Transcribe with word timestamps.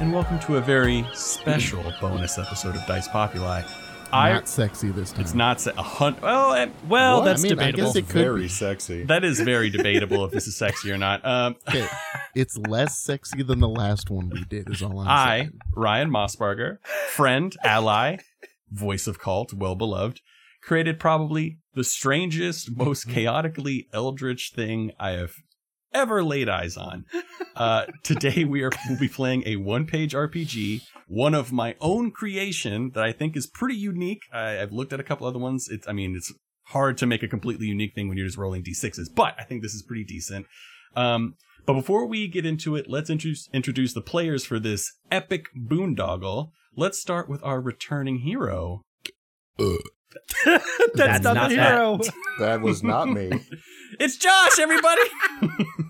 and 0.00 0.12
welcome 0.12 0.38
to 0.40 0.56
a 0.56 0.60
very 0.60 1.04
special 1.12 1.92
bonus 2.00 2.38
episode 2.38 2.74
of 2.74 2.86
Dice 2.86 3.08
Populi. 3.08 3.62
I, 4.12 4.32
Not 4.32 4.48
sexy 4.48 4.90
this 4.90 5.12
time. 5.12 5.20
it's 5.20 5.34
not 5.34 5.60
se- 5.60 5.72
a 5.76 5.82
hunt. 5.82 6.20
Well, 6.20 6.54
eh, 6.54 6.68
Well, 6.88 7.18
What? 7.18 7.26
that's 7.26 7.42
I 7.42 7.48
mean, 7.48 7.52
I 7.52 7.66
debatable. 7.70 7.84
guess 7.92 7.96
it 7.96 8.02
could 8.08 8.22
Very 8.24 8.42
be. 8.42 8.48
sexy. 8.48 9.04
that 9.04 9.22
is 9.24 9.38
very 9.40 9.70
debatable 9.70 10.24
if 10.24 10.32
this 10.32 10.48
is 10.48 10.56
sexy 10.56 10.90
or 10.90 10.98
not. 10.98 11.24
Um, 11.24 11.56
Okay. 11.68 11.86
It's 12.34 12.56
less 12.58 12.98
sexy 12.98 13.42
than 13.44 13.60
the 13.60 13.68
last 13.68 14.10
one 14.10 14.30
we 14.30 14.44
did. 14.44 14.68
Is 14.70 14.82
all 14.82 14.98
I'm 14.98 15.06
I, 15.08 15.38
saying. 15.40 15.58
Ryan 15.76 16.10
Mossbarger, 16.10 16.78
friend, 17.10 17.54
ally, 17.62 18.16
voice 18.70 19.06
of 19.06 19.18
cult, 19.20 19.52
well 19.52 19.74
beloved, 19.76 20.20
created 20.62 20.98
probably 20.98 21.58
the 21.74 21.84
strangest, 21.84 22.76
most 22.76 23.08
chaotically 23.08 23.88
eldritch 23.92 24.52
thing 24.54 24.90
I 24.98 25.10
have 25.12 25.34
ever 25.92 26.22
laid 26.22 26.48
eyes 26.48 26.76
on. 26.76 27.04
Uh, 27.56 27.86
today 28.02 28.44
we 28.44 28.62
are 28.62 28.70
will 28.88 28.98
be 28.98 29.08
playing 29.08 29.42
a 29.46 29.56
one-page 29.56 30.12
RPG, 30.14 30.82
one 31.08 31.34
of 31.34 31.52
my 31.52 31.74
own 31.80 32.10
creation 32.10 32.90
that 32.94 33.04
I 33.04 33.12
think 33.12 33.36
is 33.36 33.46
pretty 33.46 33.76
unique. 33.76 34.22
I, 34.32 34.60
I've 34.60 34.72
looked 34.72 34.92
at 34.92 35.00
a 35.00 35.04
couple 35.04 35.26
other 35.26 35.38
ones. 35.38 35.68
It's, 35.70 35.86
I 35.88 35.92
mean, 35.92 36.14
it's 36.16 36.32
hard 36.66 36.96
to 36.98 37.06
make 37.06 37.22
a 37.22 37.28
completely 37.28 37.66
unique 37.66 37.94
thing 37.94 38.08
when 38.08 38.16
you're 38.16 38.26
just 38.26 38.38
rolling 38.38 38.62
d6s, 38.62 39.08
but 39.14 39.34
I 39.38 39.44
think 39.44 39.62
this 39.62 39.74
is 39.74 39.82
pretty 39.82 40.04
decent. 40.04 40.46
Um, 40.96 41.34
but 41.66 41.74
before 41.74 42.06
we 42.06 42.26
get 42.28 42.46
into 42.46 42.76
it, 42.76 42.86
let's 42.88 43.10
introduce 43.10 43.48
introduce 43.52 43.92
the 43.92 44.00
players 44.00 44.44
for 44.44 44.58
this 44.58 44.92
epic 45.10 45.46
boondoggle. 45.56 46.50
Let's 46.76 46.98
start 46.98 47.28
with 47.28 47.42
our 47.44 47.60
returning 47.60 48.18
hero. 48.18 48.82
That's, 50.44 50.64
That's 50.94 51.24
not, 51.24 51.34
not 51.34 51.50
the 51.50 51.56
that. 51.56 51.72
hero. 51.72 52.00
That 52.38 52.60
was 52.62 52.82
not 52.82 53.08
me. 53.08 53.30
It's 53.98 54.16
Josh, 54.16 54.58
everybody. 54.58 55.02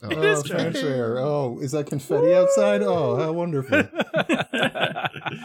Oh, 0.00 0.10
oh, 0.12 0.42
fanfare. 0.44 1.18
Oh, 1.18 1.58
is 1.60 1.72
that 1.72 1.88
confetti 1.88 2.32
outside? 2.32 2.82
Oh, 2.82 3.16
how 3.16 3.32
wonderful. 3.32 3.82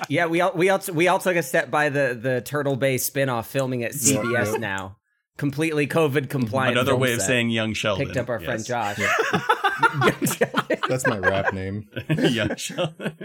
Yeah, 0.09 0.27
we 0.27 0.41
all 0.41 0.51
we 0.53 0.69
all 0.69 0.79
we 0.93 1.07
all 1.07 1.17
took 1.17 1.35
a 1.35 1.41
step 1.41 1.71
by 1.71 1.89
the 1.89 2.17
the 2.21 2.39
Turtle 2.41 2.75
Bay 2.75 2.97
spinoff 2.97 3.45
filming 3.47 3.83
at 3.83 3.93
Yep, 3.95 4.23
CBS 4.23 4.51
yep. 4.51 4.59
now. 4.61 4.97
Completely 5.37 5.87
COVID 5.87 6.29
compliant. 6.29 6.77
Another 6.77 6.95
way 6.95 7.13
of 7.13 7.19
set. 7.21 7.27
saying 7.27 7.49
young 7.49 7.73
Sheldon. 7.73 8.05
picked 8.05 8.17
up 8.17 8.29
our 8.29 8.39
friend 8.39 8.59
Yes. 8.59 8.67
Josh. 8.67 8.99
That's 10.87 11.07
my 11.07 11.17
rap 11.17 11.51
name. 11.53 11.89
young 12.09 12.55
Sheldon. 12.55 13.15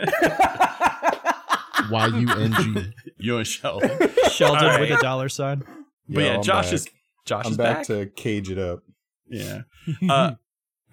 Y 1.90 2.06
U 2.06 2.28
N 2.30 2.52
G. 2.58 2.92
young 3.18 3.44
Sheldon. 3.44 3.90
Sheldon 4.30 4.64
All 4.64 4.80
with 4.80 4.90
a 4.92 4.98
dollar 5.02 5.28
sign. 5.28 5.62
But 6.08 6.20
Yo, 6.24 6.26
yeah, 6.32 6.40
Josh 6.40 6.66
back. 6.66 6.72
is 6.74 6.88
Josh 7.28 7.44
I'm 7.44 7.52
is 7.52 7.58
back, 7.58 7.76
back. 7.78 7.86
to 7.88 8.06
cage 8.06 8.50
it 8.50 8.58
up. 8.58 8.80
Yeah. 9.28 9.62
Uh, 10.08 10.12
uh, 10.12 10.36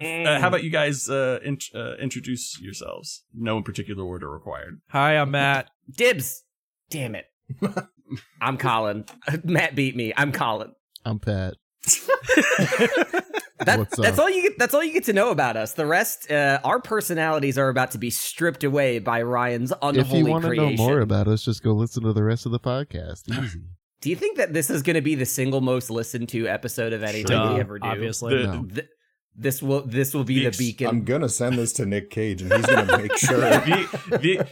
how 0.40 0.48
about 0.48 0.62
you 0.62 0.68
guys 0.70 1.08
uh, 1.08 1.38
int- 1.42 1.70
uh, 1.74 1.96
introduce 1.96 2.60
yourselves? 2.60 3.24
No 3.34 3.56
in 3.56 3.62
particular 3.62 4.04
order 4.04 4.30
required. 4.30 4.82
Hi, 4.90 5.16
I'm 5.16 5.30
Matt. 5.30 5.70
Dibs? 5.90 6.44
Damn 6.90 7.14
it. 7.14 7.24
I'm 8.40 8.58
Colin. 8.58 9.06
Matt 9.44 9.74
beat 9.74 9.96
me. 9.96 10.12
I'm 10.14 10.30
Colin. 10.30 10.72
I'm 11.06 11.18
Pat. 11.18 11.54
That, 13.58 13.88
that's 13.96 14.18
all 14.18 14.28
you 14.28 14.42
get. 14.42 14.58
That's 14.58 14.74
all 14.74 14.84
you 14.84 14.92
get 14.92 15.04
to 15.04 15.14
know 15.14 15.30
about 15.30 15.56
us. 15.56 15.72
The 15.72 15.86
rest, 15.86 16.30
uh, 16.30 16.60
our 16.62 16.78
personalities 16.78 17.56
are 17.56 17.70
about 17.70 17.92
to 17.92 17.98
be 17.98 18.10
stripped 18.10 18.64
away 18.64 18.98
by 18.98 19.22
Ryan's 19.22 19.72
unholy 19.80 20.00
If 20.00 20.12
you 20.12 20.26
want 20.26 20.44
to 20.44 20.54
know 20.54 20.72
more 20.72 21.00
about 21.00 21.26
us, 21.26 21.42
just 21.42 21.62
go 21.62 21.72
listen 21.72 22.02
to 22.02 22.12
the 22.12 22.22
rest 22.22 22.44
of 22.44 22.52
the 22.52 22.60
podcast. 22.60 23.22
Easy. 23.30 23.62
Do 24.06 24.10
you 24.10 24.16
think 24.16 24.36
that 24.36 24.52
this 24.52 24.70
is 24.70 24.82
going 24.84 24.94
to 24.94 25.00
be 25.02 25.16
the 25.16 25.26
single 25.26 25.60
most 25.60 25.90
listened 25.90 26.28
to 26.28 26.46
episode 26.46 26.92
of 26.92 27.02
anything 27.02 27.24
Duh, 27.36 27.50
we 27.54 27.60
ever 27.60 27.80
do? 27.80 27.88
obviously. 27.88 28.36
The- 28.36 28.46
No. 28.46 28.64
Th- 28.72 28.86
this 29.34 29.60
will 29.60 29.82
this 29.82 30.14
will 30.14 30.22
be 30.22 30.38
the 30.38 30.46
Ex- 30.46 30.58
beacon. 30.58 30.86
I'm 30.86 31.02
gonna 31.04 31.28
send 31.28 31.58
this 31.58 31.72
to 31.74 31.84
Nick 31.86 32.08
Cage, 32.10 32.40
and 32.40 32.52
he's 32.52 32.64
gonna 32.66 32.96
make 32.98 33.16
sure 33.18 33.36
The, 33.38 33.88
the, 34.22 34.46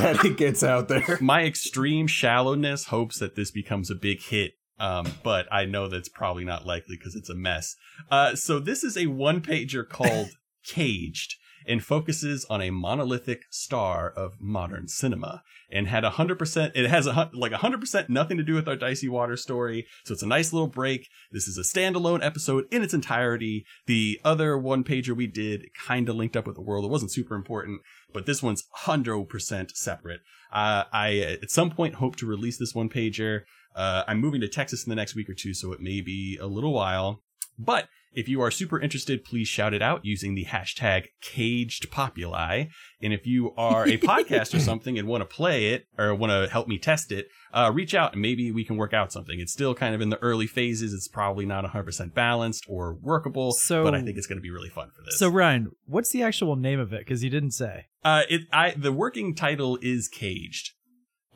that 0.00 0.24
it 0.24 0.38
gets 0.38 0.64
out 0.64 0.88
there. 0.88 1.18
my 1.20 1.44
extreme 1.44 2.06
shallowness 2.06 2.86
hopes 2.86 3.18
that 3.18 3.36
this 3.36 3.50
becomes 3.50 3.90
a 3.90 3.94
big 3.94 4.22
hit. 4.22 4.54
Um, 4.80 5.06
but 5.22 5.46
I 5.52 5.66
know 5.66 5.88
that's 5.88 6.08
probably 6.08 6.44
not 6.44 6.64
likely 6.66 6.96
because 6.98 7.14
it's 7.14 7.28
a 7.28 7.34
mess. 7.36 7.76
Uh, 8.10 8.34
so 8.34 8.58
this 8.58 8.82
is 8.82 8.96
a 8.96 9.06
one 9.08 9.42
pager 9.42 9.86
called 9.88 10.30
Caged 10.66 11.36
and 11.66 11.82
focuses 11.82 12.44
on 12.48 12.62
a 12.62 12.70
monolithic 12.70 13.42
star 13.50 14.10
of 14.10 14.34
modern 14.40 14.88
cinema 14.88 15.42
and 15.70 15.88
had 15.88 16.04
a 16.04 16.10
hundred 16.10 16.38
percent, 16.38 16.72
it 16.76 16.88
has 16.88 17.06
a 17.06 17.30
like 17.34 17.52
a 17.52 17.58
hundred 17.58 17.80
percent 17.80 18.08
nothing 18.08 18.36
to 18.36 18.42
do 18.42 18.54
with 18.54 18.68
our 18.68 18.76
Dicey 18.76 19.08
Water 19.08 19.36
story. 19.36 19.86
So 20.04 20.14
it's 20.14 20.22
a 20.22 20.26
nice 20.26 20.52
little 20.52 20.68
break. 20.68 21.08
This 21.32 21.48
is 21.48 21.58
a 21.58 21.62
standalone 21.62 22.24
episode 22.24 22.64
in 22.70 22.82
its 22.82 22.94
entirety. 22.94 23.64
The 23.86 24.20
other 24.24 24.56
one 24.56 24.84
pager 24.84 25.16
we 25.16 25.26
did 25.26 25.66
kind 25.86 26.08
of 26.08 26.16
linked 26.16 26.36
up 26.36 26.46
with 26.46 26.56
the 26.56 26.62
world. 26.62 26.84
It 26.84 26.90
wasn't 26.90 27.12
super 27.12 27.34
important, 27.34 27.80
but 28.12 28.26
this 28.26 28.42
one's 28.42 28.64
hundred 28.72 29.24
percent 29.28 29.76
separate. 29.76 30.20
Uh, 30.52 30.84
I 30.92 31.38
at 31.42 31.50
some 31.50 31.70
point 31.70 31.96
hope 31.96 32.16
to 32.16 32.26
release 32.26 32.58
this 32.58 32.74
one 32.74 32.88
pager. 32.88 33.42
Uh, 33.74 34.04
I'm 34.06 34.20
moving 34.20 34.40
to 34.40 34.48
Texas 34.48 34.84
in 34.84 34.90
the 34.90 34.96
next 34.96 35.14
week 35.14 35.28
or 35.28 35.34
two, 35.34 35.52
so 35.52 35.72
it 35.72 35.80
may 35.80 36.00
be 36.00 36.38
a 36.40 36.46
little 36.46 36.72
while. 36.72 37.22
But 37.58 37.88
if 38.12 38.28
you 38.28 38.40
are 38.40 38.50
super 38.50 38.80
interested, 38.80 39.24
please 39.24 39.46
shout 39.46 39.74
it 39.74 39.82
out 39.82 40.04
using 40.04 40.34
the 40.34 40.46
hashtag 40.46 41.08
caged 41.20 41.90
populi. 41.90 42.64
And 43.02 43.12
if 43.12 43.26
you 43.26 43.52
are 43.58 43.84
a 43.86 43.98
podcast 43.98 44.54
or 44.54 44.58
something 44.60 44.98
and 44.98 45.06
want 45.06 45.20
to 45.20 45.26
play 45.26 45.66
it 45.74 45.86
or 45.98 46.14
want 46.14 46.30
to 46.32 46.50
help 46.50 46.66
me 46.66 46.78
test 46.78 47.12
it, 47.12 47.28
uh, 47.52 47.70
reach 47.74 47.94
out 47.94 48.14
and 48.14 48.22
maybe 48.22 48.50
we 48.52 48.64
can 48.64 48.78
work 48.78 48.94
out 48.94 49.12
something. 49.12 49.38
It's 49.38 49.52
still 49.52 49.74
kind 49.74 49.94
of 49.94 50.00
in 50.00 50.08
the 50.08 50.18
early 50.22 50.46
phases. 50.46 50.94
It's 50.94 51.08
probably 51.08 51.44
not 51.44 51.64
100% 51.66 52.14
balanced 52.14 52.64
or 52.68 52.94
workable, 52.94 53.52
So- 53.52 53.84
but 53.84 53.94
I 53.94 54.00
think 54.02 54.16
it's 54.16 54.26
going 54.26 54.38
to 54.38 54.42
be 54.42 54.50
really 54.50 54.70
fun 54.70 54.90
for 54.96 55.02
this. 55.04 55.18
So, 55.18 55.28
Ryan, 55.28 55.72
what's 55.84 56.10
the 56.10 56.22
actual 56.22 56.56
name 56.56 56.80
of 56.80 56.94
it? 56.94 57.00
Because 57.00 57.22
you 57.22 57.28
didn't 57.28 57.52
say. 57.52 57.86
uh, 58.02 58.22
it, 58.30 58.42
I, 58.52 58.70
the 58.70 58.92
working 58.92 59.34
title 59.34 59.78
is 59.82 60.08
caged. 60.08 60.72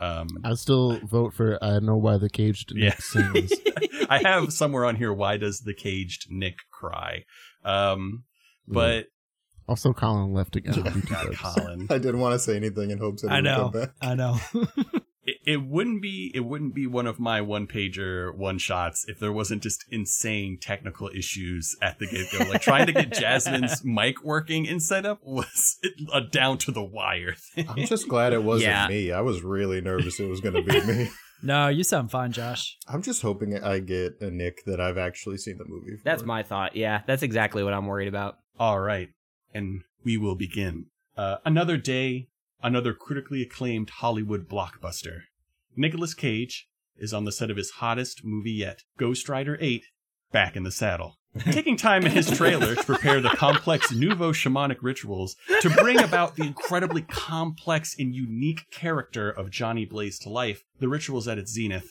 Um, 0.00 0.28
I 0.44 0.55
still 0.55 0.99
vote 1.00 1.34
for 1.34 1.62
I 1.62 1.78
know 1.81 1.97
why 1.97 2.16
the 2.16 2.31
caged 2.31 2.75
Nick 2.75 2.84
Yeah. 2.84 2.97
sings. 2.99 3.53
I 4.09 4.19
have 4.19 4.53
somewhere 4.53 4.87
on 4.87 4.97
here 4.97 5.12
why 5.12 5.37
does 5.37 5.61
the 5.61 5.75
caged 5.75 6.28
Nick 6.31 6.56
cry? 6.71 7.25
Um 7.65 8.25
but 8.66 9.06
Also, 9.69 9.93
Colin 9.93 10.33
left 10.33 10.56
again. 10.56 10.75
oh, 10.87 11.03
God. 11.09 11.37
Colin. 11.37 11.87
I 11.91 11.99
didn't 11.99 12.21
want 12.21 12.33
to 12.34 12.38
say 12.38 12.56
anything 12.56 12.91
in 12.91 12.99
hopes 12.99 13.22
that 13.22 13.28
it 13.28 13.33
I 13.33 13.37
would 13.37 13.44
know. 13.44 13.71
come 13.71 13.81
back. 13.83 13.91
I 14.00 14.15
know. 14.15 14.38
It, 15.22 15.36
it 15.44 15.56
wouldn't 15.66 16.00
be 16.00 16.31
it 16.34 16.41
wouldn't 16.41 16.75
be 16.75 16.86
one 16.86 17.06
of 17.06 17.20
my 17.20 17.41
one 17.42 17.66
pager 17.66 18.34
one 18.34 18.56
shots 18.58 19.04
if 19.06 19.19
there 19.19 19.32
wasn't 19.32 19.62
just 19.62 19.84
insane 19.91 20.56
technical 20.60 21.10
issues 21.14 21.76
at 21.82 21.99
the 21.99 22.06
get 22.06 22.26
go. 22.32 22.50
Like 22.50 22.62
trying 22.62 22.87
to 22.87 22.93
get 22.93 23.12
Jasmine's 23.12 23.84
mic 23.84 24.25
working 24.25 24.67
and 24.67 24.82
set 24.82 25.05
up 25.05 25.20
was 25.22 25.78
a 26.12 26.22
down 26.22 26.56
to 26.58 26.72
the 26.72 26.82
wire 26.82 27.34
thing. 27.34 27.69
I'm 27.69 27.84
just 27.84 28.08
glad 28.08 28.32
it 28.32 28.43
wasn't 28.43 28.70
Yeah. 28.70 28.88
me. 28.88 29.12
I 29.12 29.20
was 29.20 29.43
really 29.43 29.81
nervous 29.82 30.19
it 30.20 30.28
was 30.28 30.40
gonna 30.40 30.62
be 30.62 30.81
me. 30.87 31.11
no, 31.43 31.69
you 31.69 31.84
sound 31.84 32.11
fine, 32.11 32.32
Josh. 32.32 32.78
I'm 32.88 33.02
just 33.02 33.20
hoping 33.20 33.62
I 33.62 33.81
get 33.81 34.14
a 34.22 34.31
Nick 34.31 34.64
that 34.64 34.81
I've 34.81 34.99
actually 34.99 35.37
seen 35.37 35.58
the 35.58 35.67
movie. 35.67 35.96
For. 35.99 36.02
That's 36.05 36.22
my 36.22 36.43
thought. 36.43 36.76
Yeah, 36.76 37.02
that's 37.06 37.22
exactly 37.22 37.62
what 37.62 37.75
I'm 37.75 37.87
worried 37.87 38.08
about. 38.08 38.38
All 38.58 38.81
right, 38.81 39.11
and 39.52 39.82
we 40.02 40.17
will 40.17 40.34
begin. 40.34 40.87
Uh, 41.17 41.37
another 41.44 41.76
day, 41.76 42.28
another 42.62 42.94
critically 42.94 43.42
acclaimed 43.42 43.90
Hollywood 43.90 44.48
blockbuster. 44.48 45.22
Nicolas 45.76 46.14
Cage 46.14 46.68
is 46.96 47.14
on 47.14 47.24
the 47.24 47.32
set 47.32 47.50
of 47.50 47.56
his 47.56 47.70
hottest 47.70 48.24
movie 48.24 48.52
yet, 48.52 48.82
Ghost 48.98 49.28
Rider 49.28 49.56
8, 49.60 49.84
back 50.32 50.56
in 50.56 50.64
the 50.64 50.70
saddle. 50.70 51.16
Taking 51.52 51.76
time 51.76 52.04
in 52.04 52.10
his 52.10 52.28
trailer 52.28 52.74
to 52.74 52.82
prepare 52.82 53.20
the 53.20 53.28
complex 53.30 53.92
nouveau 53.92 54.32
shamanic 54.32 54.78
rituals 54.82 55.36
to 55.60 55.70
bring 55.70 56.00
about 56.02 56.34
the 56.34 56.42
incredibly 56.42 57.02
complex 57.02 57.94
and 57.98 58.14
unique 58.14 58.62
character 58.72 59.30
of 59.30 59.50
Johnny 59.50 59.84
Blaze 59.84 60.18
to 60.20 60.28
life, 60.28 60.64
the 60.80 60.88
ritual's 60.88 61.28
at 61.28 61.38
its 61.38 61.52
zenith. 61.52 61.88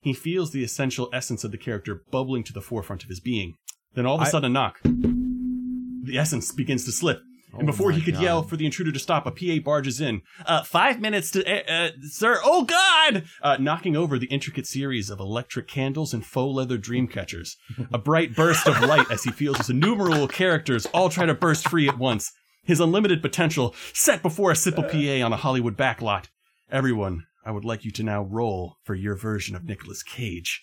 He 0.00 0.12
feels 0.12 0.50
the 0.50 0.64
essential 0.64 1.08
essence 1.12 1.44
of 1.44 1.52
the 1.52 1.58
character 1.58 2.02
bubbling 2.10 2.42
to 2.44 2.52
the 2.52 2.60
forefront 2.60 3.04
of 3.04 3.08
his 3.08 3.20
being. 3.20 3.54
Then 3.94 4.06
all 4.06 4.20
of 4.20 4.26
a 4.26 4.26
sudden, 4.26 4.50
a 4.50 4.52
knock. 4.52 4.80
The 4.82 6.18
essence 6.18 6.50
begins 6.50 6.84
to 6.86 6.92
slip. 6.92 7.20
And 7.52 7.62
Oh 7.62 7.66
before 7.66 7.90
he 7.92 8.00
could 8.00 8.14
God. 8.14 8.22
yell 8.22 8.42
for 8.42 8.56
the 8.56 8.64
intruder 8.64 8.92
to 8.92 8.98
stop, 8.98 9.26
a 9.26 9.30
PA 9.30 9.62
barges 9.64 10.00
in. 10.00 10.22
Uh, 10.46 10.62
five 10.62 11.00
minutes 11.00 11.30
to, 11.32 11.44
uh, 11.44 11.72
uh, 11.72 11.90
sir. 12.02 12.38
Oh 12.44 12.64
God! 12.64 13.24
Uh, 13.42 13.56
knocking 13.58 13.96
over 13.96 14.18
the 14.18 14.26
intricate 14.28 14.66
series 14.66 15.10
of 15.10 15.18
electric 15.20 15.66
candles 15.66 16.14
and 16.14 16.24
faux 16.24 16.54
leather 16.54 16.78
dream 16.78 17.08
catchers. 17.08 17.56
A 17.92 17.98
bright 17.98 18.34
burst 18.36 18.66
of 18.66 18.80
light 18.82 19.10
as 19.10 19.24
he 19.24 19.30
feels 19.30 19.58
his 19.58 19.70
innumerable 19.70 20.28
characters 20.28 20.86
all 20.86 21.08
try 21.08 21.26
to 21.26 21.34
burst 21.34 21.68
free 21.68 21.88
at 21.88 21.98
once. 21.98 22.32
His 22.62 22.78
unlimited 22.80 23.22
potential 23.22 23.74
set 23.94 24.22
before 24.22 24.50
a 24.52 24.56
simple 24.56 24.84
PA 24.84 25.24
on 25.24 25.32
a 25.32 25.36
Hollywood 25.36 25.76
backlot. 25.76 26.26
Everyone, 26.70 27.24
I 27.44 27.50
would 27.50 27.64
like 27.64 27.84
you 27.84 27.90
to 27.92 28.02
now 28.02 28.22
roll 28.22 28.76
for 28.84 28.94
your 28.94 29.16
version 29.16 29.56
of 29.56 29.64
Nicolas 29.64 30.02
Cage. 30.02 30.62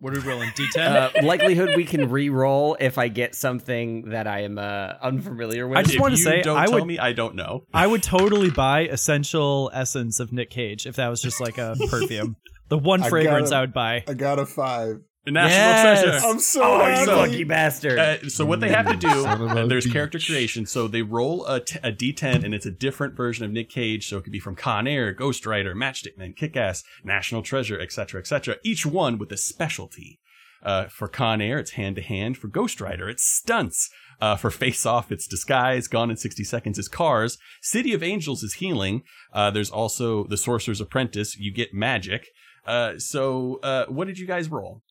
What 0.00 0.16
are 0.16 0.20
we 0.20 0.26
rolling? 0.28 0.50
D10? 0.50 0.76
Uh, 1.22 1.26
likelihood 1.26 1.70
we 1.76 1.84
can 1.84 2.08
re-roll 2.08 2.76
if 2.78 2.98
I 2.98 3.08
get 3.08 3.34
something 3.34 4.10
that 4.10 4.26
I 4.28 4.42
am 4.42 4.56
uh, 4.58 4.92
unfamiliar 5.02 5.66
with. 5.66 5.78
I 5.78 5.82
just 5.82 5.96
If 5.96 6.00
wanna 6.00 6.16
say, 6.16 6.42
don't 6.42 6.56
I 6.56 6.66
tell 6.66 6.74
would- 6.74 6.86
me, 6.86 6.98
I 6.98 7.12
don't 7.12 7.34
know. 7.34 7.64
I 7.74 7.86
would 7.86 8.02
totally 8.02 8.50
buy 8.50 8.82
essential 8.82 9.70
essence 9.74 10.20
of 10.20 10.32
Nick 10.32 10.50
Cage 10.50 10.86
if 10.86 10.96
that 10.96 11.08
was 11.08 11.20
just 11.20 11.40
like 11.40 11.58
a 11.58 11.74
perfume. 11.90 12.36
The 12.68 12.78
one 12.78 13.02
I 13.02 13.08
fragrance 13.08 13.50
gotta- 13.50 13.56
I 13.56 13.60
would 13.62 13.72
buy. 13.72 14.04
I 14.06 14.14
got 14.14 14.38
a 14.38 14.46
five. 14.46 15.00
National 15.30 15.58
Yes. 15.58 16.02
treasure. 16.02 16.26
I'm 16.26 16.38
so 16.40 16.62
Oh, 16.62 16.86
you 17.00 17.04
so- 17.06 17.16
lucky 17.16 17.44
bastard. 17.44 17.98
Uh, 17.98 18.28
so 18.28 18.44
what 18.46 18.60
they 18.60 18.68
have 18.70 18.88
to 18.88 18.96
do, 18.96 19.08
Son 19.22 19.58
uh, 19.58 19.66
there's 19.66 19.86
character 19.86 20.18
creation. 20.18 20.66
So 20.66 20.88
they 20.88 21.02
roll 21.02 21.46
a, 21.46 21.60
t- 21.60 21.78
a 21.82 21.92
d10, 21.92 22.44
and 22.44 22.54
it's 22.54 22.66
a 22.66 22.70
different 22.70 23.14
version 23.16 23.44
of 23.44 23.50
Nick 23.50 23.70
Cage. 23.70 24.08
So 24.08 24.18
it 24.18 24.24
could 24.24 24.32
be 24.32 24.40
from 24.40 24.56
Con 24.56 24.86
Air, 24.86 25.12
Ghost 25.12 25.46
Rider, 25.46 25.74
Matchstick 25.74 26.16
Man, 26.18 26.32
Kick-Ass, 26.32 26.84
National 27.04 27.42
Treasure, 27.42 27.78
etc., 27.80 28.20
etc. 28.20 28.56
Each 28.64 28.84
one 28.86 29.18
with 29.18 29.30
a 29.32 29.36
specialty. 29.36 30.20
Uh, 30.60 30.86
for 30.88 31.06
Con 31.06 31.40
Air, 31.40 31.58
it's 31.60 31.72
hand 31.72 31.94
to 31.96 32.02
hand. 32.02 32.36
For 32.36 32.48
Ghost 32.48 32.80
Rider, 32.80 33.08
it's 33.08 33.24
stunts. 33.24 33.90
Uh, 34.20 34.34
for 34.34 34.50
Face 34.50 34.84
Off, 34.84 35.12
it's 35.12 35.28
disguise. 35.28 35.86
Gone 35.86 36.10
in 36.10 36.16
60 36.16 36.42
Seconds 36.42 36.76
is 36.80 36.88
cars. 36.88 37.38
City 37.62 37.92
of 37.92 38.02
Angels 38.02 38.42
is 38.42 38.54
healing. 38.54 39.04
Uh, 39.32 39.52
there's 39.52 39.70
also 39.70 40.24
the 40.24 40.36
Sorcerer's 40.36 40.80
Apprentice. 40.80 41.36
You 41.38 41.52
get 41.52 41.72
magic. 41.72 42.26
Uh, 42.66 42.98
so 42.98 43.60
uh, 43.62 43.86
what 43.86 44.08
did 44.08 44.18
you 44.18 44.26
guys 44.26 44.48
roll? 44.50 44.82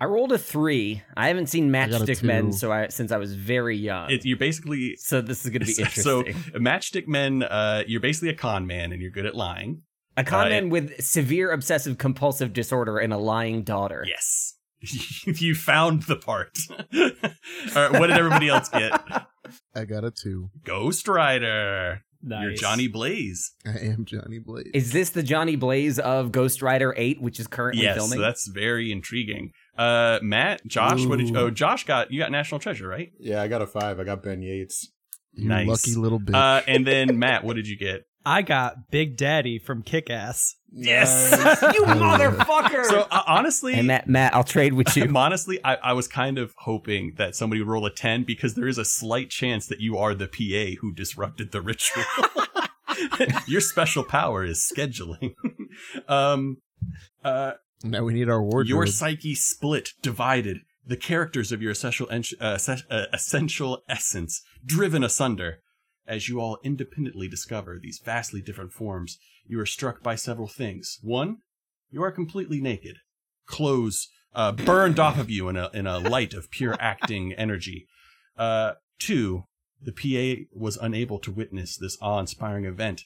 I 0.00 0.04
rolled 0.04 0.30
a 0.32 0.38
three. 0.38 1.02
I 1.16 1.28
haven't 1.28 1.48
seen 1.48 1.70
Matchstick 1.70 2.22
Men 2.22 2.52
so 2.52 2.70
I 2.70 2.88
since 2.88 3.10
I 3.10 3.16
was 3.16 3.34
very 3.34 3.76
young. 3.76 4.10
It, 4.10 4.24
you're 4.24 4.36
basically 4.36 4.94
so 4.96 5.20
this 5.20 5.44
is 5.44 5.50
going 5.50 5.60
to 5.60 5.66
be 5.66 5.72
interesting. 5.78 6.02
so 6.04 6.22
matchstick 6.58 7.08
men 7.08 7.42
uh 7.42 7.82
you're 7.86 8.00
basically 8.00 8.28
a 8.28 8.34
con 8.34 8.66
man 8.66 8.92
and 8.92 9.02
you're 9.02 9.10
good 9.10 9.26
at 9.26 9.34
lying 9.34 9.82
a 10.16 10.24
con 10.24 10.46
uh, 10.46 10.50
man 10.50 10.68
with 10.70 11.00
severe 11.02 11.50
obsessive 11.52 11.98
compulsive 11.98 12.52
disorder 12.52 12.98
and 12.98 13.12
a 13.12 13.18
lying 13.18 13.62
daughter. 13.62 14.04
yes 14.06 14.54
you 15.26 15.54
found 15.56 16.04
the 16.04 16.14
part 16.16 16.56
all 16.70 17.10
right 17.74 17.92
what 17.98 18.06
did 18.06 18.16
everybody 18.16 18.48
else 18.48 18.68
get 18.68 18.92
I 19.74 19.84
got 19.84 20.04
a 20.04 20.10
two. 20.12 20.50
ghost 20.64 21.08
rider 21.08 22.02
Nice. 22.20 22.42
you're 22.42 22.52
johnny 22.54 22.88
blaze 22.88 23.52
I 23.64 23.78
am 23.78 24.04
Johnny 24.04 24.38
Blaze. 24.40 24.66
Is 24.74 24.90
this 24.92 25.10
the 25.10 25.22
Johnny 25.22 25.54
Blaze 25.56 25.98
of 26.00 26.32
Ghost 26.32 26.62
Rider 26.62 26.92
8, 26.96 27.20
which 27.22 27.38
is 27.38 27.46
currently 27.46 27.82
yes 27.84 27.96
filming? 27.96 28.18
so 28.18 28.20
that's 28.22 28.48
very 28.48 28.90
intriguing 28.90 29.52
uh 29.78 30.18
matt 30.22 30.66
josh 30.66 31.06
what 31.06 31.18
did 31.18 31.28
you 31.28 31.36
oh 31.38 31.50
josh 31.50 31.84
got 31.84 32.10
you 32.10 32.18
got 32.18 32.30
national 32.30 32.58
treasure 32.58 32.86
right 32.88 33.12
Yeah, 33.18 33.40
I 33.40 33.48
got 33.48 33.62
a 33.62 33.66
five. 33.66 33.98
I 34.00 34.04
got 34.04 34.22
Ben 34.22 34.40
Gates. 34.40 34.88
you 35.32 35.48
nice. 35.48 35.66
lucky 35.68 35.94
little 35.94 36.18
bitch. 36.20 36.34
uh 36.34 36.62
and 36.66 36.86
then 36.86 37.18
matt 37.18 37.44
what 37.44 37.56
did 37.56 37.66
you 37.68 37.76
get 37.78 38.04
I 38.26 38.42
got 38.42 38.90
Big 38.90 39.16
Daddy 39.16 39.58
from 39.58 39.82
Kick 39.82 40.10
Ass. 40.10 40.54
Yes. 40.70 41.30
Nice. 41.32 41.62
you 41.74 41.84
motherfucker! 41.84 42.84
so 42.84 43.06
uh, 43.10 43.22
honestly 43.26 43.72
hey, 43.72 43.80
Matt, 43.80 44.06
Matt, 44.06 44.34
I'll 44.34 44.44
trade 44.44 44.74
with 44.74 44.94
you. 44.98 45.10
Honestly, 45.16 45.58
I, 45.64 45.76
I 45.76 45.92
was 45.94 46.08
kind 46.08 46.36
of 46.36 46.52
hoping 46.58 47.14
that 47.16 47.34
somebody 47.34 47.62
would 47.62 47.68
roll 47.70 47.86
a 47.86 47.90
10 47.90 48.24
because 48.24 48.52
there 48.54 48.68
is 48.68 48.76
a 48.76 48.84
slight 48.84 49.30
chance 49.30 49.66
that 49.68 49.80
you 49.80 49.96
are 49.96 50.14
the 50.14 50.26
PA 50.26 50.78
who 50.82 50.92
disrupted 50.92 51.52
the 51.52 51.62
ritual. 51.62 52.04
Your 53.46 53.62
special 53.62 54.04
power 54.04 54.44
is 54.44 54.70
scheduling. 54.76 55.34
um, 56.08 56.58
uh, 57.24 57.52
now 57.82 58.04
we 58.04 58.14
need 58.14 58.28
our 58.28 58.42
wardrobe. 58.42 58.68
your 58.68 58.86
psyche 58.86 59.34
split, 59.34 59.90
divided, 60.02 60.60
the 60.86 60.96
characters 60.96 61.52
of 61.52 61.62
your 61.62 61.72
essential, 61.72 62.08
en- 62.10 62.24
uh, 62.40 62.58
uh, 62.90 63.06
essential 63.12 63.82
essence 63.88 64.42
driven 64.64 65.04
asunder. 65.04 65.60
As 66.06 66.26
you 66.26 66.40
all 66.40 66.58
independently 66.64 67.28
discover 67.28 67.78
these 67.78 68.00
vastly 68.02 68.40
different 68.40 68.72
forms, 68.72 69.18
you 69.46 69.60
are 69.60 69.66
struck 69.66 70.02
by 70.02 70.14
several 70.14 70.48
things. 70.48 70.98
One, 71.02 71.38
you 71.90 72.02
are 72.02 72.10
completely 72.10 72.62
naked, 72.62 72.96
clothes 73.46 74.08
uh, 74.34 74.52
burned 74.52 74.98
off 74.98 75.18
of 75.18 75.28
you 75.30 75.48
in 75.48 75.56
a 75.56 75.70
in 75.74 75.86
a 75.86 75.98
light 75.98 76.32
of 76.32 76.50
pure 76.50 76.76
acting 76.80 77.32
energy. 77.34 77.86
Uh, 78.36 78.74
two, 78.98 79.44
the 79.82 79.92
PA 79.92 80.42
was 80.54 80.76
unable 80.76 81.18
to 81.18 81.30
witness 81.32 81.76
this 81.76 81.98
awe-inspiring 82.00 82.64
event. 82.64 83.04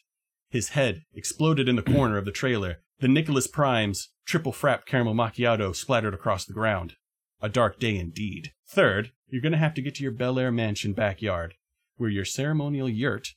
His 0.49 0.71
head 0.71 1.03
exploded 1.15 1.69
in 1.69 1.77
the 1.77 1.83
corner 1.83 2.19
of 2.19 2.25
the 2.25 2.33
trailer. 2.33 2.83
The 3.02 3.08
Nicholas 3.08 3.49
Prime's 3.49 4.10
triple 4.25 4.52
frap 4.52 4.87
caramel 4.87 5.16
macchiato 5.16 5.75
splattered 5.75 6.14
across 6.14 6.44
the 6.44 6.52
ground. 6.52 6.94
A 7.40 7.49
dark 7.49 7.81
day 7.81 7.96
indeed. 7.96 8.52
Third, 8.64 9.10
you're 9.26 9.43
gonna 9.43 9.56
have 9.56 9.75
to 9.75 9.82
get 9.82 9.96
to 9.96 10.04
your 10.04 10.12
Bel 10.12 10.38
Air 10.38 10.52
mansion 10.52 10.93
backyard, 10.93 11.54
where 11.96 12.10
your 12.10 12.25
ceremonial 12.25 12.88
yurt 12.88 13.31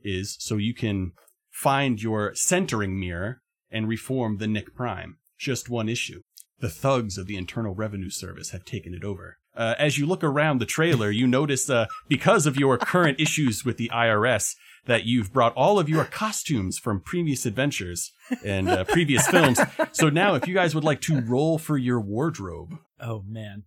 is, 0.00 0.38
so 0.40 0.56
you 0.56 0.72
can 0.72 1.12
find 1.50 2.02
your 2.02 2.34
centering 2.34 2.98
mirror 2.98 3.42
and 3.70 3.88
reform 3.88 4.38
the 4.38 4.46
Nick 4.46 4.74
Prime. 4.74 5.18
Just 5.36 5.68
one 5.68 5.90
issue. 5.90 6.22
The 6.60 6.70
thugs 6.70 7.18
of 7.18 7.26
the 7.26 7.36
Internal 7.36 7.74
Revenue 7.74 8.08
Service 8.08 8.52
have 8.52 8.64
taken 8.64 8.94
it 8.94 9.04
over. 9.04 9.36
Uh, 9.56 9.74
as 9.78 9.98
you 9.98 10.06
look 10.06 10.24
around 10.24 10.60
the 10.60 10.66
trailer, 10.66 11.10
you 11.10 11.26
notice, 11.26 11.70
uh, 11.70 11.86
because 12.08 12.46
of 12.46 12.56
your 12.56 12.76
current 12.78 13.20
issues 13.20 13.64
with 13.64 13.76
the 13.76 13.88
IRS, 13.94 14.54
that 14.86 15.04
you've 15.04 15.32
brought 15.32 15.54
all 15.54 15.78
of 15.78 15.88
your 15.88 16.04
costumes 16.04 16.78
from 16.78 17.00
previous 17.00 17.46
adventures 17.46 18.12
and 18.44 18.68
uh, 18.68 18.84
previous 18.84 19.26
films. 19.28 19.58
So 19.92 20.10
now, 20.10 20.34
if 20.34 20.46
you 20.46 20.52
guys 20.54 20.74
would 20.74 20.84
like 20.84 21.00
to 21.02 21.20
roll 21.22 21.56
for 21.58 21.78
your 21.78 22.00
wardrobe, 22.00 22.78
Oh 23.00 23.22
man. 23.26 23.62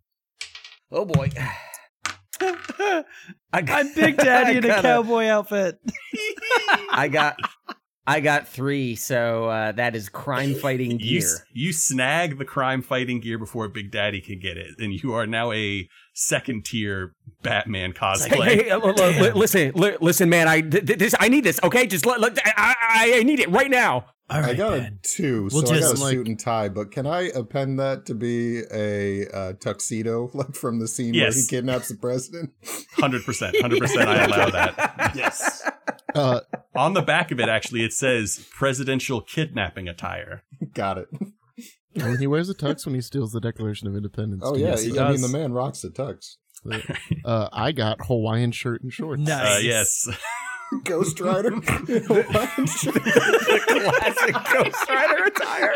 oh 0.91 1.05
boy. 1.05 1.29
I 2.39 3.61
got, 3.61 3.79
I'm 3.85 3.93
Big 3.95 4.17
Daddy 4.17 4.57
in 4.57 4.63
a 4.65 4.67
got 4.67 4.81
cowboy 4.83 5.25
outfit. 5.25 5.79
I 6.91 7.07
got 7.07 7.37
I 8.07 8.21
got 8.21 8.47
three, 8.47 8.95
so 8.95 9.49
uh, 9.49 9.71
that 9.73 9.93
is 9.95 10.07
crime 10.07 10.55
fighting 10.61 10.97
gear. 10.97 11.19
s- 11.21 11.41
you 11.51 11.73
snag 11.73 12.37
the 12.37 12.45
crime 12.45 12.81
fighting 12.81 13.19
gear 13.19 13.37
before 13.37 13.67
Big 13.67 13.91
Daddy 13.91 14.21
can 14.21 14.39
get 14.39 14.57
it, 14.57 14.75
and 14.79 14.93
you 14.93 15.13
are 15.13 15.27
now 15.27 15.51
a 15.51 15.87
second 16.19 16.65
tier 16.65 17.13
Batman 17.43 17.93
cosplay. 17.93 18.43
hey, 18.43 18.63
hey, 18.69 18.75
li- 18.75 18.91
li- 18.93 19.19
li- 19.21 19.31
listen, 19.31 19.71
li- 19.75 19.97
listen, 20.01 20.29
man. 20.29 20.47
I 20.47 20.61
th- 20.61 20.85
th- 20.85 20.99
this. 20.99 21.15
I 21.19 21.29
need 21.29 21.43
this. 21.43 21.59
Okay, 21.63 21.85
just 21.85 22.05
let. 22.05 22.19
let 22.19 22.37
I, 22.45 22.75
I, 22.79 23.13
I 23.19 23.23
need 23.23 23.39
it 23.39 23.49
right 23.49 23.69
now. 23.69 24.05
All 24.29 24.41
right, 24.41 24.49
I 24.49 24.53
got 24.55 24.71
Ben. 24.71 24.99
a 25.01 25.07
two, 25.07 25.47
We'll 25.53 25.65
so 25.65 25.73
I 25.75 25.79
got 25.79 25.97
a 25.97 26.01
like- 26.01 26.11
suit 26.11 26.27
and 26.27 26.37
tie. 26.39 26.67
But 26.69 26.91
can 26.91 27.05
I 27.07 27.29
append 27.29 27.79
that 27.79 28.05
to 28.07 28.13
be 28.15 28.61
a 28.73 29.25
uh, 29.33 29.53
tuxedo, 29.53 30.29
like 30.33 30.53
from 30.55 30.79
the 30.79 30.87
scene 30.87 31.13
where 31.15 31.31
he 31.31 31.45
kidnaps 31.47 31.87
the 31.89 31.95
president? 31.95 32.51
Hundred 32.97 33.23
percent, 33.23 33.55
hundred 33.61 33.79
percent. 33.79 34.09
I 34.09 34.25
allow 34.25 34.49
that. 34.49 35.11
Yes. 35.15 35.69
uh, 36.15 36.41
On 36.75 36.93
the 36.93 37.01
back 37.03 37.31
of 37.31 37.39
it, 37.39 37.47
actually, 37.47 37.83
it 37.83 37.93
says 37.93 38.45
presidential 38.51 39.21
kidnapping 39.21 39.87
attire. 39.87 40.43
got 40.73 40.97
it. 40.97 41.07
I 41.99 42.09
mean, 42.09 42.17
he 42.19 42.27
wears 42.27 42.49
a 42.49 42.53
tux 42.53 42.85
when 42.85 42.95
he 42.95 43.01
steals 43.01 43.31
the 43.31 43.39
Declaration 43.41 43.87
of 43.87 43.95
Independence. 43.95 44.43
Oh 44.45 44.55
yeah, 44.55 44.77
he 44.77 44.97
I 44.99 45.11
mean 45.11 45.21
the 45.21 45.29
man 45.29 45.53
rocks 45.53 45.81
the 45.81 45.89
tux. 45.89 46.35
Uh, 47.23 47.47
I 47.53 47.71
got 47.71 48.05
Hawaiian 48.07 48.51
shirt 48.51 48.81
and 48.83 48.91
shorts. 48.91 49.21
Nice. 49.21 49.57
Uh, 49.57 49.59
yes. 49.63 50.09
Ghost 50.83 51.19
Rider. 51.21 51.51
Classic 51.61 51.93
Ghost 54.53 54.89
Rider 54.89 55.23
attire. 55.25 55.73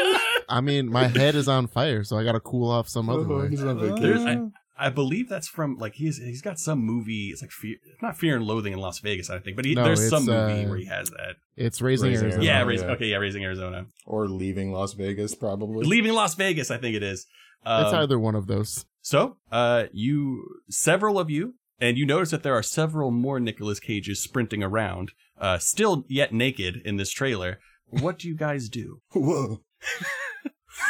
I 0.50 0.60
mean, 0.62 0.92
my 0.92 1.08
head 1.08 1.36
is 1.36 1.48
on 1.48 1.68
fire, 1.68 2.04
so 2.04 2.18
I 2.18 2.24
got 2.24 2.34
to 2.34 2.40
cool 2.42 2.70
off 2.70 2.90
some 2.90 3.10
other 3.10 3.25
Oh, 3.32 3.40
way. 3.40 3.50
he's 3.50 3.63
on 3.63 3.78
There's. 4.01 4.25
I, 4.25 4.38
I 4.82 4.90
believe 4.90 5.30
that's 5.30 5.48
from 5.48 5.78
like 5.78 5.94
he's 5.94 6.18
he's 6.18 6.42
got 6.42 6.58
some 6.58 6.80
movie. 6.80 7.28
It's 7.28 7.42
like 7.42 7.52
fear, 7.52 7.76
not 8.02 8.18
Fear 8.18 8.38
and 8.38 8.46
Loathing 8.46 8.74
in 8.74 8.80
Las 8.80 9.00
Vegas, 9.00 9.30
I 9.30 9.38
think, 9.38 9.56
but 9.56 9.64
he, 9.64 9.76
No, 9.76 9.84
there's 9.84 10.10
some 10.10 10.24
it's, 10.24 10.28
movie 10.28 10.66
uh, 10.66 10.70
where 10.70 10.78
he 10.78 10.86
has 10.86 11.12
that. 11.12 11.36
It's 11.56 11.82
raising, 11.82 12.10
Raising 12.10 12.26
Arizona. 12.26 12.44
Yeah, 12.44 12.64
raising, 12.64 12.88
yeah. 12.88 12.94
okay, 12.96 13.06
yeah, 13.06 13.18
raising 13.18 13.44
Arizona, 13.44 13.86
or 14.08 14.28
leaving 14.28 14.72
Las 14.72 14.94
Vegas, 14.94 15.36
probably. 15.36 15.86
leaving 15.86 16.14
Las 16.14 16.34
Vegas. 16.34 16.72
I 16.72 16.78
think 16.78 16.96
it 16.96 17.04
is. 17.04 17.28
It's 17.64 17.94
Um, 17.94 17.96
either 17.96 18.20
one 18.20 18.34
of 18.34 18.48
those. 18.48 18.86
So, 19.02 19.38
uh, 19.52 19.86
you, 19.92 20.62
several 20.70 21.20
of 21.20 21.30
you, 21.30 21.56
and 21.80 21.96
you 21.98 22.06
notice 22.08 22.32
that 22.32 22.42
there 22.42 22.56
are 22.56 22.64
several 22.64 23.12
more 23.12 23.40
Nicolas 23.40 23.80
Cages 23.80 24.24
sprinting 24.24 24.64
around, 24.64 25.12
uh, 25.40 25.60
still 25.60 26.06
yet 26.08 26.34
naked 26.34 26.82
in 26.84 26.98
this 26.98 27.12
trailer. 27.12 27.60
What 27.86 28.18
do 28.18 28.28
you 28.28 28.36
guys 28.36 28.68
do? 28.68 29.02
Whoa. 29.14 29.62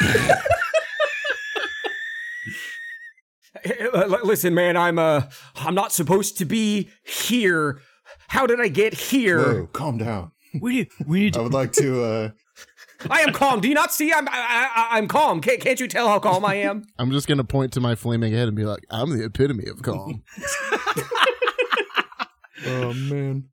Hey, 3.64 3.86
li- 3.92 4.18
Listen, 4.24 4.54
man. 4.54 4.76
I'm 4.76 4.98
uh, 4.98 5.22
I'm 5.56 5.74
not 5.74 5.92
supposed 5.92 6.38
to 6.38 6.44
be 6.44 6.88
here. 7.04 7.80
How 8.28 8.46
did 8.46 8.60
I 8.60 8.68
get 8.68 8.94
here? 8.94 9.38
Whoa, 9.38 9.66
calm 9.66 9.98
down. 9.98 10.32
We 10.60 10.72
need, 10.74 10.88
we 11.06 11.20
need 11.20 11.36
I 11.38 11.40
would 11.40 11.52
like 11.52 11.72
to. 11.74 12.02
uh 12.04 12.30
I 13.10 13.20
am 13.22 13.32
calm. 13.32 13.60
Do 13.60 13.68
you 13.68 13.74
not 13.74 13.92
see? 13.92 14.12
I'm 14.12 14.28
I, 14.28 14.32
I, 14.32 14.88
I'm 14.96 15.08
calm. 15.08 15.40
Can't, 15.40 15.60
can't 15.60 15.80
you 15.80 15.88
tell 15.88 16.08
how 16.08 16.18
calm 16.20 16.44
I 16.44 16.54
am? 16.56 16.84
I'm 16.98 17.10
just 17.10 17.26
gonna 17.26 17.44
point 17.44 17.72
to 17.72 17.80
my 17.80 17.94
flaming 17.94 18.32
head 18.32 18.46
and 18.48 18.56
be 18.56 18.64
like, 18.64 18.84
"I'm 18.90 19.10
the 19.10 19.24
epitome 19.24 19.66
of 19.68 19.82
calm." 19.82 20.22
Oh 22.64 22.92
man. 22.94 23.48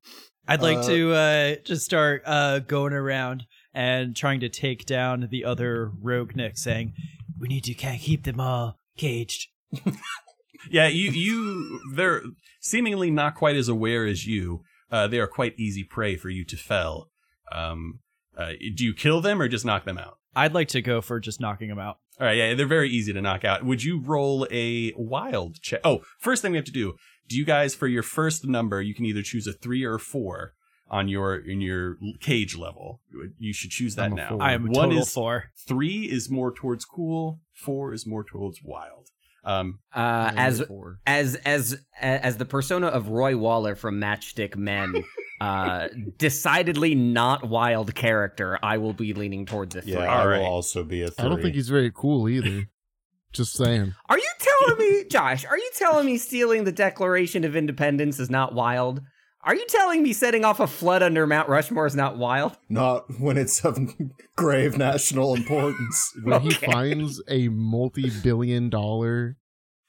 I'd 0.47 0.61
like 0.61 0.77
Uh, 0.79 0.87
to 0.87 1.13
uh, 1.13 1.55
just 1.65 1.83
start 1.85 2.21
uh, 2.25 2.59
going 2.59 2.93
around 2.93 3.43
and 3.73 4.15
trying 4.15 4.39
to 4.41 4.49
take 4.49 4.85
down 4.85 5.27
the 5.31 5.45
other 5.45 5.91
rogue 5.99 6.35
Nick, 6.35 6.57
saying, 6.57 6.93
"We 7.39 7.47
need 7.47 7.63
to 7.65 7.73
keep 7.73 8.23
them 8.23 8.39
all 8.39 8.77
caged." 8.97 9.47
Yeah, 10.69 10.87
you, 10.87 11.09
you, 11.11 11.79
they're 11.93 12.21
seemingly 12.59 13.09
not 13.09 13.33
quite 13.35 13.55
as 13.55 13.69
aware 13.69 14.05
as 14.05 14.27
you. 14.27 14.61
Uh, 14.91 15.07
they 15.07 15.19
are 15.19 15.25
quite 15.27 15.57
easy 15.57 15.83
prey 15.85 16.17
for 16.17 16.29
you 16.29 16.43
to 16.45 16.57
fell. 16.57 17.09
Um, 17.51 17.99
uh, 18.37 18.51
do 18.75 18.83
you 18.83 18.93
kill 18.93 19.21
them 19.21 19.41
or 19.41 19.47
just 19.47 19.65
knock 19.65 19.85
them 19.85 19.97
out? 19.97 20.17
I'd 20.35 20.53
like 20.53 20.67
to 20.69 20.81
go 20.81 20.99
for 21.01 21.19
just 21.21 21.39
knocking 21.39 21.69
them 21.69 21.79
out. 21.79 21.99
All 22.19 22.27
right, 22.27 22.35
yeah, 22.37 22.53
they're 22.55 22.67
very 22.67 22.89
easy 22.89 23.13
to 23.13 23.21
knock 23.21 23.45
out. 23.45 23.63
Would 23.63 23.83
you 23.83 24.01
roll 24.01 24.45
a 24.51 24.91
wild 24.97 25.61
check? 25.61 25.79
Oh, 25.85 26.01
first 26.19 26.41
thing 26.41 26.51
we 26.51 26.57
have 26.57 26.65
to 26.65 26.71
do. 26.73 26.95
Do 27.29 27.37
you 27.37 27.45
guys, 27.45 27.73
for 27.73 27.87
your 27.87 28.03
first 28.03 28.45
number, 28.45 28.81
you 28.81 28.93
can 28.93 29.05
either 29.05 29.21
choose 29.23 29.47
a 29.47 29.53
three 29.53 29.85
or 29.85 29.95
a 29.95 29.99
four. 29.99 30.53
on 30.91 31.07
your 31.07 31.35
in 31.37 31.61
your 31.61 31.95
cage 32.19 32.57
level. 32.57 32.99
You 33.37 33.53
should 33.53 33.69
choose 33.71 33.95
that 33.95 34.07
I'm 34.07 34.15
now. 34.15 34.37
I 34.41 34.53
am 34.53 34.65
a 34.65 34.71
One 34.71 34.89
total 34.89 35.03
is 35.03 35.13
four. 35.13 35.45
three 35.67 36.01
is 36.11 36.29
more 36.29 36.51
towards 36.51 36.83
cool. 36.83 37.39
Four 37.53 37.93
is 37.93 38.05
more 38.05 38.23
towards 38.25 38.59
wild. 38.63 39.07
Um, 39.43 39.79
Uh, 39.93 40.31
as 40.35 40.61
Four. 40.61 40.99
as 41.07 41.35
as 41.35 41.79
as 42.01 42.37
the 42.37 42.45
persona 42.45 42.87
of 42.87 43.09
Roy 43.09 43.37
Waller 43.37 43.75
from 43.75 43.99
Matchstick 43.99 44.55
Men, 44.55 45.03
uh, 45.41 45.87
decidedly 46.17 46.95
not 46.95 47.47
wild 47.47 47.95
character, 47.95 48.59
I 48.61 48.77
will 48.77 48.93
be 48.93 49.13
leaning 49.13 49.45
towards 49.45 49.75
a 49.75 49.81
three. 49.81 49.93
Yeah, 49.93 49.99
I 49.99 50.25
right. 50.25 50.39
will 50.39 50.45
also 50.45 50.83
be 50.83 51.01
a 51.03 51.09
three. 51.09 51.25
I 51.25 51.29
don't 51.29 51.41
think 51.41 51.55
he's 51.55 51.69
very 51.69 51.91
cool 51.93 52.27
either. 52.29 52.67
Just 53.31 53.53
saying. 53.53 53.93
Are 54.09 54.17
you 54.17 54.31
telling 54.39 54.79
me, 54.79 55.03
Josh? 55.09 55.45
Are 55.45 55.57
you 55.57 55.69
telling 55.75 56.05
me 56.05 56.17
stealing 56.17 56.63
the 56.63 56.71
Declaration 56.71 57.43
of 57.43 57.55
Independence 57.55 58.19
is 58.19 58.29
not 58.29 58.53
wild? 58.55 59.01
Are 59.41 59.55
you 59.55 59.65
telling 59.67 60.03
me 60.03 60.11
setting 60.11 60.43
off 60.43 60.59
a 60.59 60.67
flood 60.67 61.01
under 61.01 61.25
Mount 61.25 61.47
Rushmore 61.47 61.85
is 61.85 61.95
not 61.95 62.17
wild? 62.17 62.57
not 62.67 63.19
when 63.19 63.37
it's 63.37 63.63
of 63.63 63.79
grave 64.35 64.77
national 64.77 65.33
importance. 65.33 66.13
When 66.23 66.41
he 66.41 66.53
finds 66.53 67.21
a 67.27 67.47
multi-billion 67.47 68.69
dollar 68.69 69.37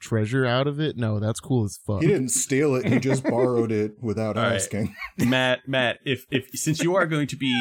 treasure 0.00 0.46
out 0.46 0.66
of 0.68 0.80
it, 0.80 0.96
no, 0.96 1.18
that's 1.18 1.40
cool 1.40 1.64
as 1.64 1.78
fuck. 1.84 2.00
He 2.00 2.06
didn't 2.06 2.28
steal 2.30 2.76
it; 2.76 2.86
he 2.86 3.00
just 3.00 3.24
borrowed 3.24 3.72
it 3.72 4.00
without 4.00 4.36
All 4.36 4.44
right. 4.44 4.54
asking. 4.54 4.94
Matt, 5.18 5.66
Matt, 5.66 5.98
if 6.04 6.26
if 6.30 6.50
since 6.54 6.80
you 6.82 6.94
are 6.94 7.06
going 7.06 7.26
to 7.26 7.36
be, 7.36 7.52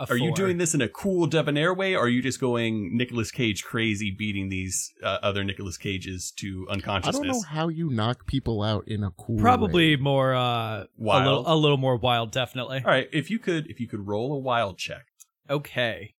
A 0.00 0.14
are 0.14 0.16
you 0.16 0.32
doing 0.34 0.56
this 0.56 0.72
in 0.74 0.80
a 0.80 0.88
cool 0.88 1.26
debonair 1.26 1.74
way, 1.74 1.94
or 1.94 2.04
are 2.04 2.08
you 2.08 2.22
just 2.22 2.40
going 2.40 2.96
Nicolas 2.96 3.30
Cage 3.30 3.62
crazy, 3.62 4.10
beating 4.10 4.48
these 4.48 4.94
uh, 5.02 5.18
other 5.22 5.44
Nicolas 5.44 5.76
Cages 5.76 6.30
to 6.38 6.66
unconsciousness? 6.70 7.20
I 7.20 7.26
don't 7.26 7.36
know 7.36 7.42
how 7.46 7.68
you 7.68 7.90
knock 7.90 8.26
people 8.26 8.62
out 8.62 8.88
in 8.88 9.04
a 9.04 9.10
cool 9.10 9.38
Probably 9.38 9.96
way. 9.96 10.00
more 10.02 10.34
uh, 10.34 10.40
a 10.40 10.86
Wild. 10.96 11.24
little, 11.26 11.52
a 11.52 11.56
little 11.56 11.76
more 11.76 11.96
wild, 11.96 12.32
definitely. 12.32 12.78
All 12.78 12.90
right, 12.90 13.10
if 13.12 13.30
you 13.30 13.38
could, 13.38 13.66
if 13.66 13.78
you 13.78 13.86
could 13.86 14.06
roll 14.06 14.32
a 14.32 14.38
wild 14.38 14.78
check. 14.78 15.04
Okay, 15.50 16.14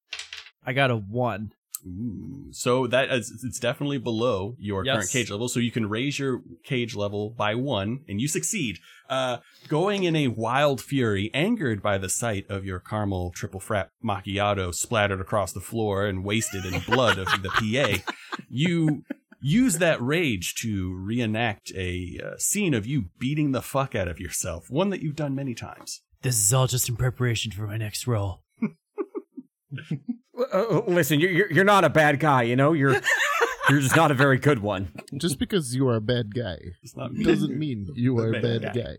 I 0.63 0.73
got 0.73 0.91
a 0.91 0.95
one. 0.97 1.53
Ooh, 1.85 2.47
so 2.51 2.85
that 2.87 3.09
is 3.11 3.41
it's 3.43 3.59
definitely 3.59 3.97
below 3.97 4.55
your 4.59 4.85
Yes. 4.85 4.95
current 4.95 5.09
cage 5.11 5.31
level. 5.31 5.47
So 5.49 5.59
you 5.59 5.71
can 5.71 5.89
raise 5.89 6.19
your 6.19 6.41
cage 6.63 6.95
level 6.95 7.29
by 7.31 7.55
one, 7.55 8.01
and 8.07 8.21
you 8.21 8.27
succeed. 8.27 8.77
Uh, 9.09 9.37
going 9.67 10.03
in 10.03 10.15
a 10.15 10.27
wild 10.29 10.79
fury, 10.81 11.29
angered 11.33 11.81
by 11.81 11.97
the 11.97 12.07
sight 12.09 12.45
of 12.49 12.63
your 12.65 12.79
caramel 12.79 13.31
triple 13.31 13.59
frat 13.59 13.89
macchiato 14.03 14.73
splattered 14.73 15.19
across 15.19 15.51
the 15.51 15.59
floor 15.59 16.05
and 16.05 16.23
wasted 16.23 16.63
in 16.65 16.79
blood 16.81 17.17
of 17.17 17.27
the 17.41 17.49
PA, 17.49 18.13
you 18.49 19.03
use 19.41 19.79
that 19.79 20.01
rage 20.01 20.53
to 20.55 20.93
reenact 20.95 21.71
a 21.75 22.19
uh, 22.23 22.37
scene 22.37 22.73
of 22.73 22.85
you 22.85 23.05
beating 23.19 23.51
the 23.51 23.61
fuck 23.61 23.95
out 23.95 24.07
of 24.07 24.19
yourself, 24.19 24.69
one 24.69 24.89
that 24.91 25.01
you've 25.01 25.15
done 25.15 25.33
many 25.35 25.55
times. 25.55 26.01
This 26.21 26.37
is 26.37 26.53
all 26.53 26.67
just 26.67 26.87
in 26.87 26.95
preparation 26.95 27.51
for 27.51 27.65
my 27.67 27.77
next 27.77 28.05
role. 28.07 28.43
Uh, 30.53 30.81
listen, 30.87 31.19
you're 31.19 31.31
you're- 31.31 31.53
you're 31.55 31.65
not 31.65 31.83
a 31.83 31.89
bad 31.89 32.19
guy, 32.19 32.43
you 32.43 32.55
know. 32.55 32.73
You're 32.73 32.99
you're 33.69 33.81
just 33.81 33.95
not 33.95 34.11
a 34.11 34.15
very 34.15 34.37
good 34.37 34.59
one. 34.59 34.91
Just 35.17 35.39
because 35.39 35.75
you 35.75 35.87
are 35.87 35.95
a 35.95 36.01
bad 36.01 36.33
guy 36.33 36.57
It's 36.83 36.93
doesn't 36.93 37.57
mean 37.57 37.87
you 37.95 38.17
are 38.19 38.29
a 38.29 38.41
Bad 38.41 38.61
bad 38.61 38.73
guy. 38.73 38.81
guy. 38.81 38.95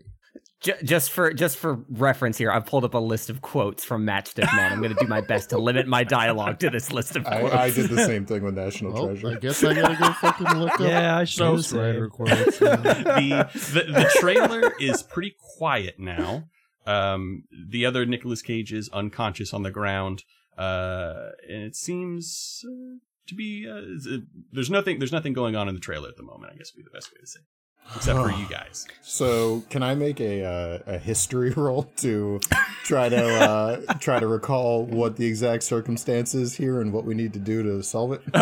J- 0.61 0.77
just 0.83 1.11
for 1.11 1.33
just 1.33 1.57
for 1.57 1.83
reference 1.89 2.37
here, 2.37 2.49
I've 2.51 2.65
pulled 2.65 2.85
up 2.85 2.93
a 2.93 2.97
list 2.99 3.29
of 3.29 3.41
quotes 3.41 3.83
from 3.83 4.05
Matchstick 4.05 4.45
Men. 4.55 4.71
I'm 4.71 4.79
going 4.81 4.95
to 4.95 4.99
do 5.01 5.07
my 5.07 5.19
best 5.19 5.49
to 5.49 5.57
limit 5.57 5.87
my 5.87 6.05
dialogue 6.05 6.59
to 6.59 6.69
this 6.69 6.93
list 6.93 7.17
of 7.17 7.25
quotes. 7.25 7.53
I, 7.53 7.63
I 7.63 7.69
did 7.71 7.89
the 7.89 8.05
same 8.05 8.25
thing 8.25 8.43
with 8.43 8.55
National 8.55 8.93
Well, 8.93 9.05
Treasure. 9.07 9.27
I 9.29 9.33
guess 9.35 9.61
I 9.63 9.73
gotta 9.73 9.95
go 9.95 10.13
fucking 10.13 10.57
look 10.59 10.71
up 10.75 10.79
Yeah, 10.79 11.17
I 11.17 11.23
should 11.25 11.39
do 11.39 11.45
the 11.45 11.51
Ghost 11.55 11.71
Rider 11.73 12.03
same. 12.03 12.09
quotes. 12.11 12.59
the, 12.59 13.49
the 13.73 13.91
the 13.91 14.11
trailer 14.19 14.71
is 14.79 15.03
pretty 15.03 15.35
quiet 15.57 15.95
now. 15.99 16.45
Um, 16.85 17.43
the 17.69 17.85
other 17.85 18.05
Nicolas 18.05 18.41
Cage 18.41 18.71
is 18.71 18.89
unconscious 18.93 19.53
on 19.53 19.63
the 19.63 19.71
ground, 19.71 20.23
uh, 20.57 21.29
and 21.47 21.63
it 21.63 21.75
seems 21.75 22.63
uh, 22.67 22.97
to 23.27 23.35
be 23.35 23.67
uh, 23.69 24.19
there's 24.51 24.69
nothing 24.69 24.99
there's 24.99 25.11
nothing 25.11 25.33
going 25.33 25.55
on 25.55 25.67
in 25.67 25.75
the 25.75 25.81
trailer 25.81 26.09
at 26.09 26.17
the 26.17 26.23
moment. 26.23 26.53
I 26.53 26.57
guess 26.57 26.73
would 26.75 26.83
be 26.83 26.83
the 26.83 26.95
best 26.95 27.11
way 27.11 27.19
to 27.19 27.27
say, 27.27 27.39
it. 27.39 27.95
except 27.95 28.19
for 28.19 28.31
you 28.31 28.47
guys. 28.47 28.85
So, 29.01 29.63
can 29.69 29.83
I 29.83 29.95
make 29.95 30.19
a 30.19 30.43
uh, 30.43 30.79
a 30.85 30.97
history 30.97 31.49
roll 31.55 31.83
to 31.97 32.39
try 32.83 33.09
to 33.09 33.25
uh, 33.25 33.93
try 33.99 34.19
to 34.19 34.27
recall 34.27 34.85
what 34.85 35.15
the 35.15 35.25
exact 35.25 35.63
circumstances 35.63 36.55
here 36.55 36.81
and 36.81 36.93
what 36.93 37.05
we 37.05 37.15
need 37.15 37.33
to 37.33 37.39
do 37.39 37.63
to 37.63 37.83
solve 37.83 38.13
it? 38.13 38.21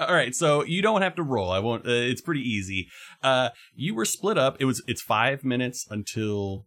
All 0.00 0.14
right, 0.14 0.34
so 0.34 0.64
you 0.64 0.82
don't 0.82 1.02
have 1.02 1.14
to 1.16 1.22
roll. 1.22 1.50
I 1.50 1.60
won't. 1.60 1.86
Uh, 1.86 1.90
it's 1.90 2.20
pretty 2.20 2.42
easy. 2.42 2.88
Uh, 3.22 3.50
you 3.74 3.94
were 3.94 4.04
split 4.04 4.36
up. 4.38 4.56
It 4.60 4.64
was 4.64 4.82
it's 4.86 5.02
five 5.02 5.44
minutes 5.44 5.86
until 5.90 6.66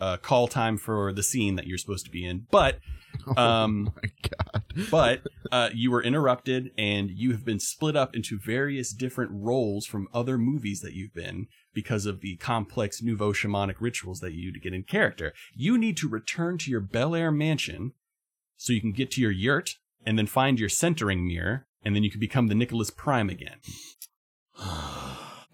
uh, 0.00 0.16
call 0.16 0.48
time 0.48 0.78
for 0.78 1.12
the 1.12 1.22
scene 1.22 1.56
that 1.56 1.66
you're 1.66 1.78
supposed 1.78 2.04
to 2.06 2.10
be 2.10 2.24
in, 2.24 2.46
but 2.50 2.78
um. 3.36 3.90
Oh 3.90 4.00
my 4.02 4.28
god. 4.28 4.62
but 4.90 5.22
uh, 5.50 5.70
you 5.74 5.90
were 5.90 6.02
interrupted 6.02 6.70
and 6.78 7.10
you 7.10 7.32
have 7.32 7.44
been 7.44 7.60
split 7.60 7.96
up 7.96 8.14
into 8.14 8.38
various 8.38 8.92
different 8.92 9.30
roles 9.34 9.86
from 9.86 10.08
other 10.14 10.38
movies 10.38 10.80
that 10.80 10.94
you've 10.94 11.14
been 11.14 11.46
because 11.74 12.06
of 12.06 12.20
the 12.20 12.36
complex 12.36 13.02
nouveau 13.02 13.32
shamanic 13.32 13.76
rituals 13.80 14.20
that 14.20 14.32
you 14.32 14.50
do 14.50 14.58
to 14.58 14.60
get 14.60 14.74
in 14.74 14.82
character. 14.82 15.32
You 15.54 15.78
need 15.78 15.96
to 15.98 16.08
return 16.08 16.58
to 16.58 16.70
your 16.70 16.80
Bel 16.80 17.14
Air 17.14 17.30
mansion 17.30 17.92
so 18.56 18.72
you 18.72 18.80
can 18.80 18.92
get 18.92 19.10
to 19.12 19.20
your 19.20 19.30
yurt 19.30 19.76
and 20.04 20.18
then 20.18 20.26
find 20.26 20.58
your 20.58 20.68
centering 20.68 21.26
mirror 21.26 21.66
and 21.84 21.94
then 21.96 22.02
you 22.02 22.10
can 22.10 22.20
become 22.20 22.48
the 22.48 22.54
Nicholas 22.54 22.90
Prime 22.90 23.28
again. 23.28 23.56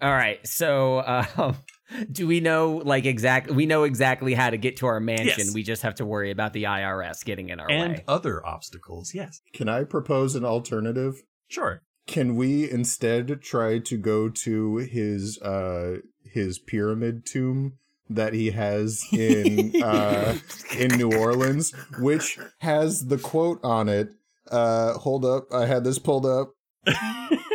All 0.01 0.13
right, 0.13 0.45
so 0.47 0.99
uh, 0.99 1.25
do 2.11 2.27
we 2.27 2.39
know 2.39 2.81
like 2.83 3.05
exactly? 3.05 3.55
We 3.55 3.65
know 3.65 3.83
exactly 3.83 4.33
how 4.33 4.49
to 4.49 4.57
get 4.57 4.77
to 4.77 4.87
our 4.87 4.99
mansion. 4.99 5.45
Yes. 5.45 5.53
We 5.53 5.63
just 5.63 5.81
have 5.81 5.95
to 5.95 6.05
worry 6.05 6.31
about 6.31 6.53
the 6.53 6.63
IRS 6.63 7.23
getting 7.23 7.49
in 7.49 7.59
our 7.59 7.69
and 7.69 7.93
way. 7.93 7.95
And 7.97 8.03
other 8.07 8.45
obstacles. 8.45 9.13
Yes. 9.13 9.41
Can 9.53 9.69
I 9.69 9.83
propose 9.83 10.35
an 10.35 10.45
alternative? 10.45 11.23
Sure. 11.47 11.81
Can 12.07 12.35
we 12.35 12.69
instead 12.69 13.41
try 13.41 13.79
to 13.79 13.97
go 13.97 14.29
to 14.29 14.77
his 14.77 15.39
uh 15.41 15.97
his 16.23 16.59
pyramid 16.59 17.25
tomb 17.25 17.73
that 18.09 18.33
he 18.33 18.51
has 18.51 19.03
in 19.11 19.73
uh 19.83 20.37
in 20.77 20.97
New 20.97 21.11
Orleans, 21.11 21.73
which 21.99 22.39
has 22.59 23.07
the 23.07 23.17
quote 23.17 23.59
on 23.63 23.89
it. 23.89 24.13
Uh 24.49 24.93
hold 24.93 25.25
up, 25.25 25.53
I 25.53 25.65
had 25.65 25.83
this 25.83 25.99
pulled 25.99 26.25
up. 26.25 26.53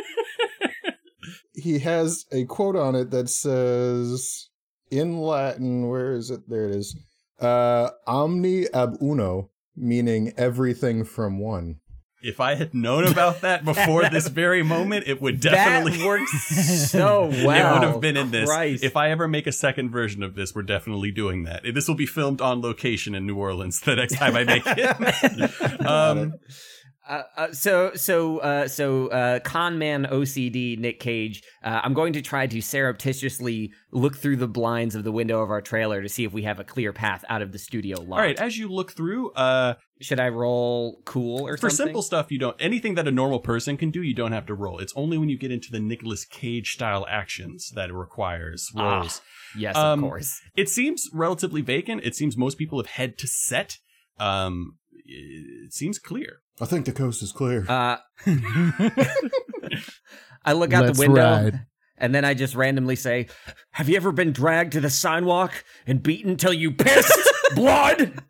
He 1.55 1.79
has 1.81 2.27
a 2.33 2.45
quote 2.45 2.77
on 2.77 2.95
it 2.95 3.11
that 3.11 3.29
says 3.29 4.49
in 4.91 5.19
Latin, 5.19 5.89
where 5.89 6.13
is 6.13 6.31
it? 6.31 6.49
There 6.49 6.69
it 6.69 6.75
is. 6.75 6.97
Uh 7.41 7.91
omni 8.07 8.67
ab 8.73 8.97
uno, 9.03 9.51
meaning 9.77 10.33
everything 10.37 11.05
from 11.05 11.39
one. 11.39 11.81
If 12.25 12.41
I 12.41 12.55
had 12.55 12.73
known 12.73 13.07
about 13.07 13.43
that 13.43 13.65
before 13.67 14.09
this 14.09 14.29
very 14.29 14.63
moment, 14.63 15.07
it 15.07 15.21
would 15.21 15.41
definitely 15.41 15.99
that 15.99 16.07
works 16.07 16.91
so 16.91 17.27
well. 17.27 17.31
it 17.77 17.81
would 17.81 17.89
have 17.89 18.01
been 18.01 18.17
in 18.17 18.31
this. 18.31 18.49
Christ. 18.49 18.83
If 18.83 18.97
I 18.97 19.11
ever 19.11 19.29
make 19.29 19.47
a 19.47 19.53
second 19.53 19.91
version 19.91 20.23
of 20.23 20.35
this, 20.35 20.55
we're 20.55 20.63
definitely 20.63 21.11
doing 21.11 21.45
that. 21.45 21.63
This 21.75 21.87
will 21.87 21.95
be 21.95 22.07
filmed 22.07 22.41
on 22.41 22.63
location 22.63 23.15
in 23.15 23.27
New 23.27 23.37
Orleans 23.37 23.81
the 23.81 23.95
next 23.95 24.15
time 24.15 24.37
I 24.37 24.45
make 24.45 24.63
it. 24.67 25.81
um, 25.87 26.33
Uh, 27.07 27.23
uh, 27.37 27.53
so 27.53 27.93
so 27.95 28.39
uh, 28.39 28.67
so 28.67 29.09
uh, 29.09 29.39
con 29.41 29.79
man 29.79 30.07
OCD 30.11 30.79
Nick 30.79 31.01
Cage. 31.01 31.43
Uh, 31.63 31.81
I'm 31.85 31.93
going 31.93 32.15
to 32.15 32.23
try 32.23 32.47
to 32.47 32.61
surreptitiously 32.63 33.73
look 33.93 34.17
through 34.17 34.37
the 34.37 34.49
blinds 34.49 34.95
of 34.95 35.05
the 35.05 35.13
window 35.13 35.43
of 35.43 35.51
our 35.51 35.61
trailer 35.61 36.01
to 36.03 36.09
see 36.09 36.25
if 36.25 36.33
we 36.33 36.43
have 36.45 36.59
a 36.61 36.65
clear 36.65 36.93
path 36.95 37.23
out 37.29 37.43
of 37.43 37.53
the 37.53 37.59
studio 37.59 38.01
lot. 38.01 38.17
all 38.19 38.25
right, 38.25 38.39
as 38.41 38.57
you 38.57 38.69
look 38.69 38.93
through, 38.93 39.33
uh, 39.33 39.75
Should 40.01 40.19
I 40.19 40.29
roll 40.31 41.03
cool 41.05 41.47
or 41.47 41.57
for 41.59 41.69
something? 41.69 41.87
simple 41.89 42.03
stuff, 42.03 42.33
you 42.33 42.39
don't 42.39 42.57
anything 42.59 42.95
that 42.95 43.07
a 43.07 43.13
normal 43.13 43.41
person 43.41 43.77
can 43.77 43.91
do. 43.91 44.03
You 44.03 44.15
don't 44.15 44.33
have 44.33 44.47
to 44.47 44.55
roll. 44.55 44.79
It's 44.79 44.93
only 44.97 45.19
when 45.19 45.29
you 45.29 45.37
get 45.39 45.53
into 45.53 45.71
the 45.71 45.81
Nicolas 45.81 46.25
Cage 46.25 46.73
style 46.73 47.05
actions 47.09 47.71
that 47.75 47.91
it 47.91 47.95
requires 47.95 48.71
Ah. 48.75 49.01
rolls. 49.01 49.21
Yes, 49.57 49.77
Um, 49.77 50.03
of 50.05 50.09
course. 50.11 50.41
It 50.57 50.69
seems 50.71 51.09
relatively 51.13 51.61
vacant. 51.61 52.01
It 52.03 52.17
seems 52.17 52.37
most 52.37 52.57
people 52.57 52.79
have 52.79 52.87
head 52.87 53.19
to 53.19 53.27
set. 53.27 53.79
Um, 54.19 54.79
it 55.05 55.73
seems 55.75 55.99
clear. 55.99 56.41
I 56.61 56.67
think 56.67 56.87
the 56.87 56.93
coast 56.93 57.23
is 57.23 57.33
clear. 57.33 57.65
Uh, 57.69 57.97
I 60.45 60.53
look 60.53 60.73
out 60.73 60.85
Let's 60.87 60.99
the 60.99 61.07
window 61.07 61.23
ride. 61.23 61.67
and 61.99 62.15
then 62.15 62.25
I 62.25 62.35
just 62.35 62.55
randomly 62.55 62.97
say, 62.97 63.29
"Have 63.73 63.89
you 63.89 63.97
ever 63.97 64.13
been 64.13 64.33
dragged 64.33 64.73
to 64.75 64.81
the 64.81 64.91
sidewalk 64.91 65.65
and 65.87 66.03
beaten 66.03 66.37
till 66.37 66.53
you 66.53 66.71
pissed 66.73 67.13
blood?" 67.55 68.23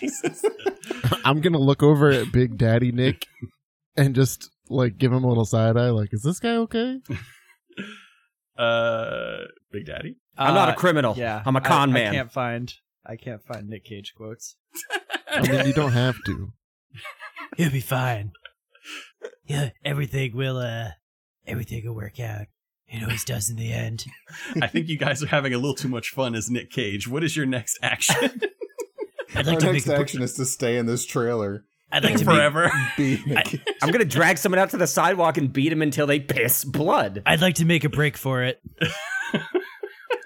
Jesus. 0.00 0.44
I'm 1.24 1.40
gonna 1.40 1.58
look 1.58 1.82
over 1.82 2.10
at 2.10 2.32
Big 2.32 2.58
Daddy 2.58 2.90
Nick 2.92 3.26
and 3.96 4.14
just 4.14 4.50
like 4.68 4.98
give 4.98 5.12
him 5.12 5.24
a 5.24 5.28
little 5.28 5.44
side 5.44 5.76
eye, 5.76 5.90
like, 5.90 6.08
is 6.12 6.22
this 6.22 6.40
guy 6.40 6.56
okay? 6.56 6.98
Uh, 8.58 9.38
Big 9.70 9.86
Daddy. 9.86 10.16
I'm 10.36 10.54
not 10.54 10.68
a 10.68 10.72
Uh, 10.72 10.76
criminal. 10.76 11.14
Yeah, 11.16 11.42
I'm 11.46 11.56
a 11.56 11.60
con 11.60 11.90
I, 11.90 11.92
man. 11.92 12.08
I 12.08 12.14
can't 12.16 12.32
find. 12.32 12.74
I 13.06 13.16
can't 13.16 13.42
find 13.44 13.68
Nick 13.68 13.84
Cage 13.84 14.12
quotes. 14.16 14.56
I 15.28 15.40
mean, 15.48 15.66
you 15.66 15.72
don't 15.72 15.92
have 15.92 16.16
to. 16.26 16.52
He'll 17.56 17.70
be 17.70 17.80
fine. 17.80 18.32
Yeah, 19.46 19.70
everything 19.84 20.34
will. 20.36 20.58
Uh, 20.58 20.90
everything 21.46 21.82
will 21.86 21.94
work 21.94 22.18
out. 22.20 22.46
It 22.88 23.02
always 23.02 23.24
does 23.24 23.48
in 23.48 23.56
the 23.56 23.72
end. 23.72 24.04
I 24.60 24.66
think 24.66 24.88
you 24.88 24.98
guys 24.98 25.22
are 25.22 25.26
having 25.28 25.54
a 25.54 25.56
little 25.56 25.74
too 25.74 25.88
much 25.88 26.10
fun 26.10 26.34
as 26.34 26.50
Nick 26.50 26.70
Cage. 26.70 27.08
What 27.08 27.24
is 27.24 27.36
your 27.36 27.46
next 27.46 27.78
action? 27.82 28.40
I'd 29.34 29.46
Our 29.46 29.52
like 29.54 29.58
to 29.60 29.66
make 29.66 29.86
next 29.86 29.88
a, 29.88 29.96
action 29.96 30.22
is 30.22 30.34
to 30.34 30.44
stay 30.44 30.76
in 30.76 30.84
this 30.86 31.06
trailer. 31.06 31.64
I'd 31.90 32.04
like 32.04 32.12
to 32.18 32.24
make, 32.26 32.34
Forever. 32.34 32.70
Be 32.98 33.22
Nick- 33.26 33.60
I'm 33.82 33.90
gonna 33.90 34.04
drag 34.04 34.36
someone 34.38 34.58
out 34.58 34.70
to 34.70 34.76
the 34.76 34.86
sidewalk 34.86 35.38
and 35.38 35.50
beat 35.52 35.70
them 35.70 35.80
until 35.80 36.06
they 36.06 36.20
piss 36.20 36.64
blood. 36.64 37.22
I'd 37.24 37.40
like 37.40 37.54
to 37.56 37.64
make 37.64 37.84
a 37.84 37.88
break 37.88 38.16
for 38.18 38.42
it. 38.42 38.60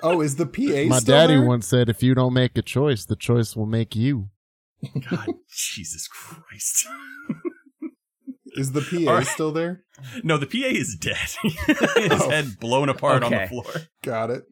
oh, 0.02 0.20
is 0.20 0.36
the 0.36 0.46
PA 0.46 0.88
My 0.88 0.98
still 0.98 1.14
daddy 1.14 1.34
there? 1.34 1.44
once 1.46 1.66
said, 1.68 1.88
"If 1.88 2.02
you 2.02 2.14
don't 2.14 2.32
make 2.34 2.56
a 2.58 2.62
choice, 2.62 3.04
the 3.04 3.16
choice 3.16 3.54
will 3.54 3.66
make 3.66 3.94
you." 3.94 4.28
God, 5.10 5.26
Jesus 5.48 6.08
Christ. 6.08 6.86
Is 8.58 8.72
the 8.72 8.80
PA 8.80 9.10
All 9.10 9.16
right. 9.18 9.26
still 9.26 9.52
there? 9.52 9.82
No, 10.24 10.38
the 10.38 10.46
PA 10.46 10.68
is 10.68 10.96
dead. 10.98 11.16
His 11.42 12.22
Oh. 12.22 12.30
head 12.30 12.58
blown 12.58 12.88
apart 12.88 13.22
on 13.22 13.30
the 13.30 13.46
floor. 13.48 13.66
Got 14.02 14.30
it. 14.30 14.44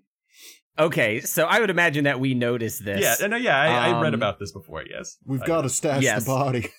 Okay, 0.79 1.21
so 1.21 1.45
I 1.47 1.59
would 1.61 1.71
imagine 1.71 2.05
that 2.05 2.21
we 2.21 2.35
notice 2.35 2.79
this. 2.81 3.01
Yeah, 3.21 3.27
no, 3.29 3.37
yeah, 3.37 3.57
I, 3.59 3.89
I 3.89 4.01
read 4.03 4.09
Um, 4.09 4.15
about 4.15 4.39
this 4.39 4.53
before. 4.53 4.83
Yes, 4.91 5.17
We've 5.25 5.45
got 5.45 5.63
to 5.63 5.71
stash 5.71 6.03
yes. 6.03 6.25
the 6.25 6.29
body. 6.31 6.69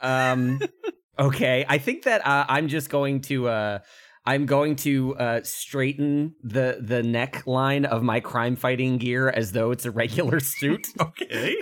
Um. 0.00 0.60
Okay, 1.18 1.64
I 1.68 1.78
think 1.78 2.04
that 2.04 2.26
uh, 2.26 2.44
I'm 2.48 2.66
just 2.68 2.90
going 2.90 3.20
to. 3.22 3.48
Uh, 3.48 3.78
I'm 4.24 4.46
going 4.46 4.76
to 4.76 5.14
uh, 5.16 5.40
straighten 5.44 6.34
the 6.42 6.78
the 6.80 7.02
neckline 7.02 7.84
of 7.84 8.02
my 8.02 8.18
crime 8.20 8.56
fighting 8.56 8.98
gear 8.98 9.28
as 9.28 9.52
though 9.52 9.70
it's 9.70 9.84
a 9.84 9.90
regular 9.92 10.40
suit, 10.40 10.88
Okay. 11.00 11.54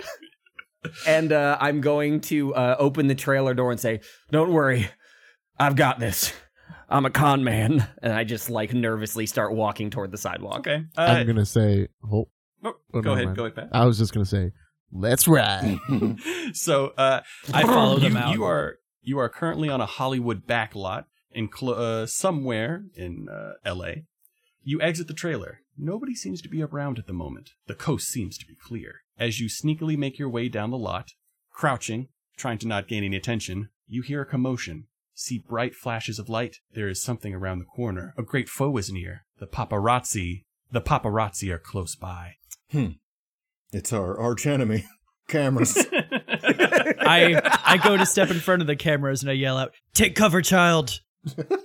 And 1.07 1.31
uh, 1.31 1.57
I'm 1.59 1.81
going 1.81 2.21
to 2.21 2.53
uh, 2.55 2.75
open 2.79 3.07
the 3.07 3.15
trailer 3.15 3.53
door 3.53 3.71
and 3.71 3.79
say, 3.79 4.01
"Don't 4.31 4.53
worry, 4.53 4.89
I've 5.59 5.75
got 5.75 5.99
this. 5.99 6.33
I'm 6.89 7.05
a 7.05 7.09
con 7.09 7.43
man." 7.43 7.87
And 8.01 8.13
I 8.13 8.23
just 8.23 8.49
like 8.49 8.73
nervously 8.73 9.25
start 9.25 9.53
walking 9.53 9.89
toward 9.89 10.11
the 10.11 10.17
sidewalk. 10.17 10.59
Okay. 10.59 10.85
Uh, 10.97 11.01
I'm 11.01 11.27
gonna 11.27 11.45
say, 11.45 11.87
oh, 12.11 12.29
oh, 12.63 12.73
oh, 12.93 13.01
go 13.01 13.13
ahead. 13.13 13.25
mind. 13.25 13.37
Go 13.37 13.45
ahead, 13.45 13.55
Pat. 13.55 13.69
I 13.71 13.85
was 13.85 13.97
just 13.97 14.13
gonna 14.13 14.25
say, 14.25 14.51
"Let's 14.91 15.27
ride." 15.27 15.79
so 16.53 16.93
uh, 16.97 17.21
I 17.53 17.63
follow 17.63 17.95
you, 17.95 18.01
them 18.01 18.17
out. 18.17 18.33
You 18.33 18.43
are 18.43 18.77
you 19.01 19.19
are 19.19 19.29
currently 19.29 19.69
on 19.69 19.81
a 19.81 19.85
Hollywood 19.85 20.45
backlot 20.45 21.05
in 21.31 21.49
cl- 21.53 21.73
uh, 21.73 22.05
somewhere 22.05 22.83
in 22.95 23.27
uh, 23.29 23.53
L.A. 23.65 24.05
You 24.63 24.81
exit 24.81 25.07
the 25.07 25.13
trailer. 25.13 25.60
Nobody 25.77 26.15
seems 26.15 26.41
to 26.41 26.49
be 26.49 26.61
around 26.61 26.99
at 26.99 27.07
the 27.07 27.13
moment. 27.13 27.51
The 27.67 27.75
coast 27.75 28.07
seems 28.07 28.37
to 28.37 28.45
be 28.45 28.55
clear. 28.55 29.01
As 29.17 29.39
you 29.39 29.47
sneakily 29.47 29.97
make 29.97 30.19
your 30.19 30.29
way 30.29 30.49
down 30.49 30.71
the 30.71 30.77
lot, 30.77 31.09
crouching, 31.51 32.09
trying 32.37 32.57
to 32.59 32.67
not 32.67 32.87
gain 32.87 33.03
any 33.03 33.17
attention, 33.17 33.69
you 33.87 34.01
hear 34.01 34.21
a 34.21 34.25
commotion. 34.25 34.87
See 35.13 35.37
bright 35.37 35.75
flashes 35.75 36.19
of 36.19 36.29
light. 36.29 36.57
There 36.73 36.89
is 36.89 37.01
something 37.01 37.33
around 37.33 37.59
the 37.59 37.65
corner. 37.65 38.13
A 38.17 38.23
great 38.23 38.49
foe 38.49 38.75
is 38.77 38.91
near. 38.91 39.25
The 39.39 39.47
paparazzi. 39.47 40.45
The 40.71 40.81
paparazzi 40.81 41.51
are 41.51 41.59
close 41.59 41.95
by. 41.95 42.35
Hmm. 42.71 42.91
It's 43.71 43.93
our 43.93 44.17
arch 44.17 44.47
enemy. 44.47 44.85
Cameras. 45.27 45.77
I 47.01 47.41
I 47.65 47.77
go 47.77 47.97
to 47.97 48.05
step 48.05 48.31
in 48.31 48.39
front 48.39 48.61
of 48.61 48.67
the 48.67 48.75
cameras 48.75 49.21
and 49.21 49.29
I 49.29 49.33
yell 49.33 49.57
out, 49.57 49.73
"Take 49.93 50.15
cover, 50.15 50.41
child!" 50.41 51.01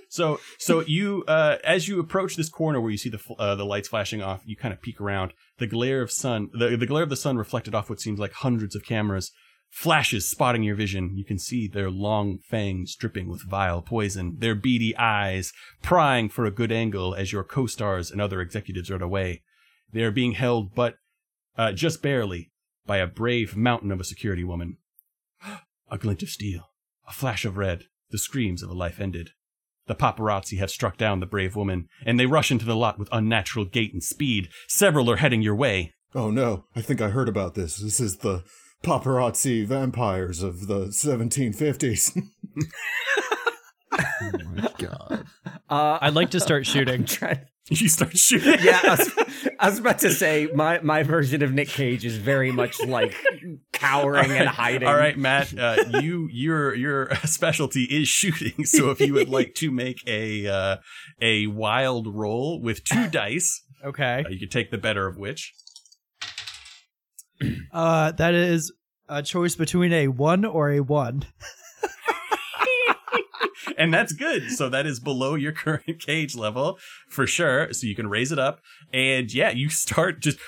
So, 0.09 0.39
so 0.57 0.79
you, 0.81 1.25
uh, 1.27 1.57
as 1.63 1.87
you 1.87 1.99
approach 1.99 2.35
this 2.35 2.49
corner 2.49 2.79
where 2.79 2.91
you 2.91 2.97
see 2.97 3.09
the 3.09 3.19
uh, 3.37 3.55
the 3.55 3.65
lights 3.65 3.89
flashing 3.89 4.21
off, 4.21 4.41
you 4.45 4.55
kind 4.55 4.73
of 4.73 4.81
peek 4.81 5.01
around. 5.01 5.33
The 5.57 5.67
glare 5.67 6.01
of 6.01 6.11
sun, 6.11 6.49
the 6.53 6.77
the 6.77 6.85
glare 6.85 7.03
of 7.03 7.09
the 7.09 7.15
sun 7.15 7.37
reflected 7.37 7.75
off 7.75 7.89
what 7.89 7.99
seems 7.99 8.17
like 8.17 8.31
hundreds 8.31 8.75
of 8.75 8.85
cameras, 8.85 9.31
flashes 9.69 10.27
spotting 10.27 10.63
your 10.63 10.75
vision. 10.75 11.17
You 11.17 11.25
can 11.25 11.37
see 11.37 11.67
their 11.67 11.91
long 11.91 12.39
fangs 12.39 12.95
dripping 12.95 13.29
with 13.29 13.47
vile 13.47 13.81
poison, 13.81 14.37
their 14.39 14.55
beady 14.55 14.95
eyes 14.97 15.51
prying 15.83 16.29
for 16.29 16.45
a 16.45 16.51
good 16.51 16.71
angle 16.71 17.13
as 17.13 17.31
your 17.31 17.43
co-stars 17.43 18.09
and 18.09 18.21
other 18.21 18.41
executives 18.41 18.89
run 18.89 19.01
away. 19.01 19.43
They 19.91 20.03
are 20.03 20.11
being 20.11 20.33
held, 20.33 20.73
but 20.73 20.95
uh, 21.57 21.73
just 21.73 22.01
barely, 22.01 22.51
by 22.85 22.97
a 22.97 23.07
brave 23.07 23.55
mountain 23.55 23.91
of 23.91 23.99
a 23.99 24.05
security 24.05 24.43
woman. 24.43 24.77
a 25.91 25.97
glint 25.97 26.23
of 26.23 26.29
steel, 26.29 26.71
a 27.07 27.13
flash 27.13 27.45
of 27.45 27.57
red, 27.57 27.83
the 28.09 28.17
screams 28.17 28.63
of 28.63 28.69
a 28.69 28.73
life 28.73 28.99
ended. 28.99 29.31
The 29.87 29.95
paparazzi 29.95 30.57
have 30.59 30.69
struck 30.69 30.97
down 30.97 31.19
the 31.19 31.25
brave 31.25 31.55
woman, 31.55 31.87
and 32.05 32.19
they 32.19 32.25
rush 32.25 32.51
into 32.51 32.65
the 32.65 32.75
lot 32.75 32.99
with 32.99 33.09
unnatural 33.11 33.65
gait 33.65 33.93
and 33.93 34.03
speed. 34.03 34.49
Several 34.67 35.09
are 35.09 35.17
heading 35.17 35.41
your 35.41 35.55
way. 35.55 35.93
oh 36.13 36.29
no, 36.29 36.65
I 36.75 36.81
think 36.81 37.01
I 37.01 37.09
heard 37.09 37.29
about 37.29 37.55
this. 37.55 37.77
This 37.77 37.99
is 37.99 38.17
the 38.17 38.43
paparazzi 38.83 39.65
vampires 39.65 40.43
of 40.43 40.67
the 40.67 40.87
1750s. 40.87 42.21
oh 43.93 44.31
my 44.55 44.69
god! 44.77 45.25
Uh, 45.69 45.97
I'd 46.01 46.13
like 46.13 46.31
to 46.31 46.39
start 46.39 46.65
shooting. 46.67 47.05
I'm 47.21 47.37
You 47.69 47.89
start 47.89 48.17
shooting. 48.17 48.59
yeah, 48.63 48.79
I 48.81 48.89
was, 48.91 49.11
I 49.59 49.69
was 49.69 49.79
about 49.79 49.99
to 49.99 50.11
say 50.13 50.47
my 50.55 50.79
my 50.79 51.03
version 51.03 51.43
of 51.43 51.51
Nick 51.51 51.67
Cage 51.67 52.05
is 52.05 52.15
very 52.15 52.49
much 52.49 52.79
like 52.85 53.13
cowering 53.77 54.31
and 54.31 54.49
hiding. 54.49 54.87
All 54.87 54.95
right, 54.95 55.17
Matt. 55.17 55.57
Uh, 55.57 55.83
you 56.01 56.27
your 56.31 56.73
your 56.75 57.13
specialty 57.25 57.83
is 57.83 58.07
shooting. 58.07 58.65
So 58.65 58.89
if 58.91 58.99
you 58.99 59.13
would 59.13 59.29
like 59.29 59.53
to 59.55 59.71
make 59.71 60.01
a 60.07 60.47
uh, 60.47 60.77
a 61.21 61.47
wild 61.47 62.07
roll 62.13 62.61
with 62.61 62.83
two 62.83 63.07
dice, 63.11 63.63
Okay. 63.85 64.23
uh, 64.25 64.29
you 64.29 64.39
could 64.39 64.51
take 64.51 64.71
the 64.71 64.77
better 64.77 65.07
of 65.07 65.17
which. 65.17 65.53
Uh, 67.71 68.11
that 68.13 68.33
is 68.33 68.71
a 69.07 69.21
choice 69.21 69.55
between 69.55 69.93
a 69.93 70.07
one 70.07 70.43
or 70.43 70.71
a 70.71 70.79
one. 70.79 71.23
and 73.77 73.93
that's 73.93 74.11
good. 74.11 74.49
So 74.51 74.69
that 74.69 74.85
is 74.87 74.99
below 74.99 75.35
your 75.35 75.51
current 75.63 75.99
cage 75.99 76.35
level 76.35 76.79
for 77.09 77.27
sure. 77.27 77.71
So 77.73 77.85
you 77.87 77.95
can 77.95 78.07
raise 78.09 78.31
it 78.31 78.39
up, 78.39 78.61
and 78.91 79.31
yeah, 79.33 79.51
you 79.51 79.69
start 79.69 80.21
just. 80.21 80.39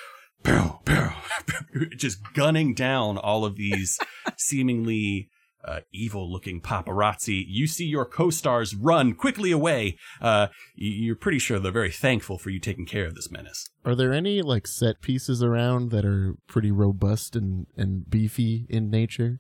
Pow, 0.44 0.80
pow, 0.86 1.22
just 1.98 2.20
gunning 2.34 2.74
down 2.74 3.18
all 3.18 3.46
of 3.46 3.56
these 3.56 4.00
seemingly 4.38 5.30
uh, 5.66 5.82
evil-looking 5.92 6.62
paparazzi. 6.62 7.44
You 7.48 7.68
see 7.68 7.86
your 7.86 8.06
co-stars 8.06 8.74
run 8.76 9.14
quickly 9.14 9.52
away. 9.52 9.98
Uh, 10.22 10.48
you're 10.76 11.18
pretty 11.18 11.40
sure 11.40 11.60
they're 11.60 11.72
very 11.72 11.92
thankful 11.92 12.38
for 12.38 12.50
you 12.50 12.60
taking 12.60 12.86
care 12.86 13.06
of 13.06 13.16
this 13.16 13.30
menace. 13.30 13.70
Are 13.84 13.96
there 13.96 14.14
any 14.14 14.42
like 14.42 14.68
set 14.68 15.02
pieces 15.02 15.44
around 15.44 15.92
that 15.92 16.06
are 16.06 16.36
pretty 16.48 16.72
robust 16.72 17.36
and 17.36 17.68
and 17.76 18.10
beefy 18.10 18.66
in 18.70 18.90
nature? 18.90 19.40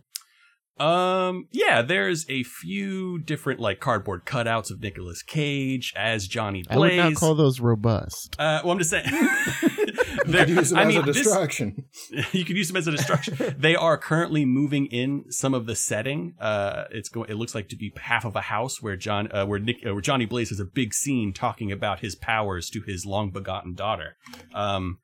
Um, 0.80 1.48
yeah, 1.52 1.82
there's 1.82 2.26
a 2.30 2.44
few 2.44 3.20
different 3.20 3.60
like 3.60 3.82
cardboard 3.82 4.26
cutouts 4.26 4.72
of 4.72 4.82
Nicolas 4.82 5.22
Cage 5.22 5.94
as 5.96 6.26
Johnny 6.26 6.64
Blaze. 6.64 6.76
I 6.76 6.80
would 6.80 6.96
not 6.96 7.16
call 7.16 7.36
those 7.36 7.60
robust. 7.60 8.38
uh, 8.40 8.62
well, 8.64 8.72
I'm 8.72 8.78
just 8.78 8.90
saying. 8.90 9.06
You 10.26 10.34
could 10.34 10.50
use 10.50 10.69
them 10.69 10.80
I 10.80 10.84
as 10.84 10.88
mean, 10.88 10.98
a 11.00 11.06
this- 11.06 11.17
you 12.34 12.45
could 12.45 12.56
use 12.58 12.67
them 12.67 12.78
as 12.78 12.88
a 12.88 12.91
distraction. 12.91 13.56
they 13.58 13.76
are 13.76 13.98
currently 13.98 14.45
moving 14.45 14.86
in 14.88 15.26
some 15.32 15.54
of 15.54 15.65
the 15.65 15.76
setting. 15.76 16.36
Uh, 16.39 16.86
it's 16.91 17.10
going. 17.10 17.30
It 17.30 17.36
looks 17.36 17.54
like 17.56 17.69
to 17.69 17.76
be 17.76 17.91
half 18.02 18.26
of 18.26 18.36
a 18.36 18.41
house 18.41 18.82
where 18.82 18.95
John, 18.95 19.30
uh, 19.32 19.45
where 19.45 19.60
Nick, 19.60 19.78
uh, 19.86 19.93
where 19.93 20.02
Johnny 20.02 20.26
Blaze 20.26 20.50
has 20.50 20.60
a 20.60 20.65
big 20.65 20.93
scene 20.93 21.34
talking 21.34 21.72
about 21.72 22.00
his 22.00 22.15
powers 22.15 22.69
to 22.72 22.82
his 22.82 23.06
long 23.06 23.32
begotten 23.32 23.74
daughter. 23.76 24.15
Um, 24.54 25.00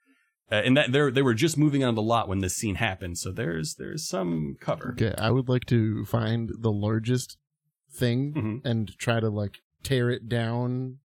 uh, 0.51 0.55
and 0.55 0.77
that 0.77 0.91
they 0.91 1.09
they 1.09 1.21
were 1.21 1.33
just 1.33 1.57
moving 1.57 1.83
on 1.83 1.95
the 1.95 2.01
lot 2.01 2.27
when 2.27 2.39
this 2.39 2.55
scene 2.55 2.75
happened. 2.75 3.17
So 3.17 3.31
there's 3.31 3.75
there's 3.75 4.07
some 4.07 4.55
cover. 4.59 4.91
Okay, 4.97 5.13
I 5.17 5.31
would 5.31 5.49
like 5.49 5.65
to 5.65 6.05
find 6.05 6.51
the 6.59 6.71
largest 6.71 7.37
thing 7.91 8.33
Mhm. 8.33 8.61
and 8.69 8.91
try 8.97 9.19
to 9.19 9.29
like 9.29 9.57
tear 9.83 10.09
it 10.11 10.27
down 10.27 10.97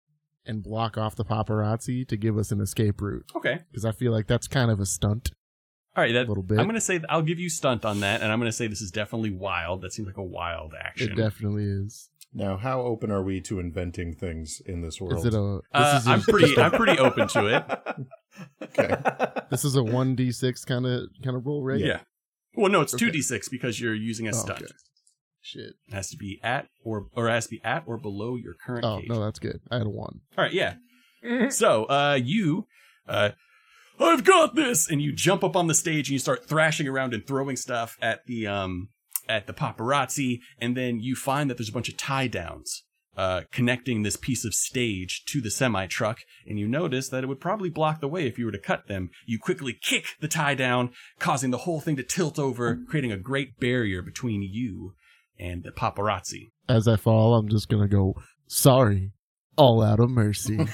and 0.49 0.63
block 0.63 0.97
off 0.99 1.15
the 1.15 1.25
paparazzi 1.25 2.07
to 2.09 2.17
give 2.17 2.37
us 2.39 2.51
an 2.51 2.61
escape 2.61 3.01
route 3.01 3.27
Okay. 3.37 3.61
because 3.71 3.85
I 3.85 3.93
feel 3.93 4.11
like 4.13 4.27
that's 4.27 4.49
kind 4.49 4.71
of 4.71 4.81
a 4.81 4.87
stunt. 4.87 5.31
All 5.97 6.03
right. 6.05 6.13
That, 6.13 6.27
A 6.27 6.29
little 6.29 6.43
bit. 6.43 6.59
I'm 6.59 6.67
gonna 6.67 6.81
say 6.81 7.01
I'll 7.09 7.23
give 7.23 7.39
you 7.39 7.49
stunt 7.51 7.85
on 7.85 8.01
that, 8.01 8.23
and 8.23 8.31
I'm 8.33 8.39
gonna 8.39 8.53
say 8.53 8.67
this 8.67 8.81
is 8.81 8.91
definitely 8.91 9.31
wild. 9.31 9.83
That 9.83 9.93
seems 9.93 10.07
like 10.07 10.17
a 10.17 10.23
wild 10.23 10.73
action. 10.81 11.13
It 11.13 11.17
definitely 11.17 11.65
is. 11.65 12.09
Now, 12.35 12.57
how 12.59 12.83
open 12.83 13.11
are 13.11 13.23
we 13.23 13.41
to 13.43 13.59
inventing 13.59 14.15
things 14.15 14.61
in 14.67 14.83
this 14.83 15.01
world? 15.01 15.19
Is 15.19 15.25
it 15.25 15.35
a? 15.35 15.61
This 15.73 15.83
Uh, 15.83 15.99
is 16.01 16.07
a, 16.07 16.11
I'm 16.11 16.21
pretty. 16.23 16.59
I'm 16.59 16.71
pretty 16.73 16.99
open 16.99 17.27
to 17.29 17.47
it. 17.47 18.07
okay. 18.63 18.97
This 19.51 19.65
is 19.65 19.77
a 19.77 19.83
one 19.83 20.15
d 20.15 20.31
six 20.31 20.65
kind 20.65 20.87
of 20.87 21.09
kind 21.25 21.37
of 21.37 21.47
roll, 21.47 21.65
right? 21.65 21.81
Yeah. 21.81 22.01
Well, 22.55 22.71
no, 22.71 22.81
it's 22.81 22.93
two 22.95 23.11
d 23.11 23.21
six 23.23 23.49
because 23.49 23.81
you're 23.81 23.95
using 23.95 24.27
a 24.27 24.31
Oh, 24.31 24.35
stunt. 24.35 24.63
okay. 24.63 24.73
Shit. 25.49 25.75
It 25.89 25.95
has 25.95 26.11
to 26.11 26.17
be 26.19 26.39
at 26.43 26.69
or 26.85 27.07
or 27.17 27.29
has 27.29 27.47
to 27.47 27.53
be 27.53 27.61
at 27.65 27.85
or 27.87 27.97
below 27.97 28.37
your 28.37 28.55
current 28.55 28.85
Oh 28.85 28.99
cage. 29.01 29.09
no, 29.09 29.25
that's 29.25 29.39
good. 29.39 29.61
I 29.71 29.79
had 29.79 29.87
a 29.87 29.91
one. 29.91 30.21
All 30.37 30.45
right, 30.45 30.53
yeah. 30.53 30.75
so, 31.49 31.85
uh, 31.87 32.19
you, 32.23 32.67
uh, 33.09 33.31
I've 33.99 34.25
got 34.25 34.55
this, 34.55 34.89
and 34.91 35.01
you 35.03 35.13
jump 35.13 35.43
up 35.43 35.57
on 35.57 35.67
the 35.67 35.75
stage 35.75 36.09
and 36.09 36.13
you 36.13 36.19
start 36.19 36.47
thrashing 36.47 36.87
around 36.87 37.15
and 37.15 37.27
throwing 37.27 37.57
stuff 37.57 37.97
at 38.03 38.27
the 38.27 38.47
um 38.47 38.89
at 39.29 39.47
the 39.47 39.53
paparazzi, 39.55 40.41
and 40.59 40.77
then 40.77 41.01
you 41.01 41.17
find 41.17 41.49
that 41.51 41.57
there's 41.57 41.69
a 41.71 41.73
bunch 41.73 41.89
of 41.89 41.97
tie 41.97 42.27
downs. 42.29 42.85
Uh, 43.17 43.43
connecting 43.51 44.05
this 44.05 44.15
piece 44.15 44.45
of 44.45 44.55
stage 44.55 45.25
to 45.25 45.41
the 45.41 45.51
semi 45.51 45.87
truck, 45.89 46.21
and 46.47 46.57
you 46.57 46.69
notice 46.69 47.09
that 47.09 47.25
it 47.25 47.27
would 47.27 47.41
probably 47.41 47.69
block 47.69 48.01
the 48.01 48.07
way 48.07 48.29
if 48.29 48.39
you 48.39 48.45
were 48.47 48.53
to 48.53 48.61
cut 48.61 48.87
them. 48.87 49.11
You 49.27 49.41
quickly 49.41 49.77
kick 49.83 50.05
the 50.21 50.29
tie 50.29 50.55
down, 50.55 50.91
causing 51.19 51.51
the 51.51 51.59
whole 51.59 51.81
thing 51.81 51.97
to 51.97 52.05
tilt 52.05 52.39
over, 52.39 52.79
creating 52.89 53.11
a 53.11 53.17
great 53.17 53.59
barrier 53.59 54.03
between 54.03 54.43
you 54.43 54.93
and 55.39 55.63
the 55.63 55.71
paparazzi. 55.71 56.49
As 56.69 56.87
I 56.89 56.97
fall, 56.97 57.35
I'm 57.35 57.49
just 57.49 57.69
gonna 57.69 57.89
go. 57.89 58.15
Sorry, 58.47 59.13
all 59.57 59.83
out 59.83 60.01
of 60.01 60.11
mercy. 60.11 60.59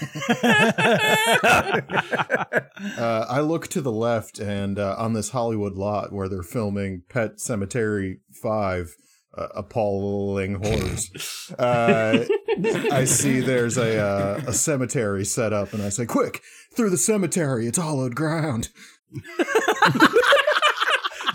Uh, 2.98 3.24
I 3.29 3.40
look 3.40 3.68
to 3.68 3.81
the 3.81 3.92
left, 3.92 4.38
and 4.38 4.79
uh, 4.79 4.96
on 4.98 5.14
this 5.14 5.31
Hollywood 5.31 5.74
lot 5.74 6.12
where 6.12 6.29
they're 6.29 6.42
filming 6.42 7.03
Pet 7.09 7.38
Sematary 7.38 8.16
5, 8.42 8.94
uh, 9.37 9.48
Appalling 9.55 10.57
Horrors, 10.57 11.50
uh, 11.59 12.24
I 12.92 13.05
see 13.05 13.40
there's 13.40 13.79
a, 13.79 13.98
uh, 13.98 14.40
a 14.48 14.53
cemetery 14.53 15.24
set 15.24 15.53
up, 15.53 15.72
and 15.72 15.83
I 15.83 15.88
say, 15.88 16.05
Quick, 16.05 16.42
through 16.74 16.90
the 16.90 16.98
cemetery, 16.98 17.66
it's 17.66 17.79
hollowed 17.79 18.14
ground. 18.14 18.68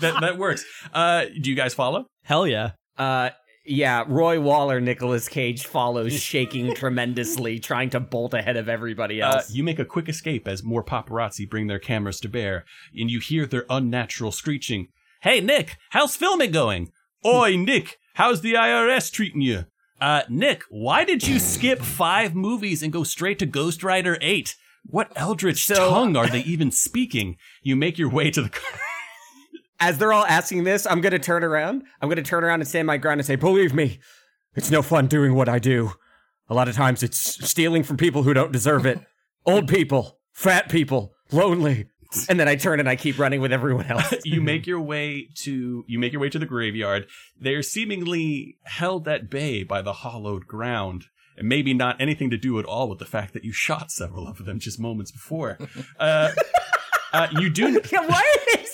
that 0.00 0.18
that 0.20 0.38
works. 0.38 0.64
Uh, 0.92 1.24
do 1.40 1.50
you 1.50 1.56
guys 1.56 1.74
follow? 1.74 2.06
Hell 2.22 2.46
yeah. 2.46 2.72
Uh, 3.00 3.30
yeah, 3.64 4.04
Roy 4.08 4.40
Waller, 4.40 4.80
Nicolas 4.80 5.28
Cage 5.28 5.64
follows, 5.66 6.12
shaking 6.12 6.74
tremendously, 6.82 7.58
trying 7.58 7.90
to 7.90 8.00
bolt 8.00 8.34
ahead 8.34 8.56
of 8.56 8.68
everybody 8.68 9.22
Uh, 9.22 9.36
else. 9.36 9.50
you 9.52 9.62
make 9.62 9.78
a 9.78 9.84
quick 9.84 10.08
escape 10.08 10.46
as 10.46 10.62
more 10.62 10.84
paparazzi 10.84 11.48
bring 11.48 11.66
their 11.66 11.78
cameras 11.78 12.20
to 12.20 12.28
bear, 12.28 12.64
and 12.94 13.10
you 13.10 13.20
hear 13.20 13.46
their 13.46 13.64
unnatural 13.70 14.32
screeching. 14.32 14.88
Hey, 15.22 15.40
Nick, 15.40 15.76
how's 15.90 16.16
filming 16.16 16.50
going? 16.50 16.90
Oi, 17.24 17.56
Nick, 17.58 17.98
how's 18.14 18.40
the 18.42 18.54
IRS 18.54 19.10
treating 19.12 19.40
you? 19.40 19.64
Uh, 20.00 20.22
Nick, 20.28 20.62
why 20.70 21.04
did 21.04 21.26
you 21.28 21.38
skip 21.38 21.80
five 21.80 22.34
movies 22.34 22.82
and 22.82 22.92
go 22.92 23.04
straight 23.04 23.38
to 23.38 23.46
Ghost 23.46 23.82
Rider 23.84 24.18
8? 24.20 24.56
What 24.84 25.12
eldritch 25.16 25.64
So- 25.64 25.90
tongue 25.90 26.16
are 26.16 26.26
they 26.28 26.40
even 26.40 26.70
speaking? 26.70 27.36
You 27.62 27.76
make 27.76 27.98
your 27.98 28.08
way 28.10 28.30
to 28.30 28.42
the 28.42 28.48
car. 28.48 28.80
As 29.80 29.98
they're 29.98 30.12
all 30.12 30.26
asking 30.26 30.64
this, 30.64 30.86
I'm 30.86 31.00
gonna 31.00 31.18
turn 31.18 31.42
around. 31.42 31.84
I'm 32.00 32.08
gonna 32.08 32.22
turn 32.22 32.44
around 32.44 32.60
and 32.60 32.68
stand 32.68 32.86
my 32.86 32.98
ground 32.98 33.20
and 33.20 33.26
say, 33.26 33.36
"Believe 33.36 33.74
me, 33.74 33.98
it's 34.54 34.70
no 34.70 34.82
fun 34.82 35.06
doing 35.06 35.34
what 35.34 35.48
I 35.48 35.58
do. 35.58 35.92
A 36.48 36.54
lot 36.54 36.68
of 36.68 36.74
times, 36.74 37.02
it's 37.02 37.18
stealing 37.48 37.82
from 37.82 37.96
people 37.96 38.22
who 38.22 38.34
don't 38.34 38.52
deserve 38.52 38.84
it. 38.84 39.00
Old 39.46 39.68
people, 39.68 40.18
fat 40.32 40.68
people, 40.68 41.14
lonely." 41.32 41.86
And 42.28 42.40
then 42.40 42.48
I 42.48 42.56
turn 42.56 42.80
and 42.80 42.88
I 42.88 42.96
keep 42.96 43.18
running 43.18 43.40
with 43.40 43.52
everyone 43.52 43.86
else. 43.86 44.14
you 44.24 44.40
make 44.40 44.66
your 44.66 44.80
way 44.80 45.28
to 45.42 45.84
you 45.86 45.98
make 45.98 46.12
your 46.12 46.20
way 46.20 46.28
to 46.28 46.38
the 46.38 46.46
graveyard. 46.46 47.06
They're 47.38 47.62
seemingly 47.62 48.58
held 48.64 49.06
at 49.06 49.30
bay 49.30 49.62
by 49.62 49.82
the 49.82 49.92
hollowed 49.92 50.46
ground. 50.46 51.06
And 51.36 51.48
maybe 51.48 51.72
not 51.72 51.98
anything 52.00 52.28
to 52.30 52.36
do 52.36 52.58
at 52.58 52.66
all 52.66 52.90
with 52.90 52.98
the 52.98 53.06
fact 53.06 53.32
that 53.32 53.44
you 53.44 53.52
shot 53.52 53.90
several 53.90 54.28
of 54.28 54.44
them 54.44 54.58
just 54.58 54.78
moments 54.78 55.10
before. 55.10 55.58
Uh, 55.98 56.32
uh, 57.12 57.26
you 57.32 57.50
do 57.50 57.80
yeah, 57.92 58.06
why 58.06 58.18
are 58.18 58.56
they 58.56 58.64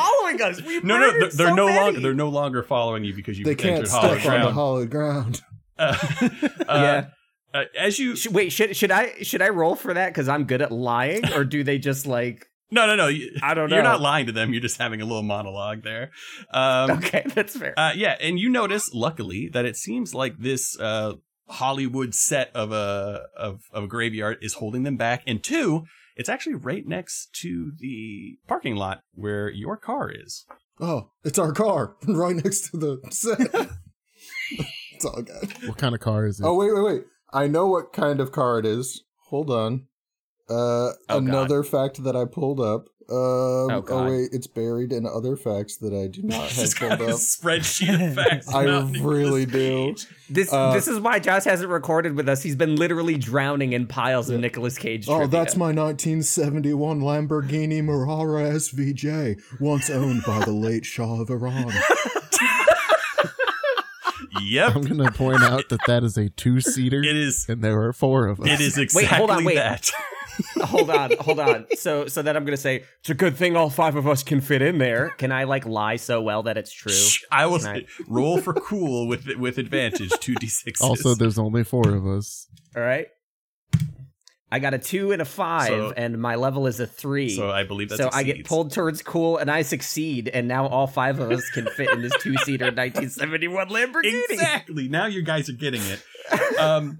following 0.00 0.42
us? 0.42 0.62
We 0.62 0.80
no, 0.80 0.98
no, 0.98 1.00
they're, 1.00 1.12
murdered 1.20 1.32
they're 1.32 1.48
so 1.48 1.54
no 1.54 1.66
longer 1.66 2.00
they're 2.00 2.14
no 2.14 2.28
longer 2.28 2.62
following 2.62 3.04
you 3.04 3.14
because 3.14 3.38
you 3.38 3.44
They 3.44 3.54
can't 3.54 3.76
entered 3.76 3.90
hollowed 3.90 4.20
step 4.20 4.32
on 4.32 4.32
the 4.32 4.38
ground. 4.40 4.54
hollowed 4.54 4.90
ground. 4.90 5.42
Uh, 5.78 5.94
uh, 6.22 6.38
Yeah. 6.68 7.06
uh, 7.52 7.64
as 7.78 7.98
you 7.98 8.16
Sh- 8.16 8.28
Wait, 8.30 8.50
should 8.50 8.74
should 8.76 8.90
I 8.90 9.12
should 9.22 9.42
I 9.42 9.50
roll 9.50 9.74
for 9.76 9.92
that 9.92 10.08
because 10.08 10.26
I'm 10.28 10.44
good 10.44 10.62
at 10.62 10.72
lying, 10.72 11.22
or 11.34 11.44
do 11.44 11.62
they 11.64 11.78
just 11.78 12.06
like? 12.06 12.46
no 12.70 12.86
no 12.86 12.96
no 12.96 13.08
you, 13.08 13.30
I 13.42 13.52
don't 13.54 13.68
know. 13.68 13.76
you're 13.76 13.84
not 13.84 14.00
lying 14.00 14.24
to 14.26 14.32
them. 14.32 14.52
You're 14.54 14.62
just 14.62 14.78
having 14.78 15.02
a 15.02 15.04
little 15.04 15.22
monologue 15.22 15.82
there. 15.84 16.10
Um, 16.50 16.90
Okay, 16.92 17.24
that's 17.34 17.54
fair. 17.56 17.78
Uh, 17.78 17.92
yeah, 17.94 18.16
and 18.22 18.38
you 18.40 18.48
notice, 18.48 18.90
luckily, 18.94 19.48
that 19.52 19.66
it 19.66 19.76
seems 19.76 20.14
like 20.14 20.38
this 20.38 20.80
uh, 20.80 21.12
Hollywood 21.48 22.14
set 22.14 22.50
of 22.54 22.72
a 22.72 23.26
of, 23.36 23.60
of 23.72 23.84
a 23.84 23.86
graveyard 23.86 24.38
is 24.40 24.54
holding 24.54 24.82
them 24.84 24.96
back. 24.96 25.22
And 25.26 25.42
two, 25.44 25.84
it's 26.16 26.28
actually 26.28 26.54
right 26.54 26.86
next 26.86 27.32
to 27.42 27.72
the 27.78 28.38
parking 28.48 28.74
lot 28.74 29.02
where 29.12 29.50
your 29.50 29.76
car 29.76 30.10
is. 30.10 30.46
Oh, 30.80 31.10
it's 31.24 31.38
our 31.38 31.52
car 31.52 31.96
right 32.06 32.36
next 32.36 32.70
to 32.70 32.76
the 32.78 33.00
set. 33.10 33.38
it's 34.92 35.04
all 35.04 35.22
good. 35.22 35.52
what 35.68 35.78
kind 35.78 35.94
of 35.94 36.00
car 36.00 36.26
is 36.26 36.40
it? 36.40 36.44
Oh 36.44 36.54
wait, 36.54 36.74
wait, 36.74 36.82
wait! 36.84 37.04
I 37.32 37.46
know 37.46 37.66
what 37.68 37.92
kind 37.92 38.20
of 38.20 38.32
car 38.32 38.58
it 38.58 38.66
is. 38.66 39.04
Hold 39.28 39.50
on. 39.50 39.86
Uh, 40.48 40.90
Oh, 41.08 41.18
another 41.18 41.62
fact 41.62 42.02
that 42.04 42.14
I 42.16 42.24
pulled 42.24 42.60
up. 42.60 42.88
Um, 43.08 43.16
oh, 43.70 43.82
God. 43.86 44.08
wait, 44.10 44.30
it's 44.32 44.48
buried 44.48 44.92
in 44.92 45.06
other 45.06 45.36
facts 45.36 45.76
that 45.76 45.92
I 45.94 46.08
do 46.08 46.22
not 46.24 46.50
have 46.50 46.74
pulled 46.76 46.92
up. 46.92 46.98
spreadsheet 47.20 48.04
of 48.08 48.14
facts. 48.24 48.52
I 48.52 48.64
about 48.64 48.90
Nicolas 48.90 49.00
really 49.18 49.46
do. 49.46 49.94
Cage. 49.94 50.06
This 50.28 50.52
uh, 50.52 50.72
this 50.72 50.88
is 50.88 50.98
why 50.98 51.20
Josh 51.20 51.44
hasn't 51.44 51.70
recorded 51.70 52.16
with 52.16 52.28
us. 52.28 52.42
He's 52.42 52.56
been 52.56 52.74
literally 52.74 53.16
drowning 53.16 53.74
in 53.74 53.86
piles 53.86 54.28
of 54.28 54.40
Nicolas 54.40 54.76
Cage. 54.76 55.06
Oh, 55.08 55.18
trivia. 55.18 55.28
that's 55.38 55.54
my 55.56 55.66
1971 55.66 57.00
Lamborghini 57.00 57.80
Miura 57.84 58.50
SVJ, 58.54 59.40
once 59.60 59.88
owned 59.88 60.24
by 60.26 60.44
the 60.44 60.50
late 60.52 60.84
Shah 60.84 61.20
of 61.20 61.30
Iran. 61.30 61.72
Yep, 64.42 64.76
I'm 64.76 64.82
gonna 64.82 65.10
point 65.12 65.42
out 65.42 65.68
that 65.70 65.80
that 65.86 66.04
is 66.04 66.16
a 66.18 66.28
two 66.28 66.60
seater, 66.60 67.02
it 67.02 67.16
is. 67.16 67.46
and 67.48 67.62
there 67.62 67.80
are 67.82 67.92
four 67.92 68.26
of 68.26 68.40
us. 68.40 68.46
It 68.48 68.60
is 68.60 68.78
exactly 68.78 69.04
Wait, 69.08 69.16
hold 69.16 69.30
on, 69.30 69.44
wait. 69.44 69.54
that. 69.54 69.90
Hold 70.62 70.90
on, 70.90 71.12
hold 71.20 71.40
on. 71.40 71.66
So 71.76 72.06
so 72.06 72.22
then 72.22 72.36
I'm 72.36 72.44
gonna 72.44 72.56
say 72.56 72.84
it's 73.00 73.10
a 73.10 73.14
good 73.14 73.36
thing 73.36 73.56
all 73.56 73.70
five 73.70 73.96
of 73.96 74.06
us 74.06 74.22
can 74.22 74.40
fit 74.40 74.62
in 74.62 74.78
there. 74.78 75.10
Can 75.18 75.32
I 75.32 75.44
like 75.44 75.66
lie 75.66 75.96
so 75.96 76.20
well 76.22 76.42
that 76.44 76.56
it's 76.56 76.72
true? 76.72 76.92
Shh, 76.92 77.22
I 77.32 77.46
will 77.46 77.58
Right. 77.58 77.86
roll 78.08 78.40
for 78.40 78.52
cool 78.54 79.06
with 79.08 79.26
with 79.36 79.58
advantage. 79.58 80.10
Two 80.20 80.34
d 80.36 80.46
sixes. 80.48 80.86
Also, 80.86 81.14
there's 81.14 81.38
only 81.38 81.64
four 81.64 81.88
of 81.94 82.06
us. 82.06 82.46
All 82.76 82.82
right. 82.82 83.06
I 84.48 84.60
got 84.60 84.74
a 84.74 84.78
two 84.78 85.10
and 85.10 85.20
a 85.20 85.24
five, 85.24 85.66
So- 85.68 85.92
and 85.96 86.20
my 86.22 86.36
level 86.36 86.68
is 86.68 86.78
a 86.78 86.86
three. 86.86 87.30
so 87.30 87.50
I 87.50 87.64
believe 87.64 87.88
that 87.88 87.98
so 87.98 88.10
I 88.12 88.22
get 88.22 88.44
pulled 88.44 88.72
towards 88.72 89.02
cool, 89.02 89.38
and 89.38 89.50
I 89.50 89.62
succeed, 89.62 90.28
and 90.28 90.46
now 90.46 90.68
all 90.68 90.86
five 90.86 91.18
of 91.18 91.32
us 91.32 91.50
can 91.50 91.66
fit 91.76 91.90
in 91.90 92.00
this 92.00 92.12
two-seater 92.20 92.66
1971 92.72 93.68
Lamborghini. 93.70 94.22
Exactly. 94.30 94.86
Now 94.88 95.06
you 95.06 95.22
guys 95.22 95.48
are 95.48 95.52
getting 95.54 95.82
it. 95.82 96.00
Um, 96.60 96.96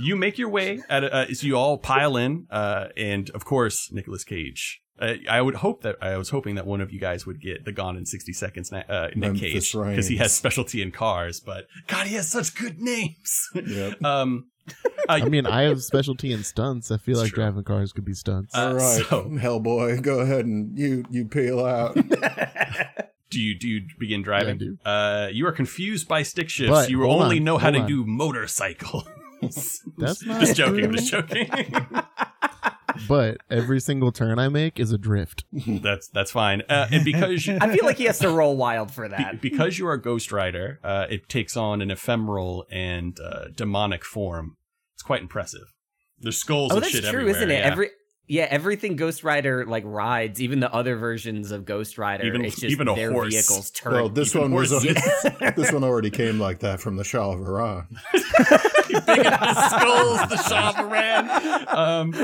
you 0.00 0.16
make 0.16 0.38
your 0.38 0.48
way 0.48 0.80
at 0.88 1.04
a, 1.04 1.14
uh, 1.14 1.26
so 1.34 1.46
you 1.46 1.56
all 1.56 1.78
pile 1.78 2.16
in, 2.16 2.46
uh, 2.50 2.88
and 2.96 3.30
of 3.30 3.44
course 3.44 3.90
Nicolas 3.92 4.24
Cage. 4.24 4.82
Uh, 4.98 5.14
I 5.28 5.42
would 5.42 5.56
hope 5.56 5.82
that 5.82 5.96
I 6.00 6.16
was 6.16 6.30
hoping 6.30 6.54
that 6.54 6.66
one 6.66 6.80
of 6.80 6.90
you 6.90 6.98
guys 6.98 7.26
would 7.26 7.40
get 7.40 7.64
the 7.66 7.72
Gone 7.72 7.96
in 7.98 8.06
sixty 8.06 8.32
seconds. 8.32 8.72
na- 8.72 8.82
Uh, 8.88 9.08
Nick 9.08 9.16
Memphis 9.18 9.72
Cage 9.72 9.72
because 9.72 10.08
he 10.08 10.16
has 10.16 10.32
specialty 10.32 10.80
in 10.80 10.90
cars, 10.90 11.38
but 11.40 11.66
God, 11.86 12.06
he 12.06 12.14
has 12.14 12.28
such 12.28 12.54
good 12.54 12.80
names. 12.80 13.48
Yep. 13.54 14.02
um, 14.04 14.46
uh, 14.68 14.72
I 15.10 15.28
mean, 15.28 15.46
I 15.46 15.62
have 15.64 15.82
specialty 15.82 16.32
in 16.32 16.42
stunts. 16.44 16.90
I 16.90 16.96
feel 16.96 17.12
It's 17.16 17.24
like 17.24 17.32
true. 17.34 17.42
driving 17.44 17.62
cars 17.64 17.92
could 17.92 18.06
be 18.06 18.14
stunts. 18.14 18.54
Uh, 18.56 18.68
All 18.68 18.74
right, 18.74 19.02
so- 19.06 19.24
Hellboy, 19.28 20.00
go 20.02 20.20
ahead 20.20 20.46
and 20.46 20.76
you 20.78 21.04
you 21.10 21.26
peel 21.26 21.62
out. 21.64 21.94
do 23.30 23.40
you 23.40 23.58
do 23.58 23.68
you 23.68 23.82
begin 23.98 24.20
Yeah, 24.20 24.24
I 24.36 24.40
driving? 24.42 24.58
do. 24.58 24.78
Uh, 24.84 25.28
you 25.30 25.46
are 25.46 25.52
confused 25.52 26.08
by 26.08 26.22
stick 26.22 26.48
shifts. 26.48 26.70
But, 26.70 26.90
you 26.90 27.04
only 27.06 27.36
on, 27.38 27.44
know 27.44 27.58
how 27.58 27.70
to 27.70 27.80
on. 27.80 27.86
do 27.86 28.04
motorcycle. 28.06 29.06
That's 29.42 30.24
not 30.24 30.40
just 30.40 30.56
joking. 30.56 30.84
I'm 30.84 30.92
just 30.92 31.10
joking. 31.10 31.50
But 33.08 33.38
every 33.50 33.80
single 33.80 34.12
turn 34.12 34.38
I 34.38 34.48
make 34.48 34.80
is 34.80 34.92
a 34.92 34.98
drift. 34.98 35.44
that's 35.52 36.08
that's 36.08 36.30
fine. 36.30 36.62
Uh, 36.68 36.86
and 36.90 37.04
because 37.04 37.48
I 37.60 37.74
feel 37.74 37.84
like 37.84 37.98
he 37.98 38.04
has 38.04 38.18
to 38.20 38.30
roll 38.30 38.56
wild 38.56 38.90
for 38.90 39.08
Be- 39.08 39.14
that. 39.16 39.40
because 39.40 39.78
you 39.78 39.86
are 39.86 39.92
a 39.92 40.00
Ghost 40.00 40.32
Rider, 40.32 40.80
uh, 40.82 41.06
it 41.10 41.28
takes 41.28 41.56
on 41.56 41.82
an 41.82 41.90
ephemeral 41.90 42.66
and 42.70 43.18
uh, 43.20 43.48
demonic 43.54 44.04
form. 44.04 44.56
It's 44.94 45.02
quite 45.02 45.20
impressive. 45.20 45.72
There's 46.18 46.38
skulls 46.38 46.72
oh, 46.72 46.76
and 46.76 46.84
that's 46.84 46.94
shit 46.94 47.04
true, 47.04 47.20
everywhere. 47.20 47.36
isn't 47.36 47.50
it? 47.50 47.58
yeah. 47.58 47.70
Every 47.70 47.90
yeah, 48.28 48.46
everything 48.50 48.96
Ghost 48.96 49.22
Rider 49.24 49.64
like 49.66 49.84
rides, 49.86 50.40
even 50.42 50.60
the 50.60 50.72
other 50.72 50.96
versions 50.96 51.50
of 51.52 51.64
Ghost 51.64 51.96
Rider, 51.98 52.24
Even- 52.24 52.44
it's 52.44 52.56
just 52.56 52.72
even 52.72 52.88
a 52.88 52.94
their 52.94 53.12
horse. 53.12 53.32
vehicles 53.32 53.70
turn. 53.70 53.92
well, 53.92 54.08
this 54.08 54.34
even 54.34 54.50
one 54.52 54.60
was 54.60 54.72
worse. 54.72 54.84
this 55.56 55.72
one 55.72 55.84
already 55.84 56.10
came 56.10 56.38
like 56.40 56.60
that 56.60 56.80
from 56.80 56.96
the 56.96 57.04
Shah 57.04 57.32
of 57.32 57.40
Iran. 57.40 57.86
Big 58.12 59.18
enough 59.18 59.70
skulls, 59.70 60.20
the 60.28 60.36
Shavaran. 60.48 61.74
Um, 61.74 62.14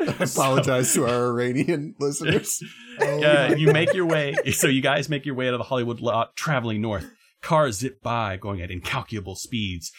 I 0.00 0.14
apologize 0.24 0.92
to 0.94 1.06
our 1.06 1.28
Iranian 1.30 1.94
listeners. 1.98 2.62
Oh, 3.00 3.22
uh, 3.24 3.54
you 3.56 3.72
make 3.72 3.94
your 3.94 4.06
way. 4.06 4.34
So 4.52 4.66
you 4.68 4.80
guys 4.82 5.08
make 5.08 5.24
your 5.26 5.34
way 5.34 5.48
out 5.48 5.54
of 5.54 5.58
the 5.58 5.64
Hollywood 5.64 6.00
lot, 6.00 6.36
traveling 6.36 6.80
north. 6.80 7.10
Cars 7.42 7.78
zip 7.78 8.02
by, 8.02 8.36
going 8.36 8.60
at 8.60 8.70
incalculable 8.70 9.34
speeds. 9.34 9.90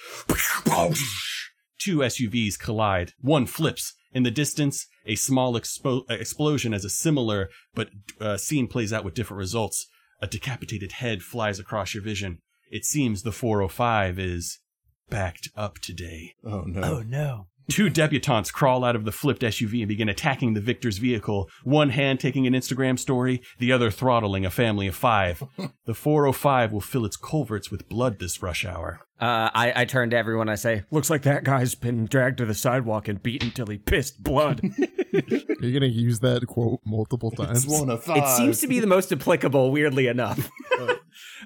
Two 1.80 1.98
SUVs 2.00 2.60
collide. 2.60 3.14
One 3.20 3.46
flips. 3.48 3.94
In 4.14 4.24
the 4.24 4.32
distance, 4.32 4.88
a 5.06 5.16
small 5.16 5.54
expo- 5.54 6.04
uh, 6.10 6.14
explosion 6.16 6.74
as 6.74 6.84
a 6.86 6.90
similar 6.90 7.50
but 7.74 7.90
uh, 8.20 8.38
scene 8.38 8.68
plays 8.68 8.92
out 8.92 9.06
with 9.06 9.14
different 9.14 9.40
results. 9.40 9.88
A 10.22 10.28
decapitated 10.28 10.94
head 10.94 11.24
flies 11.24 11.60
across 11.60 11.94
your 11.94 12.04
vision. 12.04 12.40
It 12.70 12.86
seems 12.86 13.24
the 13.24 13.32
405 13.32 14.20
is 14.20 14.60
backed 15.10 15.50
up 15.56 15.80
today. 15.80 16.34
oh 16.46 16.62
no. 16.66 16.82
Oh 16.82 17.02
no. 17.02 17.48
Two 17.70 17.90
debutantes 17.90 18.52
crawl 18.52 18.84
out 18.84 18.98
of 18.98 19.06
the 19.06 19.12
flipped 19.14 19.44
SUV 19.44 19.80
and 19.80 19.88
begin 19.88 20.10
attacking 20.10 20.54
the 20.54 20.60
victor's 20.62 20.98
vehicle, 20.98 21.48
one 21.64 21.92
hand 21.92 22.20
taking 22.20 22.46
an 22.46 22.54
Instagram 22.54 23.00
story, 23.00 23.42
the 23.60 23.72
other 23.72 23.90
throttling 23.90 24.46
a 24.46 24.50
family 24.50 24.88
of 24.88 24.96
five. 24.96 25.44
The 25.86 25.94
405 25.94 26.72
will 26.72 26.82
fill 26.82 27.06
its 27.06 27.18
culverts 27.18 27.72
with 27.72 27.90
blood 27.90 28.20
this 28.20 28.42
rush 28.42 28.66
hour. 28.66 29.02
Uh, 29.22 29.52
I, 29.54 29.74
I 29.82 29.86
turn 29.86 30.10
to 30.10 30.18
everyone. 30.18 30.50
I 30.50 30.56
say, 30.56 30.84
"Looks 30.90 31.10
like 31.12 31.22
that 31.24 31.44
guy's 31.44 31.76
been 31.76 32.06
dragged 32.06 32.40
to 32.40 32.46
the 32.46 32.56
sidewalk 32.56 33.08
and 33.08 33.22
beaten 33.22 33.52
till 33.52 33.68
he 33.68 33.78
pissed 33.78 34.24
blood." 34.24 34.62
You're 35.12 35.74
gonna 35.74 35.86
use 35.86 36.20
that 36.22 36.46
quote 36.48 36.80
multiple 36.86 37.30
times. 37.32 37.66
It's 37.66 37.80
one 37.80 37.90
of 37.92 38.04
five. 38.04 38.18
it 38.24 38.28
seems 38.30 38.60
to 38.62 38.68
be 38.68 38.80
the 38.80 38.88
most 38.88 39.12
applicable, 39.12 39.72
weirdly 39.72 40.08
enough. 40.08 40.50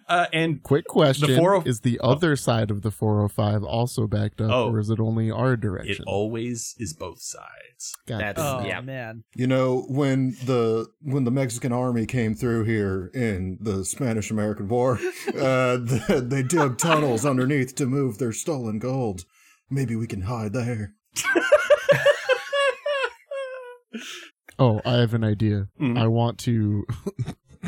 Uh, 0.08 0.28
and 0.32 0.62
Quick 0.62 0.86
question: 0.86 1.32
The 1.32 1.38
40 1.38 1.68
Is 1.68 1.80
the 1.80 2.00
other 2.04 2.36
side 2.36 2.70
of 2.70 2.84
the 2.84 2.92
405 2.92 3.64
also 3.64 4.06
backed 4.06 4.40
up, 4.40 4.52
Oh. 4.52 4.70
or 4.70 4.80
is 4.80 4.92
it 4.92 5.00
only 5.00 5.32
our 5.32 5.58
direction? 5.58 6.04
it 6.04 6.08
always 6.08 6.76
is 6.78 6.94
both 6.94 7.20
sides. 7.20 7.96
Got 8.06 8.20
That's- 8.20 8.46
Oh 8.46 8.66
Yeah. 8.66 8.82
man. 8.82 9.24
You 9.36 9.48
know, 9.48 9.86
when 9.90 10.36
the 10.46 10.88
when 11.02 11.24
the 11.24 11.32
Mexican 11.32 11.72
army 11.72 12.06
came 12.06 12.36
through 12.36 12.66
here 12.66 13.10
in 13.16 13.58
the 13.60 13.84
Spanish 13.84 14.30
American 14.30 14.68
War, 14.68 15.00
uh, 15.40 15.78
th 15.80 16.24
they 16.30 16.44
dug 16.44 16.78
tunnels 16.78 17.26
underneath 17.26 17.65
to 17.74 17.86
move 17.86 18.18
their 18.18 18.34
stolen 18.34 18.80
gold. 18.80 19.26
Maybe 19.70 19.96
we 19.96 20.08
can 20.08 20.22
hide 20.22 20.54
there. 20.54 20.94
Oh, 24.58 24.80
I 24.86 24.94
have 25.00 25.14
an 25.14 25.24
idea. 25.26 25.68
Mhm. 25.82 25.98
I 26.00 26.08
want 26.08 26.38
to. 26.40 26.86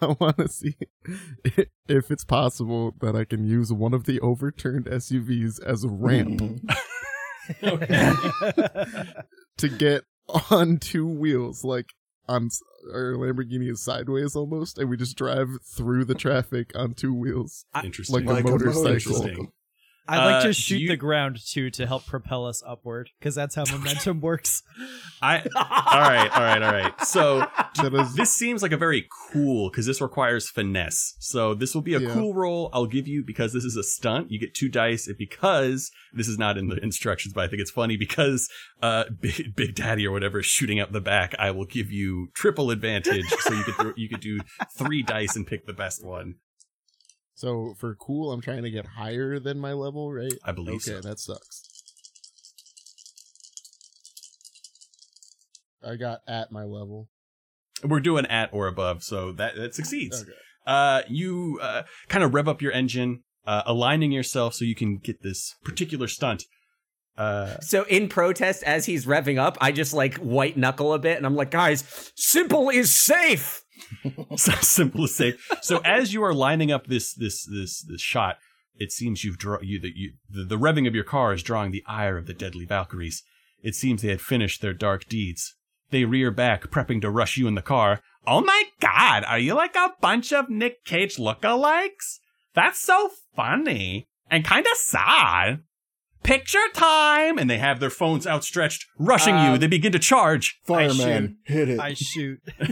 I 0.00 0.06
want 0.18 0.38
to 0.38 0.48
see 0.48 0.76
if 1.88 2.10
it's 2.10 2.24
possible 2.24 2.94
that 3.00 3.14
I 3.14 3.24
can 3.24 3.44
use 3.46 3.70
one 3.72 3.92
of 3.92 4.04
the 4.04 4.18
overturned 4.20 4.86
SUVs 4.86 5.62
as 5.62 5.84
a 5.84 5.88
ramp 5.88 6.40
to 9.58 9.68
get 9.68 10.04
on 10.50 10.78
two 10.78 11.06
wheels, 11.06 11.64
like 11.64 11.90
on 12.30 12.48
our 12.94 13.14
Lamborghini 13.14 13.70
is 13.70 13.82
sideways 13.82 14.36
almost, 14.36 14.78
and 14.78 14.88
we 14.88 14.96
just 14.96 15.16
drive 15.16 15.48
through 15.62 16.04
the 16.04 16.14
traffic 16.14 16.72
on 16.74 16.94
two 16.94 17.12
wheels. 17.12 17.66
Interesting. 17.82 18.24
Like 18.24 18.40
a 18.40 18.48
motorcycle. 18.48 18.92
Interesting. 18.92 19.52
I 20.10 20.24
like 20.24 20.44
Uh, 20.44 20.46
to 20.48 20.52
shoot 20.52 20.80
you- 20.82 20.88
the 20.88 20.96
ground 20.96 21.38
too 21.46 21.70
to 21.70 21.86
help 21.86 22.04
propel 22.06 22.46
us 22.46 22.62
upward 22.66 23.10
because 23.18 23.34
that's 23.34 23.54
how 23.54 23.64
momentum 23.70 24.20
works. 24.20 24.62
I 25.22 25.40
all 25.54 26.00
right, 26.00 26.30
all 26.32 26.42
right, 26.42 26.62
all 26.62 26.72
right. 26.72 27.00
So 27.06 27.38
That 27.76 27.94
is 27.94 28.14
this 28.14 28.34
seems 28.34 28.62
like 28.62 28.72
a 28.72 28.76
very 28.76 29.06
cool 29.32 29.70
because 29.70 29.86
this 29.86 30.00
requires 30.00 30.50
finesse. 30.50 31.14
So 31.20 31.54
this 31.54 31.74
will 31.74 31.82
be 31.82 31.94
a 31.94 32.00
Yeah. 32.00 32.12
cool 32.12 32.34
roll. 32.34 32.68
I'll 32.72 32.86
give 32.86 33.06
you 33.06 33.22
because 33.24 33.52
this 33.52 33.64
is 33.64 33.76
a 33.76 33.82
stunt. 33.82 34.30
You 34.30 34.38
get 34.40 34.54
two 34.54 34.68
dice, 34.68 35.06
and 35.06 35.16
because 35.16 35.90
this 36.12 36.26
is 36.28 36.36
not 36.38 36.58
in 36.58 36.68
the 36.68 36.76
instructions, 36.82 37.32
but 37.32 37.44
I 37.44 37.48
think 37.48 37.62
it's 37.62 37.70
funny 37.70 37.96
because 37.96 38.48
uh, 38.82 39.04
Big, 39.20 39.54
Big 39.54 39.74
Daddy 39.76 40.06
or 40.06 40.10
whatever 40.12 40.40
is 40.40 40.46
shooting 40.46 40.80
out 40.80 40.92
the 40.92 41.00
back. 41.00 41.34
I 41.38 41.52
will 41.52 41.66
give 41.66 41.90
you 41.92 42.28
triple 42.34 42.70
advantage, 42.70 43.28
so 43.40 43.54
you 43.54 43.62
could 43.64 43.74
throw- 43.76 43.94
you 43.96 44.08
could 44.08 44.20
do 44.20 44.40
three 44.76 45.02
dice 45.02 45.36
and 45.36 45.46
pick 45.46 45.66
the 45.66 45.72
best 45.72 46.04
one. 46.04 46.34
So 47.40 47.74
for 47.78 47.94
cool. 47.94 48.32
I'm 48.32 48.40
trying 48.42 48.62
to 48.64 48.70
get 48.70 48.86
higher 48.86 49.40
than 49.40 49.58
my 49.58 49.72
level, 49.72 50.12
right? 50.12 50.34
I 50.44 50.52
believe 50.52 50.74
Okay, 50.86 51.00
so. 51.00 51.00
that 51.00 51.18
sucks. 51.18 51.62
I 55.82 55.96
got 55.96 56.20
at 56.28 56.52
my 56.52 56.64
level. 56.64 57.08
We're 57.82 58.00
doing 58.00 58.26
at 58.26 58.50
or 58.52 58.66
above, 58.66 59.02
so 59.02 59.32
that 59.32 59.56
that 59.56 59.74
succeeds. 59.74 60.20
Okay. 60.22 60.32
uh, 60.66 61.02
you 61.08 61.58
uh, 61.62 61.82
kind 62.08 62.22
of 62.22 62.34
rev 62.34 62.46
up 62.48 62.60
your 62.60 62.72
engine, 62.72 63.22
uh, 63.46 63.62
aligning 63.64 64.12
yourself 64.12 64.52
so 64.54 64.66
you 64.66 64.74
can 64.74 64.98
get 64.98 65.22
this 65.22 65.56
particular 65.64 66.06
stunt. 66.06 66.44
Uh, 67.16 67.56
So 67.60 67.84
in 67.84 68.08
protest, 68.08 68.62
as 68.64 68.84
he's 68.84 69.06
revving 69.06 69.38
up, 69.38 69.56
I 69.60 69.72
just 69.72 69.94
like 69.94 70.16
white 70.18 70.58
knuckle 70.58 70.92
a 70.92 70.98
bit, 70.98 71.16
and 71.16 71.24
I'm 71.24 71.34
like, 71.36 71.50
guys, 71.50 72.12
simple 72.14 72.68
is 72.68 72.94
safe. 72.94 73.59
so 74.36 74.52
simple 74.60 75.04
as 75.04 75.14
say. 75.14 75.34
So 75.62 75.78
as 75.78 76.12
you 76.12 76.22
are 76.22 76.34
lining 76.34 76.72
up 76.72 76.86
this 76.86 77.14
this 77.14 77.44
this 77.44 77.82
this 77.82 78.00
shot, 78.00 78.38
it 78.76 78.92
seems 78.92 79.24
you've 79.24 79.38
draw 79.38 79.58
you 79.60 79.80
the, 79.80 79.92
you 79.94 80.12
the, 80.28 80.44
the 80.44 80.58
revving 80.58 80.86
of 80.88 80.94
your 80.94 81.04
car 81.04 81.32
is 81.32 81.42
drawing 81.42 81.70
the 81.70 81.84
ire 81.86 82.16
of 82.16 82.26
the 82.26 82.34
deadly 82.34 82.64
Valkyries. 82.64 83.22
It 83.62 83.74
seems 83.74 84.02
they 84.02 84.08
had 84.08 84.20
finished 84.20 84.62
their 84.62 84.72
dark 84.72 85.06
deeds. 85.06 85.54
They 85.90 86.04
rear 86.04 86.30
back, 86.30 86.70
prepping 86.70 87.00
to 87.02 87.10
rush 87.10 87.36
you 87.36 87.46
in 87.48 87.56
the 87.56 87.62
car. 87.62 88.00
Oh 88.26 88.40
my 88.40 88.64
god, 88.80 89.24
are 89.24 89.38
you 89.38 89.54
like 89.54 89.74
a 89.76 89.92
bunch 90.00 90.32
of 90.32 90.48
Nick 90.48 90.84
Cage 90.84 91.16
lookalikes? 91.16 92.18
That's 92.54 92.78
so 92.78 93.10
funny 93.34 94.06
and 94.30 94.44
kind 94.44 94.66
of 94.66 94.76
sad. 94.76 95.60
Picture 96.22 96.58
time! 96.74 97.38
And 97.38 97.48
they 97.48 97.58
have 97.58 97.80
their 97.80 97.90
phones 97.90 98.26
outstretched, 98.26 98.86
rushing 98.98 99.34
you. 99.34 99.52
Um, 99.52 99.58
They 99.58 99.66
begin 99.66 99.92
to 99.92 99.98
charge. 99.98 100.60
Fireman, 100.64 101.38
hit 101.44 101.70
it. 101.70 101.80
I 101.80 101.94
shoot. 101.94 102.40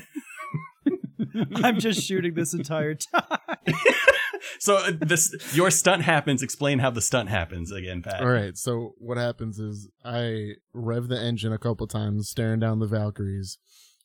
I'm 1.56 1.78
just 1.78 2.02
shooting 2.02 2.34
this 2.34 2.54
entire 2.54 2.94
time. 2.94 3.22
So 4.60 4.76
uh, 4.76 4.92
this 5.00 5.34
your 5.54 5.70
stunt 5.70 6.02
happens. 6.02 6.42
Explain 6.42 6.78
how 6.80 6.90
the 6.90 7.00
stunt 7.00 7.28
happens 7.28 7.70
again, 7.70 8.02
Pat. 8.02 8.20
All 8.20 8.28
right. 8.28 8.56
So 8.56 8.94
what 8.98 9.16
happens 9.16 9.58
is 9.58 9.88
I 10.04 10.54
rev 10.72 11.08
the 11.08 11.18
engine 11.18 11.52
a 11.52 11.58
couple 11.58 11.86
times, 11.86 12.28
staring 12.30 12.60
down 12.60 12.78
the 12.78 12.86
Valkyries. 12.86 13.58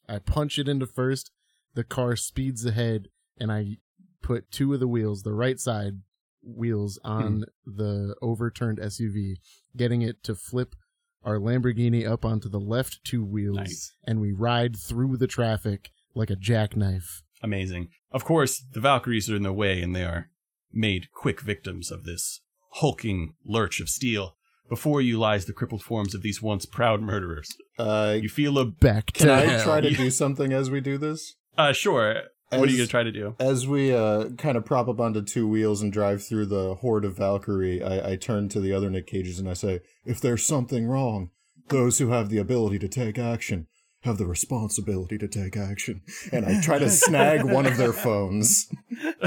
I 0.08 0.19
punch 0.19 0.60
it 0.60 0.67
into 0.67 0.86
first. 0.86 1.32
The 1.76 1.84
car 1.84 2.15
speeds 2.15 2.65
ahead, 2.65 3.08
and 3.39 3.52
I 3.52 3.78
put 4.22 4.52
two 4.52 4.74
of 4.74 4.80
the 4.80 4.88
wheels, 4.88 5.24
the 5.24 5.34
right 5.34 5.60
side 5.60 6.02
wheels, 6.43 7.00
on 7.04 7.46
the 7.65 8.15
overturned 8.22 8.80
SUV, 8.80 9.36
getting 9.76 10.02
it 10.02 10.24
to 10.24 10.36
flip 10.36 10.76
our 11.24 11.38
Lamborghini 11.38 12.08
up 12.08 12.26
onto 12.26 12.50
the 12.50 12.60
left 12.60 13.00
two 13.04 13.24
wheels, 13.24 13.58
Nice. 13.58 13.93
and 14.06 14.19
we 14.22 14.32
ride 14.34 14.76
through 14.78 15.17
the 15.17 15.28
traffic 15.28 15.89
like 16.15 16.30
a 16.30 16.36
jackknife. 16.36 17.23
Amazing. 17.41 17.89
Of 18.12 18.23
course, 18.23 18.63
the 18.73 18.80
Valkyries 18.80 19.30
are 19.30 19.36
in 19.36 19.43
their 19.43 19.52
way, 19.54 19.82
and 19.82 19.95
they 19.95 20.04
are 20.04 20.30
made 20.71 21.12
quick 21.12 21.41
victims 21.41 21.91
of 21.91 22.04
this 22.04 22.41
hulking 22.76 23.34
lurch 23.45 23.80
of 23.80 23.89
steel. 23.89 24.36
Before 24.69 25.02
you 25.02 25.19
lies 25.19 25.45
the 25.45 25.54
crippled 25.54 25.84
forms 25.84 26.15
of 26.15 26.21
these 26.21 26.41
once 26.41 26.65
proud 26.65 27.02
murderers. 27.02 27.49
Uh, 27.78 28.17
You 28.21 28.30
feel 28.30 28.58
a 28.58 28.65
Back 28.65 29.13
can 29.13 29.28
to 29.28 29.34
I 29.34 29.39
hell. 29.45 29.63
try 29.63 29.82
to 29.82 29.91
do 29.93 30.10
something 30.10 30.52
as 30.54 30.71
we 30.71 30.80
do 30.82 30.97
this? 30.97 31.36
uh 31.58 31.73
sure. 31.73 32.23
what 32.49 32.67
are 32.67 32.71
you 32.71 32.78
gonna 32.78 32.88
try 32.88 33.04
to 33.04 33.12
do? 33.12 33.36
As 33.39 33.67
we 33.67 33.93
uh, 33.93 34.30
kind 34.38 34.58
of 34.58 34.65
prop 34.65 34.88
up 34.88 34.99
onto 34.99 35.21
two 35.21 35.47
wheels 35.47 35.82
and 35.84 35.91
drive 35.93 36.23
through 36.23 36.47
the 36.47 36.76
horde 36.76 37.06
of 37.06 37.17
Valkyrie, 37.17 37.84
I, 37.84 38.12
I 38.12 38.15
turn 38.15 38.49
to 38.49 38.60
the 38.60 38.73
other 38.73 38.89
Nick 38.89 39.06
Cages 39.06 39.38
and 39.38 39.47
I 39.49 39.54
say, 39.54 39.82
If 40.06 40.19
there's 40.21 40.43
something 40.45 40.88
wrong, 40.88 41.30
those 41.69 41.97
who 41.99 42.10
have 42.10 42.30
the 42.30 42.39
ability 42.39 42.80
to 42.80 42.88
take 42.88 43.19
action 43.19 43.67
have 44.04 44.18
the 44.18 44.26
responsibility 44.26 45.18
to 45.18 45.28
take 45.28 45.56
action. 45.56 46.02
And 46.32 46.46
I 46.46 46.62
try 46.62 46.78
to 46.80 46.89
snag 47.04 47.44
one 47.44 47.66
of 47.66 47.78
their 47.78 47.94
phones. 47.94 48.68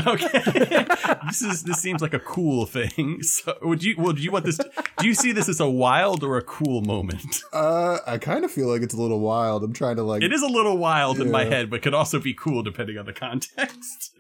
Okay. 0.07 0.29
this 1.27 1.43
is 1.43 1.63
this 1.65 1.79
seems 1.79 2.03
like 2.03 2.15
a 2.15 2.19
cool 2.21 2.67
thing. 2.67 3.21
So 3.23 3.55
would 3.63 3.83
you 3.83 3.97
would 3.99 4.19
you 4.23 4.31
want 4.31 4.45
this 4.45 4.59
do 4.99 5.07
you 5.07 5.15
see 5.15 5.33
this 5.33 5.49
as 5.49 5.61
a 5.61 5.69
wild 5.69 6.23
or 6.23 6.37
a 6.37 6.43
cool 6.43 6.81
moment? 6.83 7.43
Uh, 7.53 7.99
I 8.07 8.19
kind 8.19 8.45
of 8.45 8.51
feel 8.51 8.69
like 8.69 8.83
it's 8.83 8.95
a 8.95 9.01
little 9.01 9.21
wild. 9.21 9.65
I'm 9.65 9.73
trying 9.73 9.97
to 9.97 10.03
like, 10.03 10.23
It 10.23 10.33
is 10.33 10.43
a 10.43 10.47
little 10.47 10.77
wild 10.79 11.21
in 11.21 11.31
my 11.31 11.45
head, 11.45 11.71
but 11.71 11.83
could 11.83 11.95
also 11.95 12.19
be 12.21 12.35
cool 12.35 12.63
depending 12.63 12.99
on 12.99 13.07
the 13.07 13.13
context. 13.13 14.15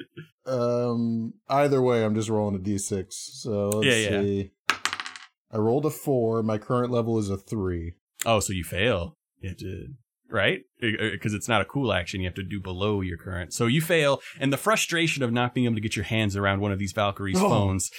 um, 0.46 1.34
either 1.48 1.80
way, 1.82 2.04
I'm 2.04 2.14
just 2.14 2.28
rolling 2.28 2.56
a 2.56 2.58
d6. 2.58 3.06
So 3.12 3.68
let's 3.70 3.86
Yeah, 3.86 4.10
yeah. 4.10 4.20
see. 4.22 4.50
I 5.52 5.58
rolled 5.58 5.86
a 5.86 5.90
four. 5.90 6.42
My 6.42 6.58
current 6.58 6.90
level 6.90 7.18
is 7.18 7.30
a 7.30 7.36
three. 7.36 7.94
Oh, 8.24 8.40
so 8.40 8.52
you 8.52 8.64
fail. 8.64 9.16
You 9.40 9.50
have 9.50 9.58
to, 9.58 9.88
right? 10.30 10.60
Because 10.80 11.34
it's 11.34 11.48
not 11.48 11.60
a 11.60 11.64
cool 11.64 11.92
action. 11.92 12.20
You 12.20 12.26
have 12.26 12.34
to 12.34 12.42
do 12.42 12.60
below 12.60 13.00
your 13.00 13.16
current. 13.16 13.52
So 13.52 13.66
you 13.66 13.80
fail, 13.80 14.20
and 14.40 14.52
the 14.52 14.56
frustration 14.56 15.22
of 15.22 15.32
not 15.32 15.54
being 15.54 15.64
able 15.66 15.76
to 15.76 15.80
get 15.80 15.96
your 15.96 16.04
hands 16.04 16.36
around 16.36 16.60
one 16.60 16.72
of 16.72 16.78
these 16.78 16.92
Valkyries' 16.92 17.36
Oh. 17.40 17.48
phones 17.48 17.90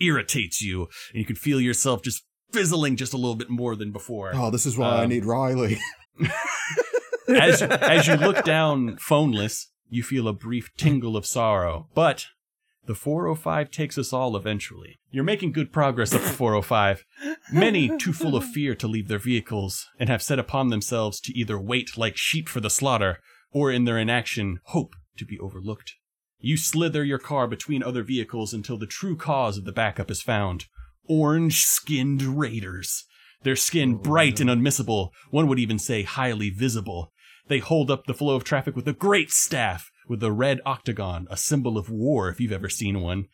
irritates 0.00 0.62
you, 0.62 0.82
and 1.12 1.20
you 1.20 1.24
can 1.24 1.36
feel 1.36 1.60
yourself 1.60 2.02
just 2.02 2.24
fizzling 2.52 2.96
just 2.96 3.12
a 3.12 3.16
little 3.16 3.34
bit 3.36 3.50
more 3.50 3.76
than 3.76 3.92
before. 3.92 4.30
Oh, 4.34 4.50
this 4.50 4.64
is 4.66 4.76
why 4.78 4.88
I 4.88 5.02
Um, 5.04 5.08
need 5.10 5.24
Riley. 5.24 5.78
As 7.28 7.60
as 7.60 8.06
you 8.06 8.14
look 8.14 8.42
down, 8.44 8.96
phoneless, 8.96 9.66
you 9.90 10.02
feel 10.02 10.26
a 10.28 10.32
brief 10.32 10.70
tingle 10.76 11.16
of 11.16 11.26
sorrow, 11.26 11.88
but. 11.94 12.26
The 12.88 12.94
405 12.94 13.70
takes 13.70 13.98
us 13.98 14.14
all 14.14 14.34
eventually. 14.34 14.98
You're 15.10 15.22
making 15.22 15.52
good 15.52 15.74
progress 15.74 16.14
up 16.14 16.22
the 16.22 16.28
405. 16.30 17.04
Many 17.52 17.94
too 17.98 18.14
full 18.14 18.34
of 18.34 18.46
fear 18.46 18.74
to 18.76 18.88
leave 18.88 19.08
their 19.08 19.18
vehicles 19.18 19.86
and 20.00 20.08
have 20.08 20.22
set 20.22 20.38
upon 20.38 20.68
themselves 20.68 21.20
to 21.20 21.38
either 21.38 21.60
wait 21.60 21.98
like 21.98 22.16
sheep 22.16 22.48
for 22.48 22.60
the 22.60 22.70
slaughter 22.70 23.18
or 23.52 23.70
in 23.70 23.84
their 23.84 23.98
inaction 23.98 24.60
hope 24.68 24.96
to 25.18 25.26
be 25.26 25.38
overlooked. 25.38 25.96
You 26.38 26.56
slither 26.56 27.04
your 27.04 27.18
car 27.18 27.46
between 27.46 27.82
other 27.82 28.02
vehicles 28.02 28.54
until 28.54 28.78
the 28.78 28.86
true 28.86 29.18
cause 29.18 29.58
of 29.58 29.66
the 29.66 29.72
backup 29.72 30.10
is 30.10 30.22
found. 30.22 30.64
Orange 31.04 31.64
skinned 31.64 32.22
raiders. 32.22 33.04
Their 33.42 33.56
skin 33.56 33.96
oh, 33.96 34.02
bright 34.02 34.40
and 34.40 34.48
unmissable, 34.48 35.10
one 35.30 35.46
would 35.46 35.58
even 35.58 35.78
say 35.78 36.04
highly 36.04 36.48
visible. 36.48 37.12
They 37.48 37.58
hold 37.58 37.90
up 37.90 38.06
the 38.06 38.14
flow 38.14 38.34
of 38.34 38.44
traffic 38.44 38.74
with 38.74 38.88
a 38.88 38.94
great 38.94 39.30
staff, 39.30 39.90
with 40.08 40.22
a 40.22 40.32
red 40.32 40.60
octagon, 40.64 41.26
a 41.30 41.36
symbol 41.36 41.76
of 41.78 41.90
war 41.90 42.28
if 42.28 42.40
you've 42.40 42.52
ever 42.52 42.68
seen 42.68 43.00
one. 43.00 43.26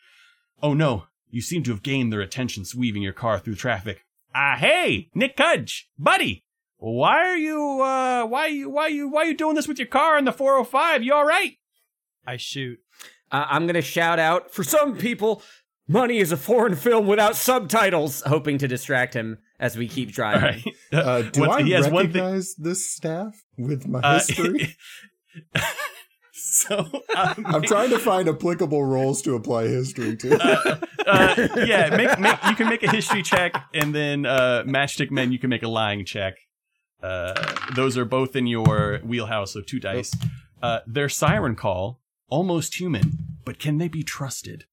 Oh 0.61 0.73
no, 0.73 1.05
you 1.29 1.41
seem 1.41 1.63
to 1.63 1.71
have 1.71 1.83
gained 1.83 2.11
their 2.13 2.21
attention 2.21 2.63
weaving 2.77 3.01
your 3.03 3.13
car 3.13 3.39
through 3.39 3.55
traffic. 3.55 4.03
Ah, 4.33 4.55
hey, 4.59 5.09
Nick 5.15 5.35
Cudge, 5.37 5.89
buddy. 5.97 6.43
Why 6.77 7.19
are 7.29 7.37
you, 7.37 7.81
uh, 7.81 8.25
why 8.25 8.47
you, 8.47 8.69
why 8.69 8.87
you, 8.87 9.07
why 9.09 9.23
you 9.23 9.33
doing 9.33 9.55
this 9.55 9.67
with 9.67 9.79
your 9.79 9.87
car 9.87 10.17
in 10.17 10.25
the 10.25 10.31
405? 10.33 11.03
You 11.03 11.13
all 11.13 11.25
right? 11.25 11.53
I 12.27 12.37
shoot. 12.37 12.79
Uh, 13.31 13.45
I'm 13.49 13.65
gonna 13.65 13.81
shout 13.81 14.19
out 14.19 14.51
for 14.51 14.63
some 14.63 14.97
people. 14.97 15.41
Money 15.87 16.17
is 16.17 16.31
a 16.31 16.37
foreign 16.37 16.75
film 16.75 17.05
without 17.07 17.35
subtitles, 17.35 18.21
hoping 18.25 18.57
to 18.57 18.67
distract 18.67 19.13
him 19.13 19.37
as 19.59 19.77
we 19.77 19.87
keep 19.87 20.11
driving. 20.11 20.63
right. 20.91 21.05
Uh, 21.05 21.21
do 21.21 21.41
What- 21.41 21.61
I 21.61 21.63
he 21.63 21.71
has 21.71 21.87
one 21.89 22.11
thing- 22.11 22.21
recognize 22.23 22.55
this 22.55 22.89
staff 22.91 23.43
with 23.57 23.87
my 23.87 23.99
Uh, 24.01 24.13
history? 24.19 24.75
so 26.55 26.79
um, 27.15 27.45
I'm 27.45 27.61
trying 27.63 27.89
to 27.89 27.99
find 27.99 28.29
applicable 28.29 28.83
roles 28.83 29.21
to 29.23 29.35
apply 29.35 29.67
history 29.67 30.15
to. 30.17 30.37
uh, 30.41 30.77
uh, 31.05 31.47
yeah, 31.65 31.95
make, 31.95 32.17
make 32.19 32.37
you 32.47 32.55
can 32.55 32.69
make 32.69 32.83
a 32.83 32.89
history 32.91 33.21
check, 33.21 33.53
and 33.73 33.93
then 33.93 34.25
uh, 34.25 34.63
matchstick 34.65 35.11
men 35.11 35.31
you 35.31 35.39
can 35.39 35.49
make 35.49 35.63
a 35.63 35.67
lying 35.67 36.05
check. 36.05 36.35
Uh, 37.03 37.33
those 37.75 37.97
are 37.97 38.05
both 38.05 38.35
in 38.35 38.47
your 38.47 38.99
wheelhouse, 39.03 39.53
so 39.53 39.61
two 39.61 39.79
dice. 39.79 40.13
Uh, 40.61 40.79
their 40.87 41.09
siren 41.09 41.55
call, 41.55 41.99
almost 42.29 42.79
human, 42.79 43.37
but 43.43 43.59
can 43.59 43.77
they 43.77 43.87
be 43.87 44.01
trusted? 44.03 44.63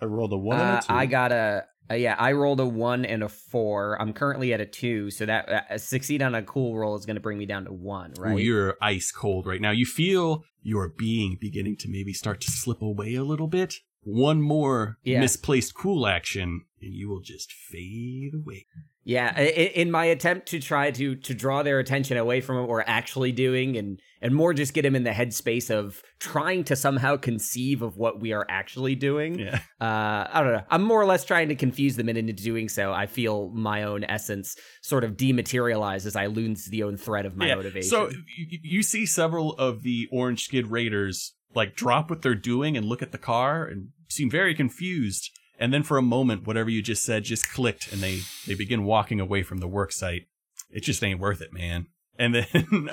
I 0.00 0.06
rolled 0.06 0.32
a 0.32 0.38
one 0.38 0.58
and 0.58 0.68
Uh, 0.68 0.80
a 0.82 0.86
two. 0.86 0.92
I 0.94 1.06
got 1.06 1.30
a, 1.32 1.64
uh, 1.90 1.94
yeah. 1.94 2.16
I 2.18 2.32
rolled 2.32 2.60
a 2.60 2.66
one 2.66 3.04
and 3.04 3.22
a 3.22 3.28
four. 3.28 4.00
I'm 4.00 4.12
currently 4.12 4.52
at 4.52 4.60
a 4.60 4.66
two, 4.66 5.10
so 5.10 5.26
that 5.26 5.48
uh, 5.48 5.78
succeed 5.78 6.22
on 6.22 6.34
a 6.34 6.42
cool 6.42 6.76
roll 6.76 6.96
is 6.96 7.06
going 7.06 7.16
to 7.16 7.20
bring 7.22 7.38
me 7.38 7.46
down 7.46 7.64
to 7.64 7.72
one, 7.72 8.14
right? 8.18 8.34
Ooh, 8.34 8.38
you're 8.38 8.76
ice 8.80 9.10
cold 9.12 9.46
right 9.46 9.60
now. 9.60 9.70
You 9.70 9.86
feel 9.86 10.44
your 10.62 10.88
being 10.88 11.38
beginning 11.40 11.76
to 11.80 11.88
maybe 11.88 12.12
start 12.12 12.40
to 12.42 12.50
slip 12.50 12.82
away 12.82 13.14
a 13.14 13.24
little 13.24 13.48
bit. 13.48 13.74
One 14.02 14.40
more 14.40 14.96
Yeah. 15.02 15.20
misplaced 15.20 15.74
cool 15.74 16.06
action, 16.06 16.64
and 16.80 16.94
you 16.94 17.08
will 17.08 17.20
just 17.20 17.52
fade 17.52 18.32
away. 18.34 18.66
Yeah, 19.08 19.40
in 19.40 19.90
my 19.90 20.04
attempt 20.04 20.48
to 20.48 20.60
try 20.60 20.90
to 20.90 21.16
to 21.16 21.34
draw 21.34 21.62
their 21.62 21.78
attention 21.78 22.18
away 22.18 22.42
from 22.42 22.58
what 22.58 22.68
we're 22.68 22.84
actually 22.86 23.32
doing, 23.32 23.78
and 23.78 23.98
and 24.20 24.34
more 24.34 24.52
just 24.52 24.74
get 24.74 24.82
them 24.82 24.94
in 24.94 25.02
the 25.02 25.12
headspace 25.12 25.70
of 25.70 26.02
trying 26.18 26.64
to 26.64 26.76
somehow 26.76 27.16
conceive 27.16 27.80
of 27.80 27.96
what 27.96 28.20
we 28.20 28.34
are 28.34 28.44
actually 28.50 28.96
doing. 28.96 29.38
Yeah. 29.38 29.60
Uh, 29.80 30.28
I 30.30 30.42
don't 30.42 30.52
know. 30.52 30.62
I'm 30.68 30.82
more 30.82 31.00
or 31.00 31.06
less 31.06 31.24
trying 31.24 31.48
to 31.48 31.54
confuse 31.54 31.96
them, 31.96 32.10
and 32.10 32.18
into 32.18 32.34
doing 32.34 32.68
so, 32.68 32.92
I 32.92 33.06
feel 33.06 33.48
my 33.54 33.84
own 33.84 34.04
essence 34.04 34.56
sort 34.82 35.04
of 35.04 35.16
dematerialize 35.16 36.04
as 36.04 36.14
I 36.14 36.26
lose 36.26 36.66
the 36.66 36.82
own 36.82 36.98
thread 36.98 37.24
of 37.24 37.34
my 37.34 37.46
Yeah, 37.46 37.54
motivation. 37.54 37.88
So 37.88 38.10
you 38.36 38.82
see 38.82 39.06
several 39.06 39.54
of 39.54 39.84
the 39.84 40.06
Orange 40.12 40.44
Skid 40.44 40.66
Raiders 40.66 41.34
like 41.54 41.74
drop 41.76 42.10
what 42.10 42.20
they're 42.20 42.34
doing 42.34 42.76
and 42.76 42.84
look 42.84 43.00
at 43.00 43.12
the 43.12 43.18
car 43.18 43.64
and 43.64 43.88
seem 44.10 44.28
very 44.28 44.54
confused. 44.54 45.30
And 45.58 45.72
then 45.74 45.82
for 45.82 45.98
a 45.98 46.02
moment, 46.02 46.46
whatever 46.46 46.70
you 46.70 46.82
just 46.82 47.02
said 47.02 47.24
just 47.24 47.50
clicked, 47.52 47.92
and 47.92 48.00
they 48.00 48.20
they 48.46 48.54
begin 48.54 48.84
walking 48.84 49.20
away 49.20 49.42
from 49.42 49.58
the 49.58 49.68
work 49.68 49.92
site. 49.92 50.22
It 50.70 50.82
just 50.82 51.02
ain't 51.02 51.20
worth 51.20 51.40
it, 51.40 51.52
man. 51.52 51.86
And 52.18 52.34
then 52.34 52.46
um, 52.64 52.88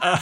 uh, 0.00 0.20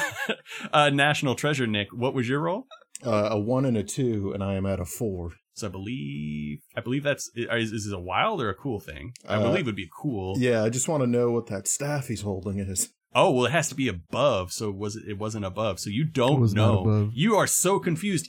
uh, 0.73 0.91
National 0.91 1.35
Treasure, 1.35 1.67
Nick, 1.67 1.89
what 1.93 2.15
was 2.15 2.29
your 2.29 2.41
role? 2.41 2.67
uh, 3.07 3.29
a 3.31 3.39
one 3.39 3.65
and 3.65 3.77
a 3.77 3.83
two, 3.85 4.33
and 4.33 4.43
I 4.43 4.55
am 4.55 4.67
at 4.67 4.81
a 4.81 4.85
four. 4.85 5.33
So 5.55 5.67
I 5.69 5.71
believe 5.71 6.59
I 6.77 6.81
believe 6.81 7.03
that's 7.05 7.31
is, 7.35 7.73
is 7.73 7.85
this 7.85 7.93
a 7.93 7.99
wild 8.01 8.41
or 8.41 8.49
a 8.49 8.55
cool 8.55 8.81
thing? 8.81 9.13
I 9.29 9.37
Uh, 9.37 9.43
believe 9.43 9.61
it 9.61 9.67
would 9.67 9.77
be 9.77 9.89
cool. 10.03 10.37
Yeah, 10.39 10.63
I 10.65 10.69
just 10.69 10.89
want 10.89 11.03
to 11.03 11.07
know 11.07 11.31
what 11.31 11.47
that 11.49 11.67
staff 11.69 12.07
he's 12.09 12.23
holding 12.23 12.59
is. 12.59 12.91
Oh 13.15 13.31
well, 13.33 13.47
it 13.47 13.53
has 13.53 13.69
to 13.71 13.75
be 13.75 13.89
above. 13.89 14.53
So 14.53 14.71
was 14.71 14.95
it? 14.97 15.05
It 15.09 15.19
wasn't 15.19 15.45
above. 15.45 15.81
So 15.81 15.91
you 15.91 16.05
don't 16.05 16.37
It 16.37 16.41
was 16.41 16.55
not 16.55 16.73
know. 16.73 16.81
above. 16.81 17.11
You 17.15 17.37
are 17.37 17.47
so 17.49 17.79
confused. 17.81 18.29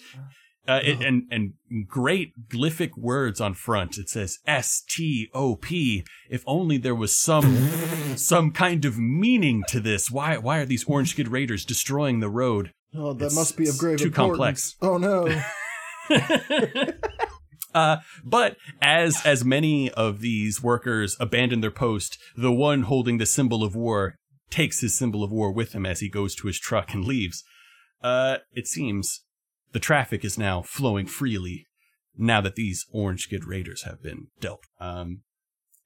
Uh, 0.70 0.82
it, 0.84 1.02
and 1.02 1.24
and 1.32 1.54
great 1.88 2.48
glyphic 2.48 2.96
words 2.96 3.42
on 3.42 3.56
front. 3.56 3.98
It 3.98 4.08
says 4.08 4.38
S 4.46 4.84
T 4.88 5.28
O 5.34 5.56
P. 5.56 6.06
If 6.30 6.44
only 6.46 6.78
there 6.78 6.94
was 6.94 7.18
some 7.18 7.68
some 8.16 8.52
kind 8.52 8.86
of 8.86 9.00
meaning 9.00 9.64
to 9.70 9.80
this. 9.80 10.12
Why 10.12 10.38
why 10.38 10.60
are 10.60 10.68
these 10.68 10.84
Orange 10.84 11.10
Skid 11.10 11.28
Raiders 11.28 11.66
destroying 11.66 12.20
the 12.20 12.30
road? 12.30 12.72
Oh, 12.96 13.14
that 13.14 13.26
It's- 13.26 13.36
must 13.36 13.58
be 13.58 13.68
of 13.68 13.80
grave 13.80 13.98
too 13.98 14.06
importance. 14.06 14.76
Oh 14.80 15.00
no! 15.00 15.28
uh, 17.74 17.98
but 18.24 18.56
as 18.80 19.26
as 19.26 19.44
many 19.44 19.90
of 19.92 20.22
these 20.22 20.62
workers 20.62 21.18
abandon 21.20 21.62
their 21.62 21.72
post, 21.72 22.20
the 22.38 22.52
one 22.52 22.84
holding 22.84 23.18
the 23.18 23.26
symbol 23.26 23.64
of 23.64 23.76
war 23.76 24.16
takes 24.52 24.82
his 24.82 24.96
symbol 24.96 25.24
of 25.24 25.32
war 25.32 25.52
with 25.52 25.74
him 25.74 25.86
as 25.86 26.00
he 26.00 26.10
goes 26.10 26.36
to 26.36 26.46
his 26.48 26.60
truck 26.60 26.94
and 26.94 27.06
leaves. 27.06 27.44
Uh, 28.04 28.38
it 28.54 28.68
seems 28.68 29.22
the 29.72 29.80
traffic 29.80 30.26
is 30.26 30.38
now 30.38 30.62
flowing 30.62 31.06
freely 31.06 31.68
now 32.18 32.42
that 32.42 32.56
these 32.56 32.86
Orange 32.92 33.24
Skid 33.24 33.46
Raiders 33.46 33.84
have 33.84 34.02
been 34.02 34.28
dealt. 34.40 34.64
Um, 34.80 35.22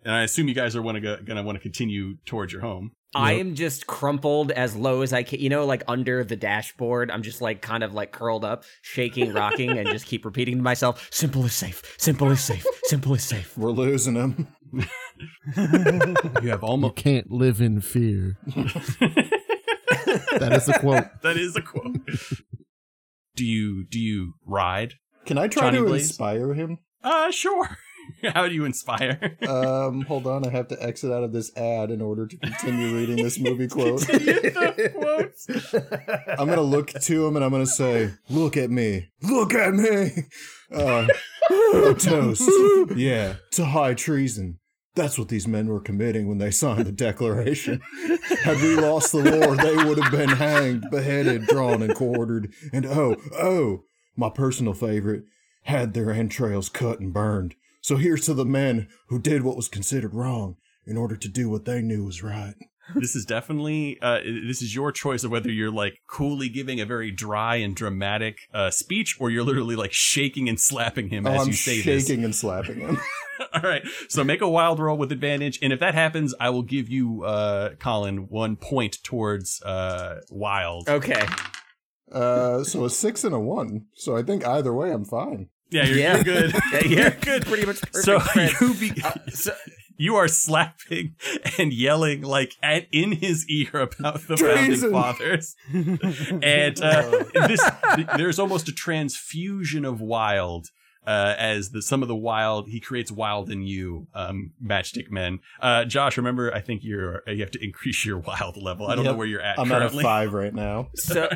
and 0.03 0.13
I 0.13 0.23
assume 0.23 0.47
you 0.47 0.53
guys 0.53 0.75
are 0.75 0.81
wanna 0.81 1.01
go, 1.01 1.17
gonna 1.23 1.43
want 1.43 1.57
to 1.57 1.61
continue 1.61 2.17
towards 2.25 2.51
your 2.51 2.61
home. 2.61 2.91
I 3.15 3.33
am 3.33 3.53
just 3.53 3.85
crumpled 3.85 4.51
as 4.51 4.75
low 4.75 5.03
as 5.03 5.13
I 5.13 5.21
can, 5.21 5.39
you 5.39 5.49
know, 5.49 5.65
like 5.65 5.83
under 5.87 6.23
the 6.23 6.35
dashboard. 6.35 7.11
I'm 7.11 7.21
just 7.21 7.41
like 7.41 7.61
kind 7.61 7.83
of 7.83 7.93
like 7.93 8.11
curled 8.11 8.43
up, 8.43 8.63
shaking, 8.81 9.33
rocking, 9.33 9.77
and 9.77 9.87
just 9.87 10.07
keep 10.07 10.25
repeating 10.25 10.57
to 10.57 10.63
myself, 10.63 11.09
simple 11.11 11.45
is 11.45 11.53
safe, 11.53 11.95
simple 11.99 12.31
is 12.31 12.39
safe, 12.39 12.65
simple 12.85 13.13
is 13.13 13.23
safe. 13.23 13.55
We're 13.57 13.71
losing 13.71 14.15
him. 14.15 14.47
You 15.55 15.59
have 15.61 16.43
You 16.43 16.53
almost 16.63 16.95
can't 16.95 17.31
live 17.31 17.61
in 17.61 17.81
fear. 17.81 18.35
that 20.39 20.51
is 20.51 20.67
a 20.67 20.79
quote. 20.79 21.05
that 21.21 21.37
is 21.37 21.55
a 21.55 21.61
quote. 21.61 21.97
Do 23.35 23.45
you 23.45 23.85
do 23.85 23.99
you 23.99 24.33
ride? 24.45 24.93
Can 25.25 25.37
I 25.37 25.47
try 25.47 25.63
Johnny 25.67 25.77
to 25.79 25.85
Blaze? 25.85 26.09
inspire 26.09 26.53
him? 26.53 26.79
Uh, 27.03 27.31
sure. 27.31 27.77
How 28.33 28.49
do 28.49 28.53
you 28.53 28.65
inspire? 28.65 29.37
Um, 29.47 30.01
hold 30.01 30.27
on, 30.27 30.45
I 30.45 30.49
have 30.49 30.67
to 30.69 30.83
exit 30.83 31.09
out 31.11 31.23
of 31.23 31.31
this 31.31 31.55
ad 31.55 31.89
in 31.89 32.01
order 32.01 32.27
to 32.27 32.37
continue 32.37 32.93
reading 32.97 33.15
this 33.15 33.39
movie 33.47 33.67
quote. 33.69 34.03
I'm 36.37 36.47
gonna 36.47 36.61
look 36.61 36.89
to 36.89 37.27
him 37.27 37.35
and 37.35 37.45
I'm 37.45 37.51
gonna 37.51 37.65
say, 37.65 38.11
"Look 38.29 38.57
at 38.57 38.69
me, 38.69 39.09
look 39.21 39.53
at 39.53 39.73
me." 39.73 40.11
Uh, 40.73 41.07
a 41.51 41.93
toast, 41.93 42.49
yeah, 42.95 43.35
to 43.51 43.65
high 43.65 43.93
treason. 43.93 44.59
That's 44.95 45.17
what 45.17 45.29
these 45.29 45.47
men 45.47 45.67
were 45.67 45.79
committing 45.79 46.27
when 46.27 46.37
they 46.37 46.51
signed 46.51 46.85
the 46.85 46.91
Declaration. 46.91 47.81
Had 48.43 48.61
we 48.61 48.75
lost 48.75 49.11
the 49.11 49.23
war, 49.23 49.55
they 49.55 49.75
would 49.75 49.97
have 49.97 50.11
been 50.11 50.29
hanged, 50.29 50.85
beheaded, 50.91 51.47
drawn, 51.47 51.81
and 51.81 51.95
quartered. 51.95 52.53
And 52.71 52.85
oh, 52.85 53.15
oh, 53.33 53.85
my 54.15 54.29
personal 54.29 54.73
favorite, 54.73 55.23
had 55.63 55.93
their 55.93 56.11
entrails 56.11 56.69
cut 56.69 56.99
and 56.99 57.13
burned. 57.13 57.55
So 57.81 57.97
here's 57.97 58.25
to 58.25 58.33
the 58.33 58.45
men 58.45 58.87
who 59.07 59.19
did 59.19 59.43
what 59.43 59.55
was 59.55 59.67
considered 59.67 60.13
wrong 60.13 60.57
in 60.85 60.97
order 60.97 61.15
to 61.15 61.27
do 61.27 61.49
what 61.49 61.65
they 61.65 61.81
knew 61.81 62.05
was 62.05 62.21
right. 62.21 62.55
This 62.95 63.15
is 63.15 63.25
definitely 63.25 63.97
uh, 64.01 64.19
this 64.23 64.61
is 64.61 64.75
your 64.75 64.91
choice 64.91 65.23
of 65.23 65.31
whether 65.31 65.49
you're 65.51 65.71
like 65.71 65.99
coolly 66.07 66.49
giving 66.49 66.79
a 66.81 66.85
very 66.85 67.11
dry 67.11 67.55
and 67.57 67.75
dramatic 67.75 68.37
uh, 68.53 68.69
speech, 68.71 69.17
or 69.19 69.29
you're 69.29 69.43
literally 69.43 69.75
like 69.75 69.93
shaking 69.93 70.49
and 70.49 70.59
slapping 70.59 71.09
him 71.09 71.25
Oh, 71.25 71.31
as 71.31 71.41
I'm 71.41 71.47
you 71.47 71.53
say 71.53 71.81
this. 71.81 72.05
shaking 72.07 72.23
and 72.25 72.35
slapping 72.35 72.79
him. 72.81 72.97
All 73.53 73.61
right, 73.61 73.83
so 74.09 74.23
make 74.23 74.41
a 74.41 74.47
wild 74.49 74.79
roll 74.79 74.97
with 74.97 75.11
advantage, 75.11 75.57
and 75.61 75.73
if 75.73 75.79
that 75.79 75.95
happens, 75.95 76.35
I 76.39 76.49
will 76.51 76.61
give 76.61 76.87
you, 76.89 77.23
uh, 77.23 77.69
Colin, 77.79 78.27
one 78.29 78.55
point 78.55 78.97
towards 79.03 79.61
uh, 79.63 80.21
wild. 80.29 80.87
Okay. 80.87 81.25
Uh, 82.11 82.63
so 82.63 82.85
a 82.85 82.89
six 82.89 83.23
and 83.23 83.33
a 83.33 83.39
one. 83.39 83.85
So 83.95 84.15
I 84.15 84.21
think 84.23 84.45
either 84.45 84.73
way, 84.73 84.91
I'm 84.91 85.03
fine. 85.05 85.49
Yeah, 85.71 85.85
you're, 85.85 85.97
Yeah. 85.97 86.15
you're 86.15 86.23
good. 86.23 86.53
Yeah, 86.73 86.79
you're 86.85 87.09
good. 87.11 87.45
pretty 87.47 87.65
much 87.65 87.81
perfect 87.81 88.05
So 88.05 88.19
spread. 88.19 88.51
you 88.61 88.73
be, 88.75 89.01
Uh, 89.03 89.11
so, 89.29 89.51
you 89.97 90.15
are 90.15 90.27
slapping 90.27 91.15
and 91.57 91.73
yelling 91.73 92.21
like 92.21 92.55
at 92.61 92.87
in 92.91 93.13
his 93.13 93.47
ear 93.49 93.69
about 93.73 94.27
the 94.27 94.37
founding 94.37 94.91
fathers, 94.91 95.55
and 95.71 96.81
uh, 96.81 97.23
this 97.47 97.61
there's 98.17 98.39
almost 98.39 98.67
a 98.67 98.73
transfusion 98.73 99.85
of 99.85 100.01
wild. 100.01 100.67
Uh, 101.05 101.35
as 101.37 101.71
the 101.71 101.81
some 101.81 102.01
of 102.01 102.07
the 102.07 102.15
wild 102.15 102.69
he 102.69 102.79
creates 102.79 103.11
wild 103.11 103.49
in 103.49 103.61
you, 103.61 104.07
um, 104.13 104.53
matchstick 104.65 105.11
men. 105.11 105.39
Uh, 105.59 105.83
Josh, 105.83 106.15
remember 106.15 106.53
I 106.53 106.61
think 106.61 106.81
you're 106.81 107.23
you 107.27 107.41
have 107.41 107.51
to 107.51 107.61
increase 107.61 108.05
your 108.05 108.19
wild 108.19 108.55
level. 108.55 108.87
I 108.87 108.95
don't 108.95 109.03
know 109.03 109.13
where 109.13 109.27
you're 109.27 109.41
at 109.41 109.59
I'm 109.59 109.69
at 109.73 109.81
a 109.81 109.89
five 109.89 110.31
right 110.31 110.53
now. 110.53 110.91
so, 110.95 111.27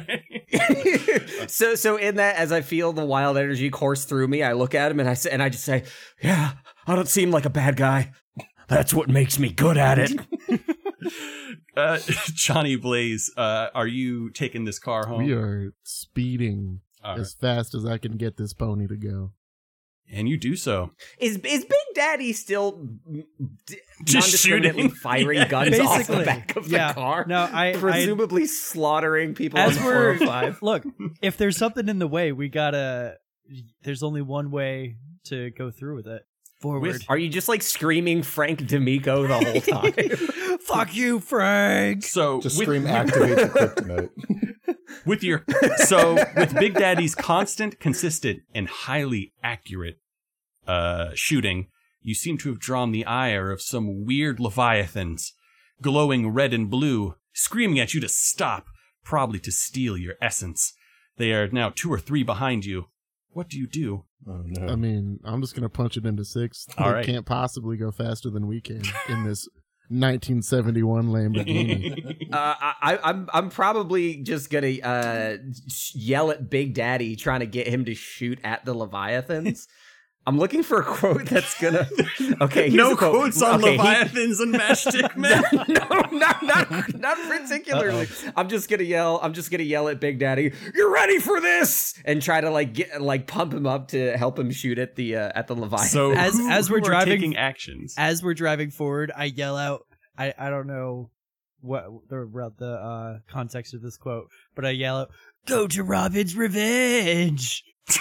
so, 1.47 1.75
so 1.75 1.97
in 1.97 2.15
that, 2.15 2.37
as 2.37 2.53
I 2.53 2.61
feel 2.61 2.93
the 2.93 3.03
wild 3.03 3.35
energy 3.35 3.69
course 3.69 4.05
through 4.05 4.29
me, 4.29 4.41
I 4.41 4.53
look 4.53 4.73
at 4.73 4.89
him 4.89 5.01
and 5.01 5.09
I 5.09 5.15
say, 5.15 5.31
and 5.31 5.43
I 5.43 5.49
just 5.49 5.65
say, 5.65 5.83
"Yeah, 6.23 6.53
I 6.85 6.95
don't 6.95 7.09
seem 7.09 7.31
like 7.31 7.43
a 7.43 7.49
bad 7.49 7.75
guy. 7.75 8.13
That's 8.67 8.93
what 8.93 9.07
makes 9.09 9.39
me 9.39 9.49
good 9.51 9.77
at 9.77 9.97
it." 9.99 10.11
uh, 11.77 11.99
Johnny 12.33 12.75
Blaze, 12.75 13.31
uh, 13.37 13.67
are 13.73 13.87
you 13.87 14.29
taking 14.31 14.65
this 14.65 14.79
car 14.79 15.07
home? 15.07 15.23
We 15.25 15.33
are 15.33 15.73
speeding 15.83 16.81
All 17.03 17.11
right. 17.11 17.19
as 17.21 17.33
fast 17.33 17.73
as 17.75 17.85
I 17.85 17.97
can 17.97 18.17
get 18.17 18.37
this 18.37 18.53
pony 18.53 18.87
to 18.87 18.95
go. 18.97 19.31
and 20.11 20.27
you 20.29 20.37
do 20.37 20.55
so. 20.55 20.91
Is 21.19 21.35
is 21.37 21.65
Big 21.65 21.71
Daddy 21.95 22.31
still 22.33 22.71
d- 23.65 23.77
Just 24.03 24.27
non-discriminately 24.27 24.83
shooting. 24.83 24.95
firing 25.01 25.37
Yeah. 25.39 25.47
guns 25.47 25.79
off 25.79 26.07
the 26.07 26.23
back 26.23 26.55
of 26.55 26.67
yeah. 26.67 26.89
the 26.89 26.93
car? 26.93 27.25
No, 27.27 27.41
I, 27.51 27.71
I 27.71 27.73
presumably 27.75 28.45
slaughtering 28.45 29.33
people 29.35 29.59
as 29.59 29.77
the 29.77 29.83
we're 29.85 30.17
405. 30.17 30.61
look, 30.61 30.83
if 31.21 31.37
there's 31.37 31.57
something 31.57 31.87
in 31.89 31.99
the 31.99 32.07
way, 32.07 32.31
we 32.31 32.47
gotta. 32.49 33.17
There's 33.83 34.03
only 34.03 34.21
one 34.21 34.51
way 34.51 34.97
to 35.25 35.51
go 35.51 35.71
through 35.71 35.95
with 35.95 36.07
it. 36.07 36.23
Forward. 36.59 36.81
With- 36.81 37.03
Are 37.09 37.17
you 37.17 37.29
just 37.29 37.47
like 37.47 37.61
screaming 37.61 38.23
Frank 38.23 38.65
D'Amico 38.67 39.27
the 39.27 39.33
whole 39.39 39.61
time? 40.51 40.57
Fuck 40.61 40.95
you, 40.95 41.19
Frank. 41.19 42.03
So 42.03 42.41
Just 42.41 42.57
with- 42.57 42.65
scream 42.67 42.87
activate 42.87 43.37
the 43.37 43.43
kryptonite. 43.47 44.75
with 45.05 45.23
your 45.23 45.43
so 45.85 46.15
with 46.35 46.55
Big 46.55 46.73
Daddy's 46.73 47.13
constant, 47.15 47.79
consistent, 47.79 48.41
and 48.55 48.67
highly 48.67 49.33
accurate 49.43 49.99
uh, 50.67 51.11
shooting, 51.13 51.67
you 52.01 52.13
seem 52.15 52.37
to 52.39 52.49
have 52.49 52.59
drawn 52.59 52.91
the 52.91 53.05
ire 53.05 53.51
of 53.51 53.61
some 53.61 54.05
weird 54.05 54.39
leviathans, 54.39 55.33
glowing 55.81 56.29
red 56.29 56.53
and 56.53 56.69
blue, 56.69 57.15
screaming 57.33 57.79
at 57.79 57.93
you 57.93 58.01
to 58.01 58.09
stop, 58.09 58.65
probably 59.03 59.39
to 59.39 59.51
steal 59.51 59.95
your 59.95 60.15
essence. 60.21 60.73
They 61.17 61.33
are 61.33 61.47
now 61.49 61.69
two 61.73 61.91
or 61.93 61.99
three 61.99 62.23
behind 62.23 62.65
you. 62.65 62.85
What 63.37 63.49
do 63.49 63.59
you 63.59 63.67
do? 63.67 64.03
Oh 64.27 64.41
no. 64.43 64.67
I 64.73 64.75
mean, 64.75 65.19
I'm 65.23 65.41
just 65.41 65.53
gonna 65.53 65.69
punch 65.69 65.95
it 65.95 66.05
into 66.07 66.25
six. 66.25 66.65
All 66.77 66.87
They 66.87 66.93
right. 66.95 67.05
can't 67.05 67.25
possibly 67.25 67.77
go 67.77 67.91
faster 67.91 68.31
than 68.31 68.47
we 68.47 68.61
can 68.61 68.81
in 69.09 69.23
this 69.25 69.47
1971 69.89 71.07
Lamborghini. 71.09 72.13
Uh, 72.33 72.55
I, 72.59 72.73
I- 72.81 73.09
I'm 73.09 73.29
I'm 73.33 73.49
probably 73.49 74.17
just 74.17 74.49
gonna 74.49 74.75
uh, 74.83 75.37
yell 75.93 76.29
at 76.29 76.49
Big 76.49 76.73
Daddy, 76.73 77.15
trying 77.15 77.39
to 77.39 77.45
get 77.45 77.67
him 77.67 77.85
to 77.85 77.93
shoot 77.95 78.39
at 78.43 78.65
the 78.65 78.73
leviathans. 78.73 79.67
I'm 80.27 80.37
looking 80.37 80.61
for 80.61 80.81
a 80.81 80.83
quote 80.83 81.25
that's 81.25 81.59
gonna. 81.59 81.87
Okay, 82.41 82.69
no 82.69 82.95
quote. 82.95 83.13
quotes 83.15 83.41
on 83.41 83.61
Okay, 83.61 83.71
he- 83.71 83.77
Leviathans 83.77 84.39
and 84.41 84.53
Matchstick 84.53 85.15
Men. 85.17 85.41
no, 85.69 85.87
not 86.17 86.43
not 86.43 86.69
not 86.99 87.17
particularly. 87.29 88.07
I'm 88.35 88.49
just 88.49 88.69
gonna 88.69 88.83
yell. 88.83 89.19
I'm 89.23 89.33
just 89.33 89.49
gonna 89.49 89.63
yell 89.63 89.87
at 89.87 89.99
Big 89.99 90.19
Daddy. 90.19 90.51
You're 90.75 90.91
ready 90.93 91.17
for 91.19 91.39
this, 91.39 91.93
and 92.05 92.21
try 92.21 92.41
to 92.41 92.49
like 92.51 92.73
get 92.73 93.01
like 93.01 93.25
pump 93.27 93.53
him 93.53 93.65
up 93.65 93.87
to 93.89 94.17
help 94.17 94.37
him 94.37 94.51
shoot 94.51 94.77
at 94.77 94.95
the 94.95 95.15
uh, 95.15 95.31
at 95.33 95.47
the 95.47 95.55
Leviathan. 95.55 95.87
So 95.87 96.11
As- 96.11 96.33
who- 96.33 96.49
as 96.49 96.69
we're 96.69 96.77
are 96.77 96.81
driving- 96.81 97.13
taking 97.17 97.37
actions. 97.37 97.95
As 97.97 98.21
we're 98.21 98.33
driving 98.35 98.69
forward, 98.69 99.11
I 99.15 99.25
yell 99.25 99.55
out. 99.57 99.85
I, 100.17 100.33
I 100.37 100.49
don't 100.49 100.67
know 100.67 101.09
what 101.61 101.85
the 102.09 102.51
the 102.59 102.71
uh, 102.73 103.19
context 103.31 103.73
of 103.73 103.81
this 103.81 103.97
quote, 103.97 104.27
but 104.55 104.65
I 104.65 104.71
yell 104.71 104.97
out, 104.97 105.09
"Go 105.47 105.65
to 105.67 105.83
Robin's 105.83 106.35
Revenge." 106.35 107.63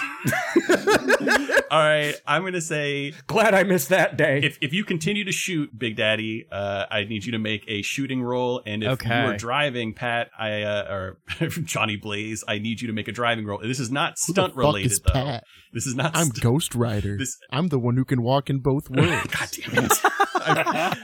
All 1.69 1.79
right, 1.79 2.13
I'm 2.25 2.43
gonna 2.43 2.61
say 2.61 3.13
Glad 3.27 3.53
I 3.53 3.63
missed 3.63 3.89
that 3.89 4.17
day. 4.17 4.39
if 4.43 4.57
if 4.61 4.73
you 4.73 4.83
continue 4.83 5.23
to 5.23 5.31
shoot, 5.31 5.77
Big 5.77 5.95
Daddy, 5.95 6.45
uh, 6.51 6.85
I 6.89 7.03
need 7.05 7.25
you 7.25 7.31
to 7.33 7.39
make 7.39 7.63
a 7.67 7.81
shooting 7.81 8.21
roll, 8.21 8.61
and 8.65 8.83
if 8.83 8.89
Okay. 8.93 9.09
you 9.09 9.29
are 9.31 9.37
driving, 9.37 9.93
Pat, 9.93 10.29
I 10.37 10.61
uh, 10.63 10.91
or 10.91 11.19
Johnny 11.63 11.95
Blaze, 11.95 12.43
I 12.47 12.59
need 12.59 12.81
you 12.81 12.87
to 12.87 12.93
make 12.93 13.07
a 13.07 13.11
driving 13.11 13.45
roll. 13.45 13.59
This 13.61 13.79
is 13.79 13.91
not 13.91 14.11
Who 14.25 14.33
the 14.33 14.41
stunt 14.41 14.53
fuck 14.53 14.57
related 14.63 14.91
is 14.91 14.99
though. 14.99 15.13
Pat? 15.13 15.43
This 15.73 15.85
is 15.87 15.95
not. 15.95 16.15
I'm 16.15 16.27
st- 16.27 16.41
Ghost 16.41 16.75
Rider. 16.75 17.17
This- 17.17 17.37
I'm 17.51 17.67
the 17.67 17.79
one 17.79 17.95
who 17.97 18.05
can 18.05 18.21
walk 18.21 18.49
in 18.49 18.59
both 18.59 18.89
worlds. 18.89 19.27
God 19.27 19.49
damn 19.51 19.85
it! 19.85 19.91
I- 20.35 20.97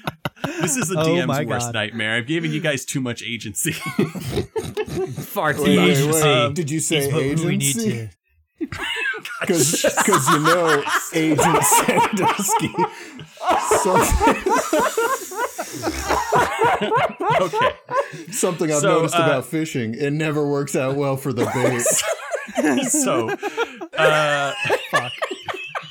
this 0.62 0.76
is 0.76 0.90
the 0.90 1.00
Oh 1.00 1.06
DM's 1.08 1.28
my 1.28 1.46
worst 1.46 1.68
God. 1.68 1.74
nightmare. 1.76 2.16
I've 2.16 2.28
given 2.28 2.52
you 2.52 2.60
guys 2.60 2.84
too 2.86 3.00
much 3.02 3.24
agency. 3.24 3.72
Far 3.72 5.54
too 5.54 5.64
wait, 5.64 5.76
much. 5.78 5.98
wait, 5.98 6.14
wait. 6.14 6.24
Um, 6.24 6.54
Did 6.54 6.70
you 6.70 6.80
say 6.80 6.98
Is 7.08 7.14
what 7.14 7.24
we 7.46 7.58
need 7.58 7.64
agency? 7.78 7.90
to. 7.92 8.10
Because 9.42 9.84
you 10.30 10.40
know, 10.40 10.84
Agent 11.14 11.64
Sandusky. 11.64 12.70
Something, 13.84 14.44
okay. 17.42 17.72
something 18.32 18.72
I've 18.72 18.80
So, 18.80 18.96
noticed 18.96 19.16
uh, 19.16 19.24
about 19.24 19.46
fishing: 19.46 19.96
it 19.96 20.14
never 20.14 20.48
works 20.48 20.76
out 20.76 20.96
well 20.96 21.18
for 21.18 21.34
the 21.34 21.46
bait. 21.54 21.82
so, 22.90 23.30
uh, 23.98 24.54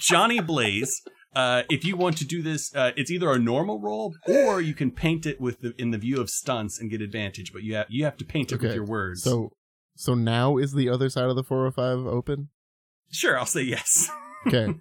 Johnny 0.01 0.41
Blaze. 0.41 1.03
Uh, 1.35 1.63
if 1.71 1.83
you 1.83 1.97
want 1.97 2.19
to 2.19 2.27
do 2.27 2.43
this, 2.43 2.75
uh, 2.75 2.91
it's 2.95 3.11
either 3.11 3.33
a 3.33 3.39
normal 3.39 3.81
roll 3.81 4.15
or 4.29 4.61
you 4.61 4.75
can 4.75 4.91
paint 4.91 5.25
it 5.25 5.41
with 5.41 5.61
the 5.61 5.73
in 5.79 5.91
the 5.91 5.97
view 5.97 6.21
of 6.21 6.29
stunts 6.29 6.79
and 6.79 6.91
get 6.91 7.01
advantage. 7.01 7.55
But 7.55 7.63
you 7.63 7.75
have 7.77 7.87
you 7.89 8.05
have 8.05 8.19
to 8.19 8.25
paint 8.25 8.53
it 8.53 8.61
with 8.61 8.75
your 8.75 8.85
words. 8.85 9.23
So, 9.23 9.51
so 9.97 10.13
now 10.15 10.59
is 10.59 10.75
the 10.75 10.91
other 10.91 11.09
side 11.09 11.31
of 11.31 11.37
the 11.37 11.43
405 11.43 12.07
open? 12.07 12.51
Sure, 13.13 13.39
I'll 13.39 13.47
say 13.47 13.63
yes. 13.63 14.11
Okay. 14.47 14.75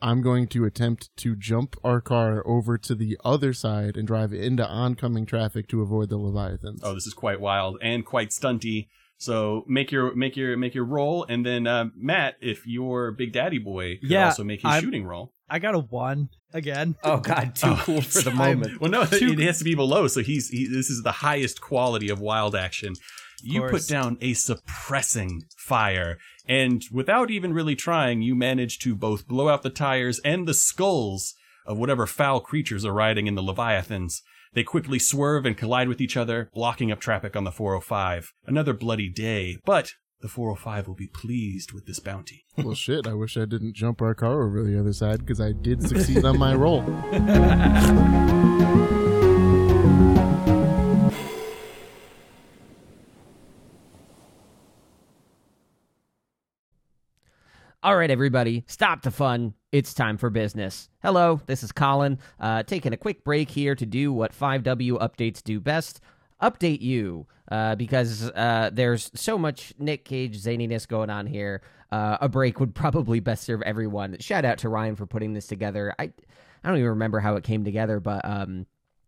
I'm 0.00 0.22
going 0.22 0.46
to 0.48 0.64
attempt 0.64 1.10
to 1.16 1.34
jump 1.34 1.74
our 1.82 2.00
car 2.00 2.46
over 2.46 2.78
to 2.78 2.94
the 2.94 3.16
other 3.24 3.52
side 3.52 3.96
and 3.96 4.06
drive 4.06 4.32
into 4.32 4.64
oncoming 4.64 5.26
traffic 5.26 5.66
to 5.70 5.82
avoid 5.82 6.08
the 6.08 6.18
Leviathans. 6.18 6.80
Oh, 6.84 6.94
this 6.94 7.06
is 7.08 7.12
quite 7.14 7.40
wild 7.40 7.78
and 7.82 8.06
quite 8.06 8.30
stunty. 8.30 8.86
So 9.18 9.64
make 9.68 9.90
your 9.90 10.14
make 10.14 10.36
your 10.36 10.56
make 10.56 10.74
your 10.76 10.84
roll, 10.84 11.24
and 11.28 11.44
then 11.46 11.66
uh, 11.66 11.86
Matt, 11.96 12.34
if 12.40 12.64
you're 12.66 13.10
Big 13.12 13.32
Daddy 13.32 13.58
Boy, 13.58 13.96
could 14.00 14.10
Yeah, 14.10 14.26
also 14.26 14.42
make 14.44 14.62
his 14.62 14.70
I'm- 14.70 14.82
shooting 14.84 15.04
roll. 15.04 15.32
I 15.48 15.58
got 15.58 15.74
a 15.74 15.80
one 15.80 16.30
again. 16.52 16.94
Oh 17.04 17.18
God, 17.18 17.54
too 17.56 17.66
Oh, 17.70 17.82
cool 17.84 18.00
for 18.02 18.22
the 18.22 18.30
moment. 18.34 18.80
Well, 18.80 18.90
no, 18.90 19.04
Too- 19.04 19.32
it 19.32 19.38
has 19.40 19.58
to 19.58 19.64
be 19.64 19.74
below. 19.74 20.06
So 20.08 20.20
he's 20.22 20.48
he, 20.48 20.66
this 20.66 20.90
is 20.90 21.02
the 21.02 21.12
highest 21.12 21.60
quality 21.60 22.08
of 22.08 22.20
wild 22.20 22.54
action. 22.56 22.94
You 23.42 23.68
put 23.68 23.86
down 23.86 24.18
a 24.20 24.34
suppressing 24.34 25.44
fire, 25.56 26.18
and 26.46 26.84
without 26.92 27.30
even 27.30 27.52
really 27.52 27.76
trying, 27.76 28.22
you 28.22 28.34
manage 28.34 28.78
to 28.80 28.94
both 28.94 29.26
blow 29.26 29.48
out 29.48 29.62
the 29.62 29.70
tires 29.70 30.18
and 30.20 30.46
the 30.46 30.54
skulls 30.54 31.34
of 31.66 31.78
whatever 31.78 32.06
foul 32.06 32.40
creatures 32.40 32.84
are 32.84 32.92
riding 32.92 33.26
in 33.26 33.34
the 33.34 33.42
leviathans. 33.42 34.22
They 34.54 34.64
quickly 34.64 34.98
swerve 34.98 35.46
and 35.46 35.56
collide 35.56 35.88
with 35.88 36.00
each 36.00 36.16
other, 36.16 36.50
blocking 36.52 36.92
up 36.92 37.00
traffic 37.00 37.36
on 37.36 37.44
the 37.44 37.52
405. 37.52 38.32
Another 38.46 38.74
bloody 38.74 39.08
day, 39.08 39.56
but 39.64 39.94
the 40.20 40.28
405 40.28 40.86
will 40.86 40.94
be 40.94 41.08
pleased 41.08 41.72
with 41.72 41.86
this 41.86 41.98
bounty. 41.98 42.44
Well, 42.56 42.74
shit, 42.74 43.06
I 43.06 43.14
wish 43.14 43.36
I 43.36 43.44
didn't 43.44 43.74
jump 43.74 44.02
our 44.02 44.14
car 44.14 44.46
over 44.46 44.62
the 44.62 44.78
other 44.78 44.92
side 44.92 45.20
because 45.20 45.40
I 45.40 45.52
did 45.52 45.82
succeed 45.82 46.24
on 46.24 46.38
my 46.38 46.54
roll. 46.56 46.82
All 57.84 57.96
right, 57.96 58.12
everybody, 58.12 58.62
stop 58.68 59.02
the 59.02 59.10
fun. 59.10 59.54
It's 59.72 59.92
time 59.92 60.16
for 60.16 60.30
business. 60.30 60.88
Hello, 61.02 61.40
this 61.46 61.64
is 61.64 61.72
Colin, 61.72 62.20
uh, 62.38 62.62
taking 62.62 62.92
a 62.92 62.96
quick 62.96 63.24
break 63.24 63.50
here 63.50 63.74
to 63.74 63.84
do 63.84 64.12
what 64.12 64.30
5W 64.32 65.00
updates 65.00 65.42
do 65.42 65.58
best 65.58 66.00
update 66.40 66.80
you, 66.80 67.26
uh, 67.50 67.74
because 67.74 68.30
uh, 68.36 68.70
there's 68.72 69.10
so 69.16 69.36
much 69.36 69.74
Nick 69.80 70.04
Cage 70.04 70.40
zaniness 70.40 70.86
going 70.86 71.10
on 71.10 71.26
here. 71.26 71.60
Uh, 71.90 72.18
a 72.20 72.28
break 72.28 72.60
would 72.60 72.72
probably 72.72 73.18
best 73.18 73.42
serve 73.42 73.62
everyone. 73.62 74.16
Shout 74.20 74.44
out 74.44 74.58
to 74.58 74.68
Ryan 74.68 74.94
for 74.94 75.06
putting 75.06 75.32
this 75.32 75.48
together. 75.48 75.92
I, 75.98 76.04
I 76.04 76.68
don't 76.68 76.78
even 76.78 76.90
remember 76.90 77.18
how 77.18 77.34
it 77.34 77.42
came 77.42 77.64
together, 77.64 77.98
but 77.98 78.24
um, 78.24 78.66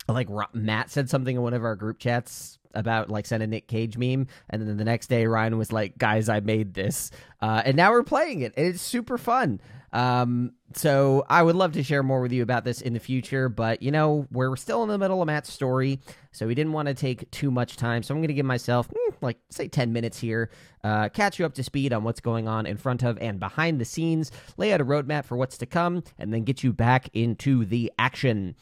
like 0.08 0.28
Matt 0.52 0.90
said 0.90 1.08
something 1.08 1.36
in 1.36 1.42
one 1.42 1.54
of 1.54 1.64
our 1.64 1.76
group 1.76 1.98
chats 1.98 2.58
about 2.74 3.08
like 3.08 3.26
send 3.26 3.42
a 3.42 3.46
Nick 3.46 3.68
Cage 3.68 3.96
meme, 3.96 4.26
and 4.50 4.62
then 4.68 4.76
the 4.76 4.84
next 4.84 5.06
day 5.06 5.26
Ryan 5.26 5.56
was 5.58 5.72
like, 5.72 5.96
"Guys, 5.98 6.28
I 6.28 6.40
made 6.40 6.74
this," 6.74 7.10
uh, 7.40 7.62
and 7.64 7.76
now 7.76 7.90
we're 7.90 8.02
playing 8.02 8.40
it. 8.40 8.52
and 8.56 8.66
It's 8.66 8.82
super 8.82 9.18
fun. 9.18 9.60
Um, 9.94 10.54
so 10.74 11.24
I 11.30 11.40
would 11.44 11.54
love 11.54 11.72
to 11.74 11.84
share 11.84 12.02
more 12.02 12.20
with 12.20 12.32
you 12.32 12.42
about 12.42 12.64
this 12.64 12.80
in 12.80 12.94
the 12.94 13.00
future, 13.00 13.48
but 13.48 13.80
you 13.80 13.92
know 13.92 14.26
we're 14.32 14.56
still 14.56 14.82
in 14.82 14.88
the 14.88 14.98
middle 14.98 15.22
of 15.22 15.26
Matt's 15.26 15.52
story, 15.52 16.00
so 16.32 16.48
we 16.48 16.56
didn't 16.56 16.72
want 16.72 16.88
to 16.88 16.94
take 16.94 17.30
too 17.30 17.52
much 17.52 17.76
time. 17.76 18.02
So 18.02 18.12
I'm 18.12 18.18
going 18.18 18.28
to 18.28 18.34
give 18.34 18.44
myself 18.44 18.88
mm, 18.88 19.14
like 19.20 19.38
say 19.50 19.68
10 19.68 19.92
minutes 19.92 20.18
here, 20.18 20.50
uh, 20.82 21.10
catch 21.10 21.38
you 21.38 21.46
up 21.46 21.54
to 21.54 21.62
speed 21.62 21.92
on 21.92 22.02
what's 22.02 22.18
going 22.18 22.48
on 22.48 22.66
in 22.66 22.76
front 22.76 23.04
of 23.04 23.16
and 23.18 23.38
behind 23.38 23.80
the 23.80 23.84
scenes, 23.84 24.32
lay 24.56 24.72
out 24.72 24.80
a 24.80 24.84
roadmap 24.84 25.26
for 25.26 25.36
what's 25.36 25.56
to 25.58 25.66
come, 25.66 26.02
and 26.18 26.34
then 26.34 26.42
get 26.42 26.64
you 26.64 26.72
back 26.72 27.08
into 27.12 27.64
the 27.64 27.92
action. 27.96 28.56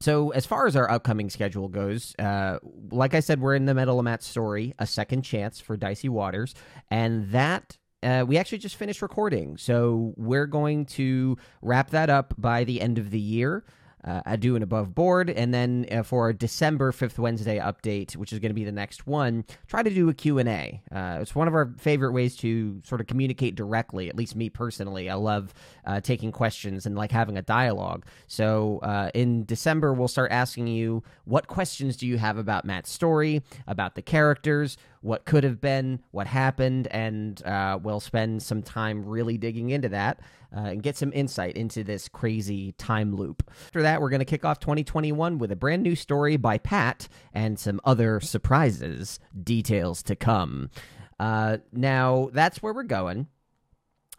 So, 0.00 0.30
as 0.30 0.46
far 0.46 0.66
as 0.66 0.76
our 0.76 0.90
upcoming 0.90 1.28
schedule 1.28 1.68
goes, 1.68 2.14
uh, 2.18 2.58
like 2.90 3.14
I 3.14 3.20
said, 3.20 3.40
we're 3.40 3.54
in 3.54 3.66
the 3.66 3.74
middle 3.74 3.98
of 3.98 4.04
Matt's 4.04 4.26
story, 4.26 4.74
A 4.78 4.86
Second 4.86 5.22
Chance 5.22 5.60
for 5.60 5.76
Dicey 5.76 6.08
Waters, 6.08 6.54
and 6.90 7.30
that. 7.30 7.76
Uh, 8.02 8.24
we 8.26 8.38
actually 8.38 8.56
just 8.56 8.76
finished 8.76 9.02
recording, 9.02 9.58
so 9.58 10.14
we're 10.16 10.46
going 10.46 10.86
to 10.86 11.36
wrap 11.60 11.90
that 11.90 12.08
up 12.08 12.32
by 12.38 12.64
the 12.64 12.80
end 12.80 12.96
of 12.96 13.10
the 13.10 13.20
year. 13.20 13.62
Uh, 14.04 14.22
I 14.24 14.36
do 14.36 14.56
an 14.56 14.62
above 14.62 14.94
board, 14.94 15.28
and 15.28 15.52
then 15.52 15.86
uh, 15.90 16.02
for 16.02 16.22
our 16.22 16.32
December 16.32 16.92
fifth 16.92 17.18
Wednesday 17.18 17.58
update, 17.58 18.16
which 18.16 18.32
is 18.32 18.38
going 18.38 18.50
to 18.50 18.54
be 18.54 18.64
the 18.64 18.72
next 18.72 19.06
one, 19.06 19.44
try 19.66 19.82
to 19.82 19.90
do 19.90 20.08
a 20.08 20.14
Q 20.14 20.38
and 20.38 20.48
A. 20.48 20.82
Uh, 20.90 21.18
it's 21.20 21.34
one 21.34 21.48
of 21.48 21.54
our 21.54 21.72
favorite 21.78 22.12
ways 22.12 22.36
to 22.36 22.80
sort 22.84 23.00
of 23.00 23.06
communicate 23.06 23.56
directly. 23.56 24.08
At 24.08 24.16
least 24.16 24.36
me 24.36 24.48
personally, 24.48 25.10
I 25.10 25.14
love 25.14 25.52
uh, 25.84 26.00
taking 26.00 26.32
questions 26.32 26.86
and 26.86 26.96
like 26.96 27.12
having 27.12 27.36
a 27.36 27.42
dialogue. 27.42 28.06
So 28.26 28.78
uh, 28.82 29.10
in 29.14 29.44
December, 29.44 29.92
we'll 29.92 30.08
start 30.08 30.32
asking 30.32 30.68
you 30.68 31.02
what 31.24 31.46
questions 31.46 31.96
do 31.96 32.06
you 32.06 32.18
have 32.18 32.38
about 32.38 32.64
Matt's 32.64 32.90
story, 32.90 33.42
about 33.66 33.94
the 33.94 34.02
characters, 34.02 34.78
what 35.02 35.24
could 35.24 35.44
have 35.44 35.60
been, 35.60 36.00
what 36.10 36.26
happened, 36.26 36.86
and 36.88 37.42
uh, 37.44 37.78
we'll 37.82 38.00
spend 38.00 38.42
some 38.42 38.62
time 38.62 39.04
really 39.04 39.38
digging 39.38 39.70
into 39.70 39.88
that 39.88 40.20
uh, 40.54 40.60
and 40.60 40.82
get 40.82 40.96
some 40.96 41.12
insight 41.14 41.56
into 41.56 41.82
this 41.82 42.08
crazy 42.08 42.72
time 42.72 43.14
loop. 43.16 43.42
After 43.66 43.82
that, 43.82 44.00
we're 44.00 44.10
going 44.10 44.20
to 44.20 44.26
kick 44.26 44.44
off 44.44 44.60
2021 44.60 45.38
with 45.38 45.50
a 45.50 45.56
brand 45.56 45.82
new 45.82 45.96
story 45.96 46.36
by 46.36 46.58
Pat 46.58 47.08
and 47.32 47.58
some 47.58 47.80
other 47.84 48.20
surprises, 48.20 49.18
details 49.42 50.02
to 50.02 50.16
come. 50.16 50.70
Uh, 51.18 51.58
now, 51.72 52.30
that's 52.32 52.62
where 52.62 52.72
we're 52.72 52.82
going 52.82 53.26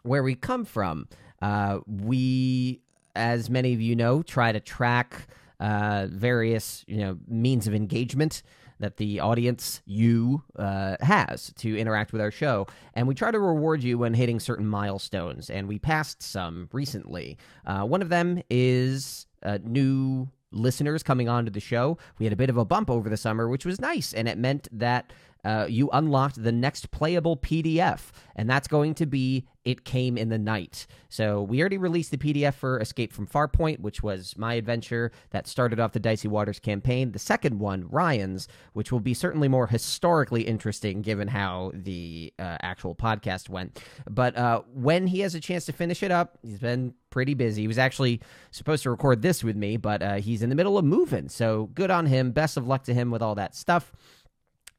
where 0.02 0.22
we 0.22 0.34
come 0.34 0.64
from. 0.64 1.08
Uh, 1.40 1.80
we, 1.86 2.82
as 3.16 3.50
many 3.50 3.72
of 3.74 3.80
you 3.80 3.96
know, 3.96 4.22
try 4.22 4.52
to 4.52 4.60
track 4.60 5.26
uh, 5.60 6.08
various 6.10 6.84
you 6.88 6.96
know 6.96 7.16
means 7.28 7.68
of 7.68 7.74
engagement 7.74 8.42
that 8.82 8.96
the 8.96 9.20
audience 9.20 9.80
you 9.86 10.42
uh, 10.58 10.96
has 11.00 11.52
to 11.56 11.78
interact 11.78 12.12
with 12.12 12.20
our 12.20 12.32
show. 12.32 12.66
And 12.94 13.06
we 13.06 13.14
try 13.14 13.30
to 13.30 13.38
reward 13.38 13.82
you 13.82 13.96
when 13.96 14.12
hitting 14.12 14.40
certain 14.40 14.66
milestones. 14.66 15.48
And 15.48 15.68
we 15.68 15.78
passed 15.78 16.20
some 16.20 16.68
recently. 16.72 17.38
Uh, 17.64 17.82
one 17.82 18.02
of 18.02 18.08
them 18.08 18.42
is 18.50 19.26
uh, 19.44 19.58
new 19.62 20.28
listeners 20.50 21.04
coming 21.04 21.28
onto 21.28 21.50
the 21.52 21.60
show. 21.60 21.96
We 22.18 22.26
had 22.26 22.32
a 22.32 22.36
bit 22.36 22.50
of 22.50 22.56
a 22.56 22.64
bump 22.64 22.90
over 22.90 23.08
the 23.08 23.16
summer 23.16 23.48
which 23.48 23.64
was 23.64 23.80
nice. 23.80 24.12
And 24.12 24.28
it 24.28 24.36
meant 24.36 24.66
that 24.72 25.12
uh, 25.44 25.66
you 25.68 25.90
unlocked 25.92 26.42
the 26.42 26.52
next 26.52 26.90
playable 26.90 27.36
PDF, 27.36 28.10
and 28.36 28.48
that's 28.48 28.68
going 28.68 28.94
to 28.94 29.06
be 29.06 29.46
It 29.64 29.84
Came 29.84 30.16
in 30.16 30.28
the 30.28 30.38
Night. 30.38 30.86
So 31.08 31.42
we 31.42 31.60
already 31.60 31.78
released 31.78 32.10
the 32.10 32.16
PDF 32.16 32.54
for 32.54 32.78
Escape 32.80 33.12
from 33.12 33.26
Farpoint, 33.26 33.80
which 33.80 34.02
was 34.02 34.36
my 34.36 34.54
adventure 34.54 35.10
that 35.30 35.46
started 35.46 35.80
off 35.80 35.92
the 35.92 36.00
Dicey 36.00 36.28
Waters 36.28 36.60
campaign. 36.60 37.12
The 37.12 37.18
second 37.18 37.58
one, 37.58 37.88
Ryan's, 37.88 38.48
which 38.72 38.92
will 38.92 39.00
be 39.00 39.14
certainly 39.14 39.48
more 39.48 39.66
historically 39.66 40.42
interesting 40.42 41.02
given 41.02 41.28
how 41.28 41.72
the 41.74 42.32
uh, 42.38 42.58
actual 42.62 42.94
podcast 42.94 43.48
went. 43.48 43.82
But 44.08 44.36
uh, 44.36 44.62
when 44.72 45.06
he 45.08 45.20
has 45.20 45.34
a 45.34 45.40
chance 45.40 45.66
to 45.66 45.72
finish 45.72 46.02
it 46.02 46.10
up, 46.10 46.38
he's 46.42 46.60
been 46.60 46.94
pretty 47.10 47.34
busy. 47.34 47.62
He 47.62 47.68
was 47.68 47.78
actually 47.78 48.20
supposed 48.50 48.82
to 48.84 48.90
record 48.90 49.22
this 49.22 49.44
with 49.44 49.56
me, 49.56 49.76
but 49.76 50.02
uh, 50.02 50.14
he's 50.14 50.42
in 50.42 50.48
the 50.48 50.56
middle 50.56 50.78
of 50.78 50.84
moving. 50.84 51.28
So 51.28 51.66
good 51.74 51.90
on 51.90 52.06
him. 52.06 52.32
Best 52.32 52.56
of 52.56 52.66
luck 52.66 52.84
to 52.84 52.94
him 52.94 53.10
with 53.10 53.22
all 53.22 53.34
that 53.34 53.54
stuff. 53.54 53.92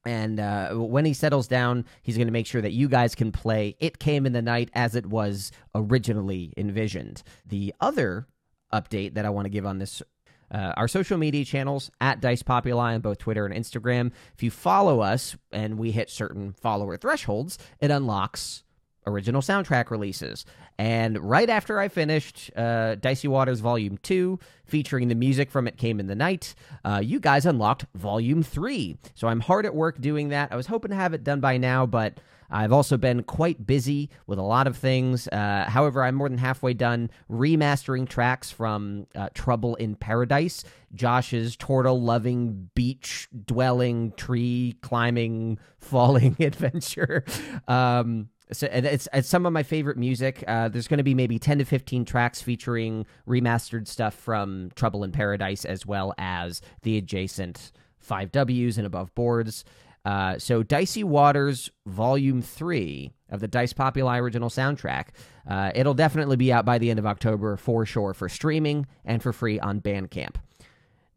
And 0.06 0.40
uh, 0.40 0.74
when 0.74 1.06
he 1.06 1.14
settles 1.14 1.48
down, 1.48 1.86
he's 2.02 2.18
going 2.18 2.28
to 2.28 2.34
make 2.34 2.46
sure 2.46 2.62
that 2.62 2.74
you 2.74 2.90
guys 2.90 3.16
can 3.16 3.32
play 3.32 3.76
It 3.80 4.00
Came 4.00 4.26
in 4.26 4.34
the 4.34 4.42
Night 4.42 4.70
as 4.74 4.96
it 4.96 5.06
was 5.06 5.52
originally 5.74 6.54
envisioned. 6.58 7.24
The 7.46 7.74
other 7.80 8.28
update 8.74 9.14
that 9.14 9.26
I 9.26 9.30
want 9.30 9.46
to 9.46 9.50
give 9.50 9.66
on 9.66 9.78
this 9.78 10.02
uh, 10.52 10.74
our 10.78 10.88
social 10.88 11.18
media 11.18 11.44
channels 11.46 11.90
at 12.00 12.22
Dice 12.22 12.44
Populi 12.44 12.94
on 12.94 13.02
both 13.02 13.18
Twitter 13.18 13.46
and 13.46 13.56
Instagram. 13.56 14.12
If 14.36 14.44
you 14.44 14.52
follow 14.52 15.00
us 15.00 15.36
and 15.52 15.78
we 15.78 15.92
hit 15.92 16.10
certain 16.10 16.54
follower 16.54 16.96
thresholds, 16.98 17.58
it 17.80 17.90
unlocks 17.90 18.64
original 19.06 19.42
soundtrack 19.42 19.90
releases. 19.90 20.46
And 20.78 21.18
right 21.20 21.50
after 21.50 21.80
I 21.80 21.88
finished 21.88 22.52
uh, 22.56 22.96
Dicey 22.96 23.28
Waters 23.28 23.60
Volume 23.60 23.98
2, 23.98 24.40
featuring 24.66 25.08
the 25.08 25.16
music 25.16 25.52
from 25.52 25.68
It 25.68 25.78
Came 25.78 26.00
in 26.00 26.08
the 26.08 26.16
Night, 26.16 26.56
uh, 26.84 27.02
you 27.04 27.20
guys 27.20 27.46
unlocked 27.46 27.86
Volume 27.96 28.44
3. 28.44 28.98
So 29.14 29.28
I'm 29.28 29.42
hard 29.42 29.66
at 29.66 29.76
work 29.76 30.00
doing 30.02 30.30
that. 30.30 30.52
I 30.52 30.56
was 30.56 30.68
hoping 30.68 30.90
to 30.90 30.96
have 30.96 31.14
it 31.14 31.24
done 31.24 31.40
by 31.40 31.58
now, 31.58 31.86
but 31.86 32.20
I've 32.54 32.72
also 32.72 32.98
been 32.98 33.24
quite 33.24 33.66
busy 33.66 34.10
with 34.28 34.38
a 34.38 34.44
lot 34.44 34.68
of 34.68 34.78
things. 34.78 35.28
Uh, 35.28 35.66
however, 35.68 36.04
I'm 36.04 36.16
more 36.16 36.30
than 36.30 36.38
halfway 36.38 36.74
done 36.74 37.10
remastering 37.30 38.08
tracks 38.08 38.52
from 38.52 39.08
uh, 39.16 39.30
Trouble 39.34 39.76
in 39.76 39.96
Paradise, 39.96 40.64
Josh's 40.94 41.56
turtle 41.56 42.00
loving, 42.00 42.70
beach 42.76 43.28
dwelling, 43.46 44.12
tree 44.14 44.76
climbing, 44.82 45.58
falling 45.80 46.36
adventure. 46.40 47.26
Um, 47.68 48.30
so 48.54 48.68
it's, 48.72 49.08
it's 49.14 49.28
some 49.28 49.46
of 49.46 49.54
my 49.54 49.64
favorite 49.64 49.98
music. 49.98 50.44
Uh, 50.48 50.70
there's 50.70 50.88
going 50.88 51.00
to 51.00 51.04
be 51.04 51.14
maybe 51.14 51.40
10 51.40 51.60
to 51.60 51.66
15 51.66 52.06
tracks 52.06 52.42
featuring 52.42 53.06
remastered 53.28 53.88
stuff 53.88 54.14
from 54.14 54.72
Trouble 54.76 55.04
in 55.04 55.12
Paradise 55.12 55.66
as 55.66 55.86
well 55.86 56.14
as 56.18 56.62
the 56.84 56.98
adjacent 56.98 57.72
5Ws 58.08 58.78
and 58.78 58.86
above 58.86 59.14
boards. 59.16 59.66
Uh, 60.06 60.38
so 60.38 60.64
Dicey 60.64 61.04
Waters 61.04 61.70
Volume 61.86 62.42
3 62.42 63.14
of 63.30 63.40
the 63.40 63.48
Dice 63.48 63.74
Populi 63.74 64.18
original 64.18 64.50
soundtrack. 64.50 65.08
Uh, 65.48 65.72
it'll 65.74 65.94
definitely 65.94 66.36
be 66.36 66.52
out 66.52 66.66
by 66.66 66.78
the 66.78 66.90
end 66.90 67.00
of 67.00 67.06
October 67.06 67.56
for 67.58 67.86
sure 67.86 68.14
for 68.14 68.28
streaming 68.28 68.86
and 69.06 69.24
for 69.24 69.32
free 69.32 69.60
on 69.60 69.80
Bandcamp. 69.80 70.36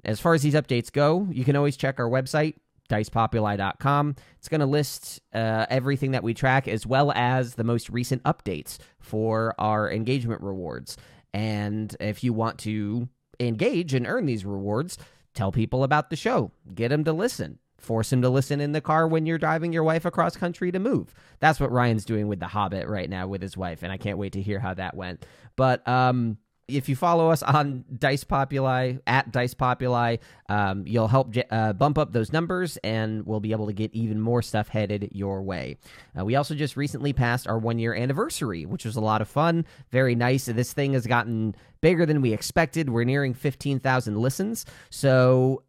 As 0.05 0.21
far 0.21 0.35
as 0.35 0.43
these 0.43 0.55
updates 0.55 0.93
go, 0.93 1.27
you 1.33 1.45
can 1.45 1.57
always 1.57 1.77
check 1.77 1.99
our 1.99 2.09
website, 2.09 2.55
dicepopuli.com. 2.89 4.17
It's 4.39 4.49
going 4.49 4.61
to 4.61 4.67
list 4.67 5.21
uh, 5.33 5.67
everything 5.69 6.13
that 6.13 6.23
we 6.23 6.35
track 6.35 6.69
as 6.69 6.87
well 6.87 7.13
as 7.13 7.55
the 7.55 7.65
most 7.65 7.91
recent 7.91 8.23
updates 8.25 8.79
for 8.99 9.55
our 9.59 9.91
engagement 9.91 10.43
rewards. 10.43 10.97
And 11.33 11.95
if 12.01 12.25
you 12.25 12.33
want 12.33 12.59
to 12.61 13.09
engage 13.41 13.95
and 13.95 14.07
earn 14.07 14.27
these 14.27 14.45
rewards, 14.45 14.99
tell 15.35 15.53
people 15.53 15.85
about 15.85 16.11
the 16.11 16.17
show, 16.17 16.51
get 16.75 16.89
them 16.89 17.05
to 17.05 17.13
listen. 17.13 17.59
Force 17.79 18.09
them 18.09 18.23
to 18.23 18.31
listen 18.31 18.61
in 18.61 18.73
the 18.73 18.81
car 18.81 19.07
when 19.07 19.27
you're 19.27 19.37
driving 19.37 19.73
your 19.73 19.85
wife 19.85 20.07
across 20.07 20.35
country 20.35 20.73
to 20.73 20.79
move. 20.79 21.15
That's 21.41 21.61
what 21.61 21.71
Ryan's 21.71 22.07
doing 22.07 22.27
with 22.27 22.41
The 22.41 22.47
Hobbit 22.47 22.89
right 22.89 23.09
now 23.09 23.29
with 23.29 23.43
his 23.43 23.57
wife, 23.57 23.83
and 23.83 23.93
I 23.93 23.99
can't 23.99 24.17
wait 24.17 24.33
to 24.33 24.41
hear 24.41 24.59
how 24.59 24.73
that 24.75 24.97
went. 24.97 25.27
But 25.57 25.87
um, 25.87 26.39
if 26.69 26.89
you 26.89 26.97
follow 26.97 27.31
us 27.31 27.43
on 27.43 27.85
Dice 27.97 28.25
Populi 28.25 28.95
at 29.07 29.31
Dice 29.31 29.55
Populi, 29.55 30.17
um, 30.49 30.85
you'll 30.87 31.09
help 31.09 31.35
uh, 31.51 31.73
bump 31.73 31.97
up 31.97 32.13
those 32.13 32.33
numbers, 32.33 32.77
and 32.79 33.25
we'll 33.25 33.41
be 33.41 33.53
able 33.53 33.67
to 33.67 33.73
get 33.73 33.95
even 33.95 34.21
more 34.21 34.43
stuff 34.43 34.69
headed 34.69 35.09
your 35.13 35.43
way. 35.43 35.77
Uh, 36.19 36.25
we 36.25 36.35
also 36.35 36.55
just 36.55 36.77
recently 36.77 37.13
passed 37.13 37.47
our 37.47 37.59
one 37.59 37.79
year 37.79 37.95
anniversary, 37.95 38.67
which 38.67 38.85
was 38.85 38.97
a 38.97 39.01
lot 39.01 39.21
of 39.21 39.29
fun. 39.29 39.65
Very 39.93 40.15
nice. 40.15 40.47
This 40.47 40.73
thing 40.73 40.95
has 40.95 41.07
gotten 41.07 41.55
bigger 41.81 42.05
than 42.05 42.21
we 42.21 42.33
expected. 42.33 42.91
We're 42.91 43.05
nearing 43.05 43.35
fifteen 43.35 43.79
thousand 43.79 44.19
listens, 44.19 44.67
so 44.91 45.63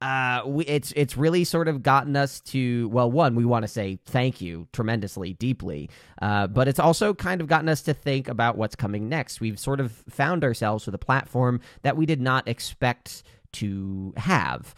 uh, 0.00 0.42
we, 0.46 0.64
it's 0.64 0.92
it's 0.96 1.16
really 1.16 1.44
sort 1.44 1.68
of 1.68 1.82
gotten 1.82 2.16
us 2.16 2.40
to 2.40 2.88
well, 2.88 3.10
one, 3.10 3.34
we 3.34 3.44
want 3.44 3.64
to 3.64 3.68
say 3.68 3.98
thank 4.06 4.40
you 4.40 4.66
tremendously, 4.72 5.34
deeply, 5.34 5.90
uh, 6.22 6.46
but 6.46 6.68
it's 6.68 6.78
also 6.78 7.12
kind 7.12 7.40
of 7.40 7.46
gotten 7.46 7.68
us 7.68 7.82
to 7.82 7.92
think 7.92 8.28
about 8.28 8.56
what's 8.56 8.74
coming 8.74 9.08
next. 9.08 9.40
We've 9.40 9.58
sort 9.58 9.80
of 9.80 9.92
found 10.08 10.42
ourselves 10.42 10.86
with 10.86 10.94
a 10.94 10.98
platform 10.98 11.60
that 11.82 11.96
we 11.96 12.06
did 12.06 12.20
not 12.20 12.48
expect 12.48 13.22
to 13.52 14.14
have 14.16 14.74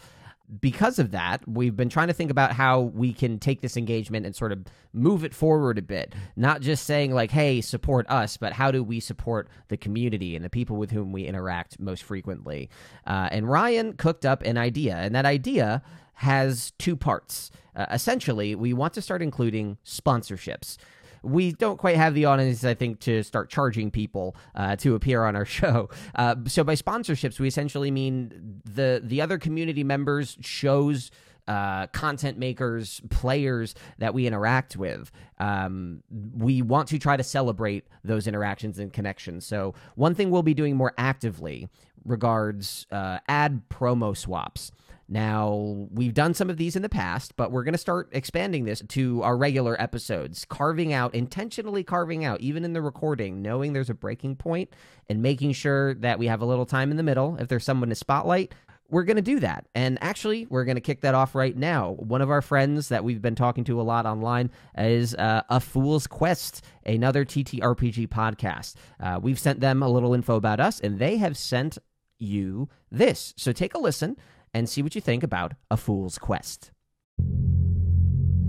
because 0.59 0.99
of 0.99 1.11
that, 1.11 1.47
we've 1.47 1.75
been 1.75 1.89
trying 1.89 2.07
to 2.07 2.13
think 2.13 2.31
about 2.31 2.51
how 2.53 2.81
we 2.81 3.13
can 3.13 3.39
take 3.39 3.61
this 3.61 3.77
engagement 3.77 4.25
and 4.25 4.35
sort 4.35 4.51
of 4.51 4.65
move 4.93 5.23
it 5.23 5.33
forward 5.33 5.77
a 5.77 5.81
bit. 5.81 6.13
Not 6.35 6.61
just 6.61 6.85
saying, 6.85 7.13
like, 7.13 7.31
hey, 7.31 7.61
support 7.61 8.05
us, 8.09 8.37
but 8.37 8.53
how 8.53 8.71
do 8.71 8.83
we 8.83 8.99
support 8.99 9.49
the 9.69 9.77
community 9.77 10.35
and 10.35 10.43
the 10.43 10.49
people 10.49 10.77
with 10.77 10.91
whom 10.91 11.11
we 11.11 11.25
interact 11.25 11.79
most 11.79 12.03
frequently? 12.03 12.69
Uh, 13.07 13.29
and 13.31 13.49
Ryan 13.49 13.93
cooked 13.93 14.25
up 14.25 14.43
an 14.43 14.57
idea, 14.57 14.95
and 14.95 15.15
that 15.15 15.25
idea 15.25 15.81
has 16.15 16.71
two 16.77 16.95
parts. 16.95 17.49
Uh, 17.75 17.85
essentially, 17.91 18.53
we 18.53 18.73
want 18.73 18.93
to 18.93 19.01
start 19.01 19.21
including 19.21 19.77
sponsorships 19.85 20.77
we 21.23 21.53
don't 21.53 21.77
quite 21.77 21.95
have 21.95 22.13
the 22.13 22.25
audience, 22.25 22.63
I 22.63 22.73
think, 22.73 22.99
to 23.01 23.23
start 23.23 23.49
charging 23.49 23.89
people 23.89 24.35
uh, 24.55 24.75
to 24.77 24.95
appear 24.95 25.23
on 25.23 25.35
our 25.35 25.45
show. 25.59 25.89
Uh, 26.13 26.35
so 26.45 26.63
by 26.63 26.75
sponsorships, 26.75 27.39
we 27.39 27.47
essentially 27.47 27.91
mean 27.91 28.61
the 28.65 29.01
the 29.03 29.21
other 29.21 29.37
community 29.37 29.83
members 29.83 30.37
shows. 30.41 31.09
Uh, 31.45 31.87
content 31.87 32.37
makers, 32.37 33.01
players 33.09 33.75
that 33.97 34.13
we 34.13 34.25
interact 34.25 34.77
with. 34.77 35.11
Um, 35.39 36.01
we 36.37 36.61
want 36.61 36.87
to 36.87 36.97
try 36.97 37.17
to 37.17 37.23
celebrate 37.23 37.85
those 38.01 38.27
interactions 38.27 38.79
and 38.79 38.93
connections. 38.93 39.45
So, 39.45 39.75
one 39.95 40.15
thing 40.15 40.29
we'll 40.29 40.41
be 40.41 40.53
doing 40.53 40.77
more 40.77 40.93
actively 40.97 41.67
regards 42.05 42.87
uh, 42.93 43.19
ad 43.27 43.63
promo 43.69 44.15
swaps. 44.15 44.71
Now, 45.13 45.87
we've 45.91 46.15
done 46.15 46.33
some 46.33 46.49
of 46.49 46.57
these 46.57 46.75
in 46.75 46.81
the 46.81 46.89
past, 46.89 47.35
but 47.35 47.51
we're 47.51 47.63
going 47.63 47.73
to 47.73 47.77
start 47.77 48.09
expanding 48.13 48.65
this 48.65 48.81
to 48.89 49.21
our 49.21 49.37
regular 49.37 49.79
episodes, 49.79 50.43
carving 50.43 50.91
out, 50.91 51.13
intentionally 51.13 51.83
carving 51.83 52.25
out, 52.25 52.41
even 52.41 52.65
in 52.65 52.73
the 52.73 52.81
recording, 52.81 53.43
knowing 53.43 53.73
there's 53.73 53.91
a 53.91 53.93
breaking 53.93 54.37
point 54.37 54.73
and 55.07 55.21
making 55.21 55.51
sure 55.51 55.93
that 55.93 56.17
we 56.17 56.25
have 56.25 56.41
a 56.41 56.45
little 56.45 56.65
time 56.65 56.89
in 56.89 56.97
the 56.97 57.03
middle. 57.03 57.37
If 57.39 57.47
there's 57.47 57.63
someone 57.63 57.89
to 57.89 57.95
spotlight, 57.95 58.55
we're 58.89 59.03
going 59.03 59.17
to 59.17 59.21
do 59.21 59.39
that. 59.41 59.67
And 59.75 59.99
actually, 60.01 60.47
we're 60.49 60.65
going 60.65 60.77
to 60.77 60.81
kick 60.81 61.01
that 61.01 61.13
off 61.13 61.35
right 61.35 61.55
now. 61.55 61.91
One 61.91 62.23
of 62.23 62.31
our 62.31 62.41
friends 62.41 62.89
that 62.89 63.03
we've 63.03 63.21
been 63.21 63.35
talking 63.35 63.65
to 63.65 63.79
a 63.79 63.83
lot 63.83 64.07
online 64.07 64.49
is 64.75 65.13
uh, 65.13 65.43
A 65.47 65.59
Fool's 65.59 66.07
Quest, 66.07 66.65
another 66.87 67.23
TTRPG 67.23 68.07
podcast. 68.07 68.73
Uh, 68.99 69.19
we've 69.21 69.37
sent 69.37 69.59
them 69.59 69.83
a 69.83 69.89
little 69.89 70.15
info 70.15 70.37
about 70.37 70.59
us, 70.59 70.79
and 70.79 70.97
they 70.97 71.17
have 71.17 71.37
sent 71.37 71.77
you 72.17 72.67
this. 72.89 73.35
So 73.37 73.51
take 73.51 73.75
a 73.75 73.79
listen 73.79 74.17
and 74.53 74.69
see 74.69 74.81
what 74.81 74.95
you 74.95 75.01
think 75.01 75.23
about 75.23 75.53
A 75.71 75.77
Fool's 75.77 76.17
Quest. 76.17 76.71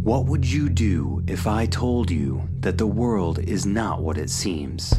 What 0.03 0.27
would 0.27 0.45
you 0.45 0.69
do 0.69 1.23
if 1.27 1.47
I 1.47 1.65
told 1.65 2.11
you 2.11 2.47
that 2.61 2.77
the 2.77 2.87
world 2.87 3.39
is 3.39 3.65
not 3.65 4.03
what 4.03 4.19
it 4.19 4.29
seems? 4.29 4.95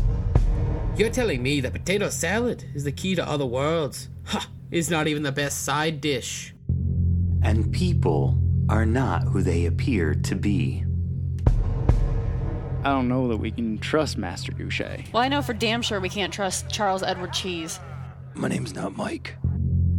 You're 0.98 1.12
telling 1.12 1.44
me 1.44 1.62
that 1.62 1.74
potato 1.74 2.10
salad 2.10 2.66
is 2.74 2.86
the 2.86 2.92
key 2.92 3.14
to 3.16 3.28
other 3.28 3.46
worlds? 3.46 4.10
Ha! 4.26 4.50
It's 4.72 4.90
not 4.90 5.08
even 5.08 5.22
the 5.22 5.32
best 5.32 5.64
side 5.64 6.02
dish. 6.02 6.56
And 7.44 7.72
people 7.72 8.40
are 8.68 8.86
not 8.86 9.24
who 9.24 9.44
they 9.44 9.66
appear 9.66 10.16
to 10.16 10.36
be. 10.36 10.84
I 12.84 12.90
don't 12.90 13.08
know 13.08 13.28
that 13.28 13.38
we 13.38 13.52
can 13.52 13.78
trust 13.78 14.18
Master 14.18 14.52
Goucher. 14.52 15.12
Well, 15.12 15.22
I 15.22 15.28
know 15.28 15.44
for 15.44 15.54
damn 15.54 15.84
sure 15.84 16.00
we 16.00 16.10
can't 16.10 16.34
trust 16.34 16.70
Charles 16.70 17.04
Edward 17.04 17.34
Cheese. 17.34 17.80
My 18.34 18.48
name's 18.48 18.74
not 18.74 18.96
Mike 18.96 19.36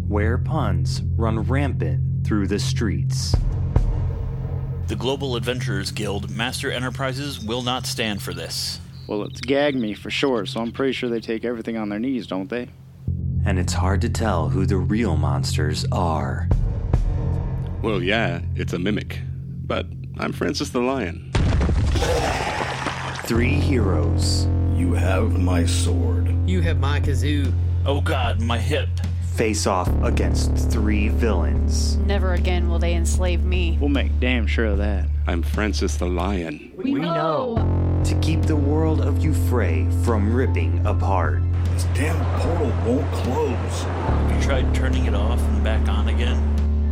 where 0.09 0.39
puns 0.39 1.03
run 1.17 1.41
rampant 1.41 2.25
through 2.25 2.47
the 2.47 2.59
streets. 2.59 3.35
The 4.87 4.95
Global 4.95 5.35
Adventurers 5.35 5.91
Guild 5.91 6.31
Master 6.31 6.71
Enterprises 6.71 7.45
will 7.45 7.63
not 7.63 7.87
stand 7.87 8.23
for 8.23 8.33
this. 8.33 8.81
Well, 9.09 9.25
it's 9.25 9.41
gag 9.41 9.75
me 9.75 9.95
for 9.95 10.11
sure, 10.11 10.47
so 10.47 10.61
I'm 10.61 10.71
pretty 10.71 10.93
sure 10.93 11.09
they 11.09 11.21
take 11.21 11.45
everything 11.45 11.77
on 11.77 11.89
their 11.89 11.99
knees, 11.99 12.29
don't 12.29 12.49
they? 12.49 12.69
And 13.45 13.59
it's 13.59 13.73
hard 13.73 14.01
to 14.03 14.09
tell 14.09 14.49
who 14.49 14.65
the 14.65 14.77
real 14.77 15.17
monsters 15.17 15.85
are. 15.91 16.49
Well, 17.83 18.01
yeah, 18.01 18.43
it's 18.55 18.73
a 18.73 18.79
mimic. 18.79 19.21
But 19.65 19.87
I'm 20.19 20.33
Francis 20.33 20.71
the 20.71 20.81
Lion. 20.81 21.33
Three 23.25 23.55
heroes. 23.55 24.47
You 24.77 24.93
have 24.95 25.37
my 25.41 25.67
sword. 25.67 26.33
You 26.49 26.61
have 26.61 26.79
my 26.79 27.01
kazoo. 27.01 27.53
Oh 27.85 28.01
god, 28.01 28.41
my 28.41 28.59
hip 28.59 28.89
face 29.37 29.67
off 29.67 29.91
against 30.03 30.71
three 30.71 31.09
villains. 31.09 31.97
Never 31.99 32.33
again 32.33 32.71
will 32.71 32.79
they 32.79 32.95
enslave 32.95 33.45
me. 33.45 33.77
We'll 33.79 33.91
make 33.91 34.19
damn 34.19 34.47
sure 34.47 34.65
of 34.65 34.79
that. 34.79 35.05
I'm 35.27 35.43
Francis 35.43 35.97
the 35.97 36.07
Lion. 36.07 36.73
We, 36.75 36.95
know. 36.95 38.01
To 38.05 38.19
keep 38.21 38.43
the 38.43 38.57
world 38.57 39.03
of 39.03 39.17
Euphrae 39.17 39.93
from 40.07 40.33
ripping 40.33 40.87
apart. 40.87 41.43
This 41.73 41.85
damn 41.93 42.41
portal 42.41 42.69
won't 42.87 43.13
close. 43.13 43.83
Have 43.83 44.37
you 44.37 44.43
tried 44.43 44.75
turning 44.75 45.05
it 45.05 45.15
off 45.15 45.41
and 45.41 45.63
back 45.63 45.87
on 45.87 46.09
again? 46.09 46.39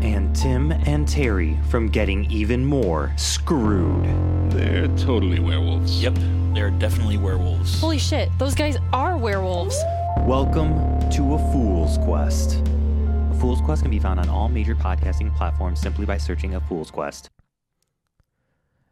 And 0.03 0.37
Tim 0.37 0.73
and 0.73 1.09
Terry 1.09 1.59
from 1.71 1.89
getting 1.89 2.31
even 2.31 2.67
more 2.67 3.11
screwed. 3.17 4.05
They're 4.51 4.89
totally 4.99 5.41
werewolves. 5.41 6.03
Yep, 6.03 6.19
they're 6.53 6.73
definitely 6.73 7.17
werewolves. 7.17 7.81
Holy 7.81 7.99
shit, 7.99 8.29
those 8.39 8.55
guys 8.55 8.77
are 8.93 9.17
werewolves. 9.17 9.83
Welcome 10.23 11.11
to 11.11 11.35
A 11.35 11.39
Fool's 11.53 11.99
Quest. 11.99 12.55
A 12.55 13.37
Fool's 13.39 13.61
Quest 13.61 13.83
can 13.83 13.91
be 13.91 13.99
found 13.99 14.19
on 14.19 14.31
all 14.31 14.49
major 14.49 14.75
podcasting 14.75 15.37
platforms 15.37 15.81
simply 15.81 16.07
by 16.07 16.17
searching 16.17 16.55
A 16.55 16.61
Fool's 16.61 16.91
Quest. 16.91 17.29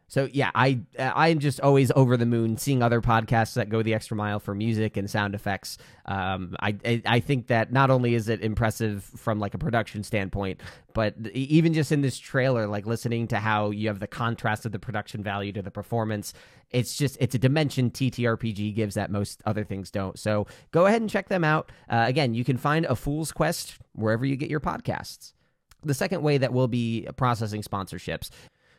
So 0.07 0.29
yeah, 0.31 0.51
I 0.53 0.79
I'm 0.99 1.39
just 1.39 1.59
always 1.61 1.91
over 1.95 2.17
the 2.17 2.25
moon 2.25 2.57
seeing 2.57 2.83
other 2.83 3.01
podcasts 3.01 3.55
that 3.55 3.69
go 3.69 3.81
the 3.81 3.93
extra 3.93 4.15
mile 4.15 4.39
for 4.39 4.53
music 4.53 4.95
and 4.95 5.09
sound 5.09 5.33
effects. 5.33 5.77
Um, 6.05 6.55
I, 6.59 6.75
I 6.85 7.01
I 7.05 7.19
think 7.19 7.47
that 7.47 7.71
not 7.71 7.89
only 7.89 8.13
is 8.13 8.29
it 8.29 8.41
impressive 8.41 9.03
from 9.03 9.39
like 9.39 9.53
a 9.53 9.57
production 9.57 10.03
standpoint, 10.03 10.61
but 10.93 11.15
even 11.33 11.73
just 11.73 11.91
in 11.91 12.01
this 12.01 12.19
trailer, 12.19 12.67
like 12.67 12.85
listening 12.85 13.27
to 13.29 13.39
how 13.39 13.71
you 13.71 13.87
have 13.87 13.99
the 13.99 14.07
contrast 14.07 14.65
of 14.65 14.71
the 14.71 14.79
production 14.79 15.23
value 15.23 15.51
to 15.53 15.61
the 15.61 15.71
performance, 15.71 16.33
it's 16.69 16.95
just 16.95 17.17
it's 17.19 17.33
a 17.33 17.39
dimension 17.39 17.89
TTRPG 17.89 18.75
gives 18.75 18.95
that 18.95 19.09
most 19.09 19.41
other 19.45 19.63
things 19.63 19.89
don't. 19.89 20.19
So 20.19 20.45
go 20.71 20.85
ahead 20.85 21.01
and 21.01 21.09
check 21.09 21.29
them 21.29 21.43
out. 21.43 21.71
Uh, 21.89 22.05
again, 22.07 22.33
you 22.33 22.43
can 22.43 22.57
find 22.57 22.85
a 22.85 22.95
Fool's 22.95 23.31
Quest 23.31 23.79
wherever 23.93 24.25
you 24.25 24.35
get 24.35 24.49
your 24.49 24.59
podcasts. 24.59 25.33
The 25.85 25.93
second 25.93 26.21
way 26.21 26.37
that 26.37 26.53
we'll 26.53 26.69
be 26.69 27.07
processing 27.17 27.61
sponsorships 27.61 28.29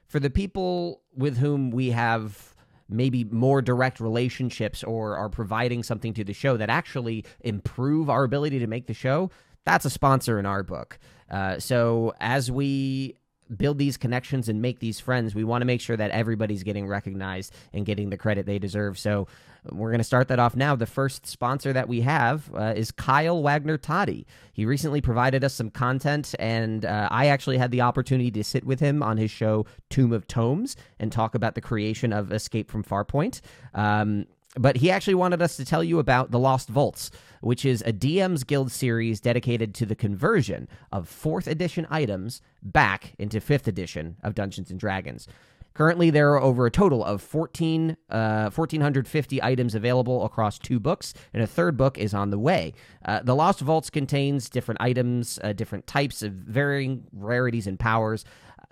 for 0.06 0.20
the 0.20 0.30
people 0.30 1.02
with 1.14 1.38
whom 1.38 1.70
we 1.70 1.90
have 1.90 2.54
maybe 2.88 3.24
more 3.24 3.62
direct 3.62 4.00
relationships 4.00 4.84
or 4.84 5.16
are 5.16 5.28
providing 5.28 5.82
something 5.82 6.12
to 6.14 6.24
the 6.24 6.32
show 6.32 6.56
that 6.56 6.70
actually 6.70 7.24
improve 7.40 8.10
our 8.10 8.24
ability 8.24 8.58
to 8.58 8.66
make 8.66 8.86
the 8.86 8.94
show, 8.94 9.30
that's 9.64 9.84
a 9.84 9.90
sponsor 9.90 10.38
in 10.38 10.46
our 10.46 10.62
book. 10.62 10.98
Uh, 11.30 11.58
so 11.58 12.12
as 12.20 12.50
we 12.50 13.16
build 13.56 13.78
these 13.78 13.96
connections 13.96 14.48
and 14.48 14.60
make 14.60 14.80
these 14.80 15.00
friends, 15.00 15.34
we 15.34 15.44
want 15.44 15.62
to 15.62 15.66
make 15.66 15.80
sure 15.80 15.96
that 15.96 16.10
everybody's 16.10 16.62
getting 16.62 16.86
recognized 16.86 17.54
and 17.72 17.86
getting 17.86 18.10
the 18.10 18.16
credit 18.16 18.46
they 18.46 18.58
deserve. 18.58 18.98
So 18.98 19.26
we're 19.70 19.90
going 19.90 19.98
to 19.98 20.04
start 20.04 20.28
that 20.28 20.38
off 20.38 20.54
now. 20.54 20.76
The 20.76 20.86
first 20.86 21.26
sponsor 21.26 21.72
that 21.72 21.88
we 21.88 22.02
have 22.02 22.50
uh, 22.54 22.74
is 22.76 22.90
Kyle 22.90 23.42
Wagner 23.42 23.78
Toddy. 23.78 24.26
He 24.52 24.66
recently 24.66 25.00
provided 25.00 25.42
us 25.42 25.54
some 25.54 25.70
content, 25.70 26.34
and 26.38 26.84
uh, 26.84 27.08
I 27.10 27.26
actually 27.26 27.58
had 27.58 27.70
the 27.70 27.80
opportunity 27.80 28.30
to 28.32 28.44
sit 28.44 28.64
with 28.64 28.80
him 28.80 29.02
on 29.02 29.16
his 29.16 29.30
show 29.30 29.66
Tomb 29.88 30.12
of 30.12 30.26
Tomes 30.26 30.76
and 30.98 31.10
talk 31.10 31.34
about 31.34 31.54
the 31.54 31.60
creation 31.60 32.12
of 32.12 32.30
Escape 32.32 32.70
from 32.70 32.84
Farpoint. 32.84 33.40
Um, 33.72 34.26
but 34.56 34.76
he 34.76 34.90
actually 34.90 35.14
wanted 35.14 35.42
us 35.42 35.56
to 35.56 35.64
tell 35.64 35.82
you 35.82 35.98
about 35.98 36.30
The 36.30 36.38
Lost 36.38 36.68
Vaults, 36.68 37.10
which 37.40 37.64
is 37.64 37.82
a 37.82 37.92
DM's 37.92 38.44
Guild 38.44 38.70
series 38.70 39.20
dedicated 39.20 39.74
to 39.74 39.86
the 39.86 39.96
conversion 39.96 40.68
of 40.92 41.08
4th 41.08 41.46
edition 41.46 41.86
items 41.90 42.40
back 42.62 43.14
into 43.18 43.40
5th 43.40 43.66
edition 43.66 44.16
of 44.22 44.34
Dungeons 44.34 44.70
and 44.70 44.78
Dragons. 44.78 45.26
Currently, 45.74 46.10
there 46.10 46.32
are 46.32 46.40
over 46.40 46.66
a 46.66 46.70
total 46.70 47.04
of 47.04 47.20
14, 47.20 47.96
uh, 48.08 48.50
1,450 48.50 49.42
items 49.42 49.74
available 49.74 50.24
across 50.24 50.56
two 50.56 50.78
books, 50.78 51.14
and 51.32 51.42
a 51.42 51.48
third 51.48 51.76
book 51.76 51.98
is 51.98 52.14
on 52.14 52.30
the 52.30 52.38
way. 52.38 52.74
Uh, 53.04 53.20
the 53.24 53.34
Lost 53.34 53.60
Vaults 53.60 53.90
contains 53.90 54.48
different 54.48 54.80
items, 54.80 55.40
uh, 55.42 55.52
different 55.52 55.88
types 55.88 56.22
of 56.22 56.32
varying 56.32 57.02
rarities 57.12 57.66
and 57.66 57.76
powers, 57.76 58.24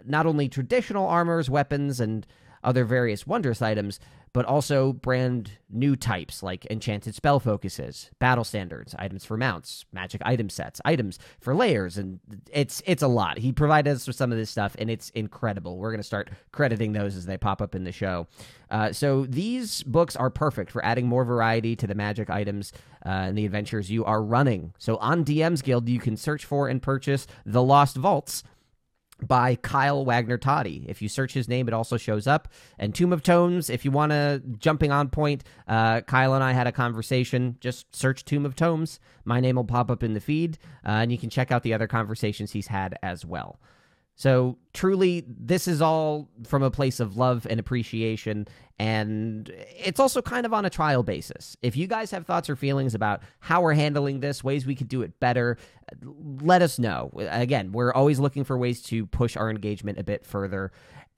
not 0.04 0.26
only 0.26 0.48
traditional 0.48 1.08
armors, 1.08 1.50
weapons, 1.50 1.98
and 1.98 2.24
other 2.62 2.84
various 2.84 3.26
wondrous 3.26 3.62
items, 3.62 3.98
but 4.32 4.46
also 4.46 4.92
brand 4.92 5.52
new 5.68 5.94
types 5.94 6.42
like 6.42 6.66
enchanted 6.70 7.14
spell 7.14 7.38
focuses, 7.38 8.10
battle 8.18 8.44
standards, 8.44 8.94
items 8.98 9.24
for 9.24 9.36
mounts, 9.36 9.84
magic 9.92 10.22
item 10.24 10.48
sets, 10.48 10.80
items 10.84 11.18
for 11.40 11.54
layers, 11.54 11.98
and 11.98 12.20
it's 12.50 12.82
it's 12.86 13.02
a 13.02 13.08
lot. 13.08 13.38
He 13.38 13.52
provided 13.52 13.90
us 13.90 14.06
with 14.06 14.16
some 14.16 14.32
of 14.32 14.38
this 14.38 14.50
stuff, 14.50 14.74
and 14.78 14.90
it's 14.90 15.10
incredible. 15.10 15.76
We're 15.76 15.90
gonna 15.90 16.02
start 16.02 16.30
crediting 16.50 16.92
those 16.92 17.16
as 17.16 17.26
they 17.26 17.36
pop 17.36 17.60
up 17.60 17.74
in 17.74 17.84
the 17.84 17.92
show. 17.92 18.26
Uh, 18.70 18.90
so 18.92 19.26
these 19.26 19.82
books 19.82 20.16
are 20.16 20.30
perfect 20.30 20.70
for 20.70 20.82
adding 20.84 21.06
more 21.06 21.24
variety 21.24 21.76
to 21.76 21.86
the 21.86 21.94
magic 21.94 22.30
items 22.30 22.72
uh, 23.04 23.08
and 23.08 23.36
the 23.36 23.44
adventures 23.44 23.90
you 23.90 24.02
are 24.06 24.22
running. 24.22 24.72
So 24.78 24.96
on 24.96 25.26
DM's 25.26 25.60
Guild, 25.60 25.90
you 25.90 26.00
can 26.00 26.16
search 26.16 26.46
for 26.46 26.68
and 26.68 26.80
purchase 26.80 27.26
the 27.44 27.62
Lost 27.62 27.96
Vaults 27.96 28.42
by 29.26 29.56
Kyle 29.56 30.04
Wagner 30.04 30.38
Toddy. 30.38 30.84
If 30.88 31.02
you 31.02 31.08
search 31.08 31.32
his 31.32 31.48
name, 31.48 31.68
it 31.68 31.74
also 31.74 31.96
shows 31.96 32.26
up. 32.26 32.48
And 32.78 32.94
Tomb 32.94 33.12
of 33.12 33.22
Tomes, 33.22 33.70
if 33.70 33.84
you 33.84 33.90
want 33.90 34.10
to 34.10 34.42
jumping 34.58 34.92
on 34.92 35.08
point, 35.08 35.44
uh, 35.68 36.00
Kyle 36.02 36.34
and 36.34 36.44
I 36.44 36.52
had 36.52 36.66
a 36.66 36.72
conversation. 36.72 37.56
Just 37.60 37.94
search 37.94 38.24
Tomb 38.24 38.44
of 38.44 38.56
Tomes. 38.56 39.00
My 39.24 39.40
name 39.40 39.56
will 39.56 39.64
pop 39.64 39.90
up 39.90 40.02
in 40.02 40.14
the 40.14 40.20
feed, 40.20 40.58
uh, 40.84 40.90
and 40.90 41.12
you 41.12 41.18
can 41.18 41.30
check 41.30 41.50
out 41.50 41.62
the 41.62 41.74
other 41.74 41.86
conversations 41.86 42.52
he's 42.52 42.68
had 42.68 42.98
as 43.02 43.24
well. 43.24 43.60
So 44.14 44.58
truly, 44.72 45.24
this 45.26 45.66
is 45.66 45.80
all 45.80 46.28
from 46.46 46.62
a 46.62 46.70
place 46.70 47.00
of 47.00 47.16
love 47.16 47.46
and 47.48 47.58
appreciation, 47.58 48.46
and 48.78 49.50
it's 49.76 49.98
also 49.98 50.20
kind 50.20 50.44
of 50.44 50.52
on 50.52 50.64
a 50.64 50.70
trial 50.70 51.02
basis. 51.02 51.56
If 51.62 51.76
you 51.76 51.86
guys 51.86 52.10
have 52.10 52.26
thoughts 52.26 52.50
or 52.50 52.56
feelings 52.56 52.94
about 52.94 53.22
how 53.40 53.62
we're 53.62 53.74
handling 53.74 54.20
this, 54.20 54.44
ways 54.44 54.66
we 54.66 54.74
could 54.74 54.88
do 54.88 55.02
it 55.02 55.18
better, 55.18 55.56
let 56.02 56.62
us 56.62 56.78
know. 56.78 57.10
Again, 57.30 57.72
we're 57.72 57.92
always 57.92 58.20
looking 58.20 58.44
for 58.44 58.58
ways 58.58 58.82
to 58.84 59.06
push 59.06 59.36
our 59.36 59.50
engagement 59.50 59.98
a 59.98 60.04
bit 60.04 60.26
further. 60.26 60.72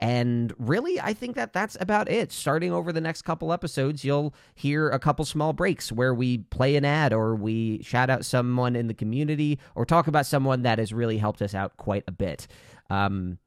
And 0.05 0.52
really, 0.59 1.00
I 1.00 1.14
think 1.14 1.34
that 1.36 1.55
that's 1.55 1.78
about 1.80 2.11
it. 2.11 2.30
Starting 2.30 2.70
over 2.70 2.92
the 2.92 3.00
next 3.00 3.22
couple 3.22 3.55
episodes, 3.55 4.05
you'll 4.05 4.34
hear 4.55 4.90
a 4.90 4.98
couple 4.98 5.24
small 5.24 5.55
breaks 5.55 5.90
where 5.90 6.12
we 6.12 6.38
play 6.38 6.76
an 6.76 6.84
ad 6.84 7.14
or 7.14 7.34
we 7.34 7.82
shout 7.82 8.11
out 8.11 8.22
someone 8.26 8.76
in 8.76 8.86
the 8.86 8.92
community 8.92 9.59
or 9.74 9.86
talk 9.86 10.07
about 10.07 10.26
someone 10.26 10.61
that 10.61 10.78
has 10.78 10.92
really 10.92 11.16
helped 11.16 11.40
us 11.40 11.55
out 11.55 11.78
quite 11.78 12.05
a 12.07 12.12
bit. 12.12 12.46
Um, 12.90 13.38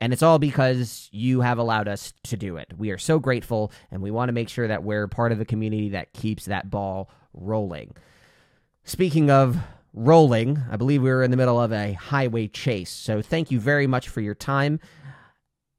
and 0.00 0.12
it's 0.12 0.22
all 0.22 0.38
because 0.38 1.08
you 1.10 1.40
have 1.40 1.58
allowed 1.58 1.88
us 1.88 2.14
to 2.22 2.36
do 2.36 2.58
it. 2.58 2.72
We 2.78 2.92
are 2.92 2.98
so 2.98 3.18
grateful, 3.18 3.72
and 3.90 4.00
we 4.00 4.12
want 4.12 4.28
to 4.28 4.32
make 4.32 4.48
sure 4.48 4.68
that 4.68 4.84
we're 4.84 5.08
part 5.08 5.32
of 5.32 5.38
the 5.38 5.44
community 5.44 5.88
that 5.88 6.12
keeps 6.12 6.44
that 6.44 6.70
ball 6.70 7.10
rolling. 7.34 7.96
Speaking 8.84 9.32
of 9.32 9.58
rolling, 9.92 10.62
I 10.70 10.76
believe 10.76 11.02
we 11.02 11.10
were 11.10 11.24
in 11.24 11.32
the 11.32 11.36
middle 11.36 11.60
of 11.60 11.72
a 11.72 11.94
highway 11.94 12.46
chase. 12.46 12.90
So 12.90 13.20
thank 13.20 13.50
you 13.50 13.58
very 13.58 13.88
much 13.88 14.08
for 14.08 14.20
your 14.20 14.36
time. 14.36 14.78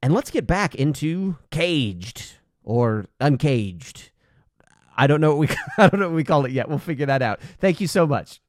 And 0.02 0.14
let's 0.14 0.30
get 0.30 0.46
back 0.46 0.74
into 0.74 1.36
caged 1.50 2.34
or 2.62 3.06
uncaged. 3.20 4.10
I 4.96 5.06
don't 5.06 5.20
know 5.20 5.34
what 5.34 5.38
we 5.38 5.48
I 5.78 5.88
don't 5.88 6.00
know 6.00 6.08
what 6.08 6.16
we 6.16 6.24
call 6.24 6.44
it 6.44 6.52
yet. 6.52 6.68
We'll 6.68 6.78
figure 6.78 7.06
that 7.06 7.22
out. 7.22 7.40
Thank 7.60 7.80
you 7.80 7.86
so 7.86 8.06
much. 8.06 8.40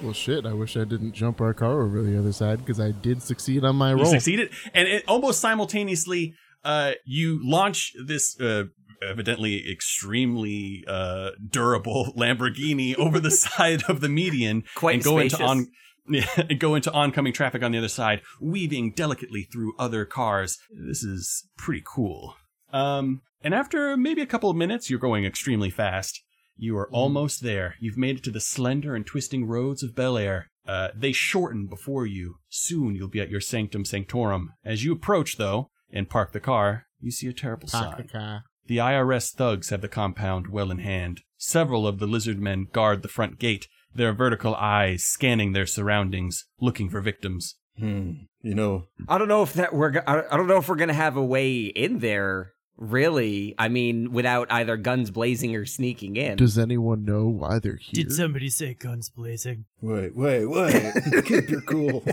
Well, 0.00 0.14
shit, 0.14 0.46
I 0.46 0.54
wish 0.54 0.76
I 0.76 0.84
didn't 0.84 1.12
jump 1.12 1.40
our 1.40 1.52
car 1.52 1.82
over 1.82 2.02
the 2.02 2.18
other 2.18 2.32
side 2.32 2.60
because 2.60 2.80
I 2.80 2.92
did 2.92 3.22
succeed 3.22 3.62
on 3.62 3.76
my 3.76 3.90
You 3.90 3.96
roll. 3.96 4.06
succeeded, 4.06 4.50
and 4.72 4.88
it, 4.88 5.04
almost 5.06 5.38
simultaneously, 5.40 6.34
uh, 6.64 6.92
you 7.04 7.40
launch 7.46 7.92
this 8.06 8.40
uh, 8.40 8.64
evidently 9.02 9.70
extremely 9.70 10.84
uh, 10.86 11.30
durable 11.48 12.12
Lamborghini 12.16 12.96
over 12.98 13.20
the 13.20 13.30
side 13.46 13.82
of 13.88 14.00
the 14.00 14.08
median, 14.08 14.64
Quite 14.74 14.96
and 14.96 15.04
go 15.04 15.18
into 15.18 15.42
on. 15.42 15.68
Yeah, 16.10 16.24
go 16.58 16.74
into 16.74 16.90
oncoming 16.90 17.34
traffic 17.34 17.62
on 17.62 17.72
the 17.72 17.76
other 17.76 17.88
side, 17.88 18.22
weaving 18.40 18.92
delicately 18.92 19.42
through 19.42 19.74
other 19.78 20.06
cars. 20.06 20.56
This 20.70 21.02
is 21.02 21.46
pretty 21.58 21.82
cool. 21.86 22.34
Um, 22.72 23.20
and 23.42 23.54
after 23.54 23.94
maybe 23.94 24.22
a 24.22 24.26
couple 24.26 24.48
of 24.48 24.56
minutes, 24.56 24.88
you're 24.88 24.98
going 24.98 25.26
extremely 25.26 25.68
fast. 25.68 26.22
You 26.56 26.78
are 26.78 26.88
almost 26.90 27.42
there. 27.42 27.74
You've 27.78 27.98
made 27.98 28.16
it 28.16 28.24
to 28.24 28.30
the 28.30 28.40
slender 28.40 28.94
and 28.94 29.06
twisting 29.06 29.46
roads 29.46 29.82
of 29.82 29.94
Bel 29.94 30.16
Air. 30.16 30.50
Uh, 30.66 30.88
they 30.94 31.12
shorten 31.12 31.66
before 31.66 32.06
you. 32.06 32.36
Soon 32.48 32.94
you'll 32.94 33.08
be 33.08 33.20
at 33.20 33.30
your 33.30 33.40
sanctum 33.40 33.84
sanctorum. 33.84 34.52
As 34.64 34.84
you 34.84 34.92
approach, 34.92 35.36
though, 35.36 35.70
and 35.92 36.10
park 36.10 36.32
the 36.32 36.40
car, 36.40 36.86
you 37.00 37.10
see 37.10 37.28
a 37.28 37.32
terrible 37.32 37.68
Park 37.68 37.96
the 37.98 38.08
sign. 38.08 38.42
Car. 38.68 38.90
The 38.90 38.92
IRS 38.92 39.34
thugs 39.34 39.70
have 39.70 39.80
the 39.80 39.88
compound 39.88 40.48
well 40.48 40.70
in 40.70 40.78
hand. 40.78 41.22
Several 41.36 41.86
of 41.86 41.98
the 41.98 42.06
lizard 42.06 42.40
men 42.40 42.66
guard 42.72 43.02
the 43.02 43.08
front 43.08 43.38
gate, 43.38 43.68
their 43.94 44.12
vertical 44.12 44.54
eyes 44.54 45.04
scanning 45.04 45.52
their 45.52 45.66
surroundings, 45.66 46.46
looking 46.60 46.90
for 46.90 47.00
victims. 47.00 47.56
Hmm. 47.78 48.12
You 48.42 48.54
know, 48.54 48.84
I 49.08 49.18
don't 49.18 49.28
know 49.28 49.42
if 49.42 49.52
that 49.54 49.72
we're 49.72 50.02
I 50.06 50.24
I 50.30 50.36
don't 50.36 50.46
know 50.46 50.58
if 50.58 50.68
we're 50.68 50.76
gonna 50.76 50.94
have 50.94 51.16
a 51.16 51.24
way 51.24 51.60
in 51.60 51.98
there 52.00 52.52
really. 52.76 53.54
I 53.58 53.68
mean, 53.68 54.12
without 54.12 54.50
either 54.50 54.76
guns 54.76 55.10
blazing 55.10 55.54
or 55.54 55.66
sneaking 55.66 56.16
in. 56.16 56.36
Does 56.36 56.58
anyone 56.58 57.04
know 57.04 57.26
why 57.26 57.58
they're 57.58 57.76
here? 57.76 58.04
Did 58.04 58.12
somebody 58.12 58.48
say 58.48 58.74
guns 58.74 59.10
blazing? 59.10 59.66
Wait, 59.80 60.16
wait, 60.16 60.46
wait. 60.46 60.92
Keep 61.24 61.50
your 61.50 61.60
cool. 61.62 62.04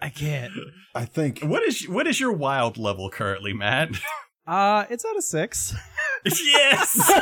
I 0.00 0.10
can't. 0.14 0.52
I 0.94 1.04
think. 1.04 1.40
What 1.40 1.62
is 1.62 1.88
what 1.88 2.06
is 2.06 2.20
your 2.20 2.32
wild 2.32 2.78
level 2.78 3.10
currently, 3.10 3.52
Matt? 3.52 3.90
Uh, 4.46 4.84
it's 4.90 5.04
out 5.04 5.16
of 5.16 5.24
six. 5.24 5.74
yes. 6.24 7.12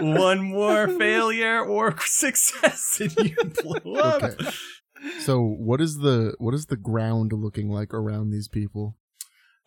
One 0.00 0.42
more 0.42 0.88
failure 0.88 1.62
or 1.64 1.94
success, 2.00 2.98
and 3.00 3.14
you 3.30 3.36
blow 3.62 3.94
up. 4.00 4.22
Okay. 4.22 4.50
So 5.20 5.42
what 5.42 5.80
is 5.80 5.98
the 5.98 6.34
what 6.38 6.54
is 6.54 6.66
the 6.66 6.76
ground 6.76 7.32
looking 7.32 7.68
like 7.68 7.92
around 7.92 8.30
these 8.30 8.48
people? 8.48 8.96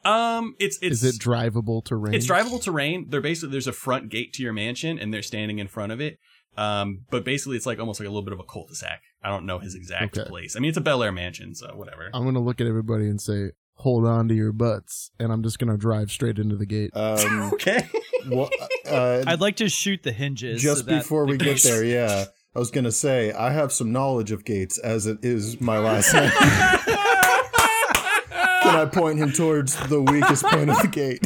Um, 0.03 0.55
it's 0.59 0.77
it's 0.81 1.03
is 1.03 1.15
it 1.15 1.21
drivable 1.21 1.83
terrain? 1.83 2.13
It's 2.13 2.27
drivable 2.27 2.61
terrain. 2.63 3.07
They're 3.09 3.21
basically 3.21 3.51
there's 3.51 3.67
a 3.67 3.73
front 3.73 4.09
gate 4.09 4.33
to 4.33 4.43
your 4.43 4.53
mansion, 4.53 4.97
and 4.99 5.13
they're 5.13 5.21
standing 5.21 5.59
in 5.59 5.67
front 5.67 5.91
of 5.91 5.99
it. 5.99 6.19
Um, 6.57 7.01
but 7.09 7.25
basically, 7.25 7.57
it's 7.57 7.65
like 7.65 7.79
almost 7.79 7.99
like 7.99 8.07
a 8.07 8.09
little 8.09 8.23
bit 8.23 8.31
of 8.31 8.39
a 8.39 8.43
cul-de-sac. 8.43 9.01
I 9.21 9.27
don't 9.29 9.45
know 9.45 9.59
his 9.59 9.75
exact 9.75 10.17
Okay. 10.17 10.29
place. 10.29 10.55
I 10.55 10.59
mean, 10.61 10.69
it's 10.69 10.77
a 10.77 10.81
Bel 10.81 11.03
Air 11.03 11.11
mansion, 11.11 11.53
so 11.53 11.67
whatever. 11.75 12.09
I'm 12.13 12.23
gonna 12.23 12.39
look 12.39 12.61
at 12.61 12.67
everybody 12.67 13.09
and 13.09 13.19
say, 13.19 13.51
"Hold 13.75 14.05
on 14.05 14.27
to 14.29 14.33
your 14.33 14.51
butts," 14.51 15.11
and 15.19 15.31
I'm 15.31 15.43
just 15.43 15.59
gonna 15.59 15.77
drive 15.77 16.11
straight 16.11 16.39
into 16.39 16.55
the 16.55 16.65
gate. 16.65 16.91
Um, 16.93 17.51
okay. 17.53 17.87
well, 18.29 18.49
uh, 18.87 19.23
I'd 19.27 19.41
like 19.41 19.57
to 19.57 19.69
shoot 19.69 20.03
the 20.03 20.11
hinges. 20.11 20.61
just 20.61 20.85
that 20.85 21.03
before 21.03 21.25
we 21.25 21.37
get 21.37 21.61
there, 21.63 21.83
yeah, 21.85 22.25
I 22.55 22.59
was 22.59 22.71
gonna 22.71 22.91
say 22.91 23.31
I 23.31 23.51
have 23.51 23.71
some 23.71 23.91
knowledge 23.91 24.31
of 24.31 24.45
gates, 24.45 24.77
as 24.77 25.07
it 25.07 25.19
is 25.23 25.59
my 25.61 25.77
last 25.77 26.13
name. 26.13 26.31
Can 28.65 28.75
I 28.75 28.85
point 28.85 29.19
him 29.19 29.31
towards 29.31 29.75
the 29.89 30.01
weakest 30.01 30.43
point 30.43 30.71
of 30.71 30.81
the 30.81 30.87
gate? 30.87 31.23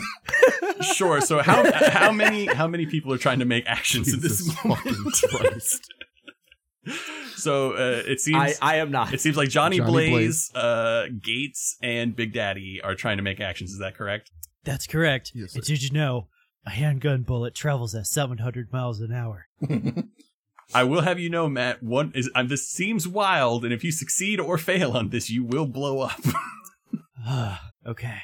sure. 0.93 1.22
So 1.22 1.41
how 1.41 1.72
how 1.89 2.12
many 2.12 2.45
how 2.47 2.68
many 2.68 2.86
people 2.86 3.14
are 3.14 3.18
trying 3.18 3.39
to 3.39 3.45
make 3.45 3.66
actions 3.66 4.14
in 4.14 4.20
this 4.20 4.39
Jesus 4.39 4.66
moment? 4.66 5.14
Christ. 5.30 5.93
So 7.42 7.74
uh, 7.74 8.04
it 8.06 8.20
seems 8.20 8.58
I, 8.62 8.74
I 8.74 8.76
am 8.78 8.92
not. 8.92 9.14
it 9.14 9.22
seems 9.22 9.38
like 9.38 9.50
Johnny, 9.50 9.78
Johnny 9.78 10.10
Blaze, 10.10 10.54
uh, 10.56 11.06
Gates, 11.22 11.78
and 11.82 12.16
Big 12.16 12.34
Daddy 12.34 12.80
are 12.84 12.96
trying 12.96 13.18
to 13.18 13.24
make 13.24 13.40
actions. 13.40 13.72
Is 13.72 13.80
that 13.80 13.96
correct? 13.96 14.32
That's 14.64 14.86
correct. 14.88 15.32
Yes, 15.34 15.56
and 15.56 15.64
did 15.64 15.82
you 15.84 15.92
know 15.92 16.28
a 16.66 16.72
handgun 16.72 17.24
bullet 17.24 17.56
travels 17.56 17.96
at 17.96 18.06
700 18.08 18.72
miles 18.72 19.00
an 19.00 19.12
hour? 19.14 19.48
I 20.74 20.84
will 20.84 21.02
have 21.02 21.18
you 21.20 21.30
know, 21.30 21.50
Matt. 21.50 21.82
One 21.82 22.12
is 22.14 22.30
um, 22.36 22.48
this 22.48 22.68
seems 22.68 23.08
wild, 23.08 23.64
and 23.64 23.74
if 23.74 23.84
you 23.84 23.92
succeed 23.92 24.40
or 24.40 24.58
fail 24.58 24.92
on 24.92 25.10
this, 25.10 25.30
you 25.30 25.44
will 25.44 25.66
blow 25.66 26.02
up. 26.02 26.20
Ah, 27.32 27.72
okay. 27.86 28.22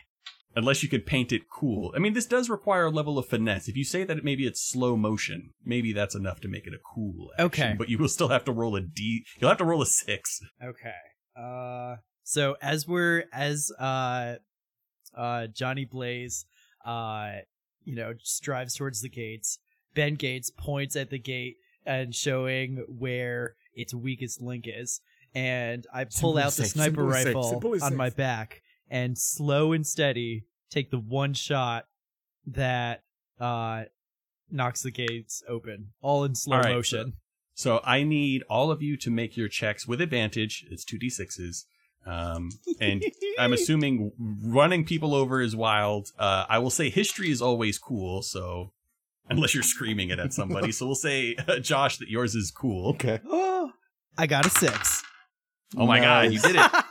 Unless 0.56 0.84
you 0.84 0.89
could 0.89 1.06
paint 1.06 1.32
it 1.32 1.49
cool. 1.49 1.91
I 1.95 1.99
mean, 1.99 2.14
this 2.14 2.26
does 2.26 2.49
require 2.49 2.86
a 2.86 2.89
level 2.89 3.18
of 3.18 3.26
finesse. 3.28 3.68
If 3.68 3.76
you 3.76 3.84
say 3.84 4.03
that 4.06 4.24
maybe 4.24 4.47
it's 4.47 4.62
slow 4.62 4.95
motion, 4.95 5.51
maybe 5.66 5.91
that's 5.91 6.16
enough 6.16 6.39
to 6.41 6.47
make 6.47 6.66
it 6.66 6.74
a 6.74 6.78
cool 6.93 7.30
action. 7.34 7.45
Okay. 7.45 7.76
But 7.78 7.89
you 7.89 7.97
will 7.97 8.08
still 8.08 8.30
have 8.30 8.45
to 8.45 8.51
roll 8.51 8.76
a 8.76 8.82
D. 8.82 9.26
You'll 9.39 9.49
have 9.49 9.58
to 9.58 9.66
roll 9.66 9.82
a 9.82 9.86
six. 9.86 10.39
Okay. 10.64 10.93
Uh 11.38 11.97
so 12.24 12.56
as 12.62 12.88
we're 12.88 13.26
as 13.34 13.72
uh 13.80 14.36
uh 15.16 15.47
Johnny 15.47 15.86
Blaze 15.86 16.45
uh 16.86 17.34
you 17.84 17.95
know 17.95 18.14
just 18.14 18.41
drives 18.41 18.76
towards 18.76 19.01
the 19.01 19.10
gates, 19.10 19.60
Ben 19.93 20.16
Gates 20.16 20.49
points 20.49 20.95
at 20.95 21.10
the 21.10 21.20
gate 21.20 21.58
and 21.86 22.16
showing 22.16 22.86
where 22.88 23.56
its 23.74 23.93
weakest 23.93 24.41
link 24.41 24.66
is. 24.68 25.01
And 25.34 25.86
I 25.93 26.06
pull 26.06 26.12
Simple 26.12 26.38
out 26.38 26.45
the 26.53 26.64
safe, 26.64 26.72
sniper 26.72 26.89
simple 27.01 27.12
safe, 27.12 27.26
rifle 27.26 27.43
simple 27.49 27.72
on 27.74 27.80
safe. 27.80 27.93
my 27.93 28.10
back 28.10 28.62
and 28.89 29.17
slow 29.17 29.73
and 29.73 29.86
steady 29.86 30.45
take 30.69 30.91
the 30.91 30.99
one 30.99 31.33
shot 31.33 31.86
that 32.45 33.03
uh 33.39 33.83
knocks 34.51 34.83
the 34.83 34.91
gates 34.91 35.43
open 35.47 35.89
all 36.01 36.23
in 36.23 36.36
slow 36.36 36.57
All 36.57 36.63
right, 36.63 36.75
motion. 36.75 37.13
So 37.55 37.81
I 37.83 38.03
need 38.03 38.43
all 38.49 38.69
of 38.69 38.81
you 38.81 38.97
to 38.97 39.09
make 39.09 39.38
your 39.38 39.47
checks 39.47 39.88
with 39.88 40.01
advantage. 40.01 40.65
It's 40.69 40.83
two 40.83 40.99
d6s. 40.99 41.63
Um, 42.05 42.49
and 42.79 43.03
I'm 43.39 43.53
assuming 43.59 44.11
running 44.19 44.86
people 44.86 45.15
over 45.15 45.41
is 45.41 45.55
wild. 45.55 46.11
Uh, 46.19 46.45
I 46.47 46.59
will 46.59 46.69
say 46.69 46.89
history 46.89 47.31
is 47.31 47.41
always 47.41 47.79
cool. 47.79 48.21
So 48.21 48.73
unless 49.29 49.53
you're 49.53 49.63
screaming 49.63 50.09
it 50.09 50.19
at 50.19 50.33
somebody, 50.33 50.71
so 50.71 50.86
we'll 50.86 50.95
say 50.95 51.36
uh, 51.47 51.59
Josh 51.59 51.97
that 51.97 52.09
yours 52.09 52.36
is 52.36 52.51
cool. 52.51 52.89
Okay. 52.89 53.19
Oh, 53.25 53.71
I 54.17 54.27
got 54.27 54.45
a 54.45 54.49
six. 54.49 55.03
Oh 55.77 55.88
my 55.88 55.99
god, 55.99 56.31
you 56.31 56.39
did 56.39 56.55
it! 56.55 56.71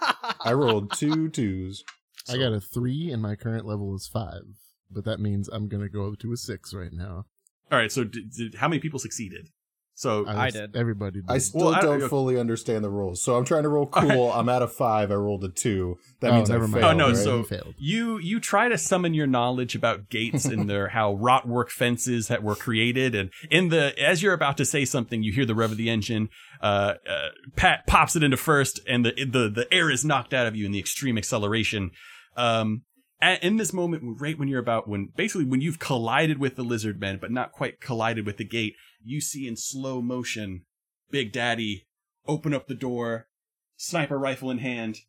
I 0.45 0.53
rolled 0.53 0.92
two 0.92 1.28
twos. 1.30 1.84
I 2.28 2.36
got 2.36 2.53
a 2.53 2.61
three, 2.61 3.11
and 3.11 3.20
my 3.22 3.34
current 3.34 3.66
level 3.66 3.95
is 3.95 4.07
five. 4.07 4.45
But 4.90 5.05
that 5.05 5.20
means 5.20 5.49
I'm 5.49 5.68
gonna 5.68 5.88
go 5.88 6.07
up 6.07 6.18
to 6.20 6.32
a 6.32 6.36
six 6.36 6.72
right 6.72 6.92
now. 6.92 7.26
All 7.72 7.78
right. 7.78 7.90
So 7.90 8.05
did, 8.05 8.32
did, 8.32 8.55
how 8.57 8.68
many 8.68 8.80
people 8.80 8.99
succeeded? 8.99 9.49
So 9.97 10.26
I 10.26 10.51
did. 10.51 10.74
Everybody 10.76 11.20
did. 11.20 11.30
I 11.30 11.38
still 11.38 11.66
Well, 11.66 11.74
I 11.74 11.80
don't- 11.80 12.01
don't 12.01 12.09
fully 12.09 12.36
understand 12.38 12.82
the 12.84 12.90
rules, 12.90 13.22
so 13.22 13.36
I'm 13.36 13.45
trying 13.45 13.62
to 13.62 13.68
roll 13.68 13.86
cool. 13.92 14.32
I'm 14.32 14.49
at 14.49 14.61
a 14.61 14.66
five. 14.66 15.12
I 15.12 15.14
rolled 15.14 15.45
a 15.45 15.49
two. 15.49 15.99
That 16.20 16.32
Oh, 16.32 16.36
means 16.36 16.51
I 16.51 16.59
mind. 16.59 16.72
failed. 16.72 16.84
Oh 16.84 16.92
no! 16.97 17.07
right? 17.09 17.16
So 17.16 17.36
You 17.38 17.45
failed. 17.45 17.74
you 17.78 18.18
you 18.18 18.40
try 18.40 18.68
to 18.68 18.76
summon 18.76 19.14
your 19.14 19.28
knowledge 19.28 19.76
about 19.76 20.11
gates 20.11 20.45
and 20.47 20.68
their 20.68 20.88
how 20.88 21.14
wrought 21.14 21.47
work 21.47 21.70
fences 21.70 22.26
that 22.26 22.42
were 22.42 22.57
created, 22.57 23.14
and 23.14 23.30
in 23.51 23.68
the 23.68 23.97
as 24.03 24.20
you're 24.22 24.34
about 24.34 24.57
to 24.57 24.64
say 24.64 24.84
something, 24.84 25.22
you 25.22 25.30
hear 25.32 25.47
the 25.47 25.55
rev 25.55 25.70
of 25.70 25.76
the 25.76 25.88
engine. 25.90 26.28
Uh, 26.61 26.95
uh, 27.09 27.28
Pat 27.57 27.86
pops 27.86 28.16
it 28.16 28.24
into 28.24 28.36
first, 28.36 28.80
and 28.88 29.05
the 29.07 29.12
the 29.24 29.49
the 29.49 29.68
air 29.72 29.90
is 29.90 30.05
knocked 30.05 30.34
out 30.34 30.47
of 30.49 30.57
you 30.57 30.66
in 30.66 30.72
the 30.72 30.78
extreme 30.80 31.16
acceleration. 31.16 31.90
Um, 32.36 32.82
at, 33.22 33.42
in 33.45 33.57
this 33.59 33.72
moment, 33.72 34.03
right 34.20 34.36
when 34.38 34.49
you're 34.49 34.61
about 34.61 34.88
when 34.88 35.11
basically 35.16 35.45
when 35.45 35.61
you've 35.61 35.78
collided 35.78 36.38
with 36.38 36.57
the 36.57 36.62
lizard 36.64 37.01
men, 37.01 37.18
but 37.20 37.30
not 37.30 37.53
quite 37.53 37.80
collided 37.80 38.26
with 38.26 38.38
the 38.38 38.45
gate, 38.45 38.74
you 39.05 39.20
see 39.20 39.46
in 39.46 39.57
slow 39.57 40.00
motion 40.02 40.64
Big 41.11 41.32
Daddy 41.32 41.86
open 42.26 42.55
up 42.55 42.66
the 42.66 42.74
door, 42.74 43.28
sniper 43.76 44.18
rifle 44.18 44.50
in 44.50 44.59
hand, 44.59 45.00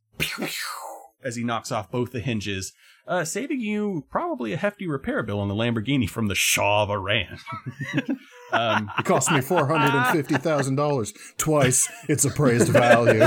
as 1.23 1.35
he 1.35 1.43
knocks 1.43 1.71
off 1.71 1.89
both 1.89 2.11
the 2.11 2.19
hinges, 2.19 2.73
uh, 3.07 3.23
saving 3.23 3.61
you 3.61 4.05
probably 4.09 4.51
a 4.53 4.57
hefty 4.57 4.87
repair 4.87 5.23
bill 5.23 5.39
on 5.39 5.47
the 5.47 5.55
Lamborghini 5.55 6.09
from 6.09 6.27
the 6.27 6.35
Shah 6.35 6.83
of 6.83 6.89
Iran. 6.89 7.39
um, 8.51 8.91
It 8.99 9.05
cost 9.05 9.31
me 9.31 9.41
four 9.41 9.65
hundred 9.67 9.95
and 9.95 10.07
fifty 10.07 10.35
thousand 10.35 10.75
dollars 10.75 11.13
twice 11.37 11.89
its 12.09 12.25
appraised 12.25 12.69
value. 12.69 13.19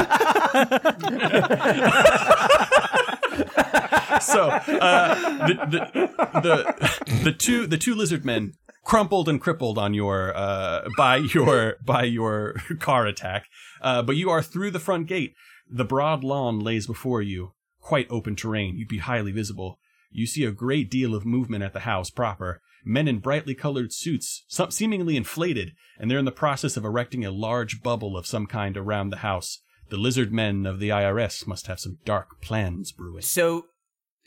so 4.21 4.49
uh, 4.51 5.47
the, 5.47 5.55
the 5.71 6.41
the 6.41 7.21
the 7.25 7.33
two 7.33 7.67
the 7.67 7.79
two 7.79 7.95
lizard 7.95 8.25
men 8.25 8.55
crumpled 8.89 9.29
and 9.29 9.39
crippled 9.39 9.77
on 9.77 9.93
your 9.93 10.35
uh, 10.35 10.89
by 10.97 11.17
your 11.17 11.77
by 11.85 12.05
your 12.05 12.55
car 12.81 13.07
attack, 13.07 13.47
uh, 13.83 14.03
but 14.03 14.17
you 14.17 14.31
are 14.31 14.43
through 14.43 14.71
the 14.71 14.81
front 14.81 15.07
gate. 15.07 15.35
The 15.71 15.85
broad 15.85 16.25
lawn 16.25 16.59
lays 16.59 16.87
before 16.87 17.21
you, 17.21 17.53
quite 17.81 18.11
open 18.11 18.35
terrain. 18.35 18.77
You'd 18.79 18.89
be 18.89 18.99
highly 18.99 19.31
visible. 19.31 19.79
You 20.11 20.27
see 20.27 20.45
a 20.45 20.51
great 20.51 20.91
deal 20.91 21.15
of 21.15 21.27
movement 21.27 21.63
at 21.63 21.75
the 21.75 21.81
house 21.81 22.09
proper. 22.09 22.63
Men 22.85 23.09
in 23.09 23.19
brightly 23.19 23.55
colored 23.55 23.93
suits, 23.93 24.45
some 24.49 24.71
seemingly 24.71 25.17
inflated, 25.17 25.73
and 25.99 26.11
they're 26.11 26.19
in 26.19 26.25
the 26.25 26.33
process 26.33 26.77
of 26.79 26.85
erecting 26.85 27.25
a 27.25 27.31
large 27.31 27.83
bubble 27.83 28.17
of 28.17 28.27
some 28.27 28.47
kind 28.47 28.77
around 28.79 29.11
the 29.11 29.19
house. 29.19 29.61
The 29.91 29.99
lizard 29.99 30.33
men 30.33 30.65
of 30.65 30.79
the 30.79 30.89
IRS 30.89 31.47
must 31.47 31.67
have 31.67 31.81
some 31.81 31.99
dark 32.07 32.41
plans 32.41 32.93
brewing. 32.93 33.23
So, 33.23 33.67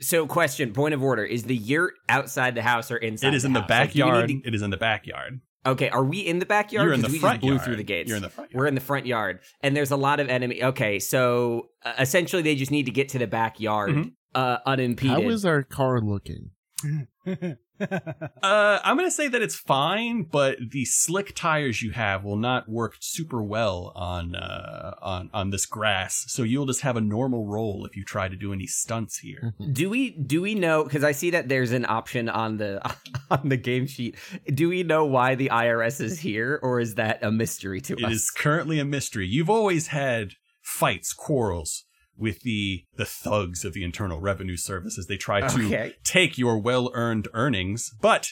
so 0.01 0.25
question, 0.27 0.73
point 0.73 0.93
of 0.93 1.01
order: 1.03 1.23
Is 1.23 1.43
the 1.43 1.55
yurt 1.55 1.93
outside 2.09 2.55
the 2.55 2.61
house 2.61 2.91
or 2.91 2.97
inside? 2.97 3.29
It 3.29 3.33
is 3.35 3.45
in 3.45 3.53
the 3.53 3.61
house? 3.61 3.69
Like, 3.69 3.93
do 3.93 4.03
we 4.05 4.11
need 4.11 4.11
backyard. 4.11 4.29
to- 4.29 4.47
It 4.47 4.55
is 4.55 4.61
in 4.61 4.69
the 4.69 4.77
backyard. 4.77 5.41
Okay, 5.63 5.89
are 5.89 6.03
we 6.03 6.19
in 6.19 6.39
the 6.39 6.45
backyard? 6.47 6.85
You're 6.85 6.93
in 6.95 7.01
'Cause 7.01 7.11
the 7.11 7.15
we 7.17 7.19
front 7.19 7.35
just 7.35 7.41
blew 7.41 7.51
yard. 7.53 7.63
through 7.65 7.75
the 7.75 7.83
gates. 7.83 8.07
You're 8.09 8.17
in 8.17 8.23
the 8.23 8.29
front 8.29 8.49
We're 8.53 8.65
in 8.65 8.73
the 8.75 8.81
front 8.81 9.05
yard, 9.05 9.39
and 9.61 9.77
there's 9.77 9.91
a 9.91 9.95
lot 9.95 10.19
of 10.19 10.27
enemy. 10.27 10.63
Okay, 10.63 10.97
so 10.97 11.69
uh, 11.85 11.93
essentially, 11.99 12.41
they 12.41 12.55
just 12.55 12.71
need 12.71 12.87
to 12.87 12.91
get 12.91 13.09
to 13.09 13.19
the 13.19 13.27
backyard 13.27 13.91
Mhm. 13.91 14.11
uh, 14.33 14.57
unimpeded. 14.65 15.11
How 15.23 15.29
is 15.29 15.45
our 15.45 15.61
car 15.63 16.01
looking? 16.01 16.49
Uh, 18.43 18.79
I'm 18.83 18.97
gonna 18.97 19.11
say 19.11 19.27
that 19.27 19.41
it's 19.43 19.55
fine, 19.55 20.23
but 20.23 20.57
the 20.71 20.83
slick 20.85 21.35
tires 21.35 21.81
you 21.83 21.91
have 21.91 22.23
will 22.23 22.37
not 22.37 22.67
work 22.67 22.95
super 22.99 23.43
well 23.43 23.91
on 23.95 24.35
uh, 24.35 24.95
on 24.99 25.29
on 25.31 25.51
this 25.51 25.67
grass. 25.67 26.25
So 26.27 26.41
you'll 26.41 26.65
just 26.65 26.81
have 26.81 26.97
a 26.97 27.01
normal 27.01 27.45
roll 27.45 27.85
if 27.85 27.95
you 27.95 28.03
try 28.03 28.27
to 28.27 28.35
do 28.35 28.51
any 28.51 28.65
stunts 28.65 29.19
here. 29.19 29.53
do 29.71 29.89
we 29.91 30.09
do 30.11 30.41
we 30.41 30.55
know? 30.55 30.83
Because 30.83 31.03
I 31.03 31.11
see 31.11 31.29
that 31.31 31.49
there's 31.49 31.71
an 31.71 31.85
option 31.87 32.29
on 32.29 32.57
the 32.57 32.81
on 33.31 33.47
the 33.49 33.57
game 33.57 33.85
sheet. 33.85 34.15
Do 34.51 34.69
we 34.69 34.81
know 34.81 35.05
why 35.05 35.35
the 35.35 35.49
IRS 35.49 36.01
is 36.01 36.19
here, 36.19 36.59
or 36.63 36.79
is 36.79 36.95
that 36.95 37.23
a 37.23 37.31
mystery 37.31 37.79
to 37.81 37.93
It 37.93 38.05
us? 38.05 38.11
is 38.11 38.31
currently 38.31 38.79
a 38.79 38.85
mystery. 38.85 39.27
You've 39.27 39.51
always 39.51 39.87
had 39.87 40.31
fights, 40.61 41.13
quarrels 41.13 41.85
with 42.21 42.41
the 42.43 42.85
the 42.95 43.05
thugs 43.05 43.65
of 43.65 43.73
the 43.73 43.83
Internal 43.83 44.19
Revenue 44.21 44.55
Service 44.57 44.97
as 44.97 45.07
they 45.07 45.17
try 45.17 45.41
to 45.47 45.65
Okay. 45.65 45.95
take 46.03 46.37
your 46.37 46.57
well-earned 46.59 47.27
earnings, 47.33 47.91
but 48.01 48.29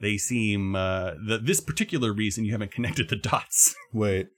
they 0.00 0.16
seem 0.16 0.74
uh, 0.74 1.12
the, 1.24 1.38
this 1.38 1.60
particular 1.60 2.12
reason 2.12 2.44
you 2.46 2.52
haven't 2.52 2.72
connected 2.72 3.08
the 3.10 3.16
dots. 3.16 3.76
Wait. 3.92 4.28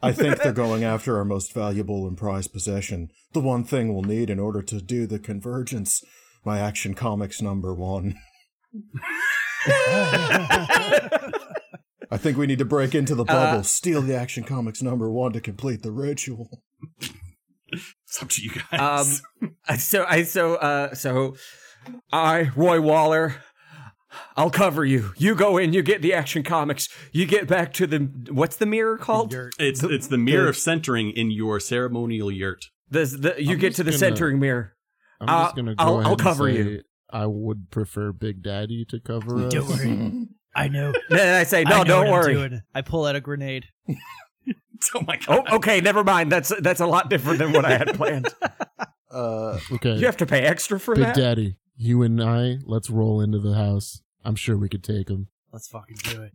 I 0.00 0.12
think 0.12 0.38
they're 0.38 0.52
going 0.52 0.84
after 0.84 1.16
our 1.18 1.24
most 1.24 1.52
valuable 1.52 2.06
and 2.06 2.16
prized 2.16 2.52
possession. 2.52 3.08
The 3.32 3.40
one 3.40 3.64
thing 3.64 3.92
we'll 3.92 4.04
need 4.04 4.30
in 4.30 4.38
order 4.38 4.62
to 4.62 4.80
do 4.80 5.08
the 5.08 5.18
convergence. 5.18 6.04
my 6.44 6.60
Action 6.60 6.94
Comics 6.94 7.42
number 7.42 7.74
one. 7.74 8.14
I 12.10 12.16
think 12.16 12.36
we 12.38 12.46
need 12.46 12.60
to 12.60 12.64
break 12.64 12.94
into 12.94 13.14
the 13.16 13.24
bubble, 13.24 13.58
Uh, 13.58 13.62
steal 13.62 14.00
the 14.00 14.14
Action 14.16 14.44
Comics 14.44 14.80
number 14.82 15.10
one 15.10 15.32
to 15.32 15.40
complete 15.40 15.82
the 15.82 15.90
ritual. 15.92 16.62
It's 18.08 18.22
up 18.22 18.28
to 18.30 18.42
you 18.42 18.50
guys. 18.70 19.20
Um, 19.40 19.54
so 19.78 20.04
I 20.08 20.22
so 20.22 20.54
uh 20.56 20.94
so 20.94 21.36
I 22.12 22.50
Roy 22.56 22.80
Waller. 22.80 23.36
I'll 24.36 24.50
cover 24.50 24.84
you. 24.84 25.12
You 25.18 25.34
go 25.34 25.58
in. 25.58 25.72
You 25.74 25.82
get 25.82 26.00
the 26.00 26.14
Action 26.14 26.42
Comics. 26.42 26.88
You 27.12 27.26
get 27.26 27.46
back 27.46 27.72
to 27.74 27.86
the 27.86 27.98
what's 28.30 28.56
the 28.56 28.64
mirror 28.66 28.96
called? 28.96 29.34
it's 29.58 29.82
it's 29.82 30.06
the 30.06 30.16
mirror 30.18 30.48
of 30.48 30.56
centering 30.56 31.10
in 31.10 31.30
your 31.30 31.60
ceremonial 31.60 32.30
yurt. 32.32 32.64
The, 32.90 33.04
the 33.04 33.42
you 33.42 33.52
I'm 33.52 33.58
get 33.58 33.74
to 33.74 33.84
the 33.84 33.90
gonna- 33.90 33.98
centering 33.98 34.38
mirror. 34.40 34.72
I'm 35.20 35.28
Uh, 35.28 35.44
just 35.44 35.56
gonna 35.56 35.74
go 35.74 35.84
I'll- 35.84 35.94
ahead 35.96 36.06
I'll 36.06 36.12
and 36.12 36.20
cover 36.20 36.50
say 36.50 36.56
you. 36.56 36.82
I 37.10 37.26
would 37.26 37.70
prefer 37.70 38.12
Big 38.12 38.42
Daddy 38.42 38.86
to 38.88 39.00
cover 39.00 39.46
us. 39.46 39.52
Don't 39.52 39.68
worry. 39.68 40.26
I 40.54 40.68
know. 40.68 40.92
Then 41.10 41.34
I 41.40 41.44
say, 41.44 41.62
no, 41.64 41.80
I 41.80 41.84
don't 41.84 42.10
worry. 42.10 42.60
I 42.74 42.80
pull 42.82 43.04
out 43.04 43.14
a 43.16 43.20
grenade. 43.20 43.66
Oh 44.94 45.02
my 45.06 45.16
god. 45.16 45.44
Oh, 45.50 45.56
okay, 45.56 45.80
never 45.80 46.04
mind. 46.04 46.30
That's 46.30 46.52
that's 46.60 46.80
a 46.80 46.86
lot 46.86 47.10
different 47.10 47.38
than 47.40 47.52
what 47.52 47.64
I 47.64 47.76
had 47.76 47.94
planned. 47.94 48.28
Uh, 49.10 49.58
Okay. 49.72 49.96
You 49.96 50.04
have 50.06 50.18
to 50.18 50.26
pay 50.26 50.40
extra 50.42 50.78
for 50.78 50.94
Big 50.94 51.04
that. 51.04 51.16
Daddy, 51.16 51.56
you 51.76 52.02
and 52.02 52.22
I, 52.22 52.58
let's 52.66 52.90
roll 52.90 53.20
into 53.22 53.38
the 53.38 53.54
house. 53.54 54.02
I'm 54.22 54.34
sure 54.36 54.56
we 54.56 54.68
could 54.68 54.84
take 54.84 55.08
him. 55.08 55.28
Let's 55.50 55.66
fucking 55.68 55.96
do 56.04 56.22
it. 56.22 56.32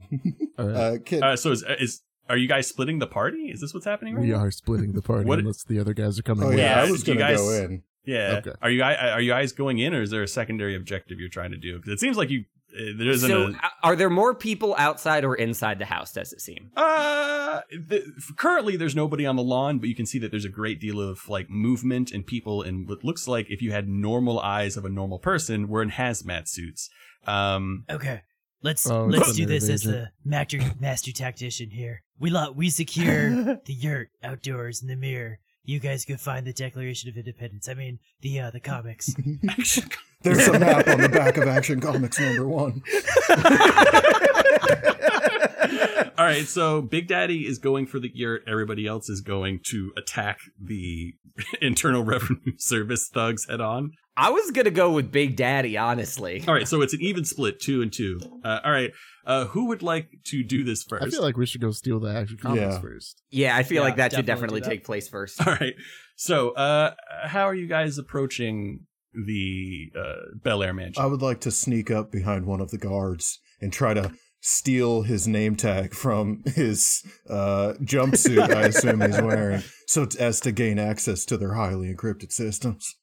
All 0.57 0.67
right. 0.67 0.75
uh, 0.75 0.97
kid, 1.05 1.21
Uh, 1.23 1.35
so 1.35 1.51
is 1.51 1.63
is 1.79 2.01
are 2.29 2.35
you 2.37 2.47
guys 2.47 2.67
splitting 2.67 2.97
the 2.99 3.05
party? 3.07 3.51
Is 3.51 3.61
this 3.61 3.73
what's 3.75 3.85
happening 3.85 4.15
right 4.15 4.23
we 4.23 4.29
now? 4.31 4.37
are 4.39 4.49
splitting 4.51 4.93
the 4.93 5.03
party 5.03 5.25
What- 5.25 5.39
unless 5.39 5.63
the 5.63 5.79
other 5.79 5.93
guys 5.93 6.17
are 6.17 6.23
coming 6.23 6.45
oh 6.45 6.49
with 6.49 6.57
yeah, 6.57 6.77
Yeah, 6.81 6.87
I 6.87 6.91
was 6.91 7.03
gonna 7.03 7.19
go 7.19 7.49
in. 7.51 7.83
Yeah. 8.05 8.41
Okay. 8.45 8.53
Are 8.61 8.71
you 8.71 8.79
guys 8.79 8.97
are 8.99 9.21
you 9.21 9.29
guys 9.31 9.51
going 9.51 9.77
in, 9.77 9.93
or 9.93 10.01
is 10.01 10.09
there 10.09 10.23
a 10.23 10.27
secondary 10.27 10.75
objective 10.75 11.19
you're 11.19 11.29
trying 11.29 11.51
to 11.51 11.57
do? 11.57 11.77
Because 11.77 11.93
it 11.93 11.99
seems 11.99 12.17
like 12.17 12.31
you 12.31 12.45
there 12.73 13.09
isn't 13.09 13.29
So, 13.29 13.47
a. 13.47 13.55
are 13.83 13.95
there 13.95 14.09
more 14.09 14.33
people 14.35 14.75
outside 14.77 15.23
or 15.23 15.35
inside 15.35 15.79
the 15.79 15.85
house? 15.85 16.11
Does 16.13 16.33
it 16.33 16.41
seem? 16.41 16.71
Uh, 16.75 17.61
the, 17.71 18.03
currently 18.37 18.75
there's 18.77 18.95
nobody 18.95 19.25
on 19.25 19.35
the 19.35 19.43
lawn, 19.43 19.79
but 19.79 19.89
you 19.89 19.95
can 19.95 20.05
see 20.05 20.19
that 20.19 20.31
there's 20.31 20.45
a 20.45 20.49
great 20.49 20.79
deal 20.79 20.99
of 20.99 21.29
like 21.29 21.49
movement 21.49 22.11
and 22.11 22.25
people 22.25 22.61
in 22.63 22.85
what 22.87 23.03
looks 23.03 23.27
like 23.27 23.47
if 23.49 23.61
you 23.61 23.71
had 23.71 23.87
normal 23.87 24.39
eyes 24.39 24.75
of 24.77 24.85
a 24.85 24.89
normal 24.89 25.19
person, 25.19 25.67
we're 25.67 25.81
in 25.83 25.91
hazmat 25.91 26.47
suits. 26.47 26.89
Um, 27.27 27.85
Okay. 27.89 28.21
Let's 28.63 28.89
Oh, 28.89 29.05
let's 29.05 29.33
do 29.35 29.45
this 29.45 29.63
nerve 29.65 29.73
as 29.73 29.81
the 29.83 30.09
master 30.23 30.59
master 30.79 31.11
tactician 31.11 31.69
here. 31.69 32.01
We 32.17 32.29
lot 32.29 32.55
we 32.55 32.69
secure 32.69 33.29
the 33.65 33.73
yurt 33.73 34.07
outdoors 34.23 34.81
in 34.81 34.87
the 34.87 34.95
mirror. 34.95 35.39
You 35.65 35.79
guys 35.79 36.03
go 36.03 36.17
find 36.17 36.45
the 36.45 36.53
Declaration 36.53 37.09
of 37.09 37.17
Independence. 37.17 37.69
I 37.69 37.73
mean 37.73 37.99
the 38.21 38.39
uh 38.39 38.51
the 38.51 38.59
comics. 38.59 39.15
There's 40.23 40.47
a 40.47 40.59
map 40.59 40.87
on 40.87 41.01
the 41.01 41.09
back 41.09 41.37
of 41.37 41.47
Action 41.47 41.81
Comics 41.81 42.19
number 42.19 42.47
one. 42.47 42.81
all 46.17 46.25
right, 46.25 46.45
so 46.45 46.81
Big 46.81 47.09
Daddy 47.09 47.45
is 47.45 47.57
going 47.57 47.87
for 47.87 47.99
the 47.99 48.09
yurt. 48.13 48.43
Everybody 48.47 48.87
else 48.87 49.09
is 49.09 49.19
going 49.19 49.59
to 49.65 49.91
attack 49.97 50.39
the 50.61 51.13
Internal 51.61 52.03
Revenue 52.03 52.53
Service 52.57 53.09
thugs 53.13 53.45
head 53.49 53.59
on. 53.59 53.91
I 54.15 54.29
was 54.29 54.51
gonna 54.51 54.71
go 54.71 54.91
with 54.91 55.11
Big 55.11 55.35
Daddy, 55.35 55.77
honestly. 55.77 56.43
All 56.47 56.53
right, 56.53 56.67
so 56.67 56.81
it's 56.81 56.93
an 56.93 57.01
even 57.01 57.25
split, 57.25 57.59
two 57.59 57.81
and 57.81 57.91
two. 57.91 58.21
Uh, 58.45 58.59
all 58.63 58.71
right, 58.71 58.91
uh, 59.25 59.45
who 59.45 59.65
would 59.67 59.81
like 59.81 60.09
to 60.25 60.43
do 60.43 60.63
this 60.63 60.83
first? 60.83 61.03
I 61.05 61.09
feel 61.09 61.21
like 61.21 61.37
we 61.37 61.45
should 61.45 61.61
go 61.61 61.71
steal 61.71 61.99
the 61.99 62.13
action 62.15 62.37
comics 62.37 62.61
Yeah. 62.61 62.79
first. 62.79 63.21
Yeah, 63.29 63.55
I 63.55 63.63
feel 63.63 63.81
Yeah, 63.81 63.87
like 63.87 63.95
that 63.97 64.11
should 64.13 64.25
definitely 64.25 64.59
definitely 64.59 64.61
that. 64.61 64.69
take 64.69 64.85
place 64.85 65.07
first. 65.07 65.39
All 65.47 65.53
right. 65.53 65.75
So, 66.15 66.51
uh, 66.51 66.93
how 67.23 67.43
are 67.43 67.55
you 67.55 67.67
guys 67.67 67.97
approaching 67.97 68.81
the 69.13 69.91
uh, 69.97 70.35
Bel 70.43 70.61
Air 70.63 70.73
mansion? 70.73 71.01
I 71.03 71.07
would 71.07 71.21
like 71.21 71.39
to 71.41 71.51
sneak 71.51 71.89
up 71.91 72.11
behind 72.11 72.45
one 72.45 72.61
of 72.61 72.71
the 72.71 72.77
guards 72.77 73.39
and 73.61 73.71
try 73.73 73.93
to 73.93 74.11
steal 74.41 75.03
his 75.03 75.25
name 75.27 75.55
tag 75.55 75.93
from 75.93 76.43
his 76.45 77.01
uh, 77.29 77.73
jumpsuit, 77.81 78.53
I 78.53 78.63
assume 78.67 78.99
he's 79.01 79.21
wearing, 79.21 79.63
so 79.87 80.05
t- 80.05 80.19
as 80.19 80.41
to 80.41 80.51
gain 80.51 80.77
access 80.77 81.23
to 81.25 81.37
their 81.37 81.53
highly 81.53 81.93
encrypted 81.93 82.31
systems. 82.33 82.95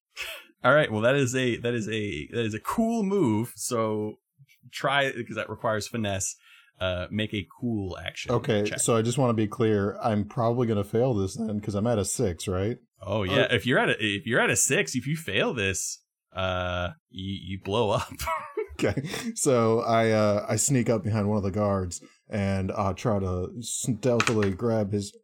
All 0.62 0.74
right. 0.74 0.92
Well, 0.92 1.00
that 1.00 1.14
is 1.14 1.34
a 1.34 1.56
that 1.56 1.72
is 1.72 1.88
a 1.88 2.28
that 2.32 2.44
is 2.44 2.52
a 2.52 2.60
cool 2.60 3.02
move. 3.02 3.54
So 3.56 4.18
try 4.70 5.10
because 5.12 5.36
that 5.36 5.50
requires 5.50 5.88
finesse. 5.88 6.36
Uh, 6.80 7.06
make 7.10 7.34
a 7.34 7.46
cool 7.60 7.98
action. 7.98 8.32
Okay, 8.32 8.64
check. 8.64 8.80
so 8.80 8.96
I 8.96 9.02
just 9.02 9.18
want 9.18 9.28
to 9.30 9.34
be 9.34 9.46
clear. 9.46 9.98
I'm 10.02 10.24
probably 10.24 10.66
going 10.66 10.82
to 10.82 10.88
fail 10.88 11.12
this 11.12 11.36
then 11.36 11.58
because 11.58 11.74
I'm 11.74 11.86
at 11.86 11.98
a 11.98 12.06
six, 12.06 12.48
right? 12.48 12.78
oh 13.02 13.22
yeah, 13.22 13.46
if 13.50 13.66
you're 13.66 13.78
at 13.78 13.90
a 13.90 13.96
if 13.98 14.26
you're 14.26 14.40
at 14.40 14.50
a 14.50 14.56
six, 14.56 14.94
if 14.94 15.06
you 15.06 15.16
fail 15.16 15.52
this, 15.52 15.98
uh, 16.34 16.90
you 17.10 17.38
you 17.42 17.58
blow 17.62 17.90
up. 17.90 18.12
Okay, 18.82 19.02
so 19.34 19.80
I 19.80 20.10
uh, 20.10 20.46
I 20.48 20.56
sneak 20.56 20.88
up 20.88 21.04
behind 21.04 21.28
one 21.28 21.36
of 21.36 21.42
the 21.42 21.50
guards 21.50 22.00
and 22.30 22.72
I 22.72 22.94
try 22.94 23.18
to 23.18 23.50
stealthily 23.60 24.52
grab 24.52 24.92
his. 24.92 25.14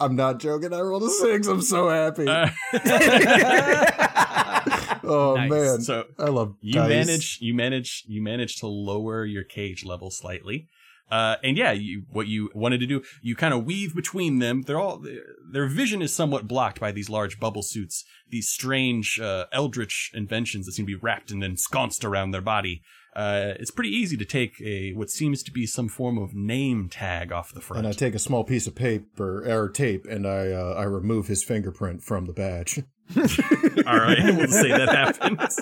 I'm 0.00 0.16
not 0.16 0.40
joking. 0.40 0.72
I 0.72 0.80
rolled 0.80 1.02
a 1.02 1.10
six. 1.10 1.46
I'm 1.46 1.60
so 1.60 1.90
happy. 1.90 2.26
Uh, 2.26 2.48
oh 5.08 5.34
Nice. 5.34 5.50
man, 5.50 5.80
so 5.82 6.04
I 6.18 6.26
love 6.26 6.56
you 6.60 6.74
dice. 6.74 6.88
manage 6.88 7.38
you 7.40 7.54
manage 7.54 8.04
you 8.06 8.22
manage 8.22 8.56
to 8.56 8.66
lower 8.66 9.24
your 9.24 9.44
cage 9.44 9.84
level 9.84 10.10
slightly 10.10 10.68
uh 11.10 11.36
and 11.42 11.56
yeah 11.58 11.72
you 11.72 12.04
what 12.10 12.26
you 12.28 12.50
wanted 12.54 12.78
to 12.80 12.86
do 12.86 13.02
you 13.20 13.34
kind 13.34 13.52
of 13.52 13.64
weave 13.64 13.94
between 13.94 14.38
them 14.38 14.62
they're 14.62 14.78
all 14.80 15.02
their- 15.52 15.66
vision 15.68 16.00
is 16.00 16.14
somewhat 16.14 16.46
blocked 16.48 16.80
by 16.80 16.90
these 16.92 17.10
large 17.10 17.38
bubble 17.40 17.62
suits 17.62 18.04
these 18.30 18.48
strange 18.48 19.20
uh, 19.20 19.44
eldritch 19.52 20.10
inventions 20.14 20.64
that 20.66 20.72
seem 20.72 20.86
to 20.86 20.92
be 20.96 21.00
wrapped 21.02 21.30
and 21.30 21.42
ensconced 21.44 22.04
around 22.04 22.30
their 22.30 22.40
body 22.40 22.80
uh 23.14 23.52
it's 23.60 23.70
pretty 23.70 23.90
easy 23.90 24.16
to 24.16 24.24
take 24.24 24.58
a 24.62 24.92
what 24.94 25.10
seems 25.10 25.42
to 25.42 25.50
be 25.50 25.66
some 25.66 25.88
form 25.88 26.16
of 26.16 26.34
name 26.34 26.88
tag 26.88 27.30
off 27.32 27.52
the 27.52 27.60
front 27.60 27.80
And 27.84 27.88
I 27.88 27.92
take 27.92 28.14
a 28.14 28.18
small 28.18 28.44
piece 28.44 28.66
of 28.66 28.74
paper 28.74 29.44
or 29.46 29.68
tape 29.68 30.06
and 30.08 30.26
I 30.26 30.50
uh, 30.52 30.74
I 30.78 30.84
remove 30.84 31.26
his 31.26 31.42
fingerprint 31.44 32.02
from 32.02 32.24
the 32.26 32.32
badge. 32.32 32.80
All 33.86 33.98
right, 33.98 34.24
we'll 34.36 34.48
say 34.48 34.68
that 34.68 34.88
happens. 34.88 35.60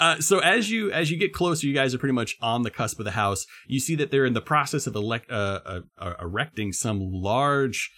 Uh, 0.00 0.18
so 0.20 0.38
as 0.38 0.70
you 0.70 0.90
as 0.90 1.10
you 1.10 1.18
get 1.18 1.32
closer, 1.32 1.66
you 1.66 1.74
guys 1.74 1.94
are 1.94 1.98
pretty 1.98 2.14
much 2.14 2.36
on 2.40 2.62
the 2.62 2.70
cusp 2.70 2.98
of 2.98 3.04
the 3.04 3.12
house. 3.12 3.46
You 3.66 3.78
see 3.78 3.94
that 3.96 4.10
they're 4.10 4.24
in 4.24 4.32
the 4.32 4.40
process 4.40 4.86
of 4.86 4.94
elect, 4.94 5.30
uh, 5.30 5.60
uh, 5.64 5.80
uh, 5.98 6.14
erecting 6.20 6.72
some 6.72 7.00
large 7.00 7.90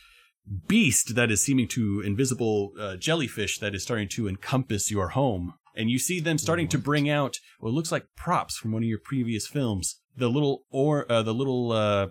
beast 0.66 1.14
that 1.14 1.30
is 1.30 1.42
seeming 1.42 1.68
to 1.68 2.02
invisible 2.04 2.72
uh, 2.78 2.96
jellyfish 2.96 3.58
that 3.58 3.74
is 3.74 3.82
starting 3.82 4.08
to 4.08 4.28
encompass 4.28 4.90
your 4.90 5.10
home. 5.10 5.54
And 5.76 5.90
you 5.90 5.98
see 5.98 6.20
them 6.20 6.38
starting 6.38 6.68
to 6.68 6.78
bring 6.78 7.08
out 7.08 7.38
what 7.58 7.72
looks 7.72 7.90
like 7.90 8.06
props 8.16 8.56
from 8.56 8.72
one 8.72 8.82
of 8.82 8.88
your 8.88 9.00
previous 9.02 9.46
films. 9.46 10.00
The 10.16 10.28
little 10.28 10.64
or 10.70 11.10
uh, 11.10 11.22
the 11.22 11.34
little 11.34 11.72
uh, 11.72 12.08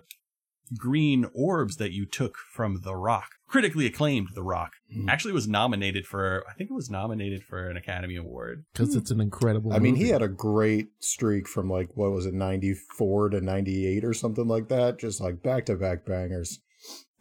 green 0.77 1.25
orbs 1.33 1.77
that 1.77 1.91
you 1.91 2.05
took 2.05 2.37
from 2.37 2.81
The 2.83 2.95
Rock. 2.95 3.29
Critically 3.47 3.85
acclaimed 3.85 4.29
The 4.33 4.43
Rock. 4.43 4.73
Hmm. 4.91 5.07
Actually 5.09 5.33
was 5.33 5.47
nominated 5.47 6.05
for 6.07 6.43
I 6.49 6.53
think 6.53 6.69
it 6.71 6.73
was 6.73 6.89
nominated 6.89 7.43
for 7.43 7.69
an 7.69 7.77
Academy 7.77 8.15
Award. 8.15 8.65
Because 8.73 8.95
it's 8.95 9.11
an 9.11 9.21
incredible 9.21 9.73
I 9.73 9.79
mean, 9.79 9.95
he 9.95 10.09
had 10.09 10.21
a 10.23 10.27
great 10.27 10.87
streak 10.99 11.47
from 11.47 11.69
like 11.69 11.95
what 11.95 12.11
was 12.11 12.25
it, 12.25 12.33
ninety 12.33 12.73
four 12.73 13.29
to 13.29 13.41
ninety 13.41 13.85
eight 13.85 14.03
or 14.03 14.13
something 14.13 14.47
like 14.47 14.69
that. 14.69 14.97
Just 14.99 15.21
like 15.21 15.43
back 15.43 15.65
to 15.67 15.75
back 15.75 16.05
bangers. 16.05 16.59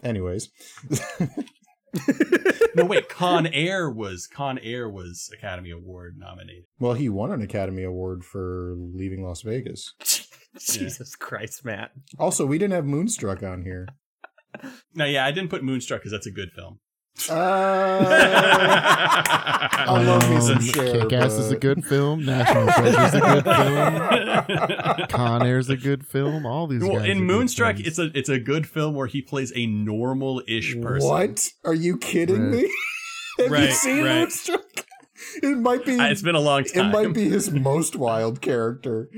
Anyways, 0.02 0.48
No 2.74 2.86
wait, 2.86 3.10
Con 3.10 3.46
Air 3.48 3.90
was 3.90 4.26
Con 4.26 4.58
Air 4.58 4.88
was 4.88 5.28
Academy 5.34 5.70
Award 5.70 6.16
nominated. 6.16 6.64
well, 6.80 6.94
he 6.94 7.08
won 7.10 7.30
an 7.30 7.42
Academy 7.42 7.82
Award 7.82 8.24
for 8.24 8.74
leaving 8.78 9.22
Las 9.22 9.42
Vegas. 9.42 9.92
Jesus 10.58 11.16
Christ, 11.16 11.64
Matt. 11.64 11.92
Also, 12.18 12.44
we 12.46 12.58
didn't 12.58 12.74
have 12.74 12.84
Moonstruck 12.84 13.42
on 13.42 13.62
here. 13.62 13.88
No, 14.94 15.06
yeah, 15.06 15.24
I 15.24 15.32
didn't 15.32 15.48
put 15.48 15.64
Moonstruck 15.64 16.00
because 16.00 16.12
that's 16.12 16.26
a 16.26 16.30
good 16.30 16.50
film. 16.54 16.78
Uh, 17.30 17.34
I 19.86 20.02
love 20.04 20.28
me 20.30 20.40
some 20.40 20.60
Cher, 20.60 21.00
Kick-Ass 21.00 21.32
is 21.34 21.50
a 21.50 21.56
good 21.56 21.84
film. 21.84 22.24
National 22.24 22.66
Treasure 22.66 23.02
is 23.02 23.14
a 23.14 23.20
good 23.20 23.44
film. 23.44 25.06
Con 25.08 25.42
Air's 25.46 25.70
a 25.70 25.76
good 25.76 26.06
film. 26.06 26.46
All 26.46 26.66
these 26.66 26.82
well, 26.82 26.98
guys 26.98 27.08
in 27.08 27.24
Moonstruck, 27.24 27.80
it's 27.80 27.98
a 27.98 28.10
it's 28.16 28.28
a 28.28 28.38
good 28.38 28.66
film 28.66 28.94
where 28.94 29.06
he 29.06 29.22
plays 29.22 29.52
a 29.54 29.66
normal-ish 29.66 30.80
person. 30.80 31.08
What? 31.08 31.48
Are 31.64 31.74
you 31.74 31.96
kidding 31.98 32.50
Right. 32.50 32.62
me? 32.62 32.70
have 33.38 33.58
you 33.58 33.70
seen 33.72 34.04
right. 34.04 34.18
Moonstruck? 34.20 34.86
It 35.42 35.56
might 35.58 35.84
be. 35.86 35.94
It's 35.94 36.22
been 36.22 36.34
a 36.34 36.40
long 36.40 36.64
time. 36.64 36.86
it 36.86 36.92
might 36.92 37.14
be 37.14 37.28
his 37.28 37.50
most 37.50 37.96
wild 37.96 38.40
character. 38.40 39.08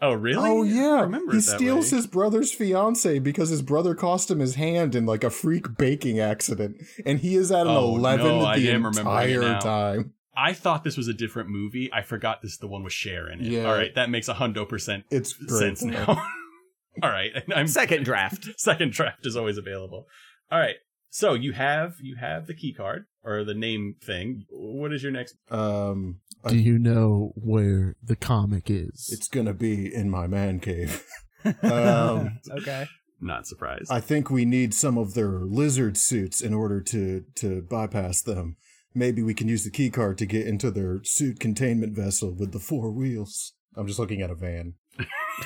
Oh, 0.00 0.12
really? 0.12 0.48
Oh 0.50 0.62
I 0.62 0.66
yeah, 0.66 1.00
remember 1.02 1.32
he 1.32 1.38
it 1.38 1.44
that 1.46 1.56
steals 1.58 1.90
way. 1.92 1.96
his 1.98 2.06
brother's 2.06 2.52
fiance 2.52 3.18
because 3.20 3.48
his 3.48 3.62
brother 3.62 3.94
cost 3.94 4.30
him 4.30 4.40
his 4.40 4.56
hand 4.56 4.94
in 4.94 5.06
like 5.06 5.24
a 5.24 5.30
freak 5.30 5.76
baking 5.78 6.18
accident, 6.20 6.76
and 7.06 7.20
he 7.20 7.36
is 7.36 7.50
at 7.52 7.62
an 7.66 7.68
Oh, 7.68 7.96
eleven 7.96 8.26
no, 8.26 8.44
I 8.44 8.58
the 8.58 8.70
am 8.70 8.84
remembering 8.84 9.06
entire 9.30 9.40
now. 9.40 9.58
time. 9.60 10.12
I 10.36 10.52
thought 10.52 10.82
this 10.82 10.96
was 10.96 11.06
a 11.08 11.14
different 11.14 11.48
movie. 11.48 11.90
I 11.92 12.02
forgot 12.02 12.42
this 12.42 12.52
is 12.54 12.58
the 12.58 12.66
one 12.66 12.82
with 12.82 12.92
Cher 12.92 13.30
in 13.30 13.40
it. 13.40 13.46
Yeah. 13.46 13.64
All 13.66 13.74
right, 13.74 13.94
that 13.94 14.10
makes 14.10 14.28
a 14.28 14.34
hundo 14.34 14.68
percent 14.68 15.04
It's 15.10 15.32
great. 15.32 15.78
sense 15.78 15.82
now. 15.84 16.06
All 17.02 17.10
right, 17.10 17.30
I'm 17.54 17.66
Second 17.68 18.04
draft. 18.04 18.48
second 18.58 18.92
draft 18.92 19.24
is 19.26 19.36
always 19.36 19.58
available. 19.58 20.06
All 20.50 20.58
right. 20.58 20.76
So 21.14 21.34
you 21.34 21.52
have 21.52 21.98
you 22.00 22.16
have 22.16 22.48
the 22.48 22.54
key 22.54 22.72
card 22.72 23.06
or 23.22 23.44
the 23.44 23.54
name 23.54 23.94
thing. 24.02 24.46
What 24.50 24.92
is 24.92 25.04
your 25.04 25.12
next? 25.12 25.36
Um, 25.48 26.16
Do 26.48 26.56
you 26.56 26.76
know 26.76 27.30
where 27.36 27.94
the 28.02 28.16
comic 28.16 28.68
is? 28.68 29.10
it's 29.12 29.28
gonna 29.28 29.54
be 29.54 29.94
in 29.94 30.10
my 30.10 30.26
man 30.26 30.58
cave. 30.58 31.04
um, 31.62 32.40
Okay. 32.58 32.88
Not 33.20 33.46
surprised. 33.46 33.92
I 33.92 34.00
think 34.00 34.28
we 34.28 34.44
need 34.44 34.74
some 34.74 34.98
of 34.98 35.14
their 35.14 35.38
lizard 35.38 35.96
suits 35.96 36.40
in 36.40 36.52
order 36.52 36.80
to 36.80 37.24
to 37.36 37.62
bypass 37.62 38.20
them. 38.20 38.56
Maybe 38.92 39.22
we 39.22 39.34
can 39.34 39.46
use 39.46 39.62
the 39.62 39.70
key 39.70 39.90
card 39.90 40.18
to 40.18 40.26
get 40.26 40.48
into 40.48 40.72
their 40.72 40.98
suit 41.04 41.38
containment 41.38 41.94
vessel 41.94 42.34
with 42.34 42.50
the 42.50 42.58
four 42.58 42.90
wheels. 42.90 43.52
I'm 43.76 43.86
just 43.86 44.00
looking 44.00 44.20
at 44.20 44.30
a 44.30 44.34
van. 44.34 44.74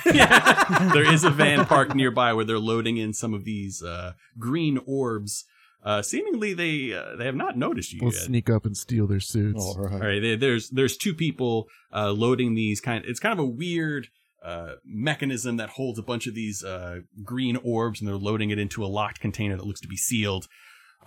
yeah, 0.03 0.89
there 0.93 1.13
is 1.13 1.23
a 1.23 1.29
van 1.29 1.67
parked 1.67 1.93
nearby 1.93 2.33
where 2.33 2.45
they're 2.45 2.57
loading 2.57 2.97
in 2.97 3.13
some 3.13 3.35
of 3.35 3.45
these 3.45 3.83
uh, 3.83 4.13
green 4.39 4.79
orbs. 4.87 5.45
Uh, 5.83 6.01
seemingly, 6.01 6.53
they 6.53 6.93
uh, 6.93 7.15
they 7.15 7.25
have 7.25 7.35
not 7.35 7.57
noticed 7.57 7.93
you 7.93 7.99
We'll 8.01 8.11
yet. 8.11 8.21
sneak 8.23 8.49
up 8.49 8.65
and 8.65 8.75
steal 8.75 9.07
their 9.07 9.21
suits. 9.21 9.63
All 9.63 9.77
right. 9.79 9.93
All 9.93 9.99
right, 9.99 10.21
there- 10.21 10.35
there's 10.37 10.69
there's 10.69 10.97
two 10.97 11.13
people 11.13 11.67
uh, 11.93 12.11
loading 12.11 12.53
these 12.55 12.81
kind. 12.81 13.05
It's 13.07 13.19
kind 13.19 13.31
of 13.31 13.39
a 13.39 13.47
weird 13.47 14.07
uh, 14.43 14.73
mechanism 14.85 15.55
that 15.57 15.69
holds 15.69 15.97
a 15.97 16.03
bunch 16.03 16.27
of 16.27 16.35
these 16.35 16.63
uh, 16.63 16.99
green 17.23 17.55
orbs, 17.63 18.01
and 18.01 18.07
they're 18.09 18.17
loading 18.17 18.49
it 18.49 18.59
into 18.59 18.83
a 18.83 18.87
locked 18.87 19.21
container 19.21 19.55
that 19.55 19.65
looks 19.65 19.79
to 19.81 19.87
be 19.87 19.95
sealed. 19.97 20.47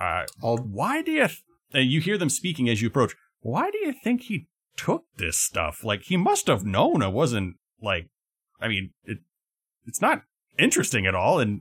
Uh, 0.01 0.25
I'll 0.43 0.57
why 0.57 1.03
do 1.03 1.11
you? 1.13 1.27
Th- 1.27 1.43
and 1.75 1.91
you 1.91 2.01
hear 2.01 2.17
them 2.17 2.31
speaking 2.31 2.69
as 2.71 2.81
you 2.81 2.89
approach. 2.89 3.15
Why 3.41 3.71
do 3.71 3.79
you 3.79 3.93
think 3.93 4.23
he 4.23 4.47
took 4.77 5.05
this 5.19 5.37
stuff? 5.37 5.85
Like 5.85 6.05
he 6.05 6.17
must 6.17 6.47
have 6.47 6.65
known 6.65 7.03
it 7.03 7.13
wasn't 7.13 7.57
like. 7.83 8.09
I 8.59 8.69
mean, 8.69 8.93
it 9.05 9.19
it's 9.87 10.01
not 10.01 10.23
interesting 10.59 11.07
at 11.07 11.15
all, 11.15 11.39
and. 11.41 11.61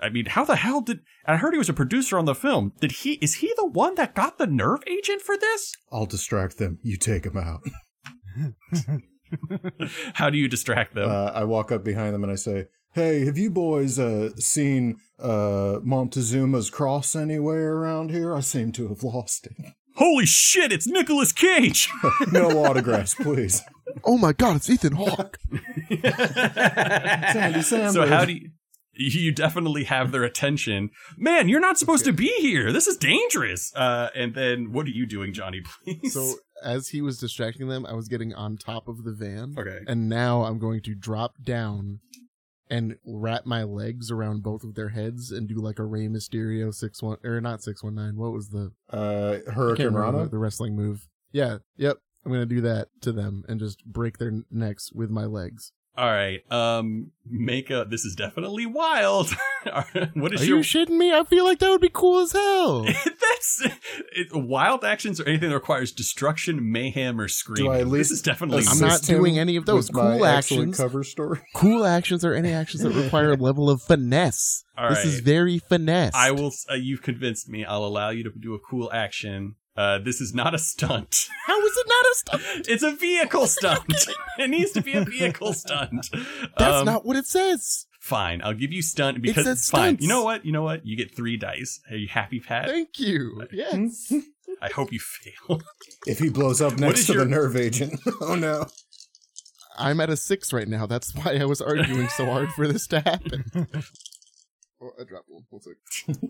I 0.00 0.08
mean, 0.08 0.26
how 0.26 0.44
the 0.44 0.56
hell 0.56 0.80
did 0.80 1.00
I 1.26 1.36
heard 1.36 1.54
he 1.54 1.58
was 1.58 1.68
a 1.68 1.74
producer 1.74 2.18
on 2.18 2.24
the 2.24 2.34
film? 2.34 2.72
Did 2.80 2.92
he 2.92 3.12
is 3.14 3.36
he 3.36 3.52
the 3.56 3.66
one 3.66 3.94
that 3.94 4.14
got 4.14 4.38
the 4.38 4.46
nerve 4.46 4.80
agent 4.86 5.22
for 5.22 5.36
this? 5.36 5.74
I'll 5.92 6.06
distract 6.06 6.58
them. 6.58 6.78
You 6.82 6.96
take 6.96 7.22
them 7.22 7.36
out. 7.36 7.60
How 10.14 10.30
do 10.30 10.38
you 10.38 10.48
distract 10.48 10.94
them? 10.94 11.10
Uh, 11.10 11.30
I 11.34 11.44
walk 11.44 11.72
up 11.72 11.84
behind 11.84 12.14
them 12.14 12.22
and 12.22 12.32
I 12.32 12.36
say, 12.36 12.66
"Hey, 12.92 13.24
have 13.24 13.38
you 13.38 13.50
boys 13.50 13.98
uh, 13.98 14.30
seen 14.36 14.96
uh, 15.18 15.78
Montezuma's 15.84 16.70
cross 16.70 17.16
anywhere 17.16 17.74
around 17.74 18.10
here? 18.10 18.34
I 18.34 18.40
seem 18.40 18.72
to 18.72 18.88
have 18.88 19.02
lost 19.02 19.46
it. 19.46 19.56
Holy 19.96 20.26
shit, 20.26 20.72
it's 20.72 20.88
Nicolas 20.88 21.32
Cage! 21.32 21.88
no 22.32 22.64
autographs, 22.64 23.14
please." 23.14 23.62
Oh 24.02 24.18
my 24.18 24.32
god, 24.32 24.56
it's 24.56 24.68
Ethan 24.68 24.94
Hawke. 24.94 25.38
Sandy 25.88 27.60
Samberg. 27.60 27.92
so 27.92 28.06
how 28.06 28.24
do 28.24 28.32
you 28.32 28.50
you 28.96 29.32
definitely 29.32 29.84
have 29.84 30.12
their 30.12 30.24
attention. 30.24 30.90
Man, 31.16 31.48
you're 31.48 31.60
not 31.60 31.78
supposed 31.78 32.04
to 32.04 32.12
be 32.12 32.32
here. 32.40 32.72
This 32.72 32.86
is 32.86 32.96
dangerous. 32.96 33.72
Uh, 33.74 34.10
and 34.14 34.34
then 34.34 34.72
what 34.72 34.86
are 34.86 34.90
you 34.90 35.06
doing, 35.06 35.32
Johnny, 35.32 35.62
please? 35.84 36.14
So 36.14 36.34
as 36.62 36.88
he 36.88 37.02
was 37.02 37.18
distracting 37.18 37.68
them, 37.68 37.86
I 37.86 37.94
was 37.94 38.08
getting 38.08 38.34
on 38.34 38.56
top 38.56 38.88
of 38.88 39.04
the 39.04 39.12
van. 39.12 39.54
Okay. 39.58 39.80
And 39.86 40.08
now 40.08 40.44
I'm 40.44 40.58
going 40.58 40.80
to 40.82 40.94
drop 40.94 41.34
down 41.44 42.00
and 42.70 42.96
wrap 43.04 43.44
my 43.44 43.62
legs 43.62 44.10
around 44.10 44.42
both 44.42 44.64
of 44.64 44.74
their 44.74 44.88
heads 44.88 45.30
and 45.30 45.46
do 45.48 45.56
like 45.56 45.78
a 45.78 45.84
Rey 45.84 46.08
Mysterio 46.08 46.72
six 46.72 47.02
one 47.02 47.18
or 47.22 47.40
not 47.40 47.62
six 47.62 47.84
one 47.84 47.94
nine. 47.94 48.16
What 48.16 48.32
was 48.32 48.48
the 48.48 48.72
uh, 48.92 49.38
I 49.46 49.50
Hurricanrana? 49.52 50.30
the 50.30 50.38
wrestling 50.38 50.74
move? 50.74 51.06
Yeah. 51.30 51.58
Yep. 51.76 51.98
I'm 52.24 52.32
gonna 52.32 52.46
do 52.46 52.62
that 52.62 52.88
to 53.02 53.12
them 53.12 53.44
and 53.48 53.60
just 53.60 53.84
break 53.84 54.16
their 54.16 54.32
necks 54.50 54.90
with 54.92 55.10
my 55.10 55.26
legs. 55.26 55.72
All 55.96 56.10
right. 56.10 56.40
Um, 56.50 57.12
make 57.24 57.70
a. 57.70 57.86
This 57.88 58.04
is 58.04 58.16
definitely 58.16 58.66
wild. 58.66 59.30
what 60.14 60.34
is 60.34 60.42
Are 60.42 60.44
your? 60.44 60.56
you 60.58 60.64
shitting 60.64 60.98
me? 60.98 61.12
I 61.12 61.22
feel 61.22 61.44
like 61.44 61.60
that 61.60 61.70
would 61.70 61.80
be 61.80 61.90
cool 61.92 62.18
as 62.18 62.32
hell. 62.32 62.82
That's 62.84 63.68
it, 64.12 64.28
wild 64.32 64.84
actions 64.84 65.20
or 65.20 65.28
anything 65.28 65.50
that 65.50 65.54
requires 65.54 65.92
destruction, 65.92 66.72
mayhem, 66.72 67.20
or 67.20 67.28
screaming. 67.28 67.70
Do 67.70 67.76
I 67.76 67.80
at 67.80 67.86
least 67.86 68.10
this 68.10 68.18
is 68.18 68.22
definitely. 68.22 68.64
I'm 68.68 68.80
not 68.80 69.02
doing 69.02 69.38
any 69.38 69.54
of 69.54 69.66
those. 69.66 69.88
Cool 69.88 70.26
actions. 70.26 70.76
Cover 70.76 71.04
story. 71.04 71.40
cool 71.54 71.84
actions 71.84 72.24
are 72.24 72.34
any 72.34 72.52
actions 72.52 72.82
that 72.82 72.90
require 72.90 73.32
a 73.32 73.36
level 73.36 73.70
of 73.70 73.80
finesse. 73.80 74.64
All 74.76 74.88
this 74.88 75.04
is 75.04 75.20
very 75.20 75.60
finesse. 75.60 76.14
I 76.14 76.32
will. 76.32 76.52
Uh, 76.68 76.74
you've 76.74 77.02
convinced 77.02 77.48
me. 77.48 77.64
I'll 77.64 77.84
allow 77.84 78.10
you 78.10 78.24
to 78.24 78.30
do 78.30 78.54
a 78.54 78.58
cool 78.58 78.90
action. 78.92 79.54
Uh, 79.76 79.98
this 79.98 80.20
is 80.20 80.32
not 80.34 80.54
a 80.54 80.58
stunt. 80.58 81.26
How 81.46 81.58
is 81.60 81.72
it 81.76 81.86
not 81.88 82.04
a 82.04 82.14
stunt? 82.14 82.68
It's 82.68 82.82
a 82.82 82.92
vehicle 82.92 83.46
stunt. 83.58 83.92
it 84.38 84.48
needs 84.50 84.70
to 84.72 84.80
be 84.82 84.92
a 84.94 85.04
vehicle 85.04 85.52
stunt. 85.52 86.06
That's 86.56 86.76
Um, 86.76 86.84
not 86.86 87.04
what 87.04 87.16
it 87.16 87.26
says. 87.26 87.86
fine. 88.00 88.40
I'll 88.44 88.54
give 88.54 88.72
you 88.72 88.82
stunt 88.82 89.20
because 89.22 89.44
says 89.44 89.68
fine. 89.68 89.98
You 90.00 90.08
know 90.08 90.22
what? 90.22 90.44
You 90.44 90.52
know 90.52 90.62
what? 90.62 90.86
You 90.86 90.96
get 90.96 91.16
three 91.16 91.36
dice. 91.36 91.80
Are 91.90 91.96
you 91.96 92.08
happy, 92.08 92.38
Pat? 92.40 92.66
Thank 92.68 92.98
you. 93.00 93.42
Yes. 93.52 94.12
I 94.62 94.68
hope 94.70 94.92
you 94.92 95.00
fail. 95.00 95.60
If 96.06 96.20
he 96.20 96.28
blows 96.30 96.60
up 96.60 96.78
next 96.78 97.06
to 97.06 97.14
your- 97.14 97.24
the 97.24 97.30
nerve 97.30 97.56
agent, 97.56 97.98
oh 98.20 98.36
no! 98.36 98.66
I'm 99.76 100.00
at 100.00 100.08
a 100.08 100.16
six 100.16 100.52
right 100.52 100.68
now. 100.68 100.86
That's 100.86 101.12
why 101.16 101.36
I 101.40 101.44
was 101.46 101.60
arguing 101.60 102.08
so 102.08 102.26
hard 102.26 102.50
for 102.52 102.68
this 102.68 102.86
to 102.88 103.00
happen. 103.00 103.66
Oh, 104.84 104.90
I 105.00 105.04
dropped 105.04 105.28
one. 105.30 105.44
One 105.48 105.62
sec. 105.62 105.74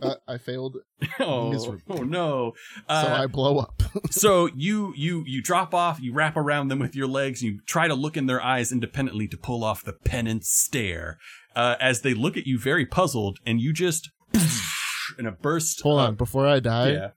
Uh, 0.01 0.15
I 0.29 0.39
failed, 0.39 0.77
oh, 1.19 1.77
oh 1.89 2.03
no. 2.03 2.53
so 2.89 2.95
Uh, 2.95 3.19
I 3.23 3.27
blow 3.27 3.59
up. 3.59 3.83
so 4.11 4.49
you 4.55 4.93
you 4.97 5.25
you 5.27 5.43
drop 5.43 5.75
off, 5.75 5.99
you 6.01 6.13
wrap 6.13 6.37
around 6.37 6.69
them 6.69 6.79
with 6.79 6.95
your 6.95 7.09
legs, 7.09 7.43
you 7.43 7.61
try 7.67 7.89
to 7.89 7.95
look 7.95 8.17
in 8.17 8.27
their 8.27 8.41
eyes 8.43 8.71
independently 8.71 9.27
to 9.29 9.37
pull 9.37 9.65
off 9.65 9.83
the 9.83 9.93
penance 9.93 10.49
stare. 10.49 11.19
Uh, 11.57 11.77
as 11.81 12.03
they 12.03 12.15
look 12.15 12.37
at 12.37 12.47
you 12.47 12.59
very 12.59 12.87
puzzled, 12.87 13.39
and 13.47 13.61
you 13.61 13.73
just 13.73 14.11
in 15.19 15.27
a 15.27 15.33
burst. 15.33 15.81
Hold 15.83 16.01
on, 16.01 16.15
before 16.15 16.47
I 16.47 16.61
die, 16.61 16.93
Yeah. 16.93 17.09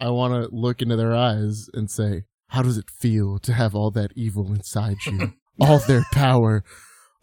I 0.00 0.10
want 0.10 0.34
to 0.34 0.54
look 0.54 0.82
into 0.82 0.96
their 0.96 1.14
eyes 1.14 1.68
and 1.74 1.90
say, 1.90 2.24
"How 2.48 2.62
does 2.62 2.76
it 2.78 2.90
feel 2.90 3.38
to 3.40 3.52
have 3.52 3.74
all 3.74 3.90
that 3.92 4.12
evil 4.14 4.52
inside 4.52 4.96
you? 5.06 5.34
all 5.60 5.78
their 5.78 6.04
power, 6.12 6.64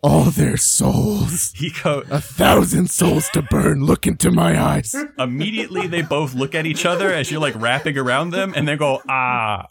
all 0.03 0.25
their 0.25 0.57
souls, 0.57 1.51
He 1.55 1.71
go 1.83 2.03
a 2.09 2.19
thousand 2.21 2.89
souls 2.89 3.29
to 3.29 3.41
burn. 3.41 3.83
Look 3.85 4.07
into 4.07 4.31
my 4.31 4.59
eyes." 4.61 4.95
immediately. 5.17 5.87
They 5.87 6.01
both 6.01 6.33
look 6.33 6.55
at 6.55 6.65
each 6.65 6.85
other 6.85 7.11
as 7.13 7.29
you're 7.31 7.41
like 7.41 7.55
wrapping 7.55 7.97
around 7.97 8.31
them, 8.31 8.53
and 8.55 8.67
they 8.67 8.75
go, 8.77 9.01
"Ah, 9.07 9.67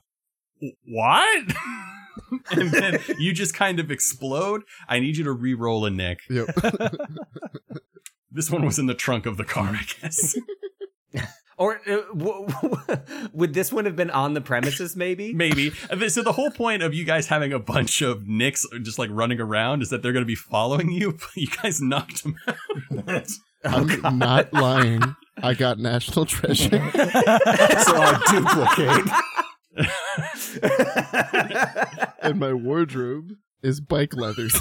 what?" 0.87 1.45
and 2.53 2.71
then 2.71 2.99
you 3.19 3.33
just 3.33 3.55
kind 3.55 3.81
of 3.81 3.91
explode. 3.91 4.63
I 4.89 5.01
need 5.01 5.17
you 5.17 5.25
to 5.25 5.33
re-roll 5.33 5.85
a 5.85 5.91
Nick. 5.91 6.21
Yep. 6.29 6.49
This 8.33 8.49
one 8.49 8.65
was 8.65 8.79
in 8.79 8.87
the 8.87 8.95
trunk 8.95 9.27
of 9.27 9.37
the 9.37 9.45
car, 9.45 9.71
I 9.75 9.83
guess. 10.01 10.37
Or 11.61 11.79
uh, 11.87 12.01
w- 12.17 12.47
w- 12.63 12.79
would 13.35 13.53
this 13.53 13.71
one 13.71 13.85
have 13.85 13.95
been 13.95 14.11
on 14.11 14.33
the 14.33 14.41
premises? 14.41 14.97
Maybe. 14.97 15.33
Maybe. 15.41 15.71
So 16.09 16.23
the 16.23 16.33
whole 16.33 16.51
point 16.51 16.83
of 16.83 16.95
you 16.95 17.05
guys 17.05 17.27
having 17.27 17.53
a 17.53 17.59
bunch 17.59 18.01
of 18.01 18.27
Nicks 18.27 18.67
just 18.83 18.99
like 18.99 19.11
running 19.13 19.41
around 19.41 19.83
is 19.83 19.91
that 19.91 20.03
they're 20.03 20.15
going 20.15 20.25
to 20.25 20.27
be 20.27 20.35
following 20.35 20.91
you. 20.91 21.13
But 21.13 21.37
you 21.37 21.49
guys 21.49 21.83
knocked 21.83 22.23
them 22.23 22.35
out. 23.07 23.29
I'm 23.63 24.19
not 24.19 24.53
lying. 24.55 25.03
I 25.43 25.53
got 25.53 25.79
National 25.79 26.25
Treasure. 26.25 26.71
So 26.91 27.95
I 27.97 28.19
duplicate. 28.31 29.07
and 32.23 32.41
my 32.41 32.53
wardrobe 32.55 33.33
is 33.63 33.81
bike 33.81 34.15
leathers. 34.15 34.59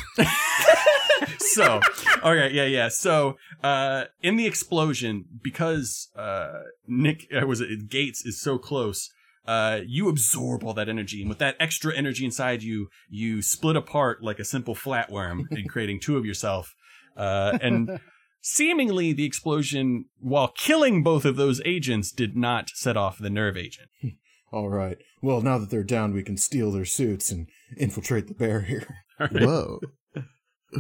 So 1.60 1.80
okay 2.24 2.54
yeah 2.54 2.66
yeah 2.66 2.88
so 2.88 3.38
uh 3.64 4.06
in 4.22 4.36
the 4.36 4.46
explosion 4.46 5.26
because 5.44 6.10
uh 6.16 6.62
nick 6.88 7.28
uh, 7.36 7.46
was 7.46 7.62
it 7.62 7.90
gates 7.90 8.26
is 8.26 8.42
so 8.42 8.58
close 8.58 9.10
uh 9.46 9.80
you 9.86 10.10
absorb 10.10 10.64
all 10.64 10.74
that 10.74 10.90
energy 10.90 11.22
and 11.22 11.30
with 11.30 11.40
that 11.40 11.56
extra 11.60 11.96
energy 11.96 12.26
inside 12.26 12.64
you 12.64 12.88
you 13.10 13.42
split 13.42 13.76
apart 13.76 14.24
like 14.24 14.40
a 14.40 14.46
simple 14.46 14.76
flatworm 14.76 15.44
and 15.52 15.70
creating 15.74 16.00
two 16.00 16.18
of 16.18 16.26
yourself 16.26 16.76
uh 17.18 17.58
and 17.62 18.00
seemingly 18.42 19.12
the 19.12 19.26
explosion 19.26 20.06
while 20.20 20.48
killing 20.48 21.04
both 21.04 21.26
of 21.26 21.36
those 21.36 21.62
agents 21.66 22.12
did 22.12 22.38
not 22.38 22.70
set 22.70 22.96
off 22.96 23.18
the 23.18 23.30
nerve 23.30 23.58
agent 23.58 23.90
All 24.52 24.70
right. 24.70 24.98
Well, 25.22 25.42
now 25.42 25.58
that 25.58 25.70
they're 25.70 25.84
down, 25.84 26.14
we 26.14 26.24
can 26.24 26.38
steal 26.38 26.72
their 26.72 26.86
suits 26.86 27.32
and 27.32 27.48
infiltrate 27.78 28.28
the 28.28 28.34
barrier. 28.34 29.04
Whoa. 29.32 29.80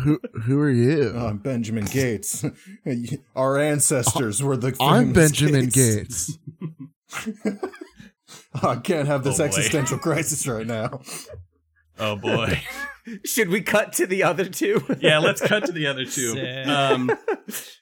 Who 0.03 0.19
who 0.43 0.59
are 0.59 0.69
you? 0.69 1.17
I'm 1.17 1.37
Benjamin 1.37 1.85
Gates. 1.85 2.45
Our 3.35 3.57
ancestors 3.59 4.41
were 4.43 4.55
the. 4.57 4.75
I'm 4.79 5.13
Benjamin 5.13 5.67
Gates. 5.69 6.37
I 8.63 8.75
can't 8.77 9.07
have 9.07 9.23
this 9.23 9.39
Oh, 9.39 9.43
existential 9.45 9.97
crisis 9.97 10.47
right 10.47 10.65
now. 10.67 11.01
oh 11.99 12.15
boy 12.15 12.61
Should 13.25 13.49
we 13.49 13.61
cut 13.61 13.93
to 13.93 14.05
the 14.05 14.23
other 14.23 14.45
two? 14.45 14.83
yeah 14.99 15.17
let's 15.19 15.41
cut 15.41 15.65
to 15.65 15.71
the 15.71 15.87
other 15.87 16.05
two 16.05 16.35
um 16.67 17.09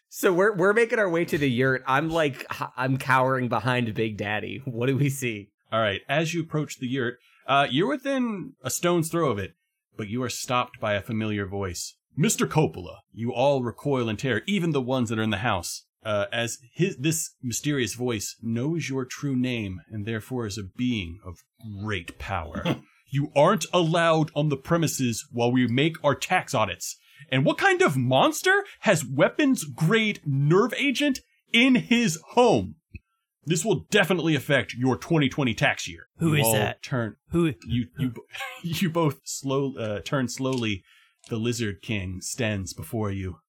So 0.10 0.32
we're 0.34 0.56
we're 0.56 0.74
making 0.74 0.98
our 1.00 1.10
way 1.10 1.26
to 1.26 1.38
the 1.38 1.50
yurt. 1.50 1.84
I'm 1.86 2.10
like 2.10 2.46
I'm 2.78 2.98
cowering 2.98 3.50
behind 3.50 3.94
Big 3.94 4.18
Daddy. 4.18 4.62
What 4.66 4.88
do 4.88 4.96
we 4.98 5.10
see? 5.10 5.50
All 5.72 5.80
right, 5.82 6.02
as 6.10 6.34
you 6.34 6.42
approach 6.42 6.80
the 6.80 6.88
yurt, 6.88 7.20
uh, 7.46 7.68
you're 7.70 7.90
within 7.90 8.54
a 8.64 8.70
stone's 8.70 9.10
throw 9.10 9.30
of 9.30 9.38
it, 9.38 9.52
but 9.98 10.08
you 10.08 10.22
are 10.24 10.30
stopped 10.30 10.80
by 10.80 10.94
a 10.94 11.02
familiar 11.02 11.46
voice. 11.46 11.96
Mr. 12.18 12.48
Coppola, 12.48 13.00
you 13.14 13.34
all 13.34 13.64
recoil 13.64 14.10
in 14.10 14.18
terror, 14.18 14.42
even 14.48 14.72
the 14.72 14.82
ones 14.82 15.10
that 15.10 15.20
are 15.20 15.24
in 15.24 15.30
the 15.30 15.38
house. 15.38 15.84
uh, 16.08 16.26
as 16.32 16.60
his 16.74 16.96
this 16.98 17.32
mysterious 17.44 17.94
voice 17.94 18.38
knows 18.42 18.88
your 18.90 19.04
true 19.04 19.36
name 19.36 19.82
and 19.90 20.06
therefore 20.06 20.46
is 20.46 20.58
a 20.58 20.64
being 20.64 21.20
of 21.26 21.40
great 21.84 22.18
power. 22.18 22.64
you 23.10 23.30
aren't 23.36 23.66
allowed 23.74 24.32
on 24.34 24.48
the 24.48 24.56
premises 24.56 25.28
while 25.32 25.52
we 25.52 25.68
make 25.68 26.02
our 26.04 26.16
tax 26.16 26.54
audits. 26.54 26.98
And 27.30 27.44
what 27.44 27.58
kind 27.58 27.82
of 27.82 27.98
monster 27.98 28.64
has 28.82 29.04
weapons 29.04 29.66
grade 29.66 30.22
nerve 30.26 30.74
agent 30.78 31.20
in 31.52 31.76
his 31.76 32.18
home? 32.30 32.76
This 33.48 33.64
will 33.64 33.86
definitely 33.90 34.36
affect 34.36 34.74
your 34.74 34.98
2020 34.98 35.54
tax 35.54 35.88
year. 35.88 36.10
Who 36.18 36.34
You 36.36 36.44
is 36.44 36.52
that? 36.52 36.84
Turn 36.84 37.16
Who? 37.30 37.54
you 37.66 37.88
you 37.98 38.14
you 38.62 38.90
both 38.90 39.22
slow 39.24 39.74
uh, 39.78 40.00
turn 40.02 40.28
slowly. 40.28 40.84
The 41.30 41.38
Lizard 41.38 41.82
King 41.82 42.20
stands 42.22 42.74
before 42.74 43.10
you, 43.10 43.40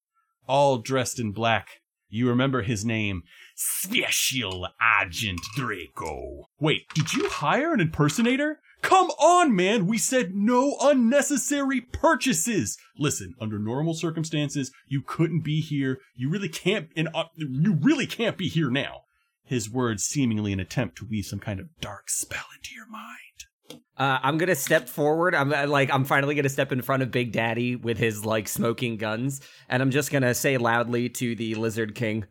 all 0.46 0.78
dressed 0.78 1.18
in 1.18 1.32
black. 1.32 1.80
You 2.08 2.28
remember 2.28 2.62
his 2.62 2.84
name, 2.84 3.22
Special 3.56 4.68
Agent 5.02 5.40
Draco. 5.56 6.48
Wait, 6.60 6.88
did 6.94 7.12
you 7.12 7.28
hire 7.28 7.74
an 7.74 7.80
impersonator? 7.80 8.60
Come 8.82 9.08
on, 9.18 9.54
man! 9.54 9.86
We 9.86 9.98
said 9.98 10.32
no 10.32 10.76
unnecessary 10.80 11.80
purchases. 11.80 12.78
Listen, 12.96 13.34
under 13.40 13.58
normal 13.58 13.94
circumstances, 13.94 14.70
you 14.86 15.02
couldn't 15.04 15.42
be 15.42 15.60
here. 15.60 15.98
You 16.14 16.30
really 16.30 16.48
can't, 16.48 16.88
and 16.96 17.08
uh, 17.12 17.24
you 17.34 17.76
really 17.80 18.06
can't 18.06 18.38
be 18.38 18.48
here 18.48 18.70
now. 18.70 19.02
His 19.48 19.70
words 19.70 20.04
seemingly 20.04 20.52
an 20.52 20.60
attempt 20.60 20.96
to 20.98 21.06
weave 21.06 21.24
some 21.24 21.38
kind 21.38 21.58
of 21.58 21.68
dark 21.80 22.10
spell 22.10 22.44
into 22.56 22.74
your 22.74 22.86
mind. 22.86 23.82
Uh, 23.96 24.18
I'm 24.22 24.38
gonna 24.38 24.54
step 24.54 24.88
forward. 24.88 25.34
I'm 25.34 25.52
uh, 25.52 25.66
like, 25.66 25.90
I'm 25.92 26.04
finally 26.04 26.34
gonna 26.34 26.48
step 26.48 26.70
in 26.70 26.82
front 26.82 27.02
of 27.02 27.10
Big 27.10 27.32
Daddy 27.32 27.74
with 27.74 27.98
his 27.98 28.24
like 28.24 28.46
smoking 28.46 28.96
guns, 28.96 29.40
and 29.68 29.82
I'm 29.82 29.90
just 29.90 30.12
gonna 30.12 30.34
say 30.34 30.58
loudly 30.58 31.08
to 31.08 31.34
the 31.34 31.54
Lizard 31.54 31.94
King, 31.94 32.26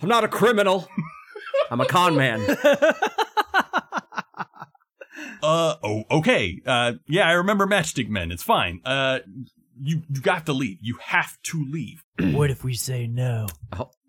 "I'm 0.00 0.08
not 0.08 0.24
a 0.24 0.28
criminal. 0.28 0.88
I'm 1.70 1.80
a 1.80 1.86
con 1.86 2.16
man." 2.16 2.46
Uh 5.42 5.76
oh 5.84 6.04
okay. 6.10 6.60
Uh 6.66 6.94
yeah, 7.06 7.28
I 7.28 7.32
remember 7.32 7.66
Matchstick 7.66 8.08
Men. 8.08 8.32
It's 8.32 8.42
fine. 8.42 8.80
Uh 8.84 9.20
you 9.80 10.02
you 10.12 10.20
got 10.20 10.46
to 10.46 10.52
leave. 10.52 10.78
You 10.80 10.98
have 11.00 11.40
to 11.44 11.64
leave. 11.64 12.04
what 12.34 12.50
if 12.50 12.64
we 12.64 12.74
say 12.74 13.06
no? 13.06 13.46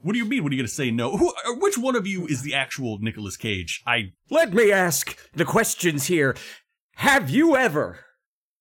What 0.01 0.13
do 0.13 0.19
you 0.19 0.25
mean? 0.25 0.43
What 0.43 0.51
are 0.51 0.55
you 0.55 0.61
gonna 0.61 0.67
say? 0.69 0.91
No. 0.91 1.17
Who? 1.17 1.29
uh, 1.29 1.53
Which 1.57 1.77
one 1.77 1.95
of 1.95 2.07
you 2.07 2.25
is 2.27 2.41
the 2.41 2.53
actual 2.53 2.97
Nicolas 2.99 3.37
Cage? 3.37 3.81
I. 3.85 4.11
Let 4.29 4.53
me 4.53 4.71
ask 4.71 5.17
the 5.33 5.45
questions 5.45 6.07
here. 6.07 6.35
Have 6.95 7.29
you 7.29 7.55
ever 7.55 7.99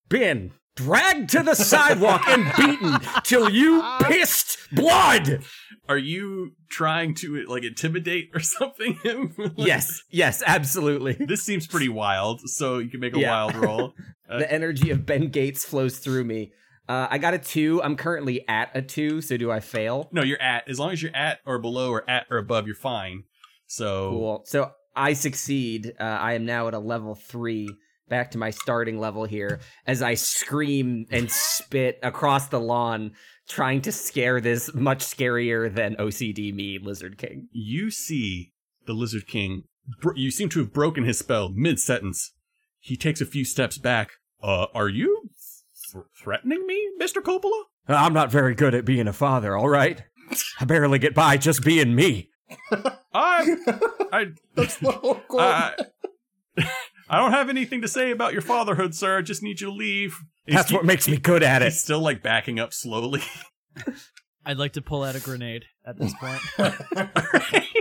been 0.09 0.53
dragged 0.77 1.31
to 1.31 1.43
the 1.43 1.55
sidewalk 1.55 2.23
and 2.29 2.45
beaten 2.57 2.99
till 3.25 3.51
you 3.51 3.83
pissed 4.03 4.57
blood? 4.73 5.45
Are 5.89 5.99
you 5.99 6.53
trying 6.71 7.15
to 7.17 7.45
like 7.47 7.65
intimidate 7.65 8.31
or 8.35 8.41
something? 8.41 8.95
Him? 9.03 9.35
Yes, 9.57 10.03
yes, 10.11 10.43
absolutely. 10.47 11.15
This 11.15 11.43
seems 11.43 11.67
pretty 11.67 11.89
wild. 11.89 12.41
So 12.45 12.79
you 12.79 12.91
can 12.91 13.01
make 13.01 13.17
a 13.17 13.21
Yeah. 13.21 13.31
wild 13.31 13.55
roll. 13.57 13.95
Uh, 14.31 14.41
the 14.41 14.53
energy 14.53 14.91
of 14.91 15.07
Ben 15.07 15.29
Gates 15.31 15.65
flows 15.65 16.01
through 16.01 16.23
me. 16.23 16.53
Uh, 16.89 17.07
I 17.11 17.19
got 17.19 17.35
a 17.35 17.39
two. 17.39 17.83
I'm 17.83 17.97
currently 17.97 18.47
at 18.49 18.71
a 18.75 18.81
two, 18.83 19.21
so 19.21 19.37
do 19.37 19.51
I 19.51 19.61
fail? 19.61 20.09
no, 20.13 20.23
you're 20.23 20.41
at. 20.41 20.69
As 20.69 20.79
long 20.79 20.91
as 20.93 21.03
you're 21.03 21.15
at 21.15 21.41
or 21.45 21.59
below 21.59 21.91
or 21.91 22.09
at 22.09 22.27
or 22.31 22.39
above, 22.39 22.67
you're 22.67 22.77
fine. 22.77 23.25
So 23.67 24.11
Cool. 24.11 24.43
So 24.47 24.73
I 24.97 25.13
succeed. 25.13 25.93
Uh, 26.01 26.03
I 26.03 26.33
am 26.33 26.47
now 26.47 26.67
at 26.69 26.75
a 26.75 26.79
level 26.79 27.15
three, 27.15 27.69
back 28.09 28.31
to 28.31 28.39
my 28.39 28.51
starting 28.51 28.99
level 28.99 29.25
here, 29.27 29.61
as 29.87 30.03
I 30.03 30.15
scream 30.15 31.07
and 31.11 31.31
spit 31.31 31.99
across 32.03 32.49
the 32.49 32.59
lawn, 32.61 33.13
trying 33.49 33.83
to 33.83 33.93
scare 33.93 34.41
this 34.41 34.73
much 34.75 35.01
scarier 35.01 35.73
than 35.73 35.97
OCD 35.97 36.55
me, 36.55 36.79
Lizard 36.83 37.19
King. 37.19 37.49
you 37.53 37.91
see 37.91 38.53
the 38.87 38.95
Lizard 38.95 39.27
King. 39.27 39.65
Bro- 40.01 40.15
you 40.17 40.31
seem 40.31 40.49
to 40.51 40.61
have 40.61 40.73
broken 40.73 41.05
his 41.05 41.19
spell 41.19 41.51
mid 41.51 41.79
sentence. 41.79 42.33
He 42.81 42.97
takes 42.97 43.21
a 43.21 43.27
few 43.27 43.45
steps 43.45 43.77
back. 43.77 44.13
Uh, 44.43 44.67
are 44.75 44.89
you 44.89 45.31
th- 45.93 46.05
threatening 46.17 46.67
me, 46.67 46.91
Mister 46.99 47.21
Coppola? 47.21 47.63
I'm 47.89 48.13
not 48.13 48.31
very 48.31 48.55
good 48.55 48.75
at 48.75 48.85
being 48.85 49.09
a 49.09 49.13
father, 49.13 49.57
all 49.57 49.69
right? 49.69 50.03
I 50.61 50.65
barely 50.67 50.99
get 50.99 51.15
by 51.15 51.37
just 51.39 51.65
being 51.65 51.95
me. 51.95 52.29
I, 53.15 53.57
I, 54.13 54.27
That's 54.55 54.77
the 54.77 54.91
whole 54.93 55.21
goal. 55.29 55.41
I, 55.41 55.75
I 57.09 57.19
don't 57.19 57.33
have 57.33 57.49
anything 57.49 57.81
to 57.83 57.89
say 57.89 58.11
about 58.11 58.33
your 58.35 58.43
fatherhood, 58.43 58.95
sir. 58.95 59.19
I 59.19 59.23
just 59.23 59.43
need 59.43 59.61
you 59.61 59.69
to 59.69 59.73
leave. 59.73 60.19
He's 60.45 60.57
That's 60.57 60.73
what 60.73 60.85
makes 60.85 61.09
me 61.09 61.17
good 61.17 61.43
at 61.43 61.63
it. 61.63 61.67
He's 61.67 61.81
still 61.81 62.01
like 62.01 62.23
backing 62.23 62.59
up 62.61 62.73
slowly. 62.75 63.23
I'd 64.45 64.59
like 64.59 64.75
to 64.75 64.83
pull 64.83 65.03
out 65.05 65.15
a 65.17 65.21
grenade 65.21 65.65
at 65.87 65.99
this 65.99 66.13
point. 66.15 66.41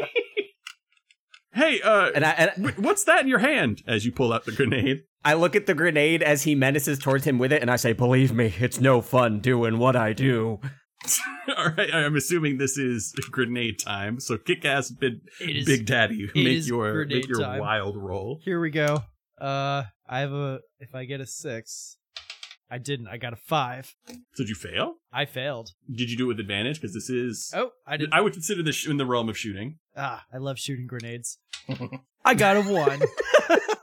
hey, 1.53 1.81
uh, 1.81 2.11
And 2.13 2.25
I, 2.25 2.31
and 2.31 2.69
wh- 2.69 2.79
what's 2.79 3.03
that 3.05 3.21
in 3.21 3.27
your 3.27 3.39
hand? 3.39 3.83
As 3.87 4.05
you 4.05 4.11
pull 4.11 4.31
out 4.33 4.45
the 4.45 4.51
grenade. 4.51 5.03
I 5.26 5.34
look 5.34 5.55
at 5.55 5.65
the 5.65 5.74
grenade 5.74 6.22
as 6.24 6.43
he 6.43 6.55
menaces 6.55 6.99
towards 6.99 7.26
him 7.26 7.38
with 7.38 7.51
it, 7.51 7.61
and 7.61 7.70
I 7.72 7.76
say, 7.76 7.93
Believe 7.93 8.34
me, 8.34 8.53
it's 8.59 8.80
no 8.80 9.01
fun 9.01 9.39
doing 9.39 9.78
what 9.78 9.95
I 9.95 10.13
do. 10.13 10.59
All 11.57 11.70
right, 11.78 11.93
I'm 11.93 12.15
assuming 12.15 12.57
this 12.57 12.78
is 12.78 13.13
grenade 13.32 13.80
time. 13.84 14.20
So 14.20 14.38
kick 14.38 14.65
ass, 14.65 14.89
big, 14.91 15.13
It 15.41 15.57
is- 15.57 15.65
big 15.65 15.86
daddy, 15.86 16.30
make 16.36 16.65
your 16.68 17.05
make 17.05 17.28
your 17.28 17.39
time. 17.41 17.59
wild 17.59 17.95
roll. 17.97 18.39
Here 18.43 18.59
we 18.59 18.70
go. 18.70 19.03
Uh, 19.39 19.84
I 20.09 20.20
have 20.20 20.32
a. 20.34 20.59
If 20.80 20.95
I 20.95 21.05
get 21.05 21.22
a 21.22 21.26
six, 21.28 21.97
I 22.72 22.78
didn't. 22.80 23.07
I 23.07 23.18
got 23.18 23.34
a 23.34 23.38
five. 23.38 23.93
Did 24.36 24.49
you 24.49 24.55
fail? 24.55 24.95
I 25.13 25.26
failed. 25.26 25.70
Did 25.93 26.09
you 26.09 26.18
do 26.18 26.26
it 26.26 26.28
with 26.30 26.39
advantage? 26.39 26.82
Because 26.82 26.93
this 26.95 27.09
is. 27.09 27.51
Oh, 27.55 27.70
I 27.86 27.97
did. 27.97 28.09
I 28.11 28.22
would 28.22 28.34
consider 28.34 28.63
this 28.63 28.88
in 28.88 28.97
the 28.97 29.05
realm 29.05 29.30
of 29.30 29.38
shooting. 29.38 29.78
Ah, 29.95 30.24
I 30.34 30.38
love 30.38 30.57
shooting 30.57 30.88
grenades. 30.88 31.38
I 32.26 32.34
got 32.34 32.57
a 32.57 32.61
one. 32.61 33.01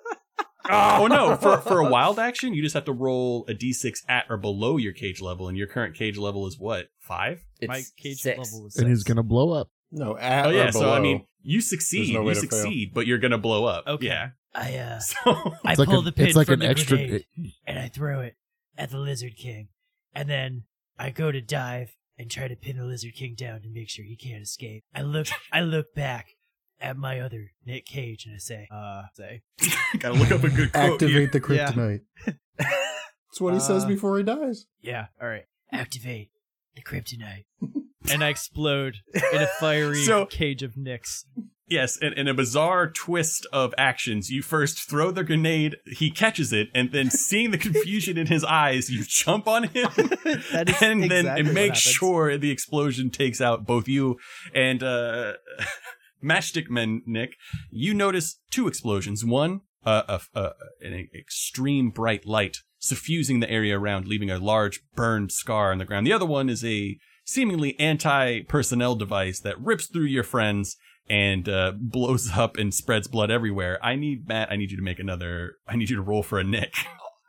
Oh 0.71 1.07
no! 1.09 1.37
For 1.41 1.59
for 1.59 1.81
a 1.81 1.89
wild 1.91 2.19
action, 2.19 2.55
you 2.55 2.63
just 2.63 2.75
have 2.75 2.85
to 2.87 2.93
roll 2.93 3.45
a 3.49 3.55
d6 3.55 3.99
at 4.09 4.25
or 4.31 4.37
below 4.37 4.77
your 4.77 4.93
cage 4.93 5.21
level, 5.21 5.49
and 5.49 5.57
your 5.59 5.67
current 5.67 5.95
cage 5.95 6.17
level 6.17 6.47
is 6.47 6.59
what 6.59 6.87
five? 7.01 7.45
It's 7.61 7.69
My 7.69 7.83
cage 7.99 8.19
six. 8.21 8.39
level 8.39 8.65
was 8.65 8.77
and 8.77 8.89
he's 8.89 9.05
gonna 9.05 9.23
blow 9.23 9.53
up. 9.53 9.71
no, 9.91 10.17
at 10.17 10.47
Oh 10.47 10.51
yeah, 10.51 10.69
or 10.69 10.73
so 10.73 10.93
I 10.93 11.01
mean, 11.01 11.27
you 11.43 11.61
succeed, 11.61 12.15
no 12.15 12.23
you 12.23 12.29
to 12.31 12.35
fail. 12.35 12.41
succeed, 12.51 12.93
but 12.95 13.07
you're 13.07 13.19
gonna 13.19 13.39
blow 13.39 13.65
up. 13.67 13.87
Okay. 13.87 14.07
Yeah. 14.07 14.31
I 14.55 14.77
uh, 14.77 14.99
So 15.01 15.17
I 15.65 15.73
It's 15.73 15.79
like 15.79 15.89
pull 15.89 15.99
a- 16.01 16.05
the 16.05 16.13
pin 16.13 16.27
it's 16.29 16.37
like 16.37 16.47
from 16.47 16.55
an 16.55 16.61
the 16.61 16.69
extra- 16.69 16.97
grenade 16.97 17.25
and 17.67 17.79
I 17.79 17.89
throw 17.89 18.21
it 18.21 18.37
at 18.79 18.91
the 18.91 18.99
Lizard 18.99 19.37
King, 19.37 19.69
and 20.15 20.29
then 20.31 20.65
I 20.99 21.11
go 21.11 21.31
to 21.33 21.41
dive 21.41 21.95
and 22.17 22.31
try 22.31 22.47
to 22.49 22.57
pin 22.57 22.77
the 22.79 22.85
Lizard 22.85 23.15
King 23.15 23.35
down 23.37 23.61
to 23.63 23.69
make 23.69 23.91
sure 23.91 24.05
he 24.05 24.17
can't 24.17 24.43
escape. 24.43 24.85
I 24.95 25.03
look, 25.03 25.27
I 25.53 25.61
look 25.63 25.95
back 25.95 26.37
at 26.81 26.97
my 26.97 27.21
other 27.21 27.51
Nick 27.65 27.87
Cage 27.87 28.27
and 28.27 28.35
I 28.35 28.39
say, 28.39 28.69
uh, 28.71 29.03
say, 29.15 29.43
gotta 29.99 30.15
look 30.19 30.31
up 30.31 30.45
a 30.45 30.51
good 30.51 30.73
quote. 30.73 31.01
here. 31.01 31.21
activate 31.29 31.33
the 31.33 31.55
Yeah. 31.55 31.71
kryptonite. 31.73 32.01
That's 32.59 33.41
what 33.41 33.55
he 33.55 33.61
says 33.61 33.85
Uh, 33.85 33.89
before 33.89 34.17
he 34.19 34.25
dies. 34.25 34.67
yeah, 34.81 35.07
all 35.21 35.29
right, 35.29 35.45
activate 35.73 36.31
the 36.77 36.83
kryptonite, 36.83 37.45
and 38.11 38.23
I 38.23 38.29
explode 38.29 38.97
in 39.15 39.43
a 39.43 39.47
fiery 39.61 40.03
So- 40.05 40.27
cage 40.27 40.63
of 40.63 40.77
Nicks. 40.77 41.25
Yes, 41.67 41.97
and 42.01 42.13
in 42.13 42.29
a 42.29 42.35
bizarre 42.35 42.91
twist 42.91 43.47
of 43.51 43.73
actions, 43.79 44.29
you 44.29 44.43
first 44.43 44.87
throw 44.87 45.11
the 45.11 45.25
grenade, 45.25 45.77
he 45.87 46.11
catches 46.11 46.53
it, 46.53 46.69
and 46.75 46.93
then 46.93 47.11
seeing 47.11 47.53
the 47.53 47.59
confusion 47.59 48.19
in 48.19 48.27
his 48.27 48.45
eyes, 48.45 48.91
you 48.91 49.03
jump 49.09 49.49
on 49.49 49.65
him 49.65 49.89
That 50.53 50.67
is 50.69 50.83
and 50.83 51.05
then 51.05 51.21
exactly 51.21 51.41
and 51.47 51.55
make 51.55 51.75
sure 51.75 52.37
the 52.37 52.51
explosion 52.51 53.09
takes 53.09 53.41
out 53.41 53.65
both 53.65 53.89
you 53.89 54.19
and 54.55 54.83
uh 54.83 55.33
Matchstick 56.25 56.71
Men, 56.71 57.03
Nick. 57.07 57.35
You 57.71 57.95
notice 57.95 58.41
two 58.51 58.67
explosions. 58.67 59.25
One, 59.25 59.61
uh, 59.85 60.03
a, 60.35 60.39
a, 60.39 60.53
an 60.81 61.09
extreme 61.15 61.91
bright 61.91 62.27
light 62.27 62.59
suffusing 62.79 63.41
the 63.41 63.51
area 63.51 63.79
around, 63.79 64.07
leaving 64.07 64.31
a 64.31 64.39
large 64.39 64.83
burned 64.95 65.33
scar 65.33 65.73
on 65.73 65.79
the 65.79 65.85
ground. 65.85 66.07
The 66.07 66.13
other 66.13 66.27
one 66.27 66.49
is 66.49 66.65
a 66.65 66.99
seemingly 67.25 67.79
anti-personnel 67.81 68.97
device 68.97 69.41
that 69.41 69.61
rips 69.61 69.87
through 69.87 70.05
your 70.05 70.25
friends 70.25 70.77
and 71.09 71.49
uh, 71.49 71.73
blows 71.77 72.33
up 72.33 72.57
and 72.57 72.73
spreads 72.73 73.09
blood 73.09 73.31
everywhere. 73.31 73.79
I 73.83 73.97
need 73.97 74.29
Matt. 74.29 74.51
I 74.51 74.57
need 74.57 74.71
you 74.71 74.77
to 74.77 74.83
make 74.83 74.99
another. 74.99 75.57
I 75.67 75.77
need 75.77 75.91
you 75.91 75.97
to 75.97 76.03
roll 76.03 76.23
for 76.23 76.39
a 76.39 76.45
Nick. 76.45 76.75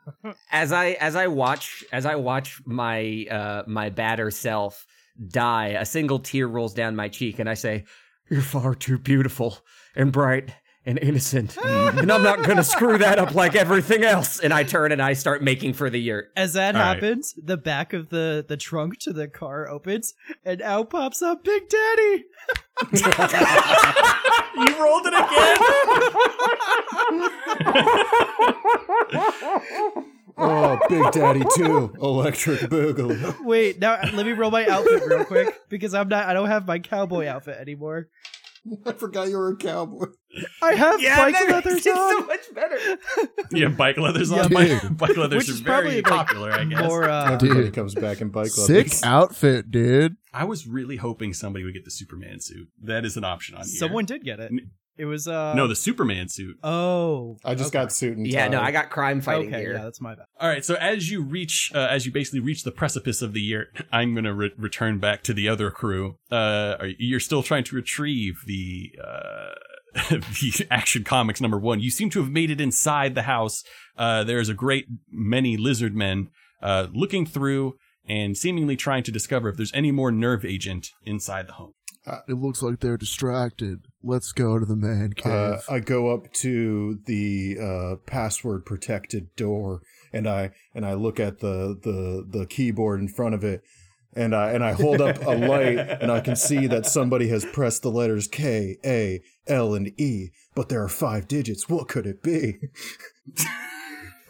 as 0.50 0.72
I 0.72 0.90
as 0.92 1.16
I 1.16 1.26
watch 1.26 1.84
as 1.92 2.06
I 2.06 2.14
watch 2.16 2.60
my 2.64 3.26
uh 3.30 3.62
my 3.66 3.90
batter 3.90 4.30
self 4.30 4.86
die, 5.28 5.68
a 5.68 5.84
single 5.84 6.18
tear 6.18 6.46
rolls 6.46 6.74
down 6.74 6.96
my 6.96 7.08
cheek, 7.08 7.38
and 7.38 7.48
I 7.48 7.54
say, 7.54 7.84
"You're 8.28 8.42
far 8.42 8.74
too 8.74 8.98
beautiful 8.98 9.58
and 9.94 10.12
bright 10.12 10.50
and 10.84 10.98
innocent, 10.98 11.56
and 11.56 12.12
I'm 12.12 12.22
not 12.22 12.44
gonna 12.44 12.62
screw 12.64 12.98
that 12.98 13.18
up 13.18 13.34
like 13.34 13.54
everything 13.56 14.04
else." 14.04 14.38
And 14.40 14.52
I 14.52 14.62
turn 14.62 14.92
and 14.92 15.02
I 15.02 15.14
start 15.14 15.42
making 15.42 15.72
for 15.74 15.90
the 15.90 16.00
yurt. 16.00 16.30
As 16.36 16.52
that 16.54 16.74
All 16.74 16.80
right. 16.82 16.94
happens, 16.94 17.34
the 17.42 17.56
back 17.56 17.92
of 17.92 18.10
the 18.10 18.44
the 18.46 18.56
trunk 18.56 18.98
to 19.00 19.12
the 19.12 19.28
car 19.28 19.68
opens, 19.68 20.14
and 20.44 20.62
out 20.62 20.90
pops 20.90 21.22
up 21.22 21.42
Big 21.44 21.68
Daddy. 21.68 22.24
you 24.56 24.82
rolled 24.82 25.06
it 25.06 25.14
again. 29.94 30.02
Oh, 30.38 30.78
Big 30.88 31.12
Daddy 31.12 31.42
2, 31.56 31.94
Electric 32.00 32.60
Boogaloo. 32.62 33.44
Wait, 33.44 33.78
now 33.80 33.98
let 34.12 34.26
me 34.26 34.32
roll 34.32 34.50
my 34.50 34.66
outfit 34.66 35.02
real 35.06 35.24
quick 35.24 35.68
because 35.68 35.94
I'm 35.94 36.08
not. 36.08 36.26
I 36.26 36.34
don't 36.34 36.48
have 36.48 36.66
my 36.66 36.78
cowboy 36.78 37.26
outfit 37.26 37.56
anymore. 37.58 38.08
I 38.84 38.92
forgot 38.92 39.28
you 39.28 39.36
were 39.38 39.50
a 39.52 39.56
cowboy. 39.56 40.06
I 40.60 40.72
have 40.74 41.00
Yeah, 41.00 41.16
bike 41.18 41.34
that 41.34 41.48
leathers 41.48 41.74
makes 41.74 41.86
it 41.86 41.96
on. 41.96 42.20
so 42.20 42.26
much 42.26 42.54
better. 42.54 42.78
Yeah, 43.52 43.68
bike 43.68 43.96
leathers 43.96 44.32
on. 44.32 44.38
Yeah, 44.38 44.48
Bike, 44.80 44.96
bike 44.98 45.16
leathers 45.16 45.36
Which 45.38 45.48
are 45.48 45.52
is 45.52 45.60
very 45.60 46.02
probably, 46.02 46.02
like, 46.02 46.26
popular, 46.26 46.52
I 46.52 46.64
guess. 46.64 46.80
More. 46.82 47.08
Uh, 47.08 47.32
Everybody 47.34 47.62
Dude. 47.66 47.74
comes 47.74 47.94
back 47.94 48.20
in 48.20 48.30
bike 48.30 48.48
Sick 48.48 48.68
leathers. 48.68 48.92
Sick 48.94 49.06
outfit, 49.06 49.70
dude. 49.70 50.16
I 50.34 50.44
was 50.44 50.66
really 50.66 50.96
hoping 50.96 51.32
somebody 51.32 51.64
would 51.64 51.74
get 51.74 51.84
the 51.84 51.90
Superman 51.92 52.40
suit. 52.40 52.68
That 52.82 53.04
is 53.04 53.16
an 53.16 53.22
option 53.24 53.54
on 53.54 53.62
here. 53.62 53.68
someone 53.78 54.04
did 54.04 54.24
get 54.24 54.40
it. 54.40 54.50
N- 54.98 55.02
It 55.02 55.04
was. 55.06 55.28
uh 55.28 55.54
no, 55.54 55.66
the 55.66 55.76
Superman 55.76 56.28
suit. 56.28 56.56
Oh, 56.62 57.36
I 57.44 57.54
just 57.54 57.68
okay. 57.74 57.82
got 57.84 57.92
suit 57.92 58.16
and 58.16 58.26
Yeah, 58.26 58.48
no. 58.48 58.60
I 58.60 58.70
got 58.70 58.90
crime 58.90 59.20
fighting 59.20 59.48
Okay, 59.54 59.62
gear. 59.64 59.72
yeah, 59.74 59.82
that's 59.82 60.00
my 60.00 60.14
bad. 60.14 60.26
All 60.40 60.48
right, 60.48 60.64
so 60.64 60.74
as 60.76 61.10
you 61.10 61.22
reach, 61.22 61.70
uh, 61.74 61.78
as 61.90 62.06
you 62.06 62.12
basically 62.12 62.40
reach 62.40 62.62
the 62.64 62.72
precipice 62.72 63.22
of 63.22 63.32
the 63.32 63.40
year, 63.40 63.68
I'm 63.92 64.14
gonna 64.14 64.34
re- 64.34 64.52
return 64.56 64.98
back 64.98 65.22
to 65.24 65.34
the 65.34 65.48
other 65.48 65.70
crew. 65.70 66.16
Uh, 66.30 66.76
are- 66.80 66.90
you're 66.98 67.20
still 67.20 67.42
trying 67.42 67.64
to 67.64 67.76
retrieve 67.76 68.36
the 68.46 68.92
uh, 69.02 69.54
the 70.10 70.66
Action 70.70 71.04
Comics 71.04 71.40
number 71.40 71.58
one. 71.58 71.80
You 71.80 71.90
seem 71.90 72.10
to 72.10 72.20
have 72.22 72.30
made 72.30 72.50
it 72.50 72.60
inside 72.60 73.14
the 73.14 73.22
house. 73.22 73.62
Uh, 73.96 74.24
there's 74.24 74.48
a 74.48 74.54
great 74.54 74.86
many 75.10 75.56
lizard 75.56 75.94
men 75.96 76.28
uh, 76.62 76.86
looking 76.92 77.24
through 77.26 77.74
and 78.08 78.36
seemingly 78.36 78.76
trying 78.76 79.02
to 79.02 79.10
discover 79.10 79.48
if 79.48 79.56
there's 79.56 79.72
any 79.74 79.90
more 79.90 80.12
nerve 80.12 80.44
agent 80.44 80.88
inside 81.04 81.46
the 81.48 81.54
home. 81.54 81.72
It 82.28 82.34
looks 82.34 82.62
like 82.62 82.80
they're 82.80 82.96
distracted. 82.96 83.86
Let's 84.02 84.32
go 84.32 84.58
to 84.58 84.64
the 84.64 84.76
man 84.76 85.12
cave. 85.14 85.32
Uh, 85.32 85.58
I 85.68 85.80
go 85.80 86.14
up 86.14 86.32
to 86.34 87.00
the 87.06 87.58
uh, 87.60 87.96
password 88.06 88.64
protected 88.64 89.34
door 89.34 89.82
and 90.12 90.28
I 90.28 90.52
and 90.74 90.86
I 90.86 90.94
look 90.94 91.18
at 91.18 91.40
the, 91.40 91.76
the 91.82 92.24
the 92.38 92.46
keyboard 92.46 93.00
in 93.00 93.08
front 93.08 93.34
of 93.34 93.42
it 93.42 93.62
and 94.16 94.34
I 94.34 94.52
and 94.52 94.64
I 94.64 94.72
hold 94.72 95.00
up 95.00 95.22
a 95.24 95.36
light 95.36 95.78
and 95.78 96.10
I 96.10 96.20
can 96.20 96.36
see 96.36 96.66
that 96.66 96.86
somebody 96.86 97.28
has 97.28 97.44
pressed 97.44 97.82
the 97.82 97.90
letters 97.90 98.26
K 98.26 98.78
A 98.84 99.20
L 99.46 99.74
and 99.74 99.88
E, 100.00 100.30
but 100.54 100.68
there 100.68 100.82
are 100.82 100.88
five 100.88 101.28
digits. 101.28 101.68
What 101.68 101.88
could 101.88 102.06
it 102.06 102.22
be? 102.22 102.56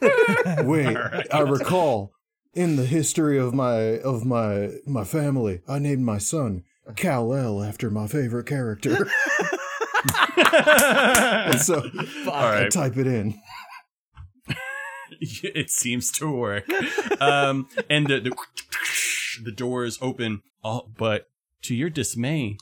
Wait, 0.64 0.96
I 1.32 1.40
recall 1.40 2.12
in 2.52 2.76
the 2.76 2.86
history 2.86 3.38
of 3.38 3.54
my 3.54 3.98
of 3.98 4.26
my 4.26 4.70
my 4.86 5.04
family, 5.04 5.60
I 5.68 5.78
named 5.78 6.02
my 6.02 6.18
son 6.18 6.64
Kal-El 6.94 7.62
after 7.62 7.90
my 7.90 8.06
favorite 8.06 8.46
character. 8.46 8.96
and 10.36 11.60
so 11.60 11.82
All 12.26 12.32
I 12.32 12.62
right. 12.62 12.70
type 12.70 12.96
it 12.96 13.06
in. 13.06 13.40
it 15.20 15.70
seems 15.70 16.10
to 16.12 16.30
work. 16.30 16.64
Um, 17.20 17.68
and 17.88 18.06
the, 18.06 18.20
the, 18.20 18.36
the 19.44 19.52
doors 19.52 19.98
open, 20.00 20.42
all, 20.62 20.90
but 20.96 21.28
to 21.62 21.74
your 21.74 21.90
dismay, 21.90 22.58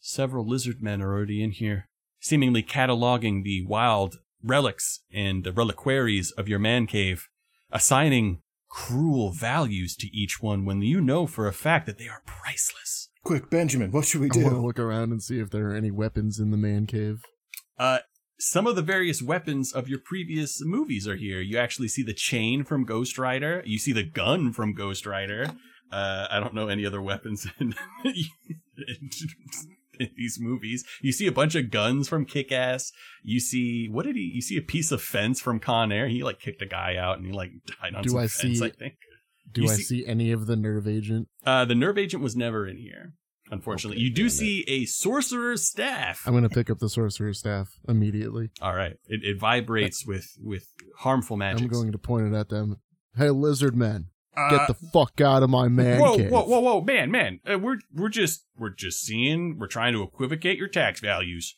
several 0.00 0.46
lizard 0.46 0.82
men 0.82 1.00
are 1.00 1.12
already 1.12 1.42
in 1.42 1.52
here, 1.52 1.88
seemingly 2.20 2.62
cataloging 2.62 3.42
the 3.44 3.64
wild 3.66 4.18
relics 4.42 5.00
and 5.12 5.44
the 5.44 5.52
reliquaries 5.52 6.32
of 6.32 6.48
your 6.48 6.58
man 6.58 6.86
cave, 6.86 7.28
assigning 7.70 8.42
cruel 8.68 9.30
values 9.30 9.94
to 9.96 10.08
each 10.16 10.42
one 10.42 10.64
when 10.64 10.82
you 10.82 11.00
know 11.00 11.26
for 11.26 11.46
a 11.46 11.52
fact 11.52 11.86
that 11.86 11.98
they 11.98 12.08
are 12.08 12.22
priceless. 12.26 13.08
Quick, 13.24 13.50
Benjamin, 13.50 13.92
what 13.92 14.04
should 14.04 14.20
we 14.20 14.28
do? 14.28 14.40
I 14.40 14.44
want 14.44 14.56
to 14.56 14.60
look 14.62 14.78
around 14.78 15.12
and 15.12 15.22
see 15.22 15.38
if 15.38 15.50
there 15.50 15.70
are 15.70 15.74
any 15.74 15.90
weapons 15.90 16.40
in 16.40 16.50
the 16.50 16.56
man 16.56 16.86
cave. 16.86 17.22
Uh, 17.78 17.98
some 18.38 18.66
of 18.66 18.74
the 18.74 18.82
various 18.82 19.22
weapons 19.22 19.72
of 19.72 19.88
your 19.88 20.00
previous 20.04 20.60
movies 20.64 21.06
are 21.06 21.16
here. 21.16 21.40
You 21.40 21.58
actually 21.58 21.88
see 21.88 22.02
the 22.02 22.14
chain 22.14 22.64
from 22.64 22.84
Ghost 22.84 23.18
Rider. 23.18 23.62
You 23.64 23.78
see 23.78 23.92
the 23.92 24.02
gun 24.02 24.52
from 24.52 24.74
Ghost 24.74 25.06
Rider. 25.06 25.52
Uh, 25.92 26.26
I 26.30 26.40
don't 26.40 26.54
know 26.54 26.68
any 26.68 26.84
other 26.84 27.00
weapons 27.00 27.46
in, 27.60 27.74
in 28.04 30.10
these 30.16 30.38
movies. 30.40 30.84
You 31.00 31.12
see 31.12 31.26
a 31.28 31.32
bunch 31.32 31.54
of 31.54 31.70
guns 31.70 32.08
from 32.08 32.24
Kick 32.24 32.50
Ass. 32.50 32.90
You 33.22 33.38
see 33.38 33.88
what 33.88 34.04
did 34.06 34.16
he? 34.16 34.32
You 34.34 34.42
see 34.42 34.56
a 34.56 34.62
piece 34.62 34.90
of 34.90 35.00
fence 35.02 35.40
from 35.40 35.60
Con 35.60 35.92
Air. 35.92 36.08
He 36.08 36.24
like 36.24 36.40
kicked 36.40 36.62
a 36.62 36.66
guy 36.66 36.96
out 36.96 37.18
and 37.18 37.26
he 37.26 37.32
like 37.32 37.50
died 37.80 37.94
on 37.94 38.02
Do 38.02 38.08
some 38.10 38.18
I 38.18 38.26
fence. 38.26 38.58
see- 38.58 38.64
I 38.64 38.70
think. 38.70 38.94
Do 39.50 39.62
You 39.62 39.68
I 39.68 39.74
see- 39.74 39.82
see 39.82 40.06
any 40.06 40.30
of 40.32 40.46
the 40.46 40.56
nerve 40.56 40.86
agent? 40.88 41.28
Uh, 41.44 41.64
the 41.64 41.74
nerve 41.74 41.98
agent 41.98 42.22
was 42.22 42.34
never 42.36 42.66
in 42.66 42.76
here. 42.78 43.14
Unfortunately, 43.50 43.96
Okay, 43.98 44.04
you 44.04 44.10
do 44.10 44.22
damn 44.22 44.26
it. 44.28 44.30
see 44.30 44.64
a 44.66 44.84
sorcerer's 44.86 45.68
staff. 45.68 46.22
I'm 46.26 46.32
gonna 46.32 46.48
pick 46.48 46.70
up 46.70 46.78
the 46.78 46.88
sorcerer's 46.88 47.38
staff 47.38 47.68
immediately. 47.86 48.50
All 48.62 48.74
right, 48.74 48.96
it, 49.06 49.22
it 49.24 49.38
vibrates 49.38 50.06
with 50.06 50.36
with 50.40 50.68
harmful 51.00 51.36
magic. 51.36 51.64
I'm 51.64 51.68
going 51.68 51.92
to 51.92 51.98
point 51.98 52.32
it 52.32 52.34
at 52.36 52.48
them. 52.48 52.76
Hey, 53.14 53.28
lizard 53.28 53.76
men, 53.76 54.06
Uh, 54.34 54.48
get 54.56 54.68
the 54.68 54.74
fuck 54.74 55.20
out 55.20 55.42
of 55.42 55.50
my 55.50 55.68
man 55.68 56.00
whoa, 56.00 56.16
cave. 56.16 56.30
whoa, 56.30 56.44
whoa, 56.44 56.60
whoa, 56.60 56.80
man, 56.80 57.10
man. 57.10 57.40
Uh, 57.46 57.58
we're 57.58 57.76
we're 57.94 58.08
just 58.08 58.46
we're 58.56 58.70
just 58.70 59.02
seeing. 59.02 59.58
We're 59.58 59.66
trying 59.66 59.92
to 59.92 60.02
equivocate 60.02 60.56
your 60.56 60.68
tax 60.68 61.00
values. 61.00 61.54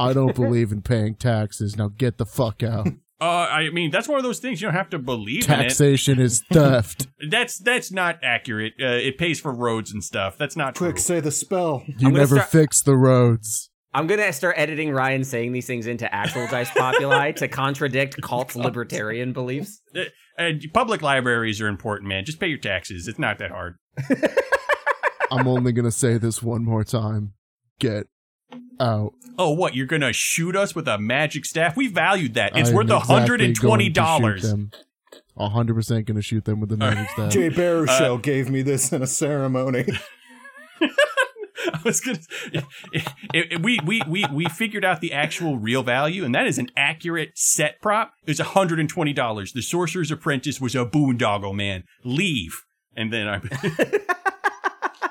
I 0.00 0.12
don't 0.12 0.34
believe 0.34 0.72
in 0.72 0.80
paying 0.82 1.14
taxes. 1.16 1.76
Now 1.76 1.88
get 1.88 2.16
the 2.18 2.26
fuck 2.26 2.62
out. 2.62 2.88
Uh, 3.20 3.24
I 3.50 3.70
mean 3.70 3.90
that's 3.90 4.08
one 4.08 4.18
of 4.18 4.24
those 4.24 4.40
things 4.40 4.60
you 4.60 4.66
don't 4.66 4.74
have 4.74 4.90
to 4.90 4.98
believe 4.98 5.42
in 5.42 5.46
Taxation 5.46 6.18
is 6.20 6.42
theft. 6.52 7.06
That's 7.30 7.58
that's 7.58 7.92
not 7.92 8.18
accurate. 8.22 8.74
Uh, 8.80 8.86
it 8.86 9.18
pays 9.18 9.40
for 9.40 9.52
roads 9.52 9.92
and 9.92 10.02
stuff. 10.02 10.36
That's 10.36 10.56
not 10.56 10.74
Quick, 10.74 10.96
true. 10.96 11.02
say 11.02 11.20
the 11.20 11.30
spell. 11.30 11.82
You 11.86 11.94
gonna 12.08 12.18
never 12.18 12.36
start- 12.36 12.50
fix 12.50 12.82
the 12.82 12.96
roads. 12.96 13.70
I'm 13.96 14.08
gonna 14.08 14.32
start 14.32 14.56
editing 14.58 14.90
Ryan 14.90 15.22
saying 15.22 15.52
these 15.52 15.66
things 15.68 15.86
into 15.86 16.12
actual 16.12 16.48
dice 16.48 16.70
populi 16.72 17.30
to 17.36 17.46
contradict 17.46 18.20
cult's 18.20 18.56
libertarian 18.56 19.32
beliefs. 19.32 19.80
Uh, 19.96 20.02
and 20.36 20.60
public 20.74 21.00
libraries 21.00 21.60
are 21.60 21.68
important, 21.68 22.08
man. 22.08 22.24
Just 22.24 22.40
pay 22.40 22.48
your 22.48 22.58
taxes. 22.58 23.06
It's 23.06 23.20
not 23.20 23.38
that 23.38 23.52
hard. 23.52 23.76
I'm 25.30 25.46
only 25.46 25.70
gonna 25.72 25.92
say 25.92 26.18
this 26.18 26.42
one 26.42 26.64
more 26.64 26.82
time. 26.84 27.34
Get 27.78 28.08
out. 28.80 29.12
Oh, 29.38 29.50
what? 29.50 29.74
You're 29.74 29.86
gonna 29.86 30.12
shoot 30.12 30.54
us 30.56 30.74
with 30.74 30.86
a 30.88 30.98
magic 30.98 31.44
staff? 31.44 31.76
We 31.76 31.88
valued 31.88 32.34
that. 32.34 32.56
It's 32.56 32.68
I'm 32.70 32.74
worth 32.76 32.90
a 32.90 32.98
hundred 33.00 33.40
and 33.40 33.50
exactly 33.50 33.68
twenty 33.68 33.90
going 33.90 33.94
to 33.94 34.00
shoot 34.00 34.04
dollars. 34.04 34.42
them. 34.42 34.70
A 35.36 35.48
hundred 35.48 35.74
percent 35.74 36.06
gonna 36.06 36.22
shoot 36.22 36.44
them 36.44 36.60
with 36.60 36.70
the 36.70 36.76
magic 36.76 37.10
staff. 37.10 37.32
Jay 37.32 37.50
Baruchel 37.50 38.14
Uh, 38.14 38.16
gave 38.18 38.48
me 38.50 38.62
this 38.62 38.92
in 38.92 39.02
a 39.02 39.06
ceremony. 39.06 39.84
I 40.80 41.80
was 41.84 42.00
gonna. 42.00 42.18
It, 42.52 43.04
it- 43.32 43.62
we 43.62 43.80
we 43.84 44.02
we 44.06 44.24
we 44.32 44.44
figured 44.46 44.84
out 44.84 45.00
the 45.00 45.12
actual 45.12 45.58
real 45.58 45.82
value, 45.82 46.24
and 46.24 46.34
that 46.34 46.46
is 46.46 46.58
an 46.58 46.68
accurate 46.76 47.32
set 47.36 47.80
prop. 47.80 48.12
It's 48.26 48.38
hundred 48.40 48.80
and 48.80 48.88
twenty 48.88 49.12
dollars. 49.12 49.52
The 49.52 49.62
Sorcerer's 49.62 50.10
Apprentice 50.10 50.60
was 50.60 50.74
a 50.74 50.84
boondoggle, 50.84 51.54
man. 51.54 51.84
Leave, 52.04 52.62
and 52.96 53.12
then 53.12 53.26
I. 53.28 53.40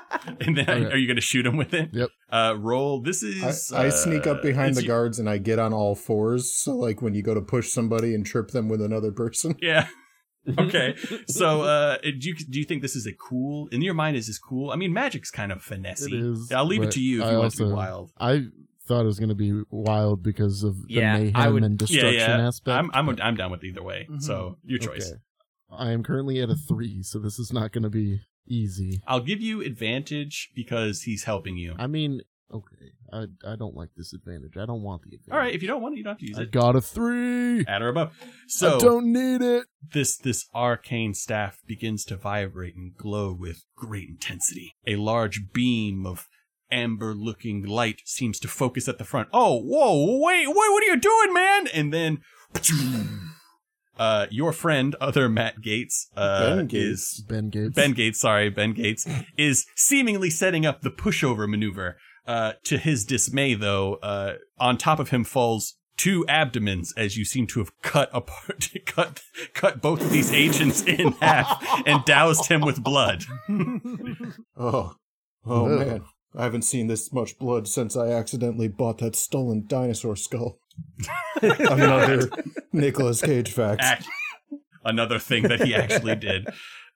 and 0.40 0.56
then 0.56 0.68
Okay. 0.68 0.92
are 0.92 0.96
you 0.96 1.06
gonna 1.06 1.20
shoot 1.20 1.44
him 1.46 1.56
with 1.56 1.74
it? 1.74 1.90
Yep. 1.92 2.08
Uh, 2.30 2.54
roll. 2.58 3.00
This 3.02 3.22
is. 3.22 3.70
I, 3.72 3.86
I 3.86 3.88
sneak 3.90 4.26
up 4.26 4.38
uh, 4.38 4.42
behind 4.42 4.74
the 4.74 4.82
y- 4.82 4.86
guards 4.86 5.18
and 5.18 5.28
I 5.28 5.38
get 5.38 5.58
on 5.58 5.72
all 5.72 5.94
fours. 5.94 6.54
So, 6.54 6.74
like, 6.76 7.02
when 7.02 7.14
you 7.14 7.22
go 7.22 7.34
to 7.34 7.40
push 7.42 7.70
somebody 7.70 8.14
and 8.14 8.24
trip 8.26 8.48
them 8.50 8.68
with 8.68 8.80
another 8.82 9.12
person. 9.12 9.56
Yeah. 9.62 9.86
Okay. 10.58 10.94
so, 11.26 11.62
uh, 11.62 11.96
do 12.02 12.28
you 12.28 12.34
do 12.34 12.58
you 12.58 12.64
think 12.66 12.82
this 12.82 12.94
is 12.96 13.06
a 13.06 13.12
cool? 13.14 13.66
In 13.68 13.80
your 13.80 13.94
mind, 13.94 14.16
is 14.16 14.26
this 14.26 14.38
cool? 14.38 14.70
I 14.70 14.76
mean, 14.76 14.92
magic's 14.92 15.30
kind 15.30 15.50
of 15.50 15.62
finessey. 15.64 16.12
It 16.12 16.32
is. 16.32 16.52
I'll 16.52 16.66
leave 16.66 16.82
it 16.82 16.90
to 16.92 17.00
you 17.00 17.20
if 17.22 17.28
I 17.28 17.32
you 17.32 17.38
want 17.38 17.52
to 17.54 17.66
be 17.66 17.72
wild. 17.72 18.12
I 18.20 18.42
thought 18.86 19.00
it 19.00 19.06
was 19.06 19.18
gonna 19.18 19.34
be 19.34 19.62
wild 19.70 20.22
because 20.22 20.62
of 20.62 20.76
the 20.86 20.94
Yeah, 20.94 21.16
mayhem 21.16 21.54
would- 21.54 21.64
and 21.64 21.78
destruction 21.78 22.12
yeah. 22.14 22.46
aspect. 22.46 22.76
I'm 22.78 22.90
I'm 22.92 23.06
but- 23.06 23.22
I'm 23.24 23.36
down 23.36 23.50
with 23.52 23.64
either 23.64 23.82
way. 23.82 24.06
Mhm. 24.10 24.20
So 24.22 24.58
your 24.64 24.78
choice. 24.78 25.10
Okay. 25.12 25.20
I 25.78 25.92
am 25.92 26.02
currently 26.02 26.40
at 26.40 26.50
a 26.50 26.54
three, 26.56 27.02
so 27.02 27.18
this 27.18 27.38
is 27.38 27.52
not 27.52 27.72
gonna 27.72 27.90
be 27.90 28.20
easy. 28.46 29.00
I'll 29.06 29.20
give 29.20 29.40
you 29.40 29.60
advantage 29.62 30.50
because 30.54 31.02
he's 31.02 31.24
helping 31.24 31.56
you. 31.56 31.74
I 31.78 31.86
mean, 31.86 32.20
okay, 32.52 32.92
I 33.12 33.24
I 33.46 33.56
don't 33.56 33.74
like 33.74 33.90
this 33.96 34.12
advantage. 34.12 34.56
I 34.56 34.66
don't 34.66 34.82
want 34.82 35.02
the 35.02 35.14
advantage. 35.16 35.32
All 35.32 35.38
right, 35.38 35.54
if 35.54 35.62
you 35.62 35.68
don't 35.68 35.80
want 35.82 35.94
it, 35.94 35.98
you 35.98 36.04
don't 36.04 36.12
have 36.12 36.18
to 36.20 36.26
use 36.26 36.36
it. 36.38 36.40
I 36.40 36.44
it. 36.44 36.50
got 36.52 36.76
a 36.76 36.80
three. 36.80 37.64
At 37.66 37.82
or 37.82 37.88
above. 37.88 38.12
I 38.22 38.26
So 38.48 38.78
don't 38.78 39.12
need 39.12 39.40
it. 39.42 39.66
this 39.92 40.16
this 40.16 40.46
arcane 40.54 41.14
staff 41.14 41.60
begins 41.66 42.04
to 42.06 42.16
vibrate 42.16 42.74
and 42.76 42.94
glow 42.96 43.32
with 43.32 43.64
great 43.76 44.08
intensity. 44.08 44.74
A 44.86 44.96
large 44.96 45.52
beam 45.52 46.04
of 46.06 46.28
amber-looking 46.70 47.62
light 47.64 48.00
seems 48.04 48.38
to 48.40 48.48
focus 48.48 48.88
at 48.88 48.98
the 48.98 49.04
front. 49.04 49.28
Oh, 49.32 49.60
whoa, 49.60 50.18
wait, 50.20 50.48
wait, 50.48 50.54
what 50.54 50.82
are 50.82 50.86
you 50.86 50.96
doing, 50.96 51.32
man? 51.32 51.66
And 51.68 51.92
then, 51.94 52.18
uh, 53.98 54.26
your 54.30 54.52
friend, 54.52 54.94
other 55.00 55.28
Matt 55.28 55.60
Gates, 55.60 56.08
uh, 56.16 56.56
Ben 56.56 56.66
Gates. 56.66 57.18
is 57.18 57.24
Ben 57.28 57.50
Gates. 57.50 57.74
Ben 57.74 57.92
Gates, 57.92 58.20
sorry, 58.20 58.50
Ben 58.50 58.72
Gates, 58.72 59.06
is 59.36 59.66
seemingly 59.76 60.30
setting 60.30 60.66
up 60.66 60.82
the 60.82 60.90
pushover 60.90 61.48
maneuver. 61.48 61.96
Uh, 62.26 62.54
to 62.64 62.78
his 62.78 63.04
dismay, 63.04 63.52
though, 63.54 63.96
uh, 63.96 64.34
on 64.58 64.78
top 64.78 64.98
of 64.98 65.10
him 65.10 65.24
falls 65.24 65.74
two 65.98 66.24
abdomens, 66.26 66.92
as 66.96 67.16
you 67.18 67.24
seem 67.24 67.46
to 67.46 67.60
have 67.60 67.70
cut 67.82 68.08
apart, 68.14 68.70
cut, 68.86 69.20
cut 69.52 69.82
both 69.82 70.00
of 70.00 70.10
these 70.10 70.32
agents 70.32 70.82
in 70.82 71.12
half 71.20 71.62
and 71.86 72.02
doused 72.06 72.46
him 72.50 72.60
with 72.62 72.82
blood. 72.82 73.24
Oh, 74.56 74.94
oh 75.46 75.66
man. 75.66 76.04
I 76.36 76.42
haven't 76.44 76.62
seen 76.62 76.86
this 76.88 77.12
much 77.12 77.38
blood 77.38 77.68
since 77.68 77.96
I 77.96 78.08
accidentally 78.08 78.68
bought 78.68 78.98
that 78.98 79.14
stolen 79.14 79.64
dinosaur 79.66 80.16
skull. 80.16 80.58
Another 81.42 82.28
Nicolas 82.72 83.20
Cage 83.20 83.50
fact. 83.52 83.82
Ac- 83.82 84.08
another 84.84 85.18
thing 85.18 85.44
that 85.44 85.62
he 85.62 85.74
actually 85.74 86.16
did. 86.16 86.46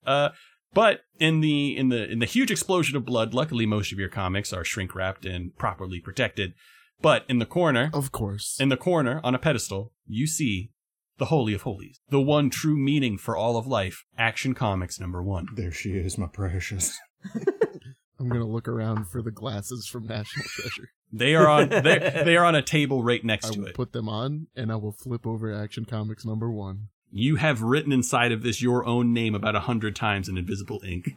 Uh, 0.06 0.30
but 0.74 1.00
in 1.18 1.40
the 1.40 1.76
in 1.76 1.88
the 1.88 2.10
in 2.10 2.18
the 2.18 2.26
huge 2.26 2.50
explosion 2.50 2.96
of 2.96 3.04
blood, 3.04 3.34
luckily 3.34 3.66
most 3.66 3.92
of 3.92 3.98
your 3.98 4.08
comics 4.08 4.52
are 4.52 4.64
shrink 4.64 4.94
wrapped 4.94 5.24
and 5.26 5.56
properly 5.56 6.00
protected. 6.00 6.52
But 7.00 7.24
in 7.28 7.38
the 7.38 7.46
corner, 7.46 7.90
Of 7.92 8.10
course. 8.12 8.56
in 8.58 8.68
the 8.70 8.76
corner 8.76 9.20
on 9.22 9.34
a 9.34 9.38
pedestal, 9.38 9.92
you 10.06 10.26
see 10.26 10.70
the 11.18 11.26
Holy 11.26 11.54
of 11.54 11.62
Holies, 11.62 12.00
the 12.10 12.20
one 12.20 12.50
true 12.50 12.76
meaning 12.76 13.18
for 13.18 13.36
all 13.36 13.56
of 13.56 13.66
life. 13.66 14.04
Action 14.16 14.54
Comics 14.54 14.98
number 15.00 15.22
one. 15.22 15.46
There 15.54 15.70
she 15.72 15.90
is, 15.92 16.18
my 16.18 16.26
precious. 16.26 16.98
I'm 18.20 18.28
gonna 18.28 18.46
look 18.46 18.68
around 18.68 19.08
for 19.08 19.22
the 19.22 19.30
glasses 19.30 19.86
from 19.86 20.06
National 20.06 20.44
Treasure. 20.48 20.90
They 21.12 21.34
are 21.34 21.48
on 21.48 21.68
they 21.68 21.80
they 22.24 22.36
are 22.36 22.44
on 22.44 22.54
a 22.54 22.62
table 22.62 23.02
right 23.02 23.24
next 23.24 23.52
to 23.52 23.52
you. 23.52 23.52
I 23.52 23.54
to 23.54 23.60
will 23.60 23.68
it. 23.68 23.74
put 23.76 23.92
them 23.92 24.08
on, 24.08 24.48
and 24.56 24.72
I 24.72 24.76
will 24.76 24.92
flip 24.92 25.26
over 25.26 25.52
Action 25.52 25.84
Comics 25.84 26.24
number 26.24 26.50
one. 26.50 26.88
You 27.10 27.36
have 27.36 27.62
written 27.62 27.92
inside 27.92 28.32
of 28.32 28.42
this 28.42 28.60
your 28.60 28.84
own 28.84 29.12
name 29.12 29.34
about 29.34 29.56
a 29.56 29.60
hundred 29.60 29.96
times 29.96 30.28
in 30.28 30.36
invisible 30.36 30.82
ink. 30.84 31.08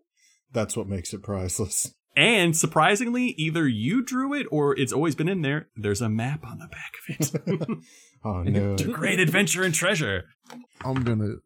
That's 0.52 0.76
what 0.76 0.88
makes 0.88 1.12
it 1.14 1.22
priceless. 1.22 1.94
And 2.16 2.56
surprisingly, 2.56 3.34
either 3.38 3.68
you 3.68 4.02
drew 4.02 4.34
it 4.34 4.46
or 4.50 4.76
it's 4.76 4.92
always 4.92 5.14
been 5.14 5.28
in 5.28 5.42
there. 5.42 5.68
There's 5.76 6.02
a 6.02 6.08
map 6.08 6.44
on 6.44 6.58
the 6.58 6.66
back 6.68 6.92
of 6.98 7.70
it. 7.70 7.78
Oh 8.24 8.42
no. 8.42 8.76
to 8.76 8.92
great 8.92 9.20
adventure 9.20 9.62
and 9.62 9.72
treasure. 9.72 10.24
I'm 10.84 11.04
gonna 11.04 11.36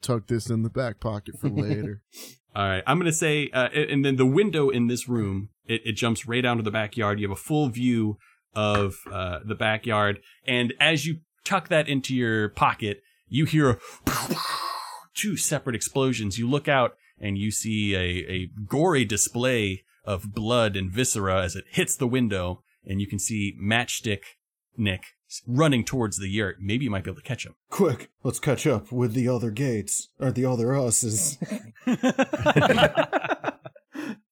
tuck 0.00 0.26
this 0.28 0.48
in 0.48 0.62
the 0.62 0.70
back 0.70 0.98
pocket 0.98 1.34
for 1.38 1.50
later. 1.50 2.02
All 2.54 2.68
right, 2.68 2.82
I'm 2.86 2.98
gonna 2.98 3.12
say, 3.12 3.48
uh, 3.52 3.68
and 3.68 4.04
then 4.04 4.16
the 4.16 4.26
window 4.26 4.68
in 4.68 4.86
this 4.86 5.08
room, 5.08 5.48
it, 5.66 5.80
it 5.84 5.92
jumps 5.92 6.26
right 6.26 6.42
down 6.42 6.58
to 6.58 6.62
the 6.62 6.70
backyard. 6.70 7.18
You 7.18 7.28
have 7.28 7.36
a 7.36 7.40
full 7.40 7.68
view 7.68 8.18
of 8.54 8.96
uh, 9.10 9.38
the 9.44 9.54
backyard, 9.54 10.20
and 10.46 10.74
as 10.78 11.06
you 11.06 11.20
tuck 11.44 11.68
that 11.68 11.88
into 11.88 12.14
your 12.14 12.50
pocket, 12.50 13.02
you 13.28 13.46
hear 13.46 13.80
two 15.14 15.36
separate 15.36 15.74
explosions. 15.74 16.38
You 16.38 16.48
look 16.48 16.68
out 16.68 16.94
and 17.18 17.38
you 17.38 17.50
see 17.50 17.94
a, 17.94 18.30
a 18.30 18.50
gory 18.66 19.04
display 19.04 19.84
of 20.04 20.34
blood 20.34 20.76
and 20.76 20.90
viscera 20.90 21.42
as 21.42 21.56
it 21.56 21.64
hits 21.70 21.96
the 21.96 22.06
window, 22.06 22.62
and 22.84 23.00
you 23.00 23.06
can 23.06 23.18
see 23.18 23.56
Matchstick 23.62 24.22
Nick 24.76 25.04
running 25.46 25.84
towards 25.84 26.18
the 26.18 26.28
yurt. 26.28 26.56
Maybe 26.60 26.84
you 26.84 26.90
might 26.90 27.04
be 27.04 27.10
able 27.10 27.20
to 27.20 27.26
catch 27.26 27.46
him. 27.46 27.54
Quick, 27.70 28.10
let's 28.22 28.38
catch 28.40 28.66
up 28.66 28.92
with 28.92 29.14
the 29.14 29.28
other 29.28 29.50
gates 29.50 30.08
or 30.18 30.30
the 30.30 30.44
other 30.44 30.74
us's. 30.74 31.38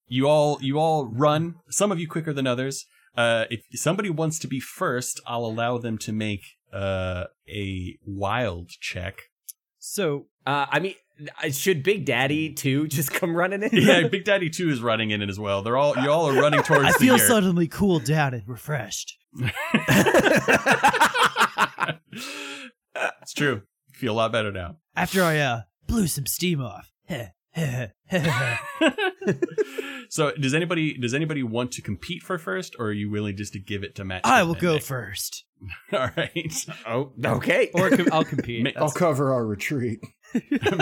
you 0.07 0.27
all 0.27 0.57
you 0.61 0.77
all 0.77 1.05
run 1.07 1.55
some 1.69 1.91
of 1.91 1.99
you 1.99 2.07
quicker 2.07 2.33
than 2.33 2.45
others 2.45 2.85
uh 3.15 3.45
if 3.49 3.61
somebody 3.73 4.09
wants 4.09 4.37
to 4.39 4.47
be 4.47 4.59
first 4.59 5.21
i'll 5.25 5.45
allow 5.45 5.77
them 5.77 5.97
to 5.97 6.11
make 6.11 6.41
uh 6.73 7.25
a 7.47 7.97
wild 8.05 8.69
check 8.69 9.23
So 9.79 10.27
Uh, 10.45 10.65
I 10.69 10.79
mean, 10.79 10.95
should 11.51 11.83
Big 11.83 12.05
Daddy 12.05 12.53
too 12.53 12.87
just 12.87 13.11
come 13.19 13.35
running 13.35 13.63
in? 13.63 13.69
yeah 13.73 14.07
big 14.07 14.23
daddy 14.23 14.49
2 14.49 14.69
is 14.69 14.81
running 14.81 15.11
in 15.11 15.21
it 15.21 15.29
as 15.29 15.39
well 15.39 15.61
they're 15.61 15.77
all 15.77 15.95
you 15.97 16.09
all 16.09 16.27
are 16.29 16.39
running 16.41 16.61
towards 16.63 16.85
I 16.85 16.91
the 16.91 16.97
feel 16.99 17.17
yurt. 17.17 17.27
suddenly 17.27 17.67
cooled 17.67 18.03
down 18.05 18.33
and 18.33 18.43
refreshed. 18.47 19.17
it's 23.21 23.33
true 23.35 23.61
feel 23.93 24.13
a 24.13 24.15
lot 24.15 24.31
better 24.31 24.51
now 24.51 24.77
After 24.95 25.23
I 25.23 25.37
uh 25.39 25.61
blew 25.87 26.07
some 26.07 26.25
steam 26.25 26.61
off. 26.61 26.91
so 30.09 30.31
does 30.39 30.53
anybody 30.53 30.97
does 30.97 31.13
anybody 31.13 31.43
want 31.43 31.71
to 31.73 31.81
compete 31.81 32.23
for 32.23 32.37
first 32.37 32.75
or 32.79 32.87
are 32.87 32.91
you 32.93 33.09
willing 33.09 33.35
just 33.35 33.53
to 33.53 33.59
give 33.59 33.83
it 33.83 33.95
to 33.95 34.05
matt 34.05 34.21
I 34.23 34.43
will 34.43 34.55
go 34.55 34.79
first. 34.79 35.45
all 35.93 36.09
right 36.17 36.53
Oh, 36.87 37.11
okay. 37.23 37.69
Or 37.73 37.89
com- 37.89 38.07
I'll 38.11 38.23
compete. 38.23 38.63
Ma- 38.63 38.71
I'll 38.81 38.91
cover 38.91 39.33
our 39.33 39.45
retreat. 39.45 39.99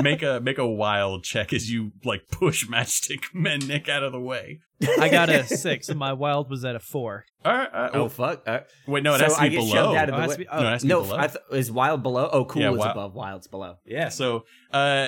make 0.03 0.21
a 0.21 0.39
make 0.39 0.59
a 0.59 0.67
wild 0.67 1.23
check 1.23 1.53
as 1.53 1.71
you 1.71 1.91
like 2.05 2.27
push 2.31 2.67
matchstick 2.67 3.23
men 3.33 3.59
nick 3.59 3.89
out 3.89 4.03
of 4.03 4.11
the 4.11 4.19
way 4.19 4.59
I 4.99 5.09
got 5.09 5.29
a 5.29 5.43
six, 5.43 5.89
and 5.89 5.99
my 5.99 6.13
wild 6.13 6.49
was 6.49 6.63
at 6.63 6.75
a 6.75 6.79
four. 6.79 7.25
all 7.43 7.51
right, 7.51 7.67
all 7.73 7.81
right. 7.81 7.91
Oh 7.95 7.99
well, 8.01 8.09
fuck! 8.09 8.47
Uh, 8.47 8.59
wait 8.87 9.03
no 9.03 9.15
it 9.15 9.17
so 9.17 9.23
has 9.25 9.35
to 9.35 9.41
I 9.41 9.49
be 9.49 9.55
get 9.55 9.59
below 9.61 9.73
shoved 9.73 9.97
out 9.97 10.09
of 10.09 10.15
Oh, 10.15 10.17
the 10.19 10.23
it 10.23 10.27
way. 10.29 10.33
to 10.35 10.39
be- 10.39 10.45
no, 10.45 10.59
it 10.59 10.71
has 10.71 10.81
to 10.81 10.87
be 10.87 10.93
no, 10.93 11.01
below. 11.01 11.17
Th- 11.27 11.37
is 11.51 11.71
wild 11.71 12.03
below? 12.03 12.29
Oh, 12.31 12.45
cool 12.45 12.61
Yeah, 12.61 12.69
is 12.69 12.75
wi- 12.77 12.91
above. 12.91 13.13
Wild's 13.15 13.47
below. 13.47 13.75
Yeah, 13.85 14.09
so 14.09 14.45
uh 14.71 15.07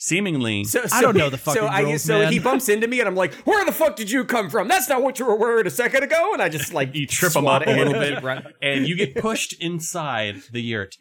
seemingly 0.00 0.64
So, 0.64 0.84
I 0.90 1.00
don't 1.02 1.16
know 1.16 1.30
the 1.30 1.38
fucking 1.38 1.62
so 1.62 1.66
I, 1.68 1.82
rules, 1.82 2.02
so 2.02 2.18
man. 2.18 2.32
he 2.32 2.38
bumps 2.40 2.68
into 2.68 2.88
me, 2.88 2.98
and 3.00 3.08
I'm 3.08 3.14
like, 3.14 3.34
"Where 3.46 3.64
the 3.64 3.72
fuck 3.72 3.94
did 3.94 4.10
you 4.10 4.24
come 4.24 4.50
from? 4.50 4.66
That's 4.66 4.88
not 4.88 5.02
what 5.02 5.18
you 5.20 5.26
were 5.26 5.36
wearing 5.36 5.66
a 5.66 5.70
second 5.70 6.02
ago." 6.02 6.32
And 6.32 6.42
I 6.42 6.48
just 6.48 6.72
like 6.78 6.94
you 6.94 7.06
trip 7.06 7.36
him 7.36 7.42
swat 7.42 7.62
up 7.62 7.68
a 7.68 7.70
little 7.76 7.94
and 7.94 8.00
bit 8.02 8.14
keep 8.14 8.24
running. 8.24 8.52
and 8.60 8.88
you 8.88 8.96
get 8.96 9.14
pushed 9.14 9.52
inside 9.62 10.42
the 10.50 10.62
yurt. 10.62 10.96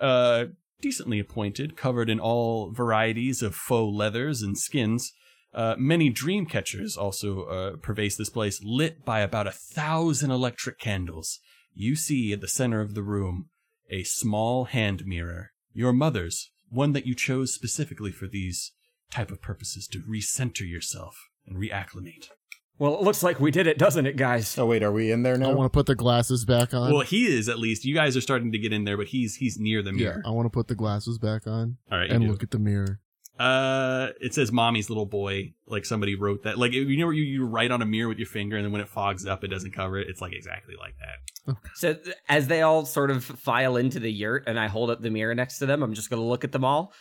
Uh 0.00 0.46
decently 0.80 1.18
appointed, 1.18 1.76
covered 1.76 2.10
in 2.10 2.20
all 2.20 2.70
varieties 2.70 3.42
of 3.42 3.54
faux 3.54 3.94
leathers 3.94 4.42
and 4.42 4.58
skins. 4.58 5.12
Uh, 5.54 5.74
many 5.78 6.10
dream 6.10 6.44
catchers 6.44 6.96
also 6.98 7.44
uh, 7.44 7.76
pervade 7.76 8.12
this 8.18 8.28
place, 8.28 8.60
lit 8.62 9.02
by 9.04 9.20
about 9.20 9.46
a 9.46 9.52
thousand 9.52 10.30
electric 10.30 10.78
candles. 10.78 11.38
You 11.74 11.96
see 11.96 12.32
at 12.32 12.42
the 12.42 12.46
center 12.48 12.82
of 12.82 12.94
the 12.94 13.02
room 13.02 13.48
a 13.90 14.02
small 14.02 14.66
hand 14.66 15.04
mirror, 15.06 15.52
your 15.72 15.94
mother's, 15.94 16.50
one 16.68 16.92
that 16.92 17.06
you 17.06 17.14
chose 17.14 17.52
specifically 17.52 18.12
for 18.12 18.26
these 18.26 18.72
type 19.10 19.30
of 19.30 19.40
purposes 19.40 19.86
to 19.88 20.00
recenter 20.00 20.68
yourself 20.68 21.28
and 21.46 21.56
reacclimate. 21.56 22.28
Well, 22.78 22.94
it 22.94 23.02
looks 23.02 23.22
like 23.22 23.40
we 23.40 23.50
did 23.50 23.66
it, 23.66 23.78
doesn't 23.78 24.06
it, 24.06 24.16
guys? 24.16 24.58
Oh 24.58 24.66
wait, 24.66 24.82
are 24.82 24.92
we 24.92 25.10
in 25.10 25.22
there 25.22 25.38
now? 25.38 25.50
I 25.50 25.54
want 25.54 25.72
to 25.72 25.76
put 25.76 25.86
the 25.86 25.94
glasses 25.94 26.44
back 26.44 26.74
on. 26.74 26.92
Well, 26.92 27.02
he 27.02 27.26
is 27.26 27.48
at 27.48 27.58
least. 27.58 27.86
You 27.86 27.94
guys 27.94 28.16
are 28.16 28.20
starting 28.20 28.52
to 28.52 28.58
get 28.58 28.72
in 28.72 28.84
there, 28.84 28.98
but 28.98 29.06
he's 29.06 29.36
he's 29.36 29.58
near 29.58 29.82
the 29.82 29.92
yeah, 29.92 29.96
mirror. 29.96 30.22
I 30.26 30.30
want 30.30 30.44
to 30.44 30.50
put 30.50 30.68
the 30.68 30.74
glasses 30.74 31.18
back 31.18 31.46
on 31.46 31.78
All 31.90 31.98
right, 31.98 32.10
and 32.10 32.28
look 32.28 32.42
at 32.42 32.50
the 32.50 32.58
mirror. 32.58 33.00
Uh, 33.38 34.08
it 34.20 34.34
says 34.34 34.50
"mommy's 34.50 34.88
little 34.88 35.06
boy." 35.06 35.54
Like 35.66 35.84
somebody 35.84 36.14
wrote 36.14 36.44
that. 36.44 36.58
Like 36.58 36.72
you 36.72 36.96
know, 36.96 37.10
you 37.10 37.22
you 37.22 37.46
write 37.46 37.70
on 37.70 37.82
a 37.82 37.86
mirror 37.86 38.08
with 38.08 38.18
your 38.18 38.26
finger, 38.26 38.56
and 38.56 38.64
then 38.64 38.72
when 38.72 38.80
it 38.80 38.88
fogs 38.88 39.26
up, 39.26 39.44
it 39.44 39.48
doesn't 39.48 39.72
cover 39.72 39.98
it. 39.98 40.08
It's 40.08 40.20
like 40.20 40.32
exactly 40.32 40.74
like 40.78 40.94
that. 40.98 41.56
So 41.74 41.96
as 42.28 42.48
they 42.48 42.62
all 42.62 42.84
sort 42.84 43.10
of 43.10 43.24
file 43.24 43.76
into 43.76 44.00
the 44.00 44.10
yurt, 44.10 44.44
and 44.46 44.58
I 44.58 44.68
hold 44.68 44.90
up 44.90 45.00
the 45.00 45.10
mirror 45.10 45.34
next 45.34 45.58
to 45.58 45.66
them, 45.66 45.82
I'm 45.82 45.94
just 45.94 46.10
gonna 46.10 46.24
look 46.24 46.44
at 46.44 46.52
them 46.52 46.64
all. 46.64 46.92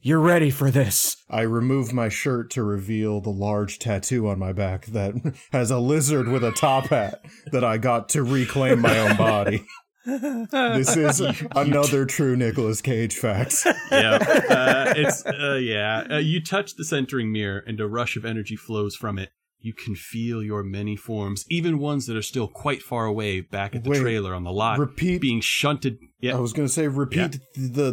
You're 0.00 0.20
ready 0.20 0.50
for 0.50 0.70
this. 0.70 1.16
I 1.28 1.40
remove 1.40 1.92
my 1.92 2.08
shirt 2.08 2.50
to 2.52 2.62
reveal 2.62 3.20
the 3.20 3.30
large 3.30 3.80
tattoo 3.80 4.28
on 4.28 4.38
my 4.38 4.52
back 4.52 4.86
that 4.86 5.14
has 5.52 5.72
a 5.72 5.78
lizard 5.78 6.28
with 6.28 6.44
a 6.44 6.52
top 6.52 6.86
hat 6.86 7.24
that 7.50 7.64
I 7.64 7.78
got 7.78 8.08
to 8.10 8.22
reclaim 8.22 8.80
my 8.80 8.98
own 8.98 9.16
body. 9.16 9.64
This 10.04 10.96
is 10.96 11.20
another 11.56 12.06
true 12.06 12.36
Nicolas 12.36 12.80
Cage 12.80 13.16
fact. 13.16 13.66
Yeah, 13.90 14.18
uh, 14.50 14.92
it's 14.96 15.24
uh, 15.24 15.54
yeah. 15.62 16.04
Uh, 16.10 16.16
you 16.18 16.42
touch 16.42 16.74
the 16.76 16.84
centering 16.84 17.32
mirror, 17.32 17.62
and 17.66 17.80
a 17.80 17.86
rush 17.88 18.16
of 18.16 18.24
energy 18.24 18.54
flows 18.54 18.94
from 18.94 19.18
it. 19.18 19.30
You 19.60 19.72
can 19.72 19.96
feel 19.96 20.42
your 20.42 20.62
many 20.62 20.94
forms, 20.94 21.44
even 21.48 21.78
ones 21.78 22.06
that 22.06 22.16
are 22.16 22.22
still 22.22 22.46
quite 22.48 22.82
far 22.82 23.06
away, 23.06 23.40
back 23.40 23.74
at 23.74 23.82
the 23.84 23.90
Wait, 23.90 24.00
trailer 24.00 24.34
on 24.34 24.44
the 24.44 24.52
lot, 24.52 24.78
repeat- 24.78 25.20
being 25.20 25.40
shunted. 25.40 25.98
Yeah, 26.20 26.36
I 26.36 26.40
was 26.40 26.52
gonna 26.52 26.68
say 26.68 26.86
repeat 26.86 27.40
the, 27.54 27.92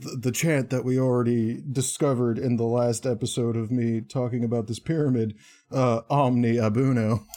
the 0.00 0.16
the 0.22 0.32
chant 0.32 0.70
that 0.70 0.84
we 0.84 0.98
already 0.98 1.62
discovered 1.70 2.38
in 2.38 2.56
the 2.56 2.64
last 2.64 3.04
episode 3.06 3.56
of 3.56 3.70
me 3.70 4.00
talking 4.00 4.42
about 4.44 4.66
this 4.66 4.78
pyramid. 4.78 5.34
Uh, 5.70 6.00
Omni 6.10 6.54
Abuno. 6.56 7.24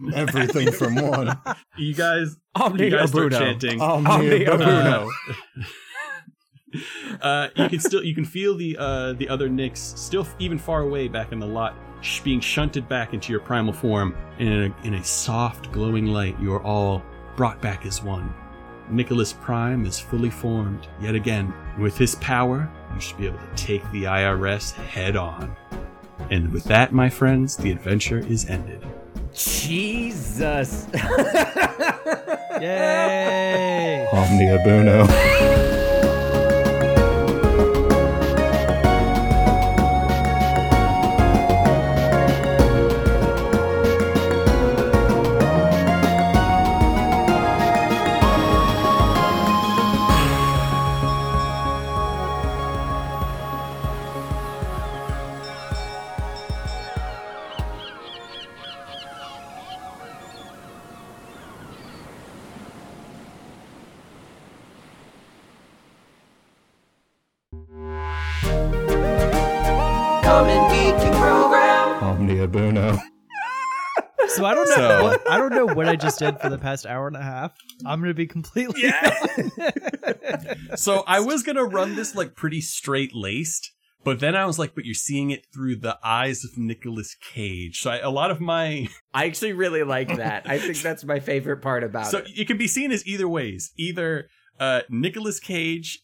Everything 0.14 0.72
from 0.72 0.94
one. 0.96 1.38
you 1.76 1.94
guys, 1.94 2.36
Omni 2.54 2.84
you 2.84 2.90
guys 2.90 3.10
start 3.10 3.32
chanting. 3.32 3.80
Omni, 3.80 4.08
Omni 4.10 4.44
Abuno. 4.44 5.10
uh, 7.22 7.48
you 7.56 7.68
can 7.68 7.80
still 7.80 8.02
you 8.02 8.14
can 8.14 8.24
feel 8.24 8.56
the 8.56 8.76
uh, 8.78 9.12
the 9.14 9.28
other 9.28 9.48
Nicks 9.48 9.80
still 9.80 10.26
even 10.38 10.58
far 10.58 10.82
away 10.82 11.08
back 11.08 11.32
in 11.32 11.38
the 11.38 11.46
lot, 11.46 11.74
sh- 12.00 12.20
being 12.20 12.40
shunted 12.40 12.88
back 12.88 13.14
into 13.14 13.32
your 13.32 13.40
primal 13.40 13.72
form. 13.72 14.16
And 14.38 14.48
in 14.48 14.72
a, 14.72 14.86
in 14.86 14.94
a 14.94 15.04
soft, 15.04 15.72
glowing 15.72 16.06
light, 16.06 16.38
you 16.40 16.52
are 16.54 16.62
all 16.62 17.02
brought 17.36 17.60
back 17.60 17.86
as 17.86 18.02
one. 18.02 18.32
Nicolas 18.90 19.34
Prime 19.34 19.84
is 19.84 20.00
fully 20.00 20.30
formed 20.30 20.88
yet 21.00 21.14
again. 21.14 21.52
With 21.78 21.98
his 21.98 22.14
power, 22.16 22.70
you 22.94 23.00
should 23.00 23.18
be 23.18 23.26
able 23.26 23.38
to 23.38 23.54
take 23.54 23.82
the 23.92 24.04
IRS 24.04 24.72
head 24.72 25.14
on. 25.16 25.54
And 26.30 26.52
with 26.52 26.64
that, 26.64 26.92
my 26.92 27.08
friends, 27.08 27.56
the 27.56 27.70
adventure 27.70 28.18
is 28.18 28.48
ended. 28.48 28.84
Jesus. 29.34 30.86
Yay! 32.60 34.06
Omni 34.12 34.46
Abuno. 34.50 35.06
did 76.18 76.38
for 76.40 76.48
the 76.50 76.58
past 76.58 76.84
hour 76.84 77.06
and 77.06 77.16
a 77.16 77.22
half. 77.22 77.54
I'm 77.86 78.00
gonna 78.00 78.12
be 78.14 78.26
completely. 78.26 78.82
So 80.76 81.02
I 81.06 81.20
was 81.20 81.42
gonna 81.42 81.64
run 81.64 81.96
this 81.96 82.14
like 82.14 82.34
pretty 82.34 82.60
straight 82.60 83.14
laced, 83.14 83.72
but 84.04 84.20
then 84.20 84.36
I 84.36 84.44
was 84.46 84.58
like, 84.58 84.74
but 84.74 84.84
you're 84.84 84.94
seeing 84.94 85.30
it 85.30 85.46
through 85.52 85.76
the 85.76 85.98
eyes 86.04 86.44
of 86.44 86.56
Nicolas 86.56 87.14
Cage. 87.14 87.80
So 87.80 87.90
I, 87.90 87.98
a 87.98 88.10
lot 88.10 88.30
of 88.30 88.40
my 88.40 88.88
I 89.14 89.24
actually 89.26 89.52
really 89.54 89.82
like 89.82 90.16
that. 90.16 90.48
I 90.48 90.58
think 90.58 90.78
that's 90.78 91.04
my 91.04 91.20
favorite 91.20 91.62
part 91.62 91.84
about 91.84 92.06
so 92.06 92.18
it. 92.18 92.28
it 92.36 92.46
can 92.46 92.58
be 92.58 92.68
seen 92.68 92.92
as 92.92 93.06
either 93.06 93.28
ways. 93.28 93.72
Either 93.76 94.28
uh 94.60 94.82
Nicolas 94.88 95.40
Cage 95.40 96.00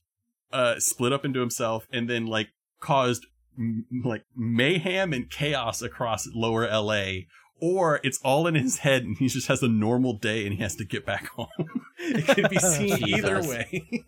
uh 0.53 0.79
split 0.79 1.13
up 1.13 1.25
into 1.25 1.41
himself 1.41 1.87
and 1.93 2.09
then 2.09 2.27
like 2.27 2.49
caused 2.81 3.27
m- 3.59 3.85
like 4.05 4.25
mayhem 4.37 5.13
and 5.13 5.31
chaos 5.31 5.83
across 5.83 6.27
lower 6.35 6.67
LA. 6.67 7.25
Or 7.67 7.99
it's 8.03 8.19
all 8.23 8.47
in 8.47 8.55
his 8.55 8.79
head 8.79 9.05
and 9.05 9.17
he 9.17 9.29
just 9.29 9.49
has 9.49 9.63
a 9.63 9.69
normal 9.69 10.13
day 10.19 10.45
and 10.47 10.55
he 10.55 10.63
has 10.63 10.77
to 10.77 10.85
get 10.85 11.07
back 11.07 11.29
home. 11.37 11.49
it 11.99 12.27
can 12.27 12.47
be 12.51 12.59
seen 12.59 13.03
either 13.09 13.41
way. 13.43 14.05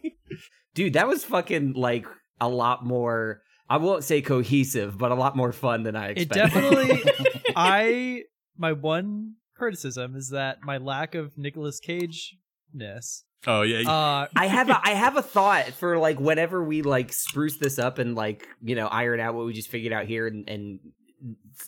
Dude, 0.75 0.93
that 0.93 1.09
was 1.09 1.25
fucking 1.25 1.73
like 1.73 2.07
a 2.41 2.49
lot 2.49 2.85
more. 2.85 3.41
I 3.71 3.79
won't 3.79 4.05
say 4.05 4.21
cohesive, 4.21 4.99
but 4.99 5.11
a 5.11 5.15
lot 5.15 5.37
more 5.37 5.53
fun 5.53 5.85
than 5.85 5.97
I 5.97 6.09
It 6.11 6.19
expected. 6.23 6.35
definitely. 6.53 7.03
I 7.57 8.23
my 8.59 8.73
one 8.73 9.37
criticism 9.57 10.17
is 10.17 10.29
that 10.31 10.59
my 10.63 10.77
lack 10.77 11.15
of 11.15 11.39
Nicolas 11.39 11.81
Cage 11.81 12.37
ness. 12.75 13.25
oh 13.47 13.63
yeah. 13.63 13.91
Uh, 13.91 14.27
I 14.37 14.47
have 14.49 14.69
a 14.69 14.79
I 14.85 14.91
have 14.91 15.17
a 15.17 15.23
thought 15.23 15.69
for 15.73 15.97
like 15.99 16.21
whenever 16.21 16.63
we 16.63 16.83
like 16.83 17.11
spruce 17.13 17.57
this 17.57 17.79
up 17.79 17.99
and 17.99 18.15
like 18.15 18.47
you 18.63 18.75
know 18.77 18.87
iron 18.87 19.19
out 19.21 19.35
what 19.35 19.47
we 19.47 19.55
just 19.55 19.69
figured 19.71 19.95
out 19.95 20.05
here 20.07 20.27
and, 20.27 20.47
and 20.49 20.79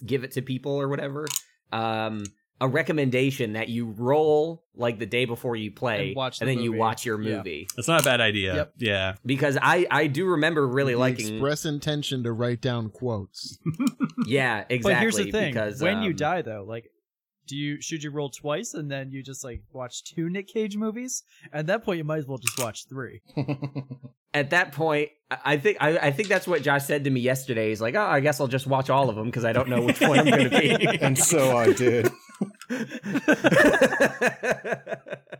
give 0.05 0.23
it 0.25 0.33
to 0.33 0.43
people 0.43 0.73
or 0.73 0.89
whatever. 0.89 1.27
Um, 1.73 2.25
a 2.61 2.67
recommendation 2.67 3.53
that 3.53 3.69
you 3.69 3.87
roll 3.87 4.65
like 4.75 4.99
the 4.99 5.07
day 5.07 5.27
before 5.27 5.55
you 5.55 5.71
play, 5.71 6.09
And 6.09 6.17
watch 6.17 6.41
the 6.41 6.47
then 6.47 6.59
you 6.59 6.73
watch 6.73 7.07
your 7.07 7.21
Yeah. 7.23 7.37
movie. 7.37 7.69
That's 7.77 7.87
not 7.87 8.01
a 8.01 8.05
bad 8.05 8.21
idea. 8.21 8.55
Yep. 8.57 8.73
Yeah. 8.79 9.15
Because 9.25 9.57
I 9.63 9.87
I 9.91 10.09
do 10.09 10.27
remember 10.27 10.67
really 10.67 10.95
The 10.95 10.99
liking. 10.99 11.35
express 11.37 11.65
intention 11.65 12.25
to 12.25 12.33
write 12.33 12.61
down 12.61 12.91
quotes. 12.91 13.59
yeah, 14.27 14.65
exactly. 14.69 14.79
but 14.93 15.01
here's 15.01 15.17
the 15.17 15.31
thing: 15.31 15.53
Because 15.53 15.81
when 15.81 16.03
you 16.03 16.11
um, 16.11 16.17
die, 16.17 16.43
though, 16.43 16.65
like, 16.67 16.91
do 17.49 17.57
you 17.57 17.81
should 17.81 18.03
you 18.05 18.11
roll 18.11 18.31
twice 18.31 18.75
and 18.75 18.91
then 18.91 19.11
you 19.11 19.23
just 19.23 19.43
like 19.43 19.63
watch 19.73 20.05
two 20.05 20.29
Nick 20.29 20.49
Cage 20.49 20.77
movies? 20.77 21.23
At 21.53 21.67
that 21.67 21.85
point, 21.85 21.99
you 21.99 22.05
might 22.05 22.19
as 22.19 22.27
well 22.27 22.39
just 22.39 22.59
watch 22.61 22.87
three. 22.89 23.23
at 24.35 24.51
that 24.51 24.73
point, 24.73 25.09
I- 25.31 25.39
I 25.45 25.57
think 25.57 25.79
I, 25.81 25.99
I 25.99 26.11
think 26.13 26.29
that's 26.29 26.47
what 26.47 26.63
Josh 26.63 26.85
said 26.85 27.05
to 27.05 27.11
me 27.11 27.21
yesterday. 27.21 27.71
He's 27.71 27.81
like, 27.81 27.95
"Oh, 27.95 28.03
I 28.03 28.21
guess 28.21 28.41
I'll 28.41 28.47
just 28.49 28.67
watch 28.67 28.91
all 28.91 29.09
of 29.11 29.17
them 29.17 29.27
because 29.27 29.45
I 29.45 29.53
don't 29.53 29.69
know 29.69 29.83
which 29.83 30.01
one 30.01 30.19
I'm 30.21 30.27
going 30.27 30.51
to 30.51 30.59
be." 30.61 30.87
and 31.01 31.19
so 31.19 31.57
I 31.57 31.73
did. 31.73 32.11